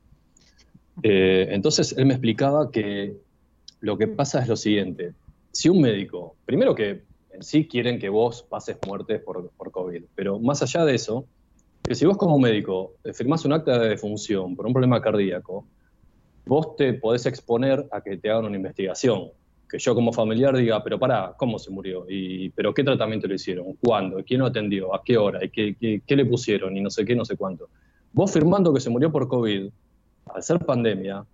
Eh, 1.03 1.49
entonces 1.51 1.95
él 1.97 2.07
me 2.07 2.15
explicaba 2.15 2.71
que 2.71 3.17
lo 3.81 3.97
que 3.97 4.09
pasa 4.09 4.41
es 4.41 4.49
lo 4.49 4.57
siguiente. 4.57 5.13
Si 5.53 5.69
un 5.69 5.81
médico, 5.81 6.37
primero 6.45 6.75
que 6.75 7.03
en 7.33 7.43
sí 7.43 7.67
quieren 7.67 7.99
que 7.99 8.09
vos 8.09 8.43
pases 8.43 8.77
muertes 8.87 9.21
por, 9.21 9.51
por 9.51 9.71
COVID, 9.71 10.05
pero 10.15 10.39
más 10.39 10.63
allá 10.63 10.85
de 10.85 10.95
eso, 10.95 11.27
que 11.83 11.95
si 11.95 12.07
vos 12.07 12.17
como 12.17 12.39
médico 12.39 12.95
firmás 13.15 13.45
un 13.45 13.53
acta 13.53 13.79
de 13.79 13.89
defunción 13.89 14.55
por 14.57 14.67
un 14.67 14.73
problema 14.73 15.01
cardíaco, 15.01 15.67
vos 16.47 16.77
te 16.77 16.95
podés 16.95 17.27
exponer 17.27 17.87
a 17.91 18.01
que 18.01 18.17
te 18.17 18.31
hagan 18.31 18.47
una 18.47 18.57
investigación. 18.57 19.31
Que 19.71 19.79
yo 19.79 19.95
como 19.95 20.13
familiar 20.13 20.57
diga, 20.57 20.83
pero 20.83 20.99
para, 20.99 21.35
¿cómo 21.37 21.59
se 21.59 21.71
murió? 21.71 22.05
Y, 22.09 22.51
¿Pero 22.51 22.75
qué 22.75 22.83
tratamiento 22.83 23.29
le 23.29 23.37
hicieron? 23.37 23.75
¿Cuándo? 23.75 24.23
¿Quién 24.25 24.41
lo 24.41 24.47
atendió? 24.47 24.95
¿A 24.95 25.03
qué 25.05 25.17
hora? 25.17 25.45
¿Y 25.45 25.51
qué, 25.51 26.03
qué 26.05 26.17
le 26.17 26.27
pusieron? 26.27 26.77
Y 26.77 26.81
no 26.81 26.91
sé 26.91 27.05
qué, 27.05 27.15
no 27.15 27.25
sé 27.25 27.37
cuánto. 27.37 27.69
Vos 28.13 28.33
firmando 28.33 28.75
que 28.75 28.81
se 28.81 28.91
murió 28.91 29.13
por 29.13 29.29
COVID, 29.29 29.71
al 30.35 30.43
ser 30.43 30.59
pandemia, 30.59 31.25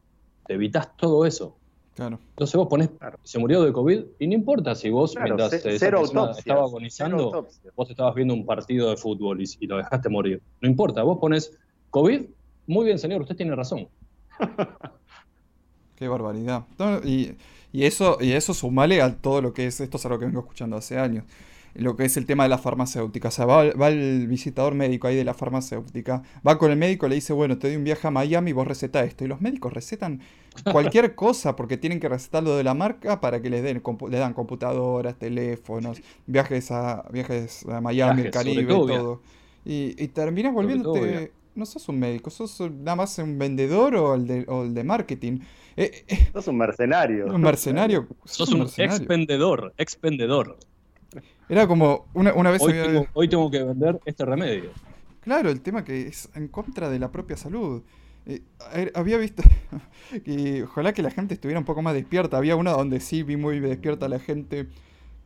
te 0.46 0.54
evitas 0.54 0.96
todo 0.96 1.24
eso. 1.24 1.56
Entonces 1.98 2.54
vos 2.56 2.68
ponés, 2.68 2.90
se 3.22 3.38
murió 3.38 3.62
de 3.62 3.72
COVID 3.72 4.04
y 4.18 4.26
no 4.26 4.34
importa 4.34 4.74
si 4.74 4.90
vos, 4.90 5.14
mientras 5.22 5.52
estaba 5.54 6.62
agonizando, 6.62 7.48
vos 7.74 7.90
estabas 7.90 8.14
viendo 8.14 8.34
un 8.34 8.44
partido 8.44 8.90
de 8.90 8.98
fútbol 8.98 9.40
y, 9.40 9.66
lo 9.66 9.78
dejaste 9.78 10.10
morir. 10.10 10.42
No 10.60 10.68
importa, 10.68 11.02
vos 11.02 11.18
pones 11.18 11.56
COVID, 11.90 12.26
muy 12.66 12.84
bien 12.84 12.98
señor, 12.98 13.22
usted 13.22 13.36
tiene 13.36 13.54
razón. 13.54 13.88
Qué 15.96 16.06
barbaridad. 16.06 16.64
y, 17.02 17.30
eso, 17.84 18.18
y 18.20 18.32
eso 18.32 18.54
sumale 18.54 19.02
a 19.02 19.14
todo 19.16 19.42
lo 19.42 19.52
que 19.52 19.66
es, 19.66 19.80
esto 19.80 19.96
es 19.96 20.06
algo 20.06 20.18
que 20.18 20.26
vengo 20.26 20.40
escuchando 20.40 20.76
hace 20.76 20.98
años 20.98 21.24
lo 21.78 21.96
que 21.96 22.04
es 22.04 22.16
el 22.16 22.26
tema 22.26 22.44
de 22.44 22.48
la 22.48 22.58
farmacéutica. 22.58 23.28
O 23.28 23.30
sea, 23.30 23.46
va, 23.46 23.88
el 23.88 24.26
visitador 24.26 24.74
médico 24.74 25.06
ahí 25.06 25.16
de 25.16 25.24
la 25.24 25.34
farmacéutica, 25.34 26.22
va 26.46 26.58
con 26.58 26.70
el 26.70 26.76
médico, 26.76 27.08
le 27.08 27.16
dice, 27.16 27.32
bueno, 27.32 27.58
te 27.58 27.68
doy 27.68 27.76
un 27.76 27.84
viaje 27.84 28.06
a 28.06 28.10
Miami, 28.10 28.52
vos 28.52 28.66
receta 28.66 29.04
esto. 29.04 29.24
Y 29.24 29.28
los 29.28 29.40
médicos 29.40 29.72
recetan 29.72 30.20
cualquier 30.72 31.14
cosa 31.14 31.56
porque 31.56 31.76
tienen 31.76 32.00
que 32.00 32.08
recetarlo 32.08 32.56
de 32.56 32.64
la 32.64 32.74
marca 32.74 33.20
para 33.20 33.40
que 33.40 33.50
les 33.50 33.62
den, 33.62 33.82
le 34.10 34.18
dan 34.18 34.32
computadoras, 34.32 35.18
teléfonos, 35.18 36.00
viajes 36.26 36.70
a, 36.70 37.04
viajes 37.10 37.66
a 37.66 37.80
Miami, 37.80 38.22
el 38.22 38.30
Caribe, 38.30 38.64
todo. 38.64 38.86
todo. 38.86 39.22
Y, 39.64 40.02
y, 40.02 40.08
terminas 40.08 40.52
volviéndote... 40.52 41.32
No 41.56 41.64
sos 41.64 41.88
un 41.88 41.98
médico, 41.98 42.28
sos 42.28 42.60
nada 42.70 42.96
más 42.96 43.16
un 43.18 43.38
vendedor 43.38 43.96
o 43.96 44.14
el 44.14 44.26
de, 44.26 44.44
o 44.46 44.64
el 44.64 44.74
de 44.74 44.84
marketing. 44.84 45.38
Eh, 45.76 46.04
eh, 46.08 46.28
sos 46.32 46.48
un 46.48 46.56
mercenario. 46.56 47.26
Un 47.26 47.40
mercenario. 47.42 48.08
Sos, 48.24 48.48
un, 48.52 48.62
expendedor, 48.62 49.74
expendedor. 49.76 50.58
Era 51.48 51.66
como 51.66 52.06
una, 52.14 52.50
vez... 52.50 52.62
Hoy, 53.12 53.28
tengo, 53.28 53.50
que 53.50 53.62
vender 53.62 54.00
este 54.04 54.24
remedio. 54.24 54.70
Claro, 55.20 55.50
el 55.50 55.60
tema 55.60 55.84
que 55.84 56.08
es 56.08 56.28
en 56.34 56.48
contra 56.48 56.88
de 56.88 56.98
la 56.98 57.12
propia 57.12 57.36
salud. 57.36 57.82
Eh, 58.26 58.42
había 58.94 59.18
visto 59.18 59.42
que 60.24 60.64
ojalá 60.64 60.92
que 60.92 61.02
la 61.02 61.10
gente 61.10 61.34
estuviera 61.34 61.60
un 61.60 61.64
poco 61.64 61.82
más 61.82 61.94
despierta. 61.94 62.36
Había 62.36 62.56
una 62.56 62.72
donde 62.72 63.00
sí 63.00 63.22
vi 63.22 63.36
muy 63.36 63.60
despierta 63.60 64.08
la 64.08 64.18
gente. 64.18 64.68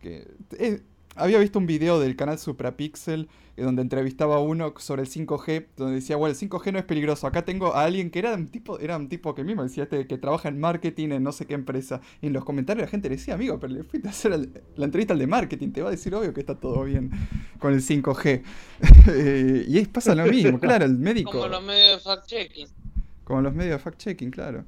Que, 0.00 0.26
eh, 0.58 0.80
había 1.16 1.38
visto 1.38 1.58
un 1.58 1.66
video 1.66 1.98
del 2.00 2.16
canal 2.16 2.38
Suprapixel 2.38 3.28
eh, 3.56 3.62
donde 3.62 3.82
entrevistaba 3.82 4.36
a 4.36 4.38
uno 4.38 4.74
sobre 4.78 5.02
el 5.02 5.08
5G, 5.08 5.66
donde 5.76 5.96
decía, 5.96 6.16
bueno, 6.16 6.32
el 6.32 6.38
5G 6.38 6.72
no 6.72 6.78
es 6.78 6.84
peligroso. 6.84 7.26
Acá 7.26 7.44
tengo 7.44 7.74
a 7.74 7.84
alguien 7.84 8.10
que 8.10 8.20
era 8.20 8.34
un 8.34 8.48
tipo, 8.48 8.78
era 8.78 8.96
un 8.96 9.08
tipo 9.08 9.34
que 9.34 9.44
mismo 9.44 9.62
decía 9.62 9.84
este, 9.84 10.06
que 10.06 10.18
trabaja 10.18 10.48
en 10.48 10.58
marketing 10.58 11.10
en 11.10 11.22
no 11.22 11.32
sé 11.32 11.46
qué 11.46 11.54
empresa. 11.54 12.00
Y 12.22 12.28
en 12.28 12.32
los 12.32 12.44
comentarios 12.44 12.86
la 12.86 12.90
gente 12.90 13.08
le 13.08 13.16
decía, 13.16 13.34
amigo, 13.34 13.58
pero 13.58 13.74
le 13.74 13.84
fuiste 13.84 14.08
a 14.08 14.12
hacer 14.12 14.48
la 14.76 14.84
entrevista 14.84 15.12
al 15.12 15.18
de 15.18 15.26
marketing, 15.26 15.72
te 15.72 15.82
va 15.82 15.88
a 15.88 15.90
decir 15.90 16.14
obvio 16.14 16.32
que 16.32 16.40
está 16.40 16.54
todo 16.54 16.84
bien 16.84 17.10
con 17.58 17.72
el 17.72 17.82
5G. 17.82 18.42
Eh, 19.08 19.64
y 19.66 19.78
es, 19.78 19.88
pasa 19.88 20.14
lo 20.14 20.26
mismo, 20.26 20.60
claro, 20.60 20.84
el 20.84 20.96
médico. 20.96 21.32
Como 21.32 21.48
los 21.48 21.62
medios 21.62 22.04
de 22.04 22.10
fact-checking. 22.10 22.68
Como 23.24 23.40
los 23.40 23.54
medios 23.54 23.82
de 23.82 23.90
fact-checking, 23.90 24.30
claro. 24.30 24.64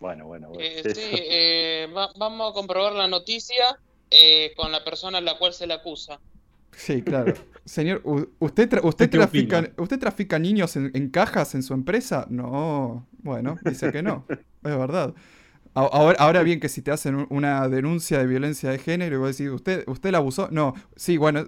Bueno, 0.00 0.26
bueno, 0.26 0.48
bueno. 0.48 0.62
Eh, 0.62 0.94
sí, 0.94 1.92
vamos 2.18 2.50
a 2.50 2.54
comprobar 2.54 2.94
la 2.94 3.06
noticia 3.06 3.78
eh, 4.10 4.52
con 4.56 4.72
la 4.72 4.84
persona 4.84 5.18
a 5.18 5.20
la 5.20 5.38
cual 5.38 5.52
se 5.52 5.66
le 5.66 5.74
acusa. 5.74 6.20
Sí, 6.72 7.02
claro. 7.02 7.34
Señor, 7.64 8.02
¿usted, 8.38 8.80
usted, 8.82 9.10
trafica, 9.10 9.70
¿usted 9.76 9.98
trafica 9.98 10.38
niños 10.38 10.76
en, 10.76 11.10
cajas 11.10 11.54
en 11.54 11.62
su 11.62 11.74
empresa? 11.74 12.26
No, 12.30 13.06
bueno, 13.18 13.58
dice 13.64 13.92
que 13.92 14.02
no, 14.02 14.24
es 14.30 14.38
verdad. 14.62 15.14
Ahora, 15.74 16.18
ahora 16.18 16.42
bien 16.42 16.60
que 16.60 16.68
si 16.68 16.82
te 16.82 16.90
hacen 16.90 17.26
una 17.30 17.68
denuncia 17.68 18.18
de 18.18 18.26
violencia 18.26 18.70
de 18.70 18.78
género 18.78 19.16
y 19.16 19.18
vos 19.18 19.36
decís, 19.36 19.52
¿usted, 19.52 19.84
usted 19.86 20.10
la 20.10 20.18
abusó? 20.18 20.48
No, 20.50 20.74
sí, 20.96 21.18
bueno, 21.18 21.44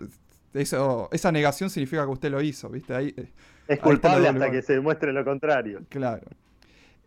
eso, 0.54 1.08
esa 1.12 1.32
negación 1.32 1.70
significa 1.70 2.04
que 2.04 2.10
usted 2.10 2.30
lo 2.30 2.42
hizo, 2.42 2.68
¿viste? 2.68 2.94
Ahí, 2.94 3.14
eh, 3.16 3.32
es 3.66 3.78
culpable 3.78 4.28
hasta 4.28 4.50
que 4.50 4.62
se 4.62 4.74
demuestre 4.74 5.12
lo 5.12 5.24
contrario. 5.24 5.82
Claro. 5.88 6.26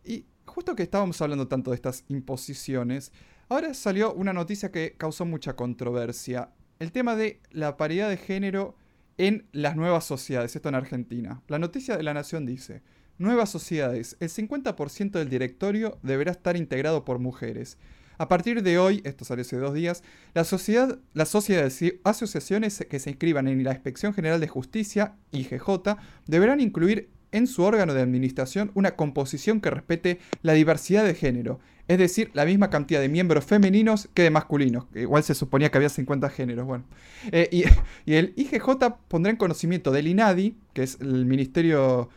Y 0.04 0.24
justo 0.46 0.74
que 0.74 0.82
estábamos 0.82 1.20
hablando 1.20 1.46
tanto 1.46 1.70
de 1.70 1.76
estas 1.76 2.04
imposiciones, 2.08 3.12
Ahora 3.48 3.74
salió 3.74 4.14
una 4.14 4.32
noticia 4.32 4.72
que 4.72 4.94
causó 4.96 5.26
mucha 5.26 5.54
controversia. 5.54 6.50
El 6.78 6.92
tema 6.92 7.14
de 7.14 7.40
la 7.50 7.76
paridad 7.76 8.08
de 8.08 8.16
género 8.16 8.74
en 9.18 9.46
las 9.52 9.76
nuevas 9.76 10.04
sociedades, 10.04 10.56
esto 10.56 10.70
en 10.70 10.74
Argentina. 10.74 11.42
La 11.48 11.58
noticia 11.58 11.96
de 11.96 12.02
la 12.02 12.14
Nación 12.14 12.46
dice, 12.46 12.82
nuevas 13.18 13.50
sociedades, 13.50 14.16
el 14.20 14.30
50% 14.30 15.10
del 15.12 15.28
directorio 15.28 15.98
deberá 16.02 16.32
estar 16.32 16.56
integrado 16.56 17.04
por 17.04 17.18
mujeres. 17.18 17.76
A 18.16 18.28
partir 18.28 18.62
de 18.62 18.78
hoy, 18.78 19.02
esto 19.04 19.24
salió 19.26 19.42
hace 19.42 19.56
dos 19.56 19.74
días, 19.74 20.02
las 20.32 20.48
sociedades 20.48 21.82
asociaciones 22.02 22.86
que 22.88 22.98
se 22.98 23.10
inscriban 23.10 23.46
en 23.46 23.62
la 23.62 23.72
Inspección 23.72 24.14
General 24.14 24.40
de 24.40 24.48
Justicia, 24.48 25.16
IGJ, 25.32 25.96
deberán 26.26 26.60
incluir 26.60 27.10
en 27.32 27.46
su 27.48 27.62
órgano 27.62 27.92
de 27.92 28.00
administración 28.00 28.70
una 28.74 28.94
composición 28.94 29.60
que 29.60 29.70
respete 29.70 30.20
la 30.42 30.52
diversidad 30.52 31.04
de 31.04 31.14
género, 31.14 31.58
es 31.86 31.98
decir, 31.98 32.30
la 32.32 32.44
misma 32.44 32.70
cantidad 32.70 33.00
de 33.00 33.08
miembros 33.08 33.44
femeninos 33.44 34.08
que 34.14 34.22
de 34.22 34.30
masculinos. 34.30 34.86
Igual 34.94 35.22
se 35.22 35.34
suponía 35.34 35.70
que 35.70 35.78
había 35.78 35.90
50 35.90 36.30
géneros. 36.30 36.66
Bueno. 36.66 36.84
Eh, 37.30 37.48
y, 37.52 37.64
el 38.10 38.32
IGJ 38.36 38.68
pondrá 39.08 39.30
en 39.30 39.36
conocimiento 39.36 39.90
del 39.90 40.08
INADI, 40.08 40.56
que 40.72 40.82
es 40.82 40.98
el 41.00 41.26
ministerio, 41.26 42.08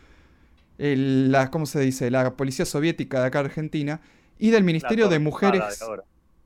la, 0.77 1.51
¿cómo 1.51 1.65
se 1.65 1.79
dice? 1.81 2.09
La 2.09 2.35
policía 2.37 2.65
soviética 2.65 3.19
de 3.19 3.27
acá 3.27 3.39
Argentina, 3.39 3.99
y 4.39 4.51
del 4.51 4.63
Ministerio 4.63 5.09
de 5.09 5.19
Mujeres. 5.19 5.83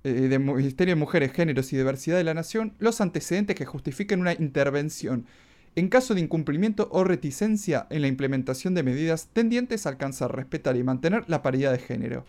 Eh, 0.04 0.10
del 0.14 0.40
Ministerio 0.40 0.96
de 0.96 1.00
Mujeres, 1.00 1.32
Géneros 1.32 1.72
y 1.74 1.78
Diversidad 1.78 2.18
de 2.18 2.24
la 2.24 2.34
Nación, 2.34 2.74
los 2.80 3.02
antecedentes 3.02 3.56
que 3.56 3.66
justifiquen 3.66 4.22
una 4.22 4.34
intervención 4.34 5.28
en 5.76 5.90
caso 5.90 6.16
de 6.16 6.22
incumplimiento 6.22 6.90
o 6.92 7.04
reticencia 7.04 7.88
en 7.90 8.02
la 8.02 8.08
implementación 8.08 8.74
de 8.74 8.84
medidas 8.84 9.30
tendientes 9.32 9.86
a 9.86 9.90
alcanzar, 9.90 10.36
respetar 10.36 10.76
y 10.76 10.84
mantener 10.84 11.24
la 11.28 11.42
paridad 11.42 11.72
de 11.72 11.78
género. 11.80 12.26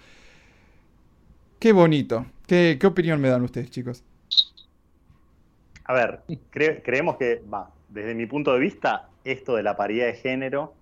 Qué 1.62 1.70
bonito. 1.70 2.26
¿Qué, 2.48 2.76
opinión 2.84 3.20
me 3.20 3.28
dan 3.28 3.42
ustedes, 3.42 3.70
chicos? 3.70 4.02
A 5.84 5.94
ver, 5.94 6.22
creemos 6.50 7.16
que, 7.18 7.40
va, 7.54 7.70
desde 7.88 8.16
mi 8.16 8.26
punto 8.26 8.52
de 8.52 8.58
vista, 8.58 9.10
esto 9.22 9.54
de 9.54 9.62
la 9.62 9.76
paridad 9.76 10.06
de 10.06 10.14
género 10.14 10.74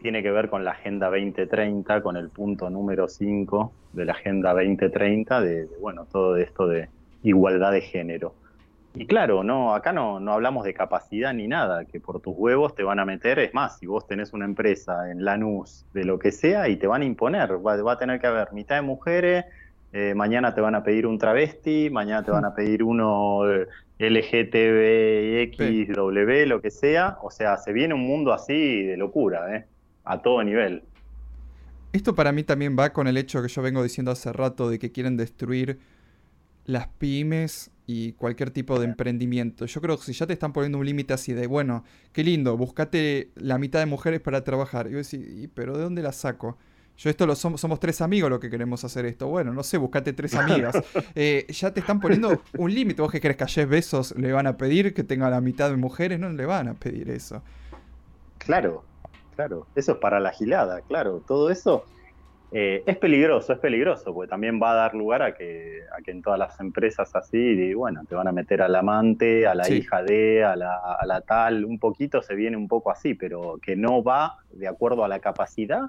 tiene 0.00 0.22
que 0.22 0.30
ver 0.30 0.48
con 0.48 0.64
la 0.64 0.70
Agenda 0.70 1.10
2030, 1.10 2.00
con 2.00 2.16
el 2.16 2.30
punto 2.30 2.70
número 2.70 3.06
5 3.06 3.70
de 3.92 4.06
la 4.06 4.14
Agenda 4.14 4.54
2030, 4.54 5.42
de, 5.42 5.68
bueno, 5.78 6.06
todo 6.06 6.38
esto 6.38 6.66
de 6.66 6.88
igualdad 7.22 7.72
de 7.72 7.82
género. 7.82 8.32
Y 8.96 9.06
claro, 9.06 9.42
no, 9.42 9.74
acá 9.74 9.92
no, 9.92 10.20
no 10.20 10.32
hablamos 10.32 10.64
de 10.64 10.72
capacidad 10.72 11.34
ni 11.34 11.48
nada, 11.48 11.84
que 11.84 11.98
por 11.98 12.20
tus 12.20 12.34
huevos 12.36 12.76
te 12.76 12.84
van 12.84 13.00
a 13.00 13.04
meter, 13.04 13.40
es 13.40 13.52
más, 13.52 13.78
si 13.78 13.86
vos 13.86 14.06
tenés 14.06 14.32
una 14.32 14.44
empresa 14.44 15.10
en 15.10 15.24
Lanús, 15.24 15.84
de 15.92 16.04
lo 16.04 16.20
que 16.20 16.30
sea, 16.30 16.68
y 16.68 16.76
te 16.76 16.86
van 16.86 17.02
a 17.02 17.04
imponer, 17.04 17.58
va, 17.66 17.92
a 17.92 17.98
tener 17.98 18.20
que 18.20 18.28
haber 18.28 18.52
mitad 18.52 18.76
de 18.76 18.82
mujeres, 18.82 19.46
eh, 19.92 20.14
mañana 20.14 20.54
te 20.54 20.60
van 20.60 20.76
a 20.76 20.84
pedir 20.84 21.08
un 21.08 21.18
travesti, 21.18 21.90
mañana 21.90 22.22
te 22.22 22.30
van 22.30 22.44
a 22.44 22.54
pedir 22.54 22.84
uno 22.84 23.50
eh, 23.50 23.66
LGTBXW, 23.98 25.56
lo 26.46 26.60
que 26.60 26.70
sea, 26.70 27.18
o 27.20 27.32
sea, 27.32 27.56
se 27.56 27.72
viene 27.72 27.94
un 27.94 28.06
mundo 28.06 28.32
así 28.32 28.84
de 28.84 28.96
locura, 28.96 29.56
¿eh? 29.56 29.66
a 30.04 30.22
todo 30.22 30.44
nivel. 30.44 30.84
Esto 31.92 32.14
para 32.14 32.30
mí 32.30 32.44
también 32.44 32.76
va 32.78 32.92
con 32.92 33.08
el 33.08 33.16
hecho 33.16 33.42
que 33.42 33.48
yo 33.48 33.60
vengo 33.60 33.82
diciendo 33.82 34.12
hace 34.12 34.32
rato 34.32 34.70
de 34.70 34.78
que 34.78 34.92
quieren 34.92 35.16
destruir 35.16 35.80
las 36.64 36.86
pymes 36.86 37.72
y 37.86 38.12
cualquier 38.12 38.50
tipo 38.50 38.78
de 38.78 38.86
emprendimiento. 38.86 39.66
Yo 39.66 39.80
creo 39.80 39.96
que 39.96 40.04
si 40.04 40.12
ya 40.12 40.26
te 40.26 40.32
están 40.32 40.52
poniendo 40.52 40.78
un 40.78 40.86
límite 40.86 41.12
así 41.12 41.32
de, 41.32 41.46
bueno, 41.46 41.84
qué 42.12 42.24
lindo, 42.24 42.56
buscate 42.56 43.30
la 43.36 43.58
mitad 43.58 43.80
de 43.80 43.86
mujeres 43.86 44.20
para 44.20 44.42
trabajar. 44.42 44.86
Y 44.86 44.92
yo 44.92 44.96
decía, 44.98 45.20
pero 45.54 45.76
¿de 45.76 45.82
dónde 45.82 46.02
la 46.02 46.12
saco? 46.12 46.56
Yo 46.96 47.10
esto 47.10 47.26
lo 47.26 47.34
somos, 47.34 47.60
somos 47.60 47.80
tres 47.80 48.00
amigos 48.00 48.30
lo 48.30 48.38
que 48.38 48.48
queremos 48.48 48.84
hacer 48.84 49.04
esto. 49.04 49.26
Bueno, 49.26 49.52
no 49.52 49.62
sé, 49.64 49.78
buscate 49.78 50.12
tres 50.12 50.34
amigas. 50.34 50.76
Eh, 51.16 51.46
ya 51.48 51.72
te 51.72 51.80
están 51.80 52.00
poniendo 52.00 52.40
un 52.56 52.72
límite. 52.72 53.02
¿Vos 53.02 53.10
qué 53.10 53.20
crees 53.20 53.36
que 53.36 53.44
a 53.44 53.48
Jeff 53.48 53.68
Bezos 53.68 54.16
le 54.16 54.32
van 54.32 54.46
a 54.46 54.56
pedir 54.56 54.94
que 54.94 55.02
tenga 55.02 55.28
la 55.28 55.40
mitad 55.40 55.70
de 55.70 55.76
mujeres? 55.76 56.18
No 56.18 56.30
le 56.30 56.46
van 56.46 56.68
a 56.68 56.74
pedir 56.74 57.10
eso. 57.10 57.42
Claro, 58.38 58.84
claro. 59.34 59.66
Eso 59.74 59.92
es 59.92 59.98
para 59.98 60.20
la 60.20 60.32
gilada, 60.32 60.80
claro. 60.82 61.22
Todo 61.26 61.50
eso 61.50 61.84
eh, 62.56 62.84
es 62.86 62.96
peligroso, 62.98 63.52
es 63.52 63.58
peligroso, 63.58 64.14
porque 64.14 64.30
también 64.30 64.60
va 64.62 64.70
a 64.70 64.74
dar 64.74 64.94
lugar 64.94 65.22
a 65.22 65.34
que, 65.34 65.80
a 65.90 66.00
que 66.02 66.12
en 66.12 66.22
todas 66.22 66.38
las 66.38 66.60
empresas 66.60 67.12
así, 67.16 67.74
bueno, 67.74 68.04
te 68.08 68.14
van 68.14 68.28
a 68.28 68.32
meter 68.32 68.62
al 68.62 68.76
amante, 68.76 69.48
a 69.48 69.56
la 69.56 69.68
hija 69.68 70.04
de, 70.04 70.44
a 70.44 70.54
la, 70.54 70.76
a 70.76 71.04
la 71.04 71.20
tal, 71.22 71.64
un 71.64 71.80
poquito 71.80 72.22
se 72.22 72.36
viene 72.36 72.56
un 72.56 72.68
poco 72.68 72.92
así, 72.92 73.14
pero 73.14 73.58
que 73.60 73.74
no 73.74 74.04
va 74.04 74.36
de 74.52 74.68
acuerdo 74.68 75.04
a 75.04 75.08
la 75.08 75.18
capacidad 75.18 75.82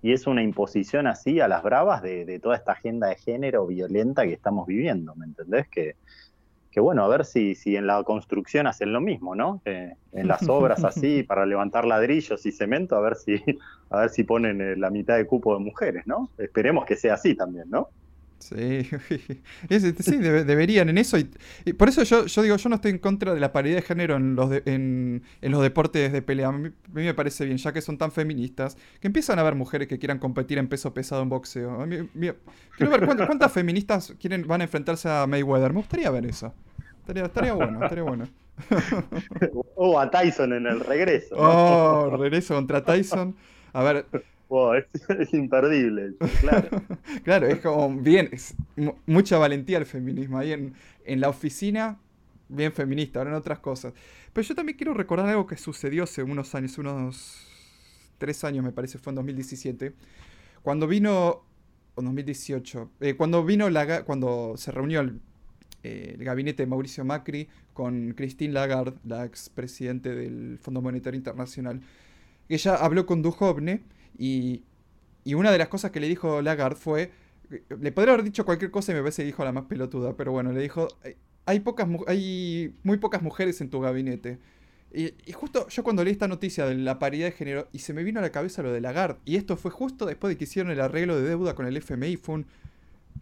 y 0.00 0.12
es 0.12 0.28
una 0.28 0.44
imposición 0.44 1.08
así 1.08 1.40
a 1.40 1.48
las 1.48 1.64
bravas 1.64 2.02
de, 2.02 2.24
de, 2.24 2.38
toda 2.38 2.54
esta 2.54 2.70
agenda 2.70 3.08
de 3.08 3.16
género 3.16 3.66
violenta 3.66 4.22
que 4.22 4.32
estamos 4.32 4.68
viviendo, 4.68 5.16
¿me 5.16 5.26
entendés? 5.26 5.66
Que, 5.66 5.96
que 6.72 6.80
bueno, 6.80 7.04
a 7.04 7.08
ver 7.08 7.26
si, 7.26 7.54
si 7.54 7.76
en 7.76 7.86
la 7.86 8.02
construcción 8.02 8.66
hacen 8.66 8.92
lo 8.92 9.00
mismo, 9.00 9.34
¿no? 9.34 9.60
en 9.66 10.26
las 10.26 10.48
obras 10.48 10.82
así, 10.84 11.22
para 11.22 11.44
levantar 11.44 11.84
ladrillos 11.84 12.44
y 12.46 12.50
cemento, 12.50 12.96
a 12.96 13.00
ver 13.00 13.16
si, 13.16 13.42
a 13.90 14.00
ver 14.00 14.08
si 14.10 14.24
ponen 14.24 14.60
eh, 14.60 14.76
la 14.76 14.90
mitad 14.90 15.16
de 15.16 15.26
cupo 15.26 15.54
de 15.54 15.60
mujeres, 15.60 16.06
¿no? 16.06 16.30
Esperemos 16.38 16.86
que 16.86 16.96
sea 16.96 17.14
así 17.14 17.34
también, 17.34 17.68
¿no? 17.68 17.90
Sí, 18.42 18.88
sí 20.00 20.16
deberían 20.16 20.88
en 20.88 20.98
eso. 20.98 21.16
Y, 21.18 21.72
por 21.74 21.88
eso 21.88 22.02
yo, 22.02 22.26
yo 22.26 22.42
digo, 22.42 22.56
yo 22.56 22.68
no 22.68 22.76
estoy 22.76 22.90
en 22.90 22.98
contra 22.98 23.34
de 23.34 23.40
la 23.40 23.52
paridad 23.52 23.76
de 23.76 23.82
género 23.82 24.16
en 24.16 24.34
los, 24.34 24.50
en, 24.64 25.22
los 25.40 25.62
deportes 25.62 26.12
de 26.12 26.22
pelea. 26.22 26.48
A 26.48 26.52
mí, 26.52 26.70
me 26.92 27.14
parece 27.14 27.44
bien, 27.44 27.58
ya 27.58 27.72
que 27.72 27.80
son 27.80 27.98
tan 27.98 28.10
feministas, 28.10 28.76
que 29.00 29.06
empiezan 29.06 29.38
a 29.38 29.42
haber 29.42 29.54
mujeres 29.54 29.88
que 29.88 29.98
quieran 29.98 30.18
competir 30.18 30.58
en 30.58 30.68
peso 30.68 30.92
pesado 30.92 31.22
en 31.22 31.28
boxeo. 31.28 31.86
quiero 32.76 32.92
ver 32.92 33.06
cuántas, 33.06 33.52
feministas 33.52 34.14
quieren, 34.20 34.46
van 34.46 34.60
a 34.60 34.64
enfrentarse 34.64 35.08
a 35.08 35.26
Mayweather. 35.26 35.72
Me 35.72 35.80
gustaría 35.80 36.10
ver 36.10 36.26
eso. 36.26 36.52
Estaría, 37.00 37.24
estaría 37.24 37.52
bueno, 37.52 37.82
estaría 37.82 38.04
bueno. 38.04 38.28
o 39.76 39.98
a 39.98 40.10
Tyson 40.10 40.52
en 40.52 40.66
el 40.66 40.80
regreso. 40.80 41.34
Oh, 41.36 42.16
regreso 42.16 42.54
contra 42.54 42.84
Tyson. 42.84 43.36
A 43.72 43.82
ver, 43.82 44.06
es, 45.18 45.32
imperdible, 45.34 46.14
claro. 46.40 46.68
claro, 47.24 47.46
es 47.46 47.60
como 47.60 48.00
bien, 48.00 48.28
es 48.32 48.54
mucha 49.06 49.38
valentía 49.38 49.78
el 49.78 49.86
feminismo. 49.86 50.38
Ahí 50.38 50.52
en, 50.52 50.74
en 51.04 51.20
la 51.20 51.28
oficina, 51.28 51.98
bien 52.48 52.72
feminista, 52.72 53.20
ahora 53.20 53.30
en 53.30 53.36
otras 53.36 53.60
cosas. 53.60 53.94
Pero 54.32 54.46
yo 54.46 54.54
también 54.54 54.76
quiero 54.76 54.94
recordar 54.94 55.28
algo 55.28 55.46
que 55.46 55.56
sucedió 55.56 56.04
hace 56.04 56.22
unos 56.22 56.54
años, 56.54 56.76
unos 56.78 57.48
tres 58.18 58.44
años 58.44 58.64
me 58.64 58.72
parece, 58.72 58.98
fue 58.98 59.10
en 59.10 59.16
2017, 59.16 59.94
cuando 60.62 60.86
vino, 60.86 61.42
o 61.94 62.02
2018, 62.02 62.90
eh, 63.00 63.14
cuando 63.14 63.44
vino 63.44 63.68
la, 63.68 64.04
cuando 64.04 64.54
se 64.56 64.70
reunió 64.70 65.00
el, 65.00 65.20
eh, 65.82 66.14
el, 66.16 66.24
gabinete 66.24 66.62
de 66.62 66.66
Mauricio 66.68 67.04
Macri 67.04 67.48
con 67.72 68.12
Christine 68.12 68.52
Lagarde, 68.52 68.96
la 69.04 69.24
expresidente 69.24 70.14
del 70.14 70.58
Fondo 70.58 70.80
Monetario 70.80 71.18
Internacional. 71.18 71.80
Ella 72.48 72.76
habló 72.76 73.06
con 73.06 73.22
Duhovne 73.22 73.82
y, 74.18 74.64
una 75.34 75.50
de 75.50 75.58
las 75.58 75.68
cosas 75.68 75.90
que 75.90 76.00
le 76.00 76.08
dijo 76.08 76.42
Lagarde 76.42 76.76
fue, 76.76 77.10
le 77.48 77.92
podría 77.92 78.14
haber 78.14 78.24
dicho 78.24 78.44
cualquier 78.44 78.70
cosa 78.70 78.92
y 78.92 78.94
me 78.94 79.00
parece 79.02 79.22
que 79.22 79.26
dijo 79.26 79.44
la 79.44 79.52
más 79.52 79.64
pelotuda, 79.64 80.16
pero 80.16 80.32
bueno, 80.32 80.52
le 80.52 80.60
dijo, 80.60 80.88
hay, 81.46 81.60
pocas, 81.60 81.88
hay 82.06 82.74
muy 82.82 82.98
pocas 82.98 83.22
mujeres 83.22 83.60
en 83.60 83.70
tu 83.70 83.80
gabinete. 83.80 84.38
Y, 84.94 85.32
justo 85.32 85.68
yo 85.68 85.82
cuando 85.82 86.04
leí 86.04 86.12
esta 86.12 86.28
noticia 86.28 86.66
de 86.66 86.74
la 86.74 86.98
paridad 86.98 87.26
de 87.26 87.32
género, 87.32 87.68
y 87.72 87.78
se 87.78 87.94
me 87.94 88.04
vino 88.04 88.18
a 88.18 88.22
la 88.22 88.30
cabeza 88.30 88.62
lo 88.62 88.72
de 88.72 88.80
Lagarde, 88.80 89.20
y 89.24 89.36
esto 89.36 89.56
fue 89.56 89.70
justo 89.70 90.06
después 90.06 90.32
de 90.32 90.36
que 90.36 90.44
hicieron 90.44 90.70
el 90.70 90.80
arreglo 90.80 91.16
de 91.16 91.28
deuda 91.28 91.54
con 91.54 91.66
el 91.66 91.76
FMI, 91.76 92.16
fue 92.16 92.44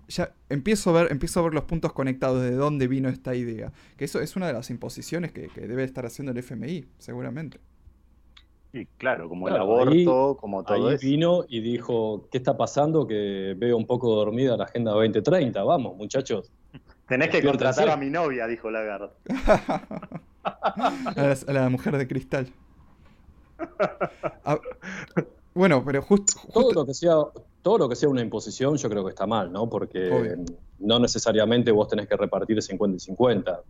Ya 0.08 0.34
empiezo 0.48 0.90
a 0.90 1.02
ver, 1.02 1.12
empiezo 1.12 1.40
a 1.40 1.44
ver 1.44 1.54
los 1.54 1.64
puntos 1.64 1.92
conectados 1.92 2.42
de 2.42 2.52
dónde 2.52 2.88
vino 2.88 3.08
esta 3.08 3.34
idea. 3.34 3.72
Que 3.96 4.04
eso 4.06 4.20
es 4.20 4.36
una 4.36 4.48
de 4.48 4.52
las 4.54 4.70
imposiciones 4.70 5.32
que 5.32 5.48
debe 5.54 5.84
estar 5.84 6.06
haciendo 6.06 6.32
el 6.32 6.38
FMI, 6.38 6.86
seguramente. 6.98 7.60
Y 8.72 8.86
claro, 8.86 9.28
como 9.28 9.48
el 9.48 9.56
aborto, 9.56 10.36
como 10.40 10.62
todo 10.62 10.88
ahí 10.88 10.96
vino 11.00 11.44
y 11.48 11.60
dijo, 11.60 12.28
¿qué 12.30 12.38
está 12.38 12.56
pasando? 12.56 13.06
Que 13.06 13.54
veo 13.56 13.76
un 13.76 13.86
poco 13.86 14.14
dormida 14.14 14.56
la 14.56 14.64
Agenda 14.64 14.92
2030. 14.92 15.62
Vamos, 15.64 15.96
muchachos. 15.96 16.52
Tenés 17.08 17.30
que 17.30 17.42
contratar 17.42 17.90
a 17.90 17.96
mi 17.96 18.10
novia, 18.10 18.46
dijo 18.46 18.70
Lagarde. 18.70 19.10
a, 20.44 21.36
la, 21.48 21.68
mujer 21.68 21.96
de 21.96 22.06
cristal. 22.06 22.52
Ah, 24.44 24.60
bueno, 25.52 25.82
pero 25.84 26.02
justo, 26.08 26.40
Todo, 26.52 26.72
lo 26.72 26.86
que 26.86 26.94
sea, 26.94 27.16
todo 27.62 27.78
lo 27.78 27.88
que 27.88 27.96
sea 27.96 28.08
una 28.08 28.22
imposición 28.22 28.76
yo 28.76 28.88
creo 28.88 29.04
que 29.04 29.10
está 29.10 29.26
mal, 29.26 29.52
¿no? 29.52 29.68
Porque 29.68 30.36
no 30.78 31.00
necesariamente 31.00 31.72
vos 31.72 31.88
tenés 31.88 32.06
que 32.06 32.16
repartir 32.16 32.62
50 32.62 32.96
y 32.96 33.00
50 33.00 33.60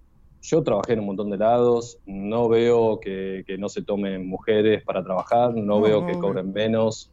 yo 0.42 0.62
trabajé 0.62 0.94
en 0.94 1.00
un 1.00 1.06
montón 1.06 1.30
de 1.30 1.36
lados, 1.36 1.98
no 2.06 2.48
veo 2.48 2.98
que, 3.00 3.44
no 3.58 3.68
se 3.68 3.82
tomen 3.82 4.26
mujeres 4.26 4.82
para 4.84 5.04
trabajar, 5.04 5.54
no, 5.54 5.80
veo 5.80 6.06
que 6.06 6.18
cobren 6.18 6.52
menos. 6.52 7.10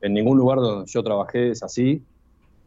En 0.00 0.14
ningún 0.14 0.38
lugar 0.38 0.58
donde 0.58 0.90
yo 0.90 1.02
trabajé 1.02 1.50
es 1.50 1.62
así. 1.62 2.02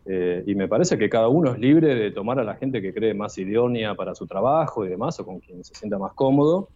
Eh, 0.06 0.44
y 0.48 0.56
me 0.56 0.68
parece 0.68 0.98
que 0.98 1.10
cada 1.10 1.28
uno 1.28 1.54
es 1.54 1.60
libre 1.60 1.96
de 1.96 2.12
tomar 2.12 2.40
a 2.40 2.44
la 2.44 2.56
gente 2.56 2.82
que 2.82 2.94
cree 2.94 3.14
más 3.14 3.38
idónea 3.38 3.96
para 3.96 4.16
su 4.16 4.26
trabajo 4.28 4.86
y 4.86 4.90
demás, 4.90 5.20
o 5.20 5.26
con 5.26 5.40
quien 5.40 5.64
se 5.64 5.76
sienta 5.76 5.98
más 5.98 6.14
cómodo. 6.14 6.68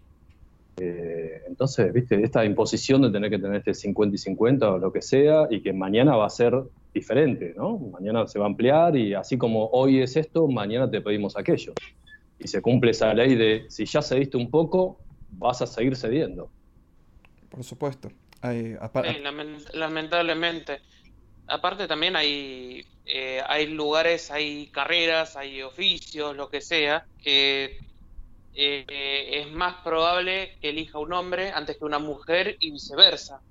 Eh, 0.78 1.42
entonces, 1.48 1.92
viste, 1.92 2.24
esta 2.24 2.46
imposición 2.46 3.02
de 3.02 3.10
tener 3.10 3.30
que 3.30 3.40
tener 3.40 3.58
este 3.58 3.74
50 3.74 4.16
y 4.16 4.18
50 4.18 4.74
o 4.74 4.78
lo 4.78 4.94
que 4.94 5.02
sea, 5.02 5.48
y 5.50 5.62
que 5.62 5.74
mañana 5.74 6.16
va 6.16 6.28
a 6.28 6.30
ser 6.30 6.54
diferente, 6.94 7.54
¿no? 7.58 7.78
Mañana 7.78 8.28
se 8.28 8.40
va 8.40 8.46
a 8.46 8.48
ampliar 8.48 8.96
y 8.96 9.14
así 9.14 9.38
como 9.38 9.68
hoy 9.72 10.02
es 10.02 10.16
esto, 10.16 10.48
mañana 10.48 10.90
te 10.90 11.02
pedimos 11.02 11.36
aquello 11.36 11.74
y 12.40 12.48
se 12.48 12.62
cumple 12.62 12.92
esa 12.92 13.14
ley 13.14 13.36
de 13.36 13.66
si 13.70 13.86
ya 13.86 14.02
cediste 14.02 14.38
un 14.38 14.50
poco, 14.50 15.00
vas 15.32 15.62
a 15.62 15.68
seguir 15.68 15.96
cediendo. 15.96 16.50
Por 17.50 17.64
supuesto. 17.64 18.12
lamentablemente. 19.74 20.82
Aparte 21.48 21.88
también 21.88 22.16
hay, 22.16 22.86
eh, 23.06 23.42
hay 23.48 23.68
lugares, 23.68 24.32
hay 24.32 24.68
carreras, 24.68 25.36
hay 25.36 25.62
oficios, 25.62 26.36
lo 26.36 26.50
que 26.50 26.62
sea, 26.62 27.06
que 27.22 27.78
eh, 28.56 29.42
es 29.42 29.52
más 29.52 29.76
probable 29.84 30.58
que 30.62 30.70
elija 30.70 30.98
un 31.00 31.14
hombre 31.14 31.52
antes 31.52 31.78
que 31.78 31.86
una 31.86 32.00
mujer 32.00 32.58
y 32.60 32.72
viceversa. 32.72 33.42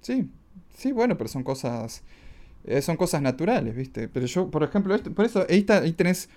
Sí, 0.00 0.28
sí, 0.76 0.92
bueno, 0.92 1.16
pero 1.16 1.28
son 1.28 1.44
cosas, 1.44 2.02
eh, 2.64 2.82
son 2.82 2.96
cosas 2.96 3.22
naturales, 3.22 3.76
¿viste? 3.76 4.08
Pero 4.08 4.26
yo, 4.26 4.50
por 4.50 4.62
ejemplo, 4.62 4.98
por 5.14 5.24
eso 5.24 5.46
ahí, 5.48 5.64
ahí 5.68 5.92
tenés 5.92 6.28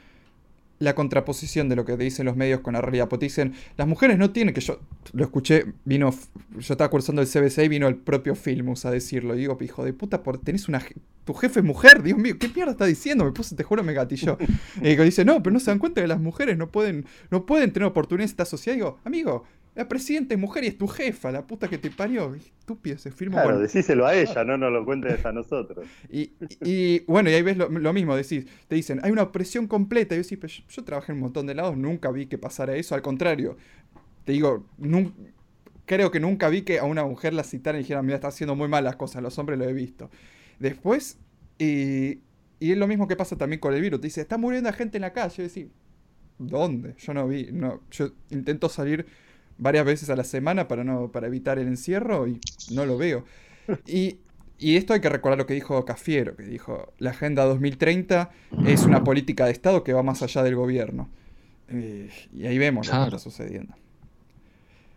la 0.79 0.95
contraposición 0.95 1.69
de 1.69 1.75
lo 1.75 1.85
que 1.85 1.95
te 1.95 2.03
dicen 2.03 2.25
los 2.25 2.35
medios 2.35 2.61
con 2.61 2.73
la 2.73 2.81
realidad. 2.81 3.07
Porque 3.09 3.25
dicen, 3.25 3.53
las 3.77 3.87
mujeres 3.87 4.17
no 4.17 4.31
tienen 4.31 4.53
que 4.53 4.61
yo 4.61 4.79
lo 5.13 5.23
escuché, 5.23 5.65
vino, 5.85 6.13
yo 6.57 6.73
estaba 6.73 6.89
cursando 6.89 7.21
el 7.21 7.27
CBC 7.27 7.59
y 7.59 7.67
vino 7.67 7.87
el 7.87 7.95
propio 7.95 8.35
Filmus 8.35 8.85
a 8.85 8.91
decirlo. 8.91 9.35
Y 9.35 9.39
digo, 9.39 9.57
hijo 9.61 9.83
de 9.83 9.93
puta, 9.93 10.23
por, 10.23 10.37
tenés 10.39 10.67
una, 10.67 10.83
tu 11.25 11.33
jefe 11.33 11.59
es 11.59 11.65
mujer, 11.65 12.03
Dios 12.03 12.17
mío, 12.17 12.35
¿qué 12.39 12.49
mierda 12.49 12.71
está 12.71 12.85
diciendo? 12.85 13.25
Me 13.25 13.31
puse, 13.31 13.55
te 13.55 13.63
juro, 13.63 13.83
me 13.83 13.93
gatilló. 13.93 14.37
y 14.81 14.95
dice, 14.95 15.25
no, 15.25 15.41
pero 15.41 15.53
no 15.53 15.59
se 15.59 15.71
dan 15.71 15.79
cuenta 15.79 16.01
que 16.01 16.07
las 16.07 16.19
mujeres 16.19 16.57
no 16.57 16.69
pueden, 16.69 17.05
no 17.31 17.45
pueden 17.45 17.71
tener 17.71 17.87
oportunidades 17.87 18.31
en 18.31 18.33
esta 18.33 18.45
sociedad. 18.45 18.75
Y 18.75 18.79
digo, 18.79 18.99
amigo, 19.03 19.45
La 19.75 19.87
presidenta 19.87 20.35
es 20.35 20.39
mujer 20.39 20.63
y 20.63 20.67
es 20.67 20.77
tu 20.77 20.87
jefa, 20.87 21.31
la 21.31 21.47
puta 21.47 21.67
que 21.67 21.79
te 21.79 21.89
parió. 21.89 22.35
Estúpido 22.35 22.97
se 22.99 23.09
firma. 23.11 23.35
Claro, 23.37 23.49
bueno. 23.49 23.59
decíselo 23.61 24.05
a 24.05 24.15
ella, 24.15 24.43
no 24.43 24.55
nos 24.57 24.71
lo 24.71 24.85
cuentes 24.85 25.25
a 25.25 25.31
nosotros. 25.31 25.87
Y, 26.11 26.21
y- 26.21 26.35
y, 26.61 26.99
bueno, 27.07 27.29
y 27.31 27.33
ahí 27.33 27.41
ves 27.41 27.57
lo, 27.57 27.67
lo 27.69 27.93
mismo, 27.93 28.15
decís, 28.15 28.45
te 28.67 28.75
dicen, 28.75 28.99
hay 29.03 29.11
una 29.11 29.23
opresión 29.23 29.67
completa. 29.67 30.13
Y 30.13 30.19
yo 30.19 30.23
decís, 30.23 30.37
pero 30.39 30.53
yo, 30.53 30.63
yo 30.69 30.83
trabajé 30.83 31.11
en 31.11 31.17
un 31.17 31.21
montón 31.23 31.47
de 31.47 31.55
lados, 31.55 31.75
nunca 31.75 32.11
vi 32.11 32.27
que 32.27 32.37
pasara 32.37 32.75
eso. 32.75 32.93
Al 32.93 33.01
contrario, 33.01 33.57
te 34.25 34.33
digo, 34.33 34.65
nun- 34.77 35.13
creo 35.85 36.11
que 36.11 36.19
nunca 36.19 36.49
vi 36.49 36.61
que 36.61 36.77
a 36.79 36.83
una 36.85 37.03
mujer 37.03 37.33
la 37.33 37.43
citaran 37.43 37.81
y 37.81 37.83
dijeran, 37.83 38.05
mira, 38.05 38.15
está 38.17 38.27
haciendo 38.27 38.55
muy 38.55 38.67
mal 38.67 38.83
las 38.83 38.95
cosas, 38.95 39.23
los 39.23 39.37
hombres 39.39 39.57
lo 39.57 39.65
he 39.65 39.73
visto. 39.73 40.11
Después, 40.59 41.17
y, 41.57 42.19
y 42.59 42.71
es 42.71 42.77
lo 42.77 42.87
mismo 42.87 43.07
que 43.07 43.15
pasa 43.15 43.35
también 43.37 43.59
con 43.59 43.73
el 43.73 43.81
virus. 43.81 43.99
Te 44.01 44.07
dice, 44.07 44.21
está 44.21 44.37
muriendo 44.37 44.71
gente 44.71 44.97
en 44.97 45.01
la 45.01 45.13
calle. 45.13 45.43
Y 45.43 45.47
decís, 45.47 45.67
¿dónde? 46.37 46.95
Yo 46.99 47.13
no 47.13 47.27
vi. 47.27 47.49
No, 47.51 47.81
yo 47.91 48.11
intento 48.29 48.69
salir 48.69 49.05
varias 49.57 49.85
veces 49.85 50.09
a 50.09 50.15
la 50.15 50.23
semana 50.23 50.67
para, 50.67 50.83
no, 50.83 51.11
para 51.11 51.27
evitar 51.27 51.59
el 51.59 51.67
encierro 51.67 52.27
y 52.27 52.39
no 52.71 52.85
lo 52.85 52.97
veo. 52.97 53.25
Y, 53.87 54.17
y 54.57 54.75
esto 54.77 54.93
hay 54.93 55.01
que 55.01 55.09
recordar 55.09 55.37
lo 55.37 55.45
que 55.45 55.53
dijo 55.53 55.83
Cafiero, 55.85 56.35
que 56.35 56.43
dijo, 56.43 56.93
la 56.99 57.11
Agenda 57.11 57.45
2030 57.45 58.29
es 58.65 58.83
una 58.83 59.03
política 59.03 59.45
de 59.45 59.51
Estado 59.51 59.83
que 59.83 59.93
va 59.93 60.03
más 60.03 60.21
allá 60.21 60.43
del 60.43 60.55
gobierno. 60.55 61.09
Eh, 61.69 62.09
y 62.33 62.45
ahí 62.45 62.57
vemos 62.57 62.85
lo 62.87 62.91
que 62.91 62.97
Claro. 62.97 63.17
está 63.17 63.29
sucediendo. 63.29 63.73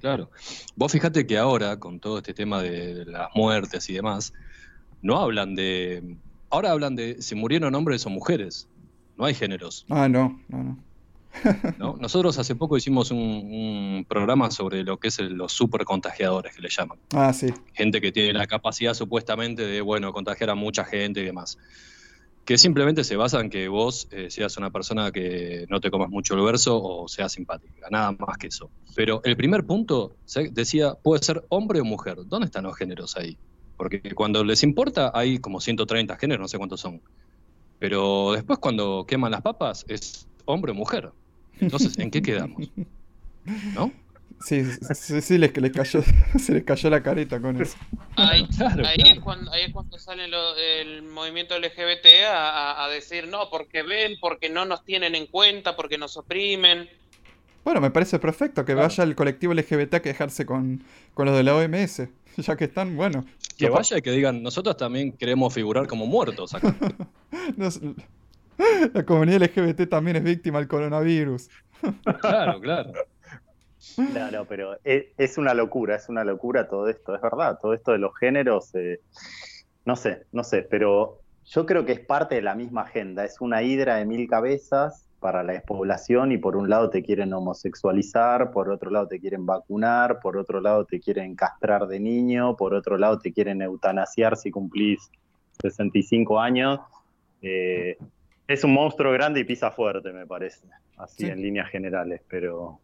Claro. 0.00 0.30
Vos 0.76 0.92
fijate 0.92 1.26
que 1.26 1.38
ahora, 1.38 1.78
con 1.78 2.00
todo 2.00 2.18
este 2.18 2.34
tema 2.34 2.62
de, 2.62 2.94
de 2.94 3.04
las 3.06 3.28
muertes 3.34 3.88
y 3.88 3.94
demás, 3.94 4.32
no 5.02 5.16
hablan 5.18 5.54
de. 5.54 6.16
Ahora 6.50 6.70
hablan 6.72 6.94
de 6.96 7.20
si 7.22 7.34
murieron 7.34 7.74
hombres 7.74 8.04
o 8.06 8.10
mujeres. 8.10 8.68
No 9.16 9.24
hay 9.24 9.34
géneros. 9.34 9.86
Ah, 9.88 10.08
no, 10.08 10.38
no, 10.48 10.62
no. 10.62 10.78
¿no? 11.78 11.96
Nosotros 12.00 12.38
hace 12.38 12.54
poco 12.54 12.76
hicimos 12.76 13.10
un, 13.10 13.18
un 13.18 14.06
programa 14.08 14.50
sobre 14.50 14.82
lo 14.84 14.98
que 14.98 15.08
es 15.08 15.18
el- 15.18 15.34
los 15.34 15.52
supercontagiadores, 15.52 16.54
que 16.54 16.62
le 16.62 16.68
llaman. 16.68 16.98
Ah, 17.12 17.32
sí. 17.32 17.48
Gente 17.74 18.00
que 18.00 18.12
tiene 18.12 18.32
la 18.32 18.46
capacidad 18.46 18.94
supuestamente 18.94 19.66
de, 19.66 19.80
bueno, 19.80 20.12
contagiar 20.12 20.50
a 20.50 20.54
mucha 20.54 20.84
gente 20.84 21.20
y 21.20 21.24
demás. 21.24 21.58
Que 22.44 22.58
simplemente 22.58 23.02
se 23.02 23.16
basa 23.16 23.40
en 23.40 23.50
que 23.50 23.66
vos 23.66 24.06
eh, 24.12 24.30
seas 24.30 24.56
una 24.56 24.70
persona 24.70 25.10
que 25.10 25.66
no 25.68 25.80
te 25.80 25.90
comas 25.90 26.10
mucho 26.10 26.34
el 26.34 26.42
verso 26.42 26.80
o 26.80 27.08
seas 27.08 27.32
simpática, 27.32 27.88
nada 27.90 28.12
más 28.12 28.38
que 28.38 28.46
eso. 28.46 28.70
Pero 28.94 29.20
el 29.24 29.36
primer 29.36 29.66
punto 29.66 30.14
decía, 30.52 30.94
puede 30.94 31.22
ser 31.24 31.44
hombre 31.48 31.80
o 31.80 31.84
mujer. 31.84 32.18
¿Dónde 32.26 32.46
están 32.46 32.62
los 32.64 32.76
géneros 32.76 33.16
ahí? 33.16 33.36
Porque 33.76 34.00
cuando 34.14 34.44
les 34.44 34.62
importa 34.62 35.10
hay 35.12 35.38
como 35.38 35.60
130 35.60 36.16
géneros, 36.16 36.40
no 36.42 36.48
sé 36.48 36.56
cuántos 36.56 36.80
son. 36.80 37.02
Pero 37.80 38.32
después 38.32 38.58
cuando 38.60 39.04
queman 39.06 39.32
las 39.32 39.42
papas 39.42 39.84
es 39.88 40.28
hombre 40.44 40.70
o 40.70 40.74
mujer. 40.74 41.10
Entonces, 41.60 41.98
¿en 41.98 42.10
qué 42.10 42.22
quedamos? 42.22 42.70
¿No? 43.74 43.92
Sí, 44.44 44.62
sí, 45.22 45.38
les, 45.38 45.56
les 45.56 45.72
cayó, 45.72 46.02
se 46.38 46.52
les 46.52 46.64
cayó 46.64 46.90
la 46.90 47.02
careta 47.02 47.40
con 47.40 47.60
eso. 47.60 47.76
Ahí, 48.16 48.46
Claro, 48.56 48.86
ahí 48.86 48.96
claro. 48.96 49.14
es 49.16 49.20
cuando, 49.20 49.50
ahí 49.52 49.62
es 49.62 49.72
cuando 49.72 49.98
sale 49.98 50.28
lo- 50.28 50.56
el 50.56 51.02
movimiento 51.04 51.58
LGBT 51.58 52.06
a, 52.28 52.50
a- 52.72 52.84
a 52.84 52.88
decir 52.90 53.28
no, 53.28 53.48
porque 53.50 53.82
ven, 53.82 54.12
porque 54.20 54.50
no 54.50 54.66
nos 54.66 54.84
tienen 54.84 55.14
en 55.14 55.26
cuenta, 55.26 55.74
porque 55.74 55.96
nos 55.96 56.16
oprimen. 56.18 56.88
Bueno, 57.64 57.80
me 57.80 57.90
parece 57.90 58.18
perfecto 58.18 58.64
que 58.64 58.74
Claro. 58.74 58.88
vaya 58.88 59.04
el 59.04 59.14
colectivo 59.16 59.54
LGBT 59.54 59.94
a 59.94 60.02
quejarse 60.02 60.44
con, 60.44 60.84
con 61.14 61.24
los 61.26 61.34
de 61.36 61.42
la 61.42 61.54
OMS, 61.56 62.02
ya 62.36 62.56
que 62.56 62.64
están, 62.64 62.94
bueno. 62.94 63.24
Que 63.56 63.70
vaya 63.70 63.96
y 63.96 64.02
que 64.02 64.10
digan, 64.10 64.42
nosotros 64.42 64.76
también 64.76 65.12
queremos 65.12 65.54
figurar 65.54 65.86
como 65.86 66.06
muertos 66.06 66.52
acá. 66.54 66.76
nos- 67.56 67.80
la 68.94 69.04
comunidad 69.04 69.42
LGBT 69.42 69.88
también 69.88 70.16
es 70.16 70.24
víctima 70.24 70.58
del 70.58 70.68
coronavirus. 70.68 71.48
Claro, 72.20 72.60
claro. 72.60 72.92
No, 73.96 74.30
no, 74.30 74.44
pero 74.46 74.78
es, 74.84 75.06
es 75.16 75.38
una 75.38 75.54
locura, 75.54 75.96
es 75.96 76.08
una 76.08 76.24
locura 76.24 76.68
todo 76.68 76.88
esto, 76.88 77.14
es 77.14 77.20
verdad, 77.20 77.58
todo 77.60 77.72
esto 77.74 77.92
de 77.92 77.98
los 77.98 78.16
géneros, 78.18 78.74
eh, 78.74 79.00
no 79.84 79.96
sé, 79.96 80.24
no 80.32 80.42
sé, 80.42 80.62
pero 80.62 81.20
yo 81.44 81.66
creo 81.66 81.84
que 81.84 81.92
es 81.92 82.00
parte 82.00 82.34
de 82.34 82.42
la 82.42 82.54
misma 82.54 82.82
agenda, 82.82 83.24
es 83.24 83.40
una 83.40 83.62
hidra 83.62 83.96
de 83.96 84.04
mil 84.04 84.28
cabezas 84.28 85.06
para 85.20 85.42
la 85.42 85.54
despoblación 85.54 86.32
y 86.32 86.38
por 86.38 86.56
un 86.56 86.68
lado 86.68 86.90
te 86.90 87.02
quieren 87.02 87.32
homosexualizar, 87.32 88.50
por 88.50 88.70
otro 88.70 88.90
lado 88.90 89.08
te 89.08 89.20
quieren 89.20 89.46
vacunar, 89.46 90.20
por 90.20 90.36
otro 90.36 90.60
lado 90.60 90.84
te 90.84 91.00
quieren 91.00 91.34
castrar 91.34 91.86
de 91.86 92.00
niño, 92.00 92.56
por 92.56 92.74
otro 92.74 92.98
lado 92.98 93.18
te 93.18 93.32
quieren 93.32 93.62
eutanasiar 93.62 94.36
si 94.36 94.50
cumplís 94.50 95.10
65 95.62 96.40
años. 96.40 96.80
Eh, 97.42 97.96
es 98.48 98.64
un 98.64 98.72
monstruo 98.72 99.12
grande 99.12 99.40
y 99.40 99.44
pisa 99.44 99.70
fuerte, 99.70 100.12
me 100.12 100.26
parece, 100.26 100.66
así 100.96 101.24
Sí. 101.24 101.30
en 101.30 101.42
líneas 101.42 101.68
generales, 101.70 102.22
pero... 102.28 102.80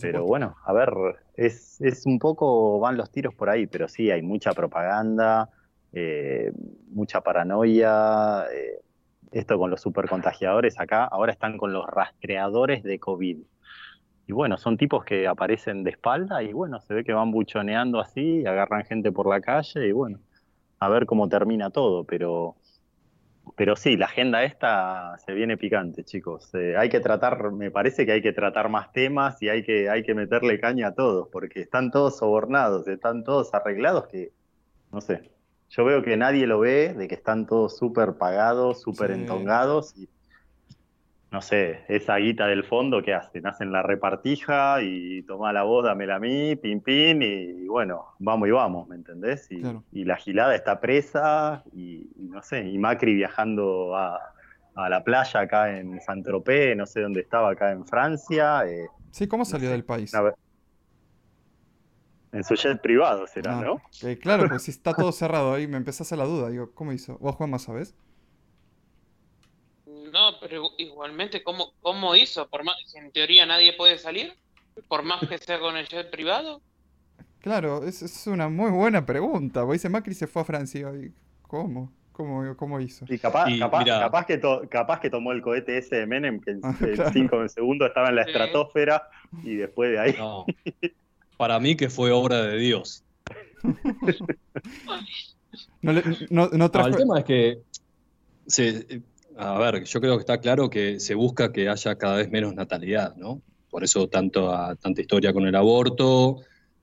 Pero 0.00 0.24
bueno, 0.24 0.54
a 0.64 0.72
ver, 0.72 0.90
es, 1.34 1.80
es 1.80 2.06
un 2.06 2.20
poco, 2.20 2.78
van 2.78 2.96
los 2.96 3.10
tiros 3.10 3.34
por 3.34 3.50
ahí, 3.50 3.66
pero 3.66 3.88
sí, 3.88 4.08
hay 4.10 4.22
mucha 4.22 4.52
propaganda, 4.52 5.48
eh, 5.92 6.52
mucha 6.92 7.20
paranoia. 7.22 8.44
eh, 8.52 8.80
esto 9.32 9.58
con 9.58 9.70
los 9.70 9.80
supercontagiadores 9.80 10.78
acá, 10.80 11.04
ahora 11.04 11.32
están 11.32 11.56
con 11.58 11.72
los 11.72 11.86
rastreadores 11.88 12.82
de 12.84 12.98
COVID. 13.00 13.38
Y 14.26 14.32
bueno, 14.32 14.58
son 14.58 14.76
tipos 14.76 15.04
que 15.04 15.26
aparecen 15.26 15.82
de 15.82 15.90
espalda 15.90 16.42
y 16.42 16.52
bueno, 16.52 16.80
se 16.80 16.94
ve 16.94 17.04
que 17.04 17.12
van 17.12 17.30
buchoneando 17.32 18.00
así, 18.00 18.46
agarran 18.46 18.84
gente 18.84 19.10
por 19.12 19.28
la 19.28 19.40
calle 19.40 19.88
y 19.88 19.92
bueno, 19.92 20.20
a 20.78 20.88
ver 20.88 21.06
cómo 21.06 21.28
termina 21.28 21.70
todo, 21.70 22.04
pero... 22.04 22.59
Pero 23.56 23.76
sí, 23.76 23.96
la 23.96 24.06
agenda 24.06 24.42
esta 24.44 25.16
se 25.18 25.32
viene 25.34 25.56
picante, 25.56 26.04
chicos. 26.04 26.54
Eh, 26.54 26.76
hay 26.78 26.88
que 26.88 27.00
tratar, 27.00 27.52
me 27.52 27.70
parece 27.70 28.06
que 28.06 28.12
hay 28.12 28.22
que 28.22 28.32
tratar 28.32 28.68
más 28.70 28.92
temas 28.92 29.42
y 29.42 29.48
hay 29.48 29.62
que, 29.62 29.90
hay 29.90 30.02
que 30.02 30.14
meterle 30.14 30.58
caña 30.60 30.88
a 30.88 30.94
todos, 30.94 31.28
porque 31.30 31.60
están 31.60 31.90
todos 31.90 32.16
sobornados, 32.18 32.86
están 32.88 33.24
todos 33.24 33.52
arreglados 33.52 34.06
que, 34.08 34.32
no 34.92 35.00
sé, 35.00 35.30
yo 35.70 35.84
veo 35.84 36.02
que 36.02 36.16
nadie 36.16 36.46
lo 36.46 36.60
ve, 36.60 36.94
de 36.94 37.06
que 37.08 37.14
están 37.14 37.46
todos 37.46 37.76
súper 37.76 38.14
pagados, 38.14 38.80
súper 38.82 39.08
Sí. 39.08 39.20
entongados 39.20 39.94
y, 39.96 40.08
no 41.32 41.40
sé, 41.42 41.84
esa 41.88 42.16
guita 42.16 42.46
del 42.48 42.64
fondo 42.64 43.02
que 43.02 43.14
hacen, 43.14 43.46
hacen 43.46 43.70
la 43.70 43.82
repartija 43.82 44.82
y 44.82 45.22
toma 45.22 45.52
la 45.52 45.62
voz, 45.62 45.84
dámela 45.84 46.16
a 46.16 46.18
mí, 46.18 46.56
pin 46.56 46.80
pin 46.80 47.22
y, 47.22 47.68
bueno, 47.68 48.06
vamos 48.18 48.48
y 48.48 48.50
vamos, 48.50 48.88
¿me 48.88 48.96
entendés? 48.96 49.46
Y, 49.50 49.60
Claro. 49.60 49.84
y 49.92 50.04
la 50.04 50.16
gilada 50.16 50.54
está 50.56 50.80
presa 50.80 51.62
y, 51.72 52.10
y 52.16 52.28
no 52.28 52.42
sé, 52.42 52.66
y 52.68 52.76
Macri 52.78 53.14
viajando 53.14 53.94
a, 53.96 54.18
a 54.74 54.88
la 54.88 55.04
playa 55.04 55.40
acá 55.40 55.76
en 55.78 56.00
Saint-Tropez, 56.00 56.76
no 56.76 56.84
sé 56.86 57.00
dónde 57.00 57.20
estaba 57.20 57.50
acá 57.50 57.70
en 57.70 57.86
Francia, 57.86 58.64
eh, 58.66 58.88
Sí, 59.12 59.28
¿cómo 59.28 59.42
no 59.42 59.44
salió 59.44 59.68
sé, 59.68 59.72
del 59.72 59.84
país? 59.84 60.12
una 60.14 60.32
en 62.32 62.44
su 62.44 62.54
jet 62.54 62.80
privado 62.80 63.26
será, 63.26 63.58
Ah, 63.58 63.62
¿no? 63.64 63.82
que 64.00 64.18
claro, 64.18 64.48
pues 64.48 64.62
si 64.62 64.70
está 64.70 64.94
todo 64.94 65.10
cerrado 65.12 65.52
ahí, 65.52 65.66
me 65.66 65.76
empezó 65.76 66.04
a 66.12 66.16
la 66.16 66.24
duda. 66.24 66.48
Digo, 66.50 66.70
¿cómo 66.74 66.92
hizo? 66.92 67.18
¿Vos, 67.18 67.34
Juanma, 67.34 67.58
sabés? 67.58 67.94
Pero 70.40 70.70
igualmente, 70.78 71.42
¿cómo, 71.42 71.72
cómo 71.80 72.14
hizo? 72.16 72.48
Por 72.48 72.64
más, 72.64 72.76
en 72.94 73.10
teoría 73.12 73.44
nadie 73.46 73.74
puede 73.74 73.98
salir, 73.98 74.32
por 74.88 75.02
más 75.02 75.20
que 75.28 75.38
sea 75.38 75.58
con 75.60 75.76
el 75.76 75.86
jet 75.88 76.10
privado. 76.10 76.60
Claro, 77.40 77.84
es, 77.84 78.02
es 78.02 78.26
una 78.26 78.48
muy 78.48 78.70
buena 78.70 79.04
pregunta. 79.06 79.62
Vos 79.62 79.74
dice 79.74 79.88
Macri 79.88 80.14
se 80.14 80.26
fue 80.26 80.42
a 80.42 80.44
Francia. 80.44 80.90
y 80.94 81.12
¿Cómo? 81.42 81.92
¿Cómo, 82.12 82.54
cómo 82.56 82.78
hizo? 82.80 83.06
Y 83.08 83.18
capaz, 83.18 83.48
Y 83.48 83.58
capaz, 83.58 83.84
capaz, 83.84 84.26
que 84.26 84.36
to- 84.36 84.68
capaz 84.68 85.00
que 85.00 85.08
tomó 85.08 85.32
el 85.32 85.40
cohete 85.40 85.78
ese 85.78 85.96
de 85.96 86.06
Menem, 86.06 86.38
que 86.40 86.50
en 86.50 86.60
Ah, 86.62 86.76
en 86.80 86.94
claro. 86.94 87.10
cinco 87.12 87.48
segundos 87.48 87.88
estaba 87.88 88.10
en 88.10 88.16
la 88.16 88.24
Sí. 88.24 88.30
estratosfera 88.30 89.08
y 89.42 89.54
después 89.56 89.90
de 89.90 89.98
ahí. 89.98 90.14
No. 90.18 90.44
Para 91.38 91.58
mí 91.60 91.76
que 91.76 91.88
fue 91.88 92.10
obra 92.10 92.42
de 92.42 92.58
Dios. 92.58 93.04
No, 95.82 95.92
le- 95.92 96.02
no, 96.30 96.48
no 96.48 96.58
No, 96.58 96.70
trajo... 96.70 96.88
el 96.88 96.96
tema 96.96 97.18
es 97.20 97.24
que, 97.24 97.58
se- 98.46 99.02
a 99.36 99.58
ver, 99.58 99.84
yo 99.84 100.00
creo 100.00 100.16
que 100.16 100.20
está 100.20 100.38
claro 100.38 100.68
que 100.70 101.00
se 101.00 101.14
busca 101.14 101.52
que 101.52 101.68
haya 101.68 101.96
cada 101.96 102.16
vez 102.16 102.30
menos 102.30 102.54
natalidad, 102.54 103.14
¿no? 103.16 103.42
Por 103.70 103.84
eso 103.84 104.08
tanto, 104.08 104.50
a- 104.52 104.74
tanta 104.76 105.00
historia 105.00 105.32
con 105.32 105.46
el 105.46 105.54
aborto, 105.54 106.38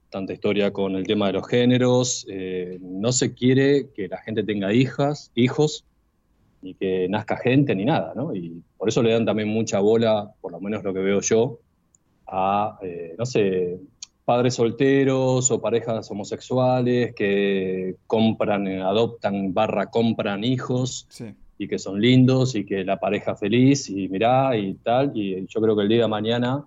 tanta 0.10 0.34
historia 0.34 0.72
con 0.72 0.96
el 0.96 1.06
tema 1.06 1.28
de 1.28 1.34
los 1.34 1.48
géneros. 1.48 2.26
eh, 2.30 2.78
no 2.82 3.12
se 3.12 3.34
quiere 3.34 3.90
que 3.94 4.08
la 4.08 4.18
gente 4.20 4.44
tenga 4.44 4.74
hijas, 4.74 5.32
hijos, 5.36 5.84
ni 6.62 6.74
que 6.74 7.08
nazca 7.10 7.38
gente, 7.38 7.76
ni 7.76 7.86
nada, 7.86 8.14
¿no? 8.16 8.34
Y 8.34 8.64
por 8.78 8.88
eso 8.90 9.04
le 9.04 9.12
dan 9.12 9.26
también 9.26 9.50
mucha 9.50 9.80
bola, 9.80 10.32
por 10.42 10.52
lo 10.54 10.60
menos 10.62 10.84
lo 10.84 10.94
que 10.94 11.00
veo 11.02 11.22
yo, 11.22 11.60
a, 12.26 12.78
eh, 12.82 13.16
no 13.18 13.26
sé, 13.26 13.80
padres 14.26 14.56
solteros 14.56 15.52
o 15.52 15.62
parejas 15.62 16.10
homosexuales 16.10 17.14
que 17.16 17.96
compran, 18.08 18.68
eh, 18.68 18.82
adoptan, 18.82 19.54
barra, 19.54 19.88
compran 19.90 20.44
hijos 20.44 21.06
Sí. 21.10 21.34
Y 21.58 21.68
que 21.68 21.80
son 21.80 22.00
lindos 22.00 22.56
y 22.56 22.66
que 22.66 22.84
la 22.84 23.00
pareja 23.00 23.36
feliz 23.36 23.90
y 23.90 24.08
mirá 24.08 24.56
y 24.58 24.76
tal. 24.76 25.12
Y 25.16 25.46
yo 25.48 25.62
creo 25.62 25.76
que 25.76 25.84
el 25.84 25.90
día 25.90 26.04
de 26.04 26.08
mañana 26.08 26.66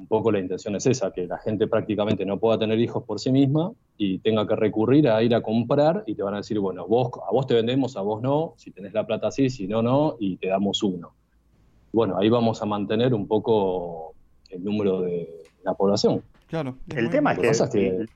un 0.00 0.06
poco 0.06 0.32
la 0.32 0.40
intención 0.40 0.74
es 0.76 0.86
esa, 0.86 1.12
que 1.12 1.26
la 1.26 1.38
gente 1.38 1.66
prácticamente 1.66 2.24
no 2.24 2.38
pueda 2.38 2.58
tener 2.58 2.78
hijos 2.80 3.04
por 3.04 3.20
sí 3.20 3.30
misma 3.30 3.72
y 3.98 4.18
tenga 4.18 4.46
que 4.46 4.56
recurrir 4.56 5.08
a 5.08 5.22
ir 5.22 5.34
a 5.34 5.42
comprar 5.42 6.04
y 6.06 6.14
te 6.14 6.22
van 6.22 6.34
a 6.34 6.38
decir, 6.38 6.58
bueno, 6.58 6.86
vos, 6.86 7.10
a 7.28 7.30
vos 7.30 7.46
te 7.46 7.54
vendemos, 7.54 7.96
a 7.96 8.00
vos 8.00 8.22
no, 8.22 8.54
si 8.56 8.70
tenés 8.70 8.94
la 8.94 9.06
plata 9.06 9.30
sí, 9.30 9.50
si 9.50 9.66
no, 9.66 9.82
no, 9.82 10.16
y 10.18 10.36
te 10.38 10.48
damos 10.48 10.82
uno. 10.82 11.12
Bueno, 11.92 12.16
ahí 12.18 12.30
vamos 12.30 12.62
a 12.62 12.66
mantener 12.66 13.12
un 13.12 13.26
poco 13.26 14.14
el 14.48 14.64
número 14.64 15.02
de 15.02 15.28
la 15.64 15.74
población. 15.74 16.22
Claro. 16.46 16.76
El 16.96 17.10
tema 17.10 17.32
es 17.32 17.38
que, 17.38 17.48
es 17.50 17.62
que- 17.70 18.06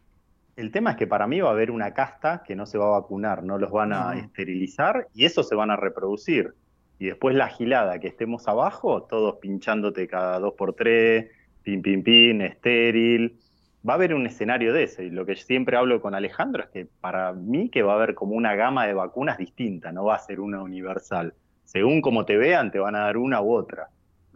el, 0.56 0.70
tema 0.70 0.92
es 0.92 0.96
que 0.96 1.06
para 1.06 1.26
mí 1.26 1.40
va 1.40 1.48
a 1.48 1.52
haber 1.52 1.70
una 1.70 1.92
casta 1.94 2.42
que 2.46 2.54
no 2.56 2.66
se 2.66 2.78
va 2.78 2.86
a 2.86 3.00
vacunar, 3.00 3.42
no 3.42 3.58
los 3.58 3.70
van 3.70 3.92
a 3.92 4.14
No. 4.14 4.20
esterilizar 4.20 5.08
y 5.14 5.24
eso 5.24 5.42
se 5.42 5.54
van 5.54 5.70
a 5.70 5.76
reproducir. 5.76 6.54
Y 6.98 7.06
después 7.06 7.34
la 7.34 7.48
gilada 7.48 7.98
que 7.98 8.08
estemos 8.08 8.46
abajo, 8.48 9.02
todos 9.02 9.36
pinchándote 9.36 10.06
cada 10.06 10.38
dos 10.38 10.54
por 10.54 10.74
tres, 10.74 11.30
pin, 11.62 11.82
pin, 11.82 12.02
pin, 12.02 12.40
estéril. 12.40 13.38
Va 13.86 13.94
a 13.94 13.96
haber 13.96 14.14
un 14.14 14.26
escenario 14.26 14.72
de 14.72 14.84
ese. 14.84 15.04
Y 15.04 15.10
lo 15.10 15.26
que 15.26 15.36
siempre 15.36 15.76
hablo 15.76 16.00
con 16.00 16.14
Alejandro 16.14 16.62
es 16.62 16.70
que 16.70 16.86
para 17.00 17.32
mí 17.32 17.68
que 17.68 17.82
va 17.82 17.92
a 17.92 17.96
haber 17.96 18.14
como 18.14 18.34
una 18.34 18.54
gama 18.54 18.86
de 18.86 18.94
vacunas 18.94 19.36
distinta, 19.38 19.92
no 19.92 20.04
va 20.04 20.14
a 20.14 20.18
ser 20.20 20.40
una 20.40 20.62
universal. 20.62 21.34
Según 21.64 22.00
como 22.00 22.24
te 22.24 22.36
vean, 22.36 22.70
te 22.70 22.78
van 22.78 22.94
a 22.94 23.00
dar 23.00 23.16
una 23.16 23.42
u 23.42 23.52
otra. 23.52 23.88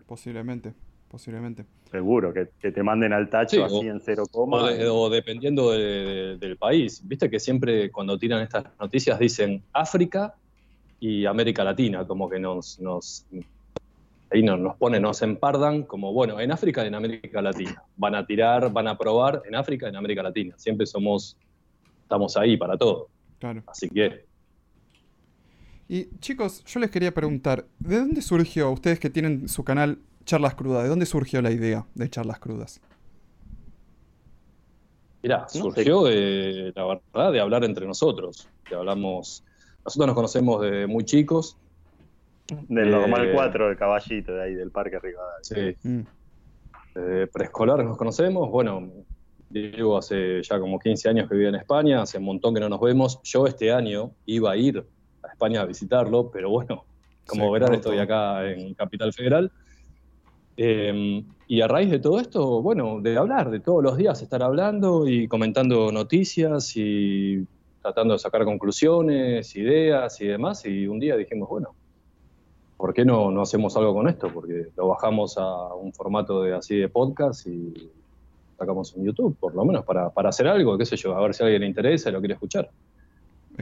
Posiblemente, 0.07 0.75
posiblemente. 1.11 1.65
Seguro, 1.91 2.33
que, 2.35 2.49
que 2.61 2.71
te 2.71 2.83
manden 2.83 3.13
al 3.13 3.31
tacho 3.31 3.57
Sí, 3.57 3.63
así 3.63 3.75
o- 3.75 3.83
en 3.91 4.01
cero 4.01 4.25
coma. 4.31 4.63
O, 4.63 4.67
de- 4.67 4.89
o 4.89 5.09
dependiendo 5.11 5.71
de- 5.73 5.79
de- 5.79 6.37
del 6.37 6.57
país. 6.57 7.01
Viste 7.05 7.31
que 7.31 7.41
siempre 7.41 7.91
cuando 7.91 8.19
tiran 8.19 8.43
estas 8.43 8.65
noticias 8.79 9.19
dicen 9.19 9.63
África 9.73 10.35
y 11.01 11.25
América 11.27 11.65
Latina, 11.65 12.07
como 12.07 12.29
que 12.29 12.39
nos, 12.39 12.79
nos 12.81 13.25
ahí 14.31 14.43
nos, 14.43 14.61
nos 14.61 14.77
ponen, 14.77 15.01
nos 15.03 15.23
empardan 15.23 15.85
como, 15.85 16.13
bueno, 16.13 16.39
en 16.41 16.53
África 16.53 16.85
y 16.85 16.89
en 16.89 16.95
América 16.95 17.41
Latina. 17.41 17.83
Van 17.97 18.15
a 18.15 18.27
tirar, 18.27 18.71
van 18.71 18.87
a 18.89 18.99
probar 18.99 19.41
en 19.47 19.55
África 19.55 19.87
y 19.87 19.89
en 19.89 19.97
América 19.97 20.23
Latina. 20.23 20.55
Siempre 20.59 20.85
somos, 20.87 21.37
estamos 22.03 22.37
ahí 22.37 22.57
para 22.59 22.77
todo. 22.77 23.09
Claro. 23.39 23.63
Así 23.67 23.89
que 23.89 24.27
Y 25.89 26.09
chicos, 26.19 26.63
yo 26.67 26.81
les 26.81 26.91
quería 26.91 27.15
preguntar, 27.15 27.65
¿de 27.79 27.97
dónde 27.99 28.21
surgió, 28.21 28.71
ustedes 28.71 28.99
que 29.01 29.09
tienen 29.09 29.49
su 29.49 29.65
canal 29.65 29.99
Charlas 30.29 30.55
Crudas, 30.57 30.83
¿de 30.83 30.91
dónde 30.91 31.07
surgió 31.07 31.41
la 31.41 31.51
idea 31.51 31.87
de 31.95 32.11
Charlas 32.11 32.39
Crudas? 32.39 32.83
Mirá, 35.23 35.39
No 35.41 35.49
sé. 35.49 35.59
surgió 35.59 36.05
de, 36.05 36.71
la 36.77 36.85
verdad, 36.85 37.33
de 37.33 37.41
hablar 37.41 37.65
entre 37.65 37.87
nosotros. 37.87 38.47
Que 38.69 38.75
hablamos, 38.75 39.43
nosotros 39.87 40.07
nos 40.07 40.15
conocemos 40.15 40.61
de 40.61 40.87
muy 40.87 41.05
chicos. 41.05 41.57
Del 42.69 42.89
Eh, 42.89 42.91
normal 42.91 43.31
4 43.33 43.71
de 43.71 43.77
caballito 43.77 44.33
de 44.35 44.43
ahí 44.43 44.55
del 44.55 44.71
Parque 44.71 44.99
Rivadavia. 44.99 45.43
Sí, 45.43 45.77
Mm, 45.89 46.01
de 46.95 47.27
preescolar 47.29 47.83
nos 47.83 47.97
conocemos. 47.97 48.51
Bueno, 48.51 48.87
Diego 49.49 49.97
hace 49.97 50.43
ya 50.43 50.61
como 50.61 50.79
15 50.79 51.09
años 51.09 51.27
que 51.27 51.37
vive 51.37 51.49
en 51.49 51.55
España, 51.55 52.03
hace 52.03 52.19
un 52.19 52.25
montón 52.25 52.53
que 52.53 52.61
no 52.61 52.69
nos 52.69 52.81
vemos. 52.83 53.19
Yo 53.25 53.47
este 53.47 53.73
año 53.73 54.11
iba 54.27 54.53
a 54.53 54.57
ir 54.59 54.85
a 55.23 55.29
España 55.29 55.63
a 55.63 55.65
visitarlo, 55.65 56.31
pero 56.31 56.51
bueno, 56.51 56.85
como 57.27 57.47
Sí, 57.47 57.53
verán, 57.53 57.75
estoy 57.75 57.99
acá 57.99 58.47
en 58.47 58.75
Capital 58.75 59.13
Federal. 59.15 59.51
Eh, 60.61 61.23
y 61.47 61.61
a 61.61 61.69
raíz 61.69 61.89
de 61.89 62.01
todo 62.01 62.19
esto, 62.19 62.61
bueno, 62.61 63.01
de 63.01 63.17
hablar, 63.17 63.49
de 63.49 63.61
todos 63.61 63.83
los 63.83 63.97
días 63.97 64.21
estar 64.21 64.43
hablando 64.43 65.07
y 65.07 65.29
comentando 65.29 65.93
noticias 65.93 66.73
y 66.77 67.47
tratando 67.81 68.15
de 68.15 68.19
sacar 68.19 68.45
conclusiones, 68.45 69.55
ideas 69.55 70.21
y 70.21 70.27
demás. 70.27 70.67
Y 70.67 70.89
un 70.89 70.99
día 70.99 71.17
dijimos, 71.17 71.49
bueno, 71.49 71.75
¿por 72.77 72.93
qué 72.93 73.05
no, 73.05 73.31
no 73.31 73.43
hacemos 73.43 73.77
algo 73.77 73.95
con 73.95 74.09
esto? 74.09 74.31
Porque 74.35 74.67
lo 74.77 74.89
bajamos 74.89 75.39
a 75.39 75.75
un 75.75 75.93
formato 75.93 76.43
de 76.43 76.55
así 76.55 76.77
de 76.77 76.89
podcast 76.89 77.47
y 77.47 77.91
sacamos 78.59 78.95
en 78.97 79.05
YouTube, 79.05 79.37
por 79.39 79.55
lo 79.55 79.65
menos 79.65 79.85
para, 79.85 80.11
para 80.11 80.31
hacer 80.31 80.49
algo, 80.49 80.77
qué 80.77 80.85
sé 80.85 80.97
yo, 80.97 81.17
a 81.17 81.23
ver 81.23 81.35
si 81.35 81.45
a 81.45 81.47
alguien 81.47 81.63
le 81.63 81.69
interesa 81.69 82.11
y 82.11 82.13
lo 82.13 82.19
quiere 82.19 82.35
escuchar. 82.35 82.69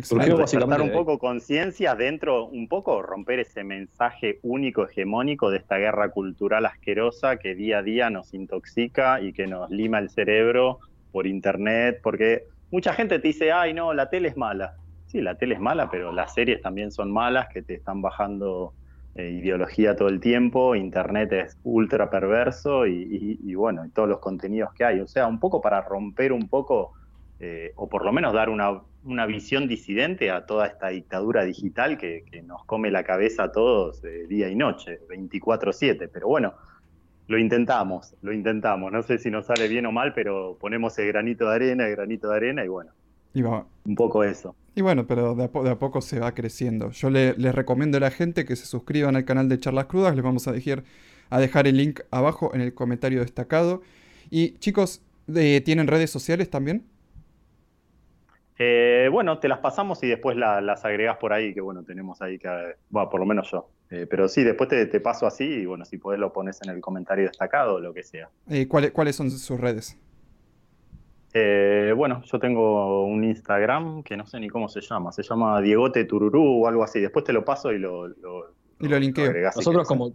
Surgió 0.02 0.38
básicamente 0.38 0.82
un 0.82 0.90
poco 0.92 1.18
conciencia 1.18 1.94
dentro, 1.94 2.46
un 2.46 2.68
poco 2.68 3.02
romper 3.02 3.40
ese 3.40 3.64
mensaje 3.64 4.38
único, 4.42 4.84
hegemónico 4.88 5.50
de 5.50 5.58
esta 5.58 5.78
guerra 5.78 6.10
cultural 6.10 6.66
asquerosa 6.66 7.38
que 7.38 7.54
día 7.54 7.78
a 7.78 7.82
día 7.82 8.10
nos 8.10 8.32
intoxica 8.34 9.20
y 9.20 9.32
que 9.32 9.46
nos 9.46 9.70
lima 9.70 9.98
el 9.98 10.10
cerebro 10.10 10.80
por 11.10 11.26
internet, 11.26 11.98
porque 12.02 12.44
mucha 12.70 12.92
gente 12.94 13.18
te 13.18 13.28
dice, 13.28 13.52
ay 13.52 13.74
no, 13.74 13.94
la 13.94 14.08
tele 14.10 14.28
es 14.28 14.36
mala. 14.36 14.74
Sí, 15.06 15.20
la 15.20 15.36
tele 15.38 15.54
es 15.54 15.60
mala, 15.60 15.90
pero 15.90 16.12
las 16.12 16.34
series 16.34 16.60
también 16.60 16.90
son 16.92 17.12
malas, 17.12 17.46
que 17.52 17.62
te 17.62 17.74
están 17.74 18.02
bajando 18.02 18.74
eh, 19.14 19.30
ideología 19.30 19.96
todo 19.96 20.08
el 20.08 20.20
tiempo, 20.20 20.74
internet 20.74 21.32
es 21.32 21.58
ultra 21.62 22.10
perverso 22.10 22.86
y, 22.86 22.92
y- 23.42 23.50
y 23.50 23.54
bueno, 23.54 23.84
y 23.86 23.90
todos 23.90 24.08
los 24.08 24.18
contenidos 24.20 24.70
que 24.74 24.84
hay. 24.84 25.00
O 25.00 25.06
sea, 25.06 25.26
un 25.26 25.40
poco 25.40 25.60
para 25.60 25.80
romper 25.82 26.32
un 26.32 26.48
poco, 26.48 26.92
eh, 27.40 27.72
o 27.76 27.88
por 27.88 28.04
lo 28.04 28.12
menos 28.12 28.32
dar 28.32 28.48
una, 28.48 28.82
una 29.04 29.26
visión 29.26 29.68
disidente 29.68 30.30
a 30.30 30.46
toda 30.46 30.66
esta 30.66 30.88
dictadura 30.88 31.44
digital 31.44 31.98
que, 31.98 32.24
que 32.30 32.42
nos 32.42 32.64
come 32.64 32.90
la 32.90 33.04
cabeza 33.04 33.44
a 33.44 33.52
todos 33.52 34.02
eh, 34.04 34.26
día 34.28 34.48
y 34.48 34.54
noche, 34.56 35.00
24/7. 35.08 36.08
Pero 36.12 36.28
bueno, 36.28 36.54
lo 37.28 37.38
intentamos, 37.38 38.14
lo 38.22 38.32
intentamos. 38.32 38.92
No 38.92 39.02
sé 39.02 39.18
si 39.18 39.30
nos 39.30 39.46
sale 39.46 39.68
bien 39.68 39.86
o 39.86 39.92
mal, 39.92 40.12
pero 40.14 40.56
ponemos 40.60 40.98
el 40.98 41.08
granito 41.08 41.48
de 41.48 41.54
arena, 41.56 41.86
el 41.86 41.96
granito 41.96 42.28
de 42.30 42.36
arena 42.36 42.64
y 42.64 42.68
bueno, 42.68 42.92
Y, 43.34 43.42
va- 43.42 43.66
un 43.84 43.94
poco 43.94 44.24
eso. 44.24 44.54
y 44.74 44.82
bueno, 44.82 45.06
pero 45.06 45.34
de 45.34 45.44
a, 45.44 45.48
po- 45.52 45.64
de 45.64 45.70
a 45.70 45.78
poco 45.78 46.00
se 46.00 46.20
va 46.20 46.34
creciendo. 46.34 46.90
Yo 46.90 47.10
le- 47.10 47.34
les 47.36 47.54
recomiendo 47.54 47.96
a 47.98 48.00
la 48.00 48.10
gente 48.10 48.44
que 48.44 48.56
se 48.56 48.66
suscriban 48.66 49.16
al 49.16 49.24
canal 49.24 49.48
de 49.48 49.58
Charlas 49.58 49.86
Crudas, 49.86 50.14
les 50.14 50.24
vamos 50.24 50.46
a 50.48 50.52
dejar, 50.52 50.84
a 51.30 51.40
dejar 51.40 51.66
el 51.66 51.76
link 51.76 52.00
abajo 52.10 52.54
en 52.54 52.60
el 52.60 52.74
comentario 52.74 53.20
destacado. 53.20 53.82
Y 54.30 54.58
chicos, 54.58 55.02
¿tienen 55.64 55.86
redes 55.88 56.10
sociales 56.10 56.50
también? 56.50 56.84
Eh, 58.58 59.08
bueno, 59.12 59.38
te 59.38 59.48
las 59.48 59.58
pasamos 59.58 60.02
y 60.02 60.08
después 60.08 60.36
la- 60.36 60.60
las 60.60 60.84
agregás 60.84 61.18
por 61.18 61.32
ahí, 61.32 61.52
que 61.52 61.60
bueno, 61.60 61.82
tenemos 61.82 62.22
ahí 62.22 62.38
que, 62.38 62.48
bueno, 62.90 63.10
por 63.10 63.20
lo 63.20 63.26
menos 63.26 63.50
yo. 63.50 63.68
Eh, 63.90 64.06
pero 64.08 64.28
sí, 64.28 64.42
después 64.44 64.68
te, 64.68 64.86
te 64.86 64.98
paso 65.00 65.26
así 65.26 65.44
y 65.44 65.66
bueno, 65.66 65.84
si 65.84 65.98
podés 65.98 66.18
lo 66.18 66.32
pones 66.32 66.60
en 66.62 66.70
el 66.70 66.80
comentario 66.80 67.26
destacado 67.26 67.74
o 67.74 67.80
lo 67.80 67.92
que 67.94 68.02
sea. 68.02 68.28
Eh, 68.48 68.66
¿cuáles, 68.66 68.90
¿Cuáles 68.92 69.14
son 69.16 69.30
sus 69.30 69.60
redes? 69.60 69.98
Eh, 71.34 71.92
bueno, 71.94 72.22
yo 72.24 72.38
tengo 72.38 73.04
un 73.04 73.22
Instagram 73.24 74.02
que 74.02 74.16
no 74.16 74.26
sé 74.26 74.40
ni 74.40 74.48
cómo 74.48 74.68
se 74.70 74.80
llama, 74.80 75.12
se 75.12 75.22
llama 75.22 75.60
Diegote 75.60 76.04
Tururú 76.04 76.64
o 76.64 76.66
algo 76.68 76.82
así. 76.82 76.98
Después 77.00 77.24
te 77.26 77.32
lo 77.34 77.44
paso 77.44 77.72
y 77.72 77.78
lo, 77.78 78.08
lo, 78.08 78.54
Y 78.80 78.88
lo 78.88 78.98
linkeo. 78.98 79.32
Nosotros 79.54 79.86
como, 79.86 80.12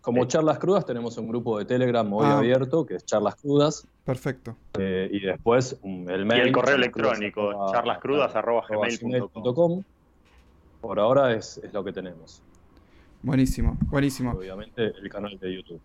como 0.00 0.22
Sí. 0.22 0.28
charlas 0.28 0.58
crudas 0.58 0.84
tenemos 0.86 1.16
un 1.18 1.28
grupo 1.28 1.58
de 1.58 1.64
Telegram 1.64 2.10
hoy 2.12 2.26
Ah. 2.26 2.38
abierto, 2.38 2.86
que 2.86 2.94
es 2.96 3.04
charlas 3.04 3.34
crudas, 3.36 3.86
Perfecto. 4.04 4.56
eh, 4.78 5.08
y 5.12 5.20
después 5.20 5.78
el 5.82 6.22
Y 6.22 6.24
mail. 6.24 6.40
el 6.48 6.52
correo 6.52 6.76
electrónico, 6.76 7.50
arroba- 7.50 7.72
charlascrudas 7.72 8.34
arroba 8.36 8.62
arroba 8.64 8.86
gmail 8.88 9.22
punto 9.28 9.54
com. 9.54 9.70
gmail.com. 9.72 9.82
Por 10.80 10.98
ahora 10.98 11.34
es, 11.34 11.58
es 11.62 11.72
lo 11.74 11.84
que 11.84 11.92
tenemos. 11.92 12.42
Buenísimo, 13.22 13.76
buenísimo. 13.90 14.32
Obviamente 14.32 14.86
el 14.86 15.08
canal 15.10 15.38
de 15.38 15.54
YouTube. 15.54 15.80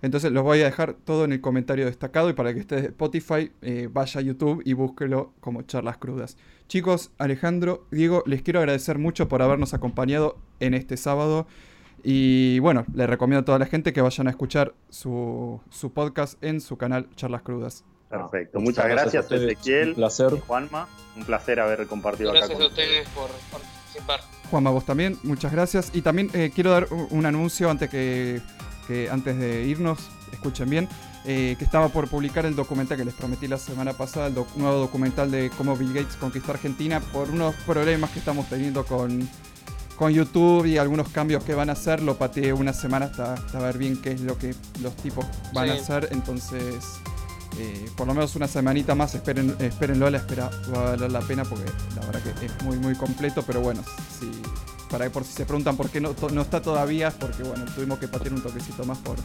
Entonces 0.00 0.32
los 0.32 0.42
voy 0.42 0.60
a 0.60 0.64
dejar 0.64 0.94
todo 0.94 1.24
en 1.24 1.32
el 1.32 1.40
comentario 1.40 1.86
destacado 1.86 2.28
y 2.28 2.34
para 2.34 2.52
que 2.52 2.60
esté 2.60 2.76
de 2.76 2.88
Spotify, 2.88 3.50
eh, 3.62 3.88
vaya 3.90 4.20
a 4.20 4.22
YouTube 4.22 4.60
y 4.64 4.72
búsquelo 4.74 5.32
como 5.40 5.62
charlas 5.62 5.96
crudas. 5.98 6.36
Chicos, 6.68 7.10
Alejandro, 7.18 7.84
Diego, 7.90 8.22
les 8.26 8.42
quiero 8.42 8.60
agradecer 8.60 8.98
mucho 8.98 9.28
por 9.28 9.40
habernos 9.42 9.72
acompañado 9.74 10.36
en 10.60 10.74
este 10.74 10.96
sábado. 10.98 11.46
Y 12.06 12.58
bueno, 12.58 12.84
les 12.94 13.08
recomiendo 13.08 13.40
a 13.40 13.44
toda 13.46 13.58
la 13.58 13.66
gente 13.66 13.92
que 13.94 14.02
vayan 14.02 14.26
a 14.26 14.30
escuchar 14.30 14.74
su, 14.90 15.60
su 15.70 15.92
podcast 15.92 16.42
en 16.44 16.60
su 16.60 16.76
canal 16.76 17.08
Charlas 17.16 17.40
Crudas. 17.42 17.82
Perfecto, 18.10 18.60
muchas 18.60 18.86
gracias, 18.86 19.24
ustedes, 19.24 19.52
Ezequiel, 19.52 19.88
Un 19.88 19.94
placer. 19.94 20.30
Juanma, 20.46 20.86
un 21.16 21.24
placer 21.24 21.58
haber 21.60 21.86
compartido 21.86 22.30
acá 22.30 22.40
Gracias 22.40 22.60
a 22.60 22.66
ustedes 22.66 23.08
por 23.08 23.28
participar. 23.50 24.20
Juanma, 24.50 24.70
vos 24.70 24.84
también, 24.84 25.18
muchas 25.22 25.50
gracias. 25.50 25.90
Y 25.94 26.02
también 26.02 26.30
eh, 26.34 26.52
quiero 26.54 26.70
dar 26.70 26.86
un, 26.90 27.08
un 27.10 27.26
anuncio 27.26 27.70
antes, 27.70 27.88
que, 27.90 28.40
que- 28.86 29.08
antes 29.10 29.38
de 29.38 29.64
irnos, 29.64 30.10
escuchen 30.30 30.68
bien, 30.68 30.88
eh, 31.24 31.56
que 31.58 31.64
estaba 31.64 31.88
por 31.88 32.06
publicar 32.08 32.44
el 32.44 32.54
documental 32.54 32.98
que 32.98 33.04
les 33.06 33.14
prometí 33.14 33.48
la 33.48 33.56
semana 33.58 33.94
pasada, 33.94 34.26
el 34.26 34.34
doc- 34.34 34.54
nuevo 34.56 34.76
documental 34.78 35.30
de 35.30 35.50
cómo 35.56 35.74
Bill 35.74 35.94
Gates 35.94 36.16
conquistó 36.16 36.52
Argentina, 36.52 37.00
por 37.00 37.30
unos 37.30 37.54
problemas 37.66 38.10
que 38.10 38.18
estamos 38.18 38.46
teniendo 38.48 38.84
con, 38.84 39.26
con 39.96 40.12
YouTube 40.12 40.66
y 40.66 40.78
algunos 40.78 41.08
cambios 41.08 41.44
que 41.44 41.54
van 41.54 41.70
a 41.70 41.72
hacer. 41.74 42.02
Lo 42.02 42.16
pateé 42.16 42.52
una 42.52 42.72
semana 42.72 43.06
hasta, 43.06 43.34
hasta 43.34 43.58
ver 43.60 43.78
bien 43.78 44.00
qué 44.00 44.12
es 44.12 44.20
lo 44.20 44.36
que 44.38 44.54
los 44.82 44.94
tipos 44.96 45.24
van 45.52 45.68
a 45.70 45.72
hacer. 45.82 46.08
Entonces, 46.12 46.84
eh, 47.58 47.88
por 47.96 48.06
lo 48.06 48.14
menos 48.14 48.34
una 48.36 48.48
semanita 48.48 48.94
más, 48.94 49.14
esperen, 49.14 49.54
espérenlo, 49.60 50.10
la 50.10 50.18
espera 50.18 50.50
va 50.74 50.80
a 50.80 50.90
valer 50.90 51.12
la 51.12 51.20
pena 51.20 51.44
porque 51.44 51.70
la 51.94 52.06
verdad 52.06 52.20
que 52.38 52.46
es 52.46 52.62
muy 52.64 52.76
muy 52.78 52.94
completo, 52.96 53.42
pero 53.46 53.60
bueno, 53.60 53.82
si, 54.18 54.28
para 54.90 55.08
por 55.10 55.22
si 55.24 55.32
se 55.34 55.44
preguntan 55.46 55.76
por 55.76 55.88
qué 55.88 56.00
no, 56.00 56.10
to- 56.10 56.30
no 56.30 56.42
está 56.42 56.60
todavía, 56.60 57.08
es 57.08 57.14
porque 57.14 57.44
bueno, 57.44 57.64
tuvimos 57.74 57.98
que 58.00 58.08
patear 58.08 58.34
un 58.34 58.42
toquecito 58.42 58.84
más 58.84 58.98
por 58.98 59.16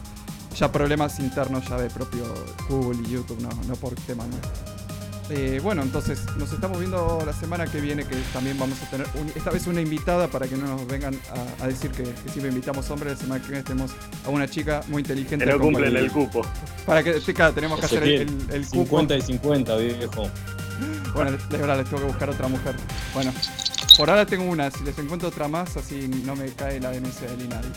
ya 0.56 0.70
problemas 0.70 1.18
internos 1.18 1.68
ya 1.68 1.76
de 1.78 1.90
propio 1.90 2.22
Google 2.68 3.00
y 3.08 3.10
YouTube, 3.12 3.40
no, 3.40 3.48
no 3.66 3.74
por 3.74 3.94
temas 3.96 4.26
nuestros. 4.28 4.79
Eh, 5.32 5.60
bueno, 5.62 5.82
entonces 5.82 6.22
nos 6.36 6.52
estamos 6.52 6.78
viendo 6.80 7.22
la 7.24 7.32
semana 7.32 7.64
que 7.66 7.80
viene, 7.80 8.04
que 8.04 8.16
también 8.32 8.58
vamos 8.58 8.82
a 8.82 8.90
tener 8.90 9.06
un- 9.14 9.28
esta 9.36 9.50
vez 9.50 9.64
una 9.68 9.80
invitada 9.80 10.26
para 10.26 10.48
que 10.48 10.56
no 10.56 10.66
nos 10.66 10.86
vengan 10.88 11.14
a, 11.60 11.64
a 11.64 11.68
decir 11.68 11.90
que, 11.92 12.02
que 12.02 12.28
siempre 12.30 12.48
invitamos 12.48 12.90
hombres. 12.90 13.12
La 13.12 13.18
semana 13.18 13.40
que 13.40 13.48
viene 13.48 13.62
tenemos 13.62 13.92
a 14.26 14.28
una 14.30 14.48
chica 14.48 14.82
muy 14.88 15.02
inteligente. 15.02 15.44
Que 15.44 15.52
no 15.52 15.60
cumplen 15.60 15.96
el- 15.96 16.10
cupo. 16.10 16.42
Para 16.84 17.04
que, 17.04 17.20
claro, 17.32 17.54
tenemos 17.54 17.78
que 17.78 17.86
hacer 17.86 18.02
el, 18.02 18.12
Ezequiel, 18.22 18.44
el, 18.48 18.54
el 18.56 18.66
cupo. 18.66 18.82
50 18.82 19.16
y 19.16 19.22
50, 19.22 19.76
viejo. 19.76 20.28
Bueno, 21.14 21.30
de 21.32 21.56
verdad, 21.58 21.76
les 21.78 21.86
tengo 21.86 21.98
que 22.02 22.08
buscar 22.08 22.30
otra 22.30 22.48
mujer. 22.48 22.74
Bueno, 23.14 23.32
Por 24.00 24.08
ahora 24.08 24.24
tengo 24.24 24.44
una, 24.44 24.70
si 24.70 24.82
les 24.82 24.98
encuentro 24.98 25.28
otra 25.28 25.46
más, 25.46 25.76
así 25.76 26.08
no 26.24 26.34
me 26.34 26.46
cae 26.54 26.80
la 26.80 26.90
denuncia 26.90 27.28
del 27.28 27.42
INADI. 27.42 27.68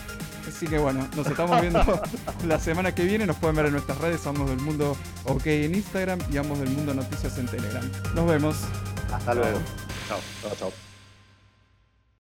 Así 0.47 0.65
que 0.67 0.77
bueno, 0.77 1.05
nos 1.17 1.27
estamos 1.27 1.59
viendo 1.59 2.01
la 2.47 2.59
semana 2.61 2.95
que 2.95 3.03
viene. 3.03 3.25
Nos 3.25 3.35
pueden 3.35 3.57
ver 3.57 3.65
en 3.65 3.73
nuestras 3.73 3.97
redes, 3.97 4.25
Amos 4.25 4.49
del 4.49 4.59
Mundo 4.59 4.95
OK 5.25 5.47
en 5.47 5.75
Instagram 5.75 6.19
y 6.31 6.37
Amos 6.37 6.59
del 6.59 6.69
Mundo 6.69 6.93
Noticias 6.93 7.37
en 7.39 7.47
Telegram. 7.47 7.83
Nos 8.15 8.25
vemos. 8.25 8.55
Hasta 9.11 9.33
luego. 9.33 9.59
Chao, 10.07 10.19
chao, 10.41 10.51
chao. 10.57 10.92